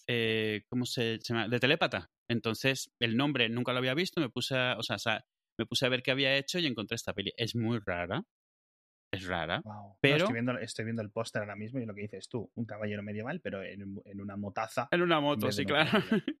eh, 0.06 0.62
¿Cómo 0.68 0.84
se 0.86 1.18
llama? 1.18 1.48
De 1.48 1.58
telépata. 1.58 2.10
Entonces, 2.30 2.90
el 3.00 3.16
nombre 3.16 3.48
nunca 3.48 3.72
lo 3.72 3.78
había 3.78 3.94
visto, 3.94 4.20
me 4.20 4.30
puse 4.30 4.56
a, 4.56 4.76
o 4.78 4.82
sea, 4.82 5.24
me 5.58 5.66
puse 5.66 5.86
a 5.86 5.88
ver 5.88 6.02
qué 6.02 6.12
había 6.12 6.36
hecho 6.36 6.58
y 6.58 6.66
encontré 6.66 6.94
esta 6.94 7.14
peli. 7.14 7.32
Es 7.36 7.56
muy 7.56 7.80
rara. 7.84 8.22
Es 9.14 9.26
rara. 9.26 9.62
Pero 10.00 10.16
estoy, 10.16 10.32
viendo, 10.32 10.58
estoy, 10.58 10.84
viendo, 10.84 11.02
el 11.02 11.10
póster 11.10 11.42
ahora 11.42 11.56
mismo 11.56 11.80
y 11.80 11.86
lo 11.86 11.94
que 11.94 12.02
dices 12.02 12.28
tú, 12.28 12.50
un 12.54 12.64
caballero 12.64 13.02
medieval, 13.02 13.40
pero 13.40 13.62
en, 13.62 14.00
una 14.20 14.36
motaza. 14.36 14.88
En 14.90 15.02
una 15.02 15.20
moto, 15.20 15.50
sí, 15.50 15.64
claro. 15.64 15.90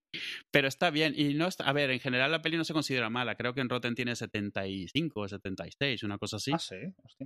pero 0.50 0.68
está 0.68 0.90
bien. 0.90 1.14
Y 1.16 1.34
no 1.34 1.46
está, 1.46 1.64
a 1.64 1.72
ver, 1.72 1.90
en 1.90 2.00
general 2.00 2.30
la 2.30 2.42
peli 2.42 2.56
no 2.56 2.64
se 2.64 2.72
considera 2.72 3.10
mala. 3.10 3.36
Creo 3.36 3.54
que 3.54 3.60
en 3.60 3.68
Rotten 3.68 3.94
tiene 3.94 4.14
75 4.14 5.20
o 5.20 5.28
76, 5.28 6.02
una 6.02 6.18
cosa 6.18 6.36
así. 6.36 6.52
Ah, 6.52 6.58
sí. 6.58 6.76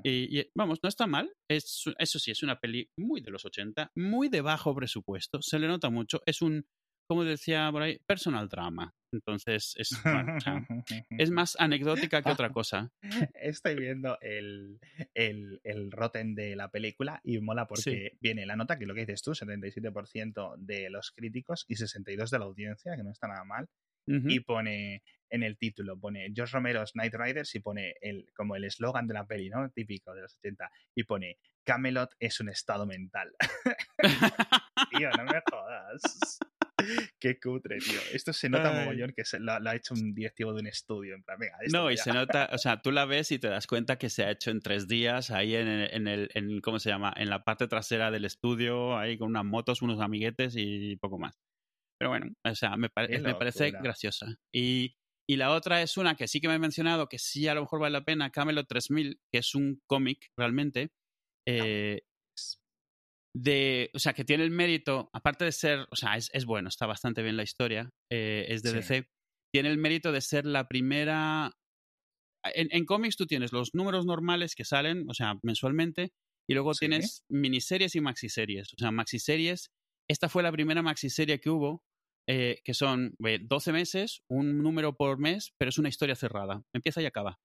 Y, 0.04 0.44
vamos, 0.54 0.80
no 0.82 0.88
está 0.88 1.06
mal. 1.06 1.30
Es, 1.48 1.84
eso 1.98 2.18
sí, 2.18 2.30
es 2.30 2.42
una 2.42 2.60
peli 2.60 2.90
muy 2.96 3.20
de 3.20 3.30
los 3.30 3.44
80, 3.44 3.92
muy 3.96 4.28
de 4.28 4.40
bajo 4.40 4.74
presupuesto. 4.74 5.42
Se 5.42 5.58
le 5.58 5.68
nota 5.68 5.90
mucho. 5.90 6.22
Es 6.26 6.42
un, 6.42 6.66
como 7.08 7.24
decía 7.24 7.70
por 7.72 7.82
ahí, 7.82 7.98
personal 8.06 8.48
drama. 8.48 8.94
Entonces, 9.10 9.74
es, 9.78 9.90
es 11.10 11.30
más 11.30 11.56
anecdótica 11.58 12.22
que 12.22 12.30
otra 12.30 12.50
cosa. 12.50 12.92
Estoy 13.34 13.76
viendo 13.76 14.18
el, 14.20 14.78
el, 15.14 15.60
el 15.64 15.90
Rotten 15.90 16.34
de 16.34 16.54
la 16.54 16.70
película 16.70 17.20
y 17.24 17.40
mola 17.40 17.66
porque 17.66 18.18
viene 18.20 18.44
la 18.44 18.56
nota, 18.56 18.78
que 18.78 18.84
lo 18.84 18.94
que 18.94 19.06
dices 19.06 19.22
tú, 19.22 19.32
77% 19.32 20.56
de 20.58 20.90
los 20.90 21.10
críticos 21.12 21.64
y 21.66 21.76
62% 21.76 22.28
de 22.28 22.38
la 22.38 22.44
audiencia, 22.44 22.94
que 22.94 23.02
no 23.02 23.10
está 23.10 23.26
nada 23.26 23.44
mal. 23.44 23.68
Y 24.10 24.40
pone 24.40 25.02
en 25.28 25.42
el 25.42 25.58
título, 25.58 26.00
pone 26.00 26.32
George 26.34 26.54
Romero's 26.54 26.96
Night 26.96 27.12
Riders 27.14 27.54
y 27.54 27.60
pone 27.60 27.94
el, 28.00 28.32
como 28.34 28.56
el 28.56 28.64
eslogan 28.64 29.06
de 29.06 29.12
la 29.12 29.26
peli, 29.26 29.50
¿no? 29.50 29.68
Típico 29.68 30.14
de 30.14 30.22
los 30.22 30.38
80. 30.38 30.70
Y 30.94 31.04
pone 31.04 31.36
Camelot 31.62 32.14
es 32.18 32.40
un 32.40 32.48
estado 32.48 32.86
mental. 32.86 33.30
Tío, 34.90 35.10
no 35.10 35.24
me 35.24 35.42
jodas. 35.50 36.38
Qué 37.20 37.38
cutre, 37.40 37.78
tío. 37.78 37.98
Esto 38.12 38.32
se 38.32 38.48
nota 38.48 38.72
mogollón 38.72 39.12
que 39.12 39.24
se, 39.24 39.38
lo, 39.40 39.52
ha 39.52 39.76
hecho 39.76 39.94
un 39.94 40.14
directivo 40.14 40.52
de 40.52 40.60
un 40.60 40.66
estudio. 40.66 41.14
En 41.14 41.22
plan, 41.22 41.38
no, 41.72 41.90
y 41.90 41.96
se 41.96 42.12
nota, 42.12 42.48
o 42.52 42.58
sea, 42.58 42.80
tú 42.80 42.92
la 42.92 43.04
ves 43.04 43.32
y 43.32 43.38
te 43.38 43.48
das 43.48 43.66
cuenta 43.66 43.98
que 43.98 44.10
se 44.10 44.24
ha 44.24 44.30
hecho 44.30 44.50
en 44.50 44.60
tres 44.60 44.88
días 44.88 45.30
ahí 45.30 45.54
en, 45.54 45.68
el, 45.68 46.30
en, 46.34 46.60
¿cómo 46.60 46.78
se 46.78 46.90
llama? 46.90 47.12
En 47.16 47.30
la 47.30 47.44
parte 47.44 47.68
trasera 47.68 48.10
del 48.10 48.24
estudio, 48.24 48.98
ahí 48.98 49.18
con 49.18 49.28
unas 49.28 49.44
motos, 49.44 49.82
unos 49.82 50.00
amiguetes 50.00 50.54
y 50.56 50.96
poco 50.96 51.18
más. 51.18 51.38
Pero 51.98 52.10
bueno, 52.10 52.32
o 52.44 52.54
sea, 52.54 52.76
me, 52.76 52.88
me 53.20 53.34
parece 53.34 53.72
graciosa. 53.72 54.26
Y, 54.54 54.96
y 55.28 55.36
la 55.36 55.52
otra 55.52 55.82
es 55.82 55.96
una 55.96 56.14
que 56.14 56.28
sí 56.28 56.40
que 56.40 56.48
me 56.48 56.54
he 56.54 56.58
mencionado, 56.58 57.08
que 57.08 57.18
sí 57.18 57.48
a 57.48 57.54
lo 57.54 57.62
mejor 57.62 57.80
vale 57.80 57.92
la 57.92 58.04
pena, 58.04 58.30
Camelot 58.30 58.68
3000, 58.68 59.20
que 59.30 59.38
es 59.38 59.54
un 59.54 59.82
cómic 59.86 60.30
realmente. 60.36 60.92
Eh, 61.46 62.02
de, 63.38 63.90
o 63.94 63.98
sea, 63.98 64.14
que 64.14 64.24
tiene 64.24 64.42
el 64.42 64.50
mérito, 64.50 65.10
aparte 65.12 65.44
de 65.44 65.52
ser, 65.52 65.86
o 65.90 65.96
sea, 65.96 66.16
es, 66.16 66.44
bueno, 66.44 66.68
está 66.68 66.86
bastante 66.86 67.22
bien 67.22 67.36
la 67.36 67.44
historia, 67.44 67.90
eh, 68.10 68.46
es 68.48 68.62
de 68.62 68.72
DC, 68.72 69.08
tiene 69.52 69.70
el 69.70 69.78
mérito 69.78 70.12
de 70.12 70.20
ser 70.20 70.44
la 70.44 70.66
primera... 70.66 71.52
En, 72.54 72.68
en 72.70 72.84
cómics 72.84 73.16
tú 73.16 73.26
tienes 73.26 73.52
los 73.52 73.74
números 73.74 74.06
normales 74.06 74.54
que 74.54 74.64
salen, 74.64 75.04
o 75.08 75.14
sea, 75.14 75.38
mensualmente, 75.42 76.12
y 76.48 76.54
luego 76.54 76.72
tienes 76.72 77.24
miniseries 77.28 77.94
y 77.94 78.00
maxiseries. 78.00 78.72
O 78.72 78.76
sea, 78.78 78.90
maxiseries, 78.90 79.70
esta 80.08 80.28
fue 80.28 80.42
la 80.42 80.52
primera 80.52 80.82
maxiserie 80.82 81.40
que 81.40 81.50
hubo, 81.50 81.84
eh, 82.28 82.60
que 82.64 82.74
son 82.74 83.14
12 83.18 83.72
meses, 83.72 84.22
un 84.28 84.62
número 84.62 84.96
por 84.96 85.18
mes, 85.18 85.52
pero 85.58 85.68
es 85.68 85.78
una 85.78 85.90
historia 85.90 86.16
cerrada, 86.16 86.64
empieza 86.72 87.02
y 87.02 87.06
acaba. 87.06 87.38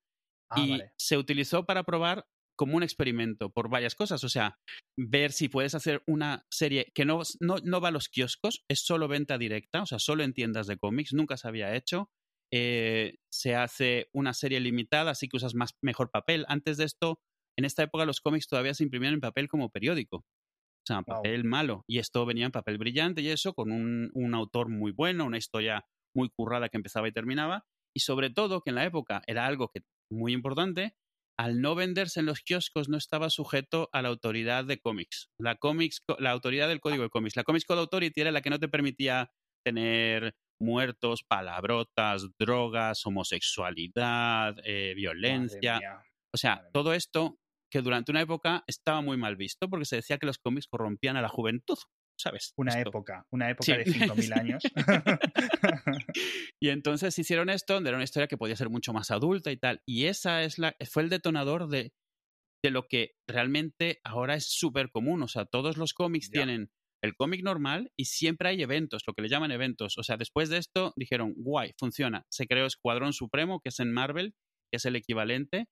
Ah, 0.50 0.62
y 0.62 0.80
se 0.98 1.18
utilizó 1.18 1.66
para 1.66 1.84
probar 1.84 2.26
como 2.56 2.78
un 2.78 2.84
experimento 2.84 3.50
por 3.50 3.70
varias 3.70 3.96
cosas. 3.96 4.24
O 4.24 4.30
sea, 4.30 4.58
ver 4.98 5.32
si 5.32 5.50
puedes 5.50 5.76
hacer 5.76 6.04
una 6.08 6.46
serie 6.52 6.92
que 6.94 7.06
no, 7.06 7.22
no, 7.40 7.82
va 7.82 7.88
a 7.90 7.92
los 7.92 8.10
kioscos, 8.10 8.64
es 8.70 8.86
solo 8.86 9.08
venta 9.08 9.38
directa, 9.38 9.82
o 9.82 9.86
sea, 9.86 10.00
solo 10.00 10.24
en 10.24 10.34
tiendas 10.34 10.68
de 10.68 10.78
cómics, 10.78 11.14
nunca 11.14 11.38
se 11.38 11.48
había 11.48 11.76
hecho. 11.76 12.10
Eh, 12.56 13.16
se 13.32 13.56
hace 13.56 14.10
una 14.14 14.34
serie 14.34 14.60
limitada, 14.60 15.12
así 15.12 15.28
que 15.28 15.38
usas 15.38 15.56
más, 15.56 15.72
mejor 15.82 16.12
papel. 16.12 16.46
Antes 16.48 16.78
de 16.78 16.86
esto, 16.86 17.20
en 17.58 17.66
esta 17.66 17.84
época 17.84 18.06
los 18.06 18.22
cómics 18.22 18.48
todavía 18.48 18.76
se 18.76 18.84
imprimían 18.84 19.16
en 19.16 19.22
papel 19.22 19.48
como 19.48 19.70
periódico. 19.70 20.18
O 20.18 20.86
sea, 20.86 21.02
papel 21.02 21.46
malo. 21.46 21.84
Y 21.88 22.00
esto 22.00 22.26
venía 22.26 22.46
en 22.46 22.52
papel 22.52 22.78
brillante 22.78 23.22
y 23.22 23.30
eso, 23.30 23.54
con 23.54 23.72
un, 23.72 24.12
un 24.14 24.36
autor 24.36 24.70
muy 24.70 24.92
bueno, 24.92 25.26
una 25.26 25.38
historia 25.38 25.86
muy 26.14 26.30
currada 26.30 26.70
que 26.70 26.78
empezaba 26.78 27.08
y 27.08 27.14
terminaba. 27.14 27.66
Y 27.96 28.02
sobre 28.02 28.30
todo 28.30 28.62
que 28.62 28.72
en 28.72 28.76
la 28.76 28.86
época 28.86 29.22
era 29.28 29.46
algo 29.46 29.70
que 29.70 29.82
muy 30.12 30.34
importante, 30.34 30.96
al 31.38 31.62
no 31.62 31.76
venderse 31.76 32.20
en 32.20 32.26
los 32.26 32.42
kioscos 32.42 32.90
no 32.90 32.98
estaba 32.98 33.30
sujeto 33.30 33.90
a 33.92 34.02
la 34.02 34.10
autoridad 34.10 34.66
de 34.66 34.80
cómics. 34.80 35.30
La, 35.38 35.56
comics, 35.56 36.04
la 36.20 36.32
autoridad 36.32 36.68
del 36.68 36.80
código 36.80 37.04
de 37.04 37.10
cómics. 37.10 37.36
La 37.36 37.44
Comics 37.44 37.66
Code 37.66 37.82
Authority 37.82 38.22
era 38.22 38.32
la 38.32 38.42
que 38.42 38.50
no 38.50 38.60
te 38.60 38.68
permitía 38.68 39.32
tener 39.66 40.36
muertos, 40.60 41.24
palabrotas, 41.24 42.28
drogas, 42.38 43.06
homosexualidad, 43.06 44.56
eh, 44.64 44.94
violencia. 44.96 46.04
O 46.32 46.38
sea, 46.38 46.68
todo 46.72 46.94
esto 46.94 47.40
que 47.72 47.82
durante 47.82 48.12
una 48.12 48.22
época 48.22 48.64
estaba 48.68 49.02
muy 49.02 49.18
mal 49.18 49.36
visto 49.36 49.70
porque 49.70 49.86
se 49.86 49.98
decía 49.98 50.18
que 50.20 50.28
los 50.28 50.38
cómics 50.38 50.68
corrompían 50.68 51.18
a 51.18 51.22
la 51.22 51.30
juventud. 51.30 51.78
¿Sabes? 52.24 52.54
Una 52.56 52.80
época, 52.80 53.28
una 53.32 53.50
época 53.50 53.78
de 53.78 53.86
5.000 53.86 54.40
años. 54.40 54.64
y 56.62 56.70
entonces 56.70 57.18
hicieron 57.20 57.50
esto, 57.50 57.74
donde 57.74 57.90
era 57.90 57.98
una 57.98 58.06
historia 58.06 58.28
que 58.28 58.38
podía 58.38 58.56
ser 58.56 58.70
mucho 58.70 58.94
más 58.94 59.12
adulta 59.12 59.52
y 59.52 59.58
tal. 59.58 59.82
Y 59.86 60.06
esa 60.06 60.44
es 60.44 60.58
la, 60.58 60.76
fue 60.90 61.04
el 61.04 61.10
detonador 61.10 61.68
de, 61.68 61.94
de 62.64 62.72
lo 62.72 62.88
que 62.88 63.12
realmente 63.28 64.00
ahora 64.04 64.36
es 64.36 64.46
súper 64.46 64.90
común. 64.90 65.22
O 65.22 65.28
sea, 65.28 65.46
todos 65.46 65.78
los 65.78 65.94
cómics 65.94 66.32
tienen 66.32 66.72
el 67.04 67.16
cómic 67.16 67.44
normal 67.44 67.92
y 67.98 68.06
siempre 68.06 68.50
hay 68.50 68.62
eventos, 68.62 69.04
lo 69.06 69.14
que 69.14 69.22
le 69.22 69.30
llaman 69.30 69.52
eventos. 69.52 69.98
O 69.98 70.04
sea, 70.04 70.16
después 70.16 70.48
de 70.50 70.58
esto 70.58 70.94
dijeron, 70.96 71.34
guay, 71.36 71.74
funciona. 71.78 72.26
Se 72.30 72.48
creó 72.48 72.66
Escuadrón 72.66 73.12
Supremo, 73.12 73.60
que 73.60 73.70
es 73.70 73.80
en 73.82 73.92
Marvel, 73.92 74.34
que 74.72 74.78
es 74.78 74.86
el 74.86 74.96
equivalente. 74.96 75.66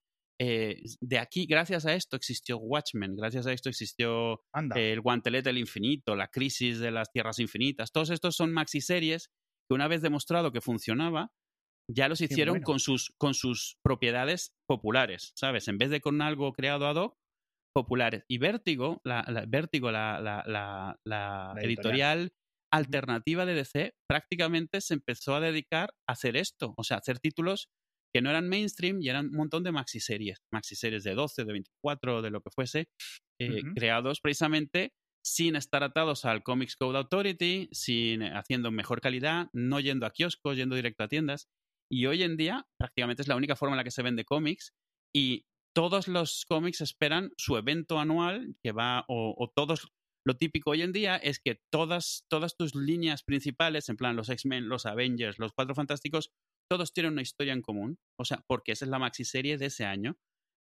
Eh, 0.44 0.82
de 1.02 1.20
aquí, 1.20 1.46
gracias 1.46 1.86
a 1.86 1.94
esto, 1.94 2.16
existió 2.16 2.58
Watchmen, 2.58 3.16
gracias 3.16 3.46
a 3.46 3.54
esto 3.54 3.70
existió 3.70 4.42
el 4.76 5.00
Guantelete 5.00 5.50
del 5.50 5.60
Infinito, 5.60 6.16
la 6.16 6.30
Crisis 6.30 6.80
de 6.80 6.89
las 6.89 7.12
Tierras 7.12 7.38
Infinitas. 7.38 7.92
Todos 7.92 8.10
estos 8.10 8.38
son 8.38 8.52
maxi 8.52 8.82
series 8.82 9.30
que 9.70 9.76
una 9.76 9.88
vez 9.88 10.02
demostrado 10.02 10.52
que 10.52 10.60
funcionaba, 10.60 11.32
ya 11.88 12.08
los 12.08 12.22
hicieron 12.22 12.62
con, 12.62 12.80
sus, 12.80 13.14
con 13.20 13.36
sus 13.36 13.78
propiedades 13.84 14.56
populares, 14.68 15.32
¿sabes? 15.36 15.68
En 15.68 15.78
vez 15.78 15.92
de 15.92 16.02
con 16.02 16.24
algo 16.24 16.54
creado 16.54 16.88
ad 16.88 16.96
hoc, 16.96 17.18
populares. 17.72 18.26
Y 18.28 18.39
Vértigo, 18.39 19.00
la, 19.04 19.24
Vértigo, 19.48 19.92
la, 19.92 20.44
la, 21.06 21.56
editorial 21.62 22.34
alternativa 22.74 23.46
de 23.46 23.54
DC, 23.54 23.94
prácticamente 24.10 24.82
se 24.82 24.96
empezó 24.96 25.36
a 25.36 25.39
dedicar 25.39 25.94
a 26.10 26.14
hacer 26.14 26.36
esto, 26.36 26.74
o 26.78 26.84
sea, 26.84 26.98
hacer 26.98 27.20
títulos 27.20 27.70
que 28.14 28.22
no 28.22 28.30
eran 28.30 28.47
mainstream 28.47 29.01
y 29.01 29.09
eran 29.09 29.28
un 29.28 29.36
montón 29.36 29.64
de 29.64 29.72
maxiseries, 29.72 30.39
maxiseries 30.51 31.03
de 31.03 31.14
12, 31.14 31.45
de 31.45 31.53
24, 31.53 32.22
de 32.22 32.30
lo 32.30 32.41
que 32.41 32.49
fuese, 32.51 32.89
eh, 33.39 33.62
creados 33.76 34.20
precisamente 34.22 34.93
sin 35.24 35.55
estar 35.55 35.84
atados 35.84 36.26
al 36.26 36.43
Comics 36.43 36.76
Code 36.76 36.97
Authority, 36.97 37.70
sin 37.72 38.24
eh, 38.24 38.32
haciendo 38.34 38.72
mejor 38.72 39.01
calidad, 39.01 39.49
no 39.53 39.80
yendo 39.80 40.05
a 40.05 40.12
kioscos, 40.12 40.57
yendo 40.57 40.76
directo 40.76 41.03
a 41.03 41.07
tiendas. 41.07 41.47
Y 41.91 42.05
hoy 42.05 42.24
en 42.24 42.38
día 42.38 42.66
prácticamente 42.80 43.22
es 43.22 43.28
la 43.28 43.36
única 43.36 43.55
forma 43.55 43.76
en 43.76 43.78
la 43.78 43.84
que 43.84 43.91
se 43.91 44.01
vende 44.01 44.26
cómics 44.26 44.74
y 45.14 45.45
todos 45.76 46.07
los 46.07 46.45
cómics 46.47 46.82
esperan 46.82 47.32
su 47.38 47.57
evento 47.57 47.99
anual 47.99 48.55
que 48.64 48.72
va 48.72 49.05
o, 49.07 49.36
o 49.38 49.51
todos 49.53 49.91
lo 50.26 50.38
típico 50.38 50.72
hoy 50.72 50.84
en 50.84 50.91
día 50.91 51.16
es 51.16 51.39
que 51.39 51.59
todas, 51.72 52.26
todas 52.30 52.55
tus 52.55 52.76
líneas 52.76 53.24
principales, 53.24 53.89
en 53.89 53.97
plan 53.97 54.16
los 54.16 54.30
X-Men, 54.30 54.70
los 54.70 54.86
Avengers, 54.86 55.39
los 55.39 55.51
Cuatro 55.53 55.74
Fantásticos, 55.74 56.32
todos 56.72 56.94
tienen 56.94 57.12
una 57.12 57.22
historia 57.22 57.52
en 57.52 57.62
común, 57.62 57.98
o 58.18 58.24
sea, 58.24 58.46
porque 58.48 58.72
esa 58.72 58.86
es 58.86 58.92
la 58.92 58.98
maxi 58.98 59.26
serie 59.26 59.58
de 59.58 59.66
ese 59.66 59.84
año. 59.84 60.16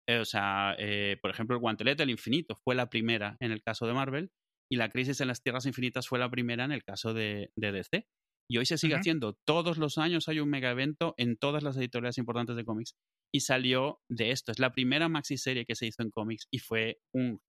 Eh, 0.07 0.19
o 0.19 0.23
sea, 0.23 0.73
eh, 0.79 1.17
por 1.21 1.31
ejemplo, 1.31 1.57
el 1.57 1.59
Guantelete 1.59 2.03
del 2.03 2.11
Infinito 2.11 2.55
fue 2.55 2.75
la 2.75 2.89
primera 2.89 3.35
en 3.41 3.51
el 3.51 3.61
caso 3.61 3.85
de 3.85 3.93
Marvel 3.93 4.31
y 4.71 4.77
la 4.77 4.87
Crisis 4.87 5.19
en 5.19 5.27
las 5.27 5.41
Tierras 5.41 5.65
Infinitas 5.65 6.07
fue 6.07 6.17
la 6.17 6.29
primera 6.29 6.63
en 6.63 6.71
el 6.71 6.85
caso 6.85 7.13
de, 7.13 7.51
DC. 7.57 8.07
Y 8.49 8.57
hoy 8.57 8.65
se 8.65 8.77
sigue 8.77 8.95
haciendo. 8.95 9.37
Todos 9.45 9.77
los 9.77 9.97
años 9.97 10.29
hay 10.29 10.39
un 10.39 10.49
mega 10.49 10.71
evento 10.71 11.13
en 11.17 11.35
todas 11.35 11.61
las 11.61 11.75
editoriales 11.75 12.17
importantes 12.19 12.55
de 12.55 12.63
cómics. 12.63 12.95
Y 13.33 13.41
salió 13.41 13.99
de 14.09 14.31
esto. 14.31 14.53
Es 14.53 14.59
la 14.59 14.71
primera 14.71 15.09
maxi 15.09 15.35
serie 15.37 15.65
que 15.65 15.75
se 15.75 15.87
hizo 15.87 16.03
en 16.03 16.11
cómics 16.11 16.47
y 16.53 16.59
fue 16.59 17.01
un, 17.13 17.41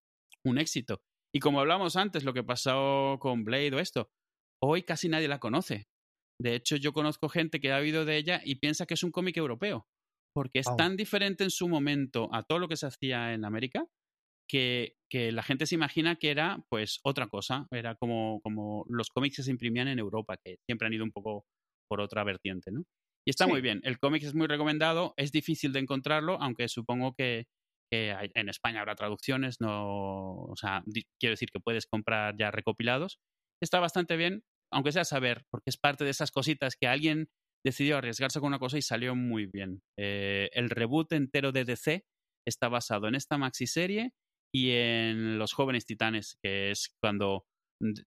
un 0.44 0.58
éxito. 0.58 1.00
Y 1.32 1.38
como 1.38 1.60
hablamos 1.60 1.94
antes, 1.94 2.24
lo 2.24 2.34
que 2.34 2.42
pasó 2.42 3.18
con 3.20 3.44
Blade 3.44 3.76
o 3.76 3.78
esto, 3.78 4.10
hoy 4.60 4.82
casi 4.82 5.08
nadie 5.08 5.28
la 5.28 5.38
conoce. 5.38 5.86
De 6.40 6.54
hecho, 6.54 6.76
yo 6.76 6.92
conozco 6.92 7.28
gente 7.28 7.60
que 7.60 7.72
ha 7.72 7.76
habido 7.76 8.04
de 8.04 8.16
ella 8.16 8.40
y 8.44 8.56
piensa 8.56 8.86
que 8.86 8.94
es 8.94 9.02
un 9.02 9.10
cómic 9.10 9.36
europeo, 9.36 9.86
porque 10.34 10.60
es 10.60 10.68
tan 10.76 10.96
diferente 10.96 11.44
en 11.44 11.50
su 11.50 11.68
momento 11.68 12.28
a 12.32 12.42
todo 12.42 12.58
lo 12.58 12.68
que 12.68 12.76
se 12.76 12.86
hacía 12.86 13.32
en 13.34 13.44
América 13.44 13.86
que, 14.48 14.94
que, 15.10 15.30
la 15.30 15.42
gente 15.42 15.66
se 15.66 15.74
imagina 15.74 16.16
que 16.16 16.30
era 16.30 16.64
pues 16.70 17.00
otra 17.02 17.28
cosa, 17.28 17.66
era 17.70 17.96
como, 17.96 18.40
como 18.42 18.84
los 18.88 19.10
cómics 19.10 19.36
que 19.36 19.42
se 19.42 19.50
imprimían 19.50 19.88
en 19.88 19.98
Europa, 19.98 20.36
que 20.42 20.56
siempre 20.66 20.86
han 20.86 20.94
ido 20.94 21.04
un 21.04 21.12
poco 21.12 21.44
por 21.88 22.00
otra 22.00 22.24
vertiente, 22.24 22.70
¿no? 22.72 22.84
Y 23.26 23.30
está 23.30 23.46
muy 23.46 23.60
bien, 23.60 23.80
el 23.84 23.98
cómic 23.98 24.22
es 24.22 24.34
muy 24.34 24.46
recomendado, 24.46 25.12
es 25.18 25.32
difícil 25.32 25.72
de 25.72 25.80
encontrarlo, 25.80 26.40
aunque 26.40 26.66
supongo 26.68 27.12
que, 27.12 27.44
que 27.90 28.14
en 28.34 28.48
España 28.48 28.80
habrá 28.80 28.94
traducciones, 28.94 29.60
no, 29.60 30.44
o 30.44 30.56
sea, 30.56 30.82
quiero 31.20 31.34
decir 31.34 31.50
que 31.52 31.60
puedes 31.60 31.86
comprar 31.86 32.36
ya 32.38 32.50
recopilados. 32.50 33.18
Está 33.62 33.80
bastante 33.80 34.16
bien, 34.16 34.44
aunque 34.72 34.92
sea 34.92 35.04
saber, 35.04 35.44
porque 35.50 35.70
es 35.70 35.76
parte 35.76 36.04
de 36.04 36.10
esas 36.10 36.30
cositas 36.30 36.76
que 36.76 36.86
alguien 36.86 37.28
decidió 37.64 37.98
arriesgarse 37.98 38.40
con 38.40 38.48
una 38.48 38.58
cosa 38.58 38.78
y 38.78 38.82
salió 38.82 39.14
muy 39.14 39.46
bien. 39.46 39.82
Eh, 39.98 40.48
el 40.52 40.70
reboot 40.70 41.12
entero 41.12 41.52
de 41.52 41.64
DC 41.64 42.04
está 42.46 42.68
basado 42.68 43.08
en 43.08 43.14
esta 43.14 43.38
maxi 43.38 43.66
serie 43.66 44.12
y 44.54 44.70
en 44.70 45.38
Los 45.38 45.52
Jóvenes 45.52 45.84
Titanes, 45.84 46.38
que 46.42 46.70
es 46.70 46.94
cuando 47.02 47.44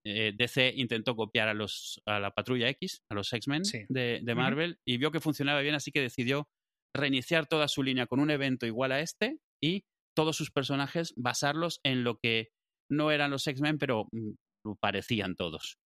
eh, 0.06 0.34
DC 0.36 0.74
intentó 0.76 1.16
copiar 1.16 1.48
a, 1.48 1.54
los, 1.54 2.02
a 2.06 2.20
la 2.20 2.32
Patrulla 2.32 2.70
X, 2.70 3.04
a 3.10 3.16
los 3.16 3.32
X-Men 3.32 3.64
de, 3.90 4.36
Marvel, 4.36 4.80
y 4.86 4.98
vio 4.98 5.12
que 5.12 5.20
funcionaba 5.20 5.62
bien, 5.62 5.76
así 5.76 5.92
que 5.92 6.02
decidió 6.02 6.48
reiniciar 6.96 7.48
toda 7.48 7.68
su 7.68 7.84
línea 7.84 8.08
con 8.08 8.20
un 8.20 8.32
evento 8.32 8.66
igual 8.66 8.92
a 8.92 9.00
este 9.00 9.38
y 9.64 9.86
todos 10.16 10.36
sus 10.36 10.52
personajes 10.52 11.14
basarlos 11.16 11.80
en 11.84 12.04
lo 12.04 12.18
que 12.18 12.50
no 12.90 13.12
eran 13.12 13.32
los 13.32 13.48
X-Men, 13.48 13.78
pero 13.78 14.08
mm, 14.12 14.74
parecían 14.82 15.36
todos. 15.36 15.78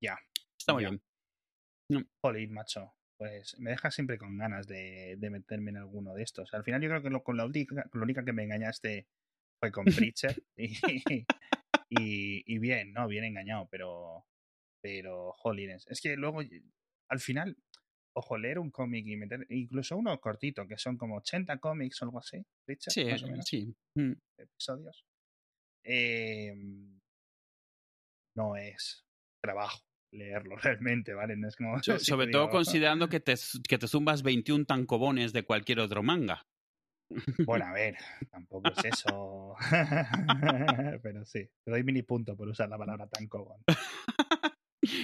Ya. 0.00 0.18
Está 0.58 0.74
muy 0.74 0.84
bien. 0.84 1.00
Jolín, 2.20 2.52
macho. 2.52 2.92
Pues 3.18 3.58
me 3.58 3.70
deja 3.70 3.90
siempre 3.90 4.18
con 4.18 4.36
ganas 4.36 4.66
de, 4.66 5.16
meterme 5.30 5.70
en 5.70 5.78
alguno 5.78 6.12
de 6.14 6.22
estos. 6.22 6.52
Al 6.52 6.64
final 6.64 6.82
yo 6.82 6.88
creo 6.88 7.02
que 7.02 7.22
con, 7.22 7.36
la 7.36 7.46
única, 7.46 7.88
única 7.94 8.24
que 8.24 8.32
me 8.32 8.44
engañaste 8.44 9.06
fue 9.58 9.72
con 9.72 9.84
Preacher. 9.86 10.42
y, 11.88 12.58
bien, 12.58 12.92
¿no? 12.92 13.06
Bien 13.08 13.24
engañado, 13.24 13.68
pero... 13.70 14.26
Pero, 14.82 15.32
jolines. 15.32 15.86
Es 15.88 16.00
que 16.00 16.16
luego, 16.16 16.42
al 17.08 17.18
final, 17.18 17.56
ojo, 18.14 18.38
leer 18.38 18.58
un 18.58 18.70
cómic 18.70 19.06
y 19.06 19.16
meter, 19.16 19.44
incluso 19.48 19.96
uno 19.96 20.20
cortito, 20.20 20.68
que 20.68 20.78
son 20.78 20.96
como 20.96 21.16
80 21.16 21.58
cómics 21.58 22.00
o 22.02 22.04
algo 22.04 22.18
así, 22.20 22.44
Preacher, 22.64 22.92
sí, 22.92 23.04
más 23.06 23.22
o 23.22 23.26
menos, 23.26 23.46
sí. 23.46 23.74
Mm. 23.96 24.12
episodios. 24.38 25.04
Eh, 25.82 26.54
no 28.36 28.54
es 28.56 29.04
trabajo 29.42 29.85
leerlo 30.12 30.56
realmente, 30.62 31.14
¿vale? 31.14 31.36
No 31.36 31.48
es 31.48 31.56
como, 31.56 31.78
sobre 31.98 32.28
todo 32.28 32.48
considerando 32.50 33.08
que 33.08 33.20
te, 33.20 33.34
que 33.68 33.78
te 33.78 33.88
zumbas 33.88 34.22
21 34.22 34.64
tancobones 34.64 35.32
de 35.32 35.44
cualquier 35.44 35.80
otro 35.80 36.02
manga. 36.02 36.46
Bueno, 37.44 37.66
a 37.66 37.72
ver, 37.72 37.96
tampoco 38.30 38.68
es 38.68 38.84
eso. 38.84 39.54
Pero 41.02 41.24
sí, 41.24 41.48
te 41.64 41.70
doy 41.70 41.84
mini 41.84 42.02
punto 42.02 42.36
por 42.36 42.48
usar 42.48 42.68
la 42.68 42.76
palabra 42.76 43.06
tancobón. 43.06 43.62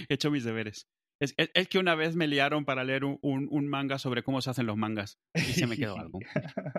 He 0.09 0.15
hecho 0.15 0.33
mis 0.33 0.43
deberes. 0.43 0.89
Es, 1.21 1.33
es, 1.37 1.69
que 1.69 1.79
una 1.79 1.95
vez 1.95 2.17
me 2.17 2.27
liaron 2.27 2.65
para 2.65 2.83
leer 2.83 3.05
un, 3.05 3.21
un, 3.23 3.69
manga 3.69 4.01
sobre 4.01 4.25
cómo 4.25 4.43
se 4.43 4.51
hacen 4.51 4.67
los 4.67 4.77
mangas. 4.77 5.21
Y 5.37 5.53
se 5.53 5.69
me 5.69 5.77
quedó 5.77 5.97
algo. 5.97 6.19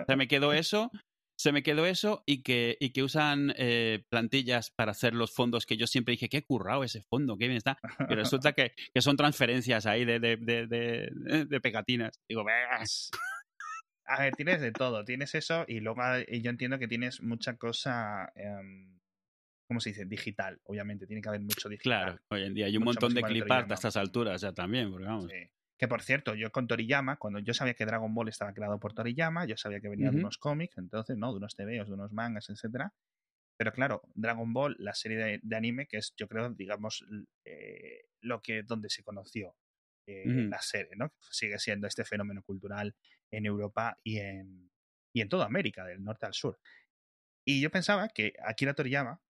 Se 0.06 0.16
me 0.16 0.28
quedó 0.28 0.52
eso 0.52 0.90
se 1.36 1.52
me 1.52 1.62
quedó 1.62 1.86
eso 1.86 2.22
y 2.26 2.42
que, 2.42 2.76
y 2.80 2.90
que 2.90 3.02
usan 3.02 3.52
eh, 3.56 4.04
plantillas 4.08 4.70
para 4.70 4.92
hacer 4.92 5.14
los 5.14 5.32
fondos 5.32 5.66
que 5.66 5.76
yo 5.76 5.86
siempre 5.86 6.12
dije, 6.12 6.28
qué 6.28 6.42
currado 6.44 6.84
ese 6.84 7.02
fondo, 7.02 7.36
qué 7.36 7.46
bien 7.46 7.56
está. 7.56 7.78
Y 8.08 8.14
resulta 8.14 8.52
que, 8.52 8.72
que 8.92 9.02
son 9.02 9.16
transferencias 9.16 9.86
ahí 9.86 10.04
de, 10.04 10.20
de, 10.20 10.36
de, 10.36 11.44
de 11.46 11.60
pegatinas. 11.60 12.20
Digo, 12.28 12.44
ves. 12.44 13.10
A 14.06 14.20
ver, 14.20 14.34
tienes 14.34 14.60
de 14.60 14.70
todo, 14.70 15.04
tienes 15.04 15.34
eso 15.34 15.64
y 15.66 15.80
luego 15.80 16.02
yo 16.30 16.50
entiendo 16.50 16.78
que 16.78 16.86
tienes 16.86 17.22
mucha 17.22 17.56
cosa, 17.56 18.30
eh, 18.36 18.90
¿cómo 19.66 19.80
se 19.80 19.90
dice? 19.90 20.04
Digital, 20.04 20.60
obviamente, 20.64 21.06
tiene 21.06 21.22
que 21.22 21.28
haber 21.30 21.40
mucho 21.40 21.68
digital. 21.68 22.02
Claro, 22.04 22.18
hoy 22.28 22.42
en 22.42 22.54
día 22.54 22.66
hay 22.66 22.76
un 22.76 22.84
montón 22.84 23.14
de 23.14 23.22
clipart 23.22 23.70
a 23.70 23.74
estas 23.74 23.96
alturas 23.96 24.42
ya 24.42 24.52
también, 24.52 24.90
porque 24.90 25.06
vamos. 25.06 25.30
Sí. 25.30 25.50
Que 25.84 25.88
por 25.88 26.00
cierto, 26.00 26.34
yo 26.34 26.50
con 26.50 26.66
Toriyama, 26.66 27.18
cuando 27.18 27.40
yo 27.40 27.52
sabía 27.52 27.74
que 27.74 27.84
Dragon 27.84 28.14
Ball 28.14 28.30
estaba 28.30 28.54
creado 28.54 28.80
por 28.80 28.94
Toriyama, 28.94 29.44
yo 29.44 29.58
sabía 29.58 29.80
que 29.80 29.90
venía 29.90 30.10
de 30.10 30.16
unos 30.16 30.38
cómics, 30.38 30.78
entonces, 30.78 31.18
¿no? 31.18 31.30
De 31.32 31.36
unos 31.36 31.54
TVOs, 31.56 31.88
de 31.88 31.92
unos 31.92 32.10
mangas, 32.10 32.48
etcétera. 32.48 32.94
Pero 33.58 33.70
claro, 33.70 34.00
Dragon 34.14 34.50
Ball, 34.54 34.76
la 34.78 34.94
serie 34.94 35.42
de, 35.42 35.54
anime, 35.54 35.86
que 35.86 35.98
es, 35.98 36.14
yo 36.16 36.26
creo, 36.26 36.48
digamos, 36.48 37.04
eh, 37.44 38.06
lo 38.22 38.40
que 38.40 38.62
donde 38.62 38.88
se 38.88 39.02
conoció 39.02 39.56
eh, 40.06 40.24
la 40.48 40.62
serie, 40.62 40.96
¿no? 40.96 41.12
Sigue 41.20 41.58
siendo 41.58 41.86
este 41.86 42.06
fenómeno 42.06 42.42
cultural 42.42 42.96
en 43.30 43.44
Europa 43.44 43.98
y 44.02 44.20
en, 44.20 44.70
y 45.12 45.20
en 45.20 45.28
toda 45.28 45.44
América, 45.44 45.84
del 45.84 46.02
norte 46.02 46.24
al 46.24 46.32
sur. 46.32 46.58
Y 47.46 47.60
yo 47.60 47.70
pensaba 47.70 48.08
que 48.08 48.32
Akira 48.42 48.72
Toriyama 48.72 49.20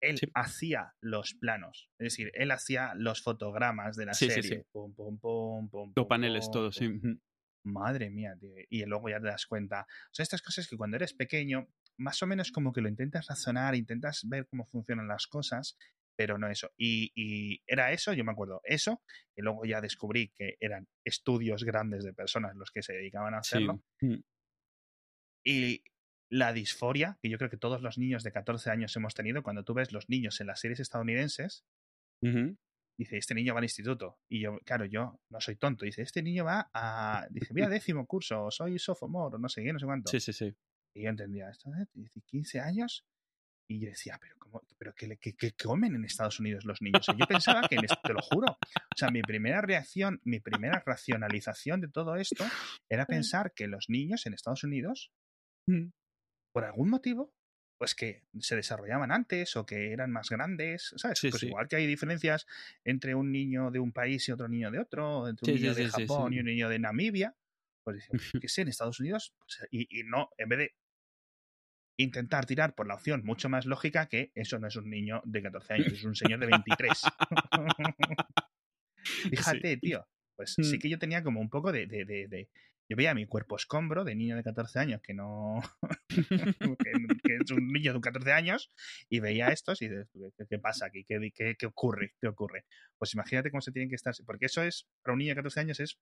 él 0.00 0.18
hacía 0.34 0.94
los 1.00 1.34
planos, 1.34 1.90
es 1.98 2.04
decir, 2.04 2.30
él 2.34 2.50
hacía 2.50 2.94
los 2.94 3.22
fotogramas 3.22 3.96
de 3.96 4.06
la 4.06 4.14
serie. 4.14 4.66
Pum, 4.72 4.94
pum, 4.94 5.18
pum, 5.18 5.68
pum, 5.68 5.92
Los 5.94 6.06
paneles, 6.06 6.50
todos, 6.50 6.76
sí. 6.76 6.90
Madre 7.62 8.08
mía, 8.08 8.34
tío. 8.40 8.54
Y 8.70 8.84
luego 8.86 9.10
ya 9.10 9.20
te 9.20 9.26
das 9.26 9.46
cuenta. 9.46 9.82
O 9.82 10.14
sea, 10.14 10.22
estas 10.22 10.40
cosas 10.40 10.66
que 10.66 10.78
cuando 10.78 10.96
eres 10.96 11.12
pequeño, 11.12 11.68
más 11.98 12.22
o 12.22 12.26
menos 12.26 12.52
como 12.52 12.72
que 12.72 12.80
lo 12.80 12.88
intentas 12.88 13.26
razonar, 13.26 13.74
intentas 13.74 14.22
ver 14.26 14.46
cómo 14.46 14.64
funcionan 14.64 15.08
las 15.08 15.26
cosas, 15.26 15.76
pero 16.16 16.38
no 16.38 16.48
eso. 16.48 16.70
Y, 16.76 17.12
y, 17.14 17.62
era 17.66 17.92
eso, 17.92 18.12
yo 18.14 18.24
me 18.24 18.32
acuerdo, 18.32 18.60
eso, 18.64 19.02
y 19.36 19.42
luego 19.42 19.64
ya 19.64 19.80
descubrí 19.80 20.32
que 20.36 20.56
eran 20.60 20.88
estudios 21.04 21.64
grandes 21.64 22.04
de 22.04 22.14
personas 22.14 22.56
los 22.56 22.70
que 22.70 22.82
se 22.82 22.94
dedicaban 22.94 23.34
a 23.34 23.38
hacerlo. 23.38 23.82
Y 25.44 25.82
la 26.30 26.52
disforia, 26.52 27.18
que 27.20 27.28
yo 27.28 27.38
creo 27.38 27.50
que 27.50 27.56
todos 27.56 27.82
los 27.82 27.98
niños 27.98 28.22
de 28.22 28.32
14 28.32 28.70
años 28.70 28.94
hemos 28.96 29.14
tenido, 29.14 29.42
cuando 29.42 29.64
tú 29.64 29.74
ves 29.74 29.92
los 29.92 30.08
niños 30.08 30.40
en 30.40 30.46
las 30.46 30.60
series 30.60 30.80
estadounidenses, 30.80 31.64
dice, 32.96 33.16
este 33.16 33.34
niño 33.34 33.54
va 33.54 33.58
al 33.58 33.64
instituto. 33.64 34.18
Y 34.28 34.40
yo, 34.40 34.58
claro, 34.64 34.84
yo 34.84 35.20
no 35.28 35.40
soy 35.40 35.56
tonto. 35.56 35.84
Dice, 35.84 36.02
este 36.02 36.22
niño 36.22 36.44
va 36.44 36.70
a, 36.72 37.26
dice, 37.30 37.52
voy 37.52 37.62
a 37.62 37.68
décimo 37.68 38.06
curso, 38.06 38.50
soy 38.50 38.78
sophomore, 38.78 39.38
no 39.38 39.48
sé 39.48 39.62
qué, 39.62 39.72
no 39.72 39.78
sé 39.78 39.86
cuánto. 39.86 40.10
Sí, 40.10 40.20
sí, 40.20 40.32
sí. 40.32 40.54
Y 40.94 41.02
yo 41.02 41.10
entendía 41.10 41.50
esto, 41.50 41.70
dice, 41.94 42.20
15 42.24 42.60
años. 42.60 43.04
Y 43.68 43.80
yo 43.80 43.88
decía, 43.88 44.18
pero 44.20 44.34
¿cómo, 44.36 44.62
pero 44.78 44.92
qué, 44.94 45.16
qué, 45.16 45.52
comen 45.52 45.94
en 45.94 46.04
Estados 46.04 46.40
Unidos 46.40 46.64
los 46.64 46.82
niños? 46.82 47.06
yo 47.16 47.26
pensaba 47.26 47.68
que, 47.68 47.76
te 47.76 48.12
lo 48.12 48.20
juro, 48.20 48.48
o 48.50 48.96
sea, 48.96 49.10
mi 49.10 49.22
primera 49.22 49.60
reacción, 49.60 50.20
mi 50.24 50.40
primera 50.40 50.82
racionalización 50.84 51.80
de 51.80 51.88
todo 51.88 52.16
esto 52.16 52.44
era 52.88 53.06
pensar 53.06 53.52
que 53.54 53.68
los 53.68 53.88
niños 53.88 54.26
en 54.26 54.34
Estados 54.34 54.64
Unidos 54.64 55.12
por 56.52 56.64
algún 56.64 56.90
motivo, 56.90 57.32
pues 57.78 57.94
que 57.94 58.24
se 58.38 58.56
desarrollaban 58.56 59.10
antes 59.10 59.56
o 59.56 59.64
que 59.64 59.92
eran 59.92 60.10
más 60.10 60.28
grandes, 60.28 60.92
¿sabes? 60.96 61.20
pues 61.22 61.42
igual 61.42 61.66
que 61.66 61.76
hay 61.76 61.86
diferencias 61.86 62.46
entre 62.84 63.14
un 63.14 63.32
niño 63.32 63.70
de 63.70 63.78
un 63.78 63.92
país 63.92 64.28
y 64.28 64.32
otro 64.32 64.48
niño 64.48 64.70
de 64.70 64.80
otro, 64.80 65.28
entre 65.28 65.52
un 65.52 65.58
niño 65.58 65.74
de 65.74 65.88
Japón 65.88 66.32
y 66.34 66.40
un 66.40 66.46
niño 66.46 66.68
de 66.68 66.78
Namibia, 66.78 67.34
pues 67.82 68.06
que 68.42 68.48
sé, 68.48 68.62
en 68.62 68.68
Estados 68.68 69.00
Unidos, 69.00 69.32
pues, 69.38 69.66
y, 69.70 70.02
no, 70.04 70.28
en 70.36 70.48
vez 70.48 70.58
de 70.58 70.74
intentar 71.96 72.46
tirar 72.46 72.74
por 72.74 72.86
la 72.86 72.94
opción 72.94 73.22
mucho 73.24 73.48
más 73.48 73.66
lógica 73.66 74.08
que 74.08 74.30
eso 74.34 74.58
no 74.58 74.68
es 74.68 74.76
un 74.76 74.90
niño 74.90 75.22
de 75.24 75.42
14 75.42 75.74
años, 75.74 75.92
es 75.92 76.04
un 76.04 76.14
señor 76.14 76.40
de 76.40 76.46
23. 76.46 77.02
Fíjate, 79.30 79.76
tío. 79.78 80.06
Pues 80.36 80.54
sí 80.54 80.76
mm. 80.76 80.78
que 80.80 80.88
yo 80.88 80.98
tenía 80.98 81.22
como 81.22 81.40
un 81.40 81.50
poco 81.50 81.70
de, 81.70 82.48
yo 82.90 82.96
veía 82.96 83.14
mi 83.14 83.24
cuerpo 83.24 83.54
escombro 83.54 84.02
de 84.02 84.16
niño 84.16 84.34
de 84.34 84.42
14 84.42 84.80
años 84.80 85.00
que 85.00 85.14
no. 85.14 85.62
que, 86.08 87.36
es 87.36 87.50
un 87.52 87.68
niño 87.68 87.94
de 87.94 88.00
14 88.00 88.32
años 88.32 88.68
y 89.08 89.20
veía 89.20 89.50
estos 89.50 89.80
y 89.80 89.88
dices, 89.88 90.08
¿qué, 90.48 90.58
pasa 90.58 90.86
aquí? 90.86 91.04
¿Qué, 91.04 91.30
¿Qué, 91.56 91.66
ocurre? 91.66 92.16
¿Qué 92.20 92.26
ocurre? 92.26 92.64
Pues 92.98 93.14
imagínate 93.14 93.52
cómo 93.52 93.60
se 93.60 93.70
tienen 93.70 93.90
que 93.90 93.94
estar. 93.94 94.12
Porque 94.26 94.46
eso 94.46 94.64
es, 94.64 94.88
para 95.02 95.12
un 95.12 95.20
niño 95.20 95.30
de 95.30 95.36
14 95.36 95.60
años 95.60 95.78
es 95.78 96.00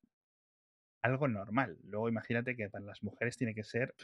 algo 1.03 1.29
normal. 1.29 1.77
Luego 1.85 2.09
imagínate 2.09 2.57
que 2.57 2.71
para 2.71 2.87
las 2.87 3.03
mujeres 3.03 3.37
tiene 3.37 3.55
que 3.55 3.65
ser. 3.65 3.95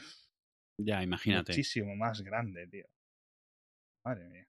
Ya, 0.79 1.03
imagínate. 1.03 1.53
Muchísimo 1.53 1.97
más 1.97 2.21
grande, 2.21 2.67
tío. 2.67 2.87
Madre 4.05 4.29
mía. 4.29 4.47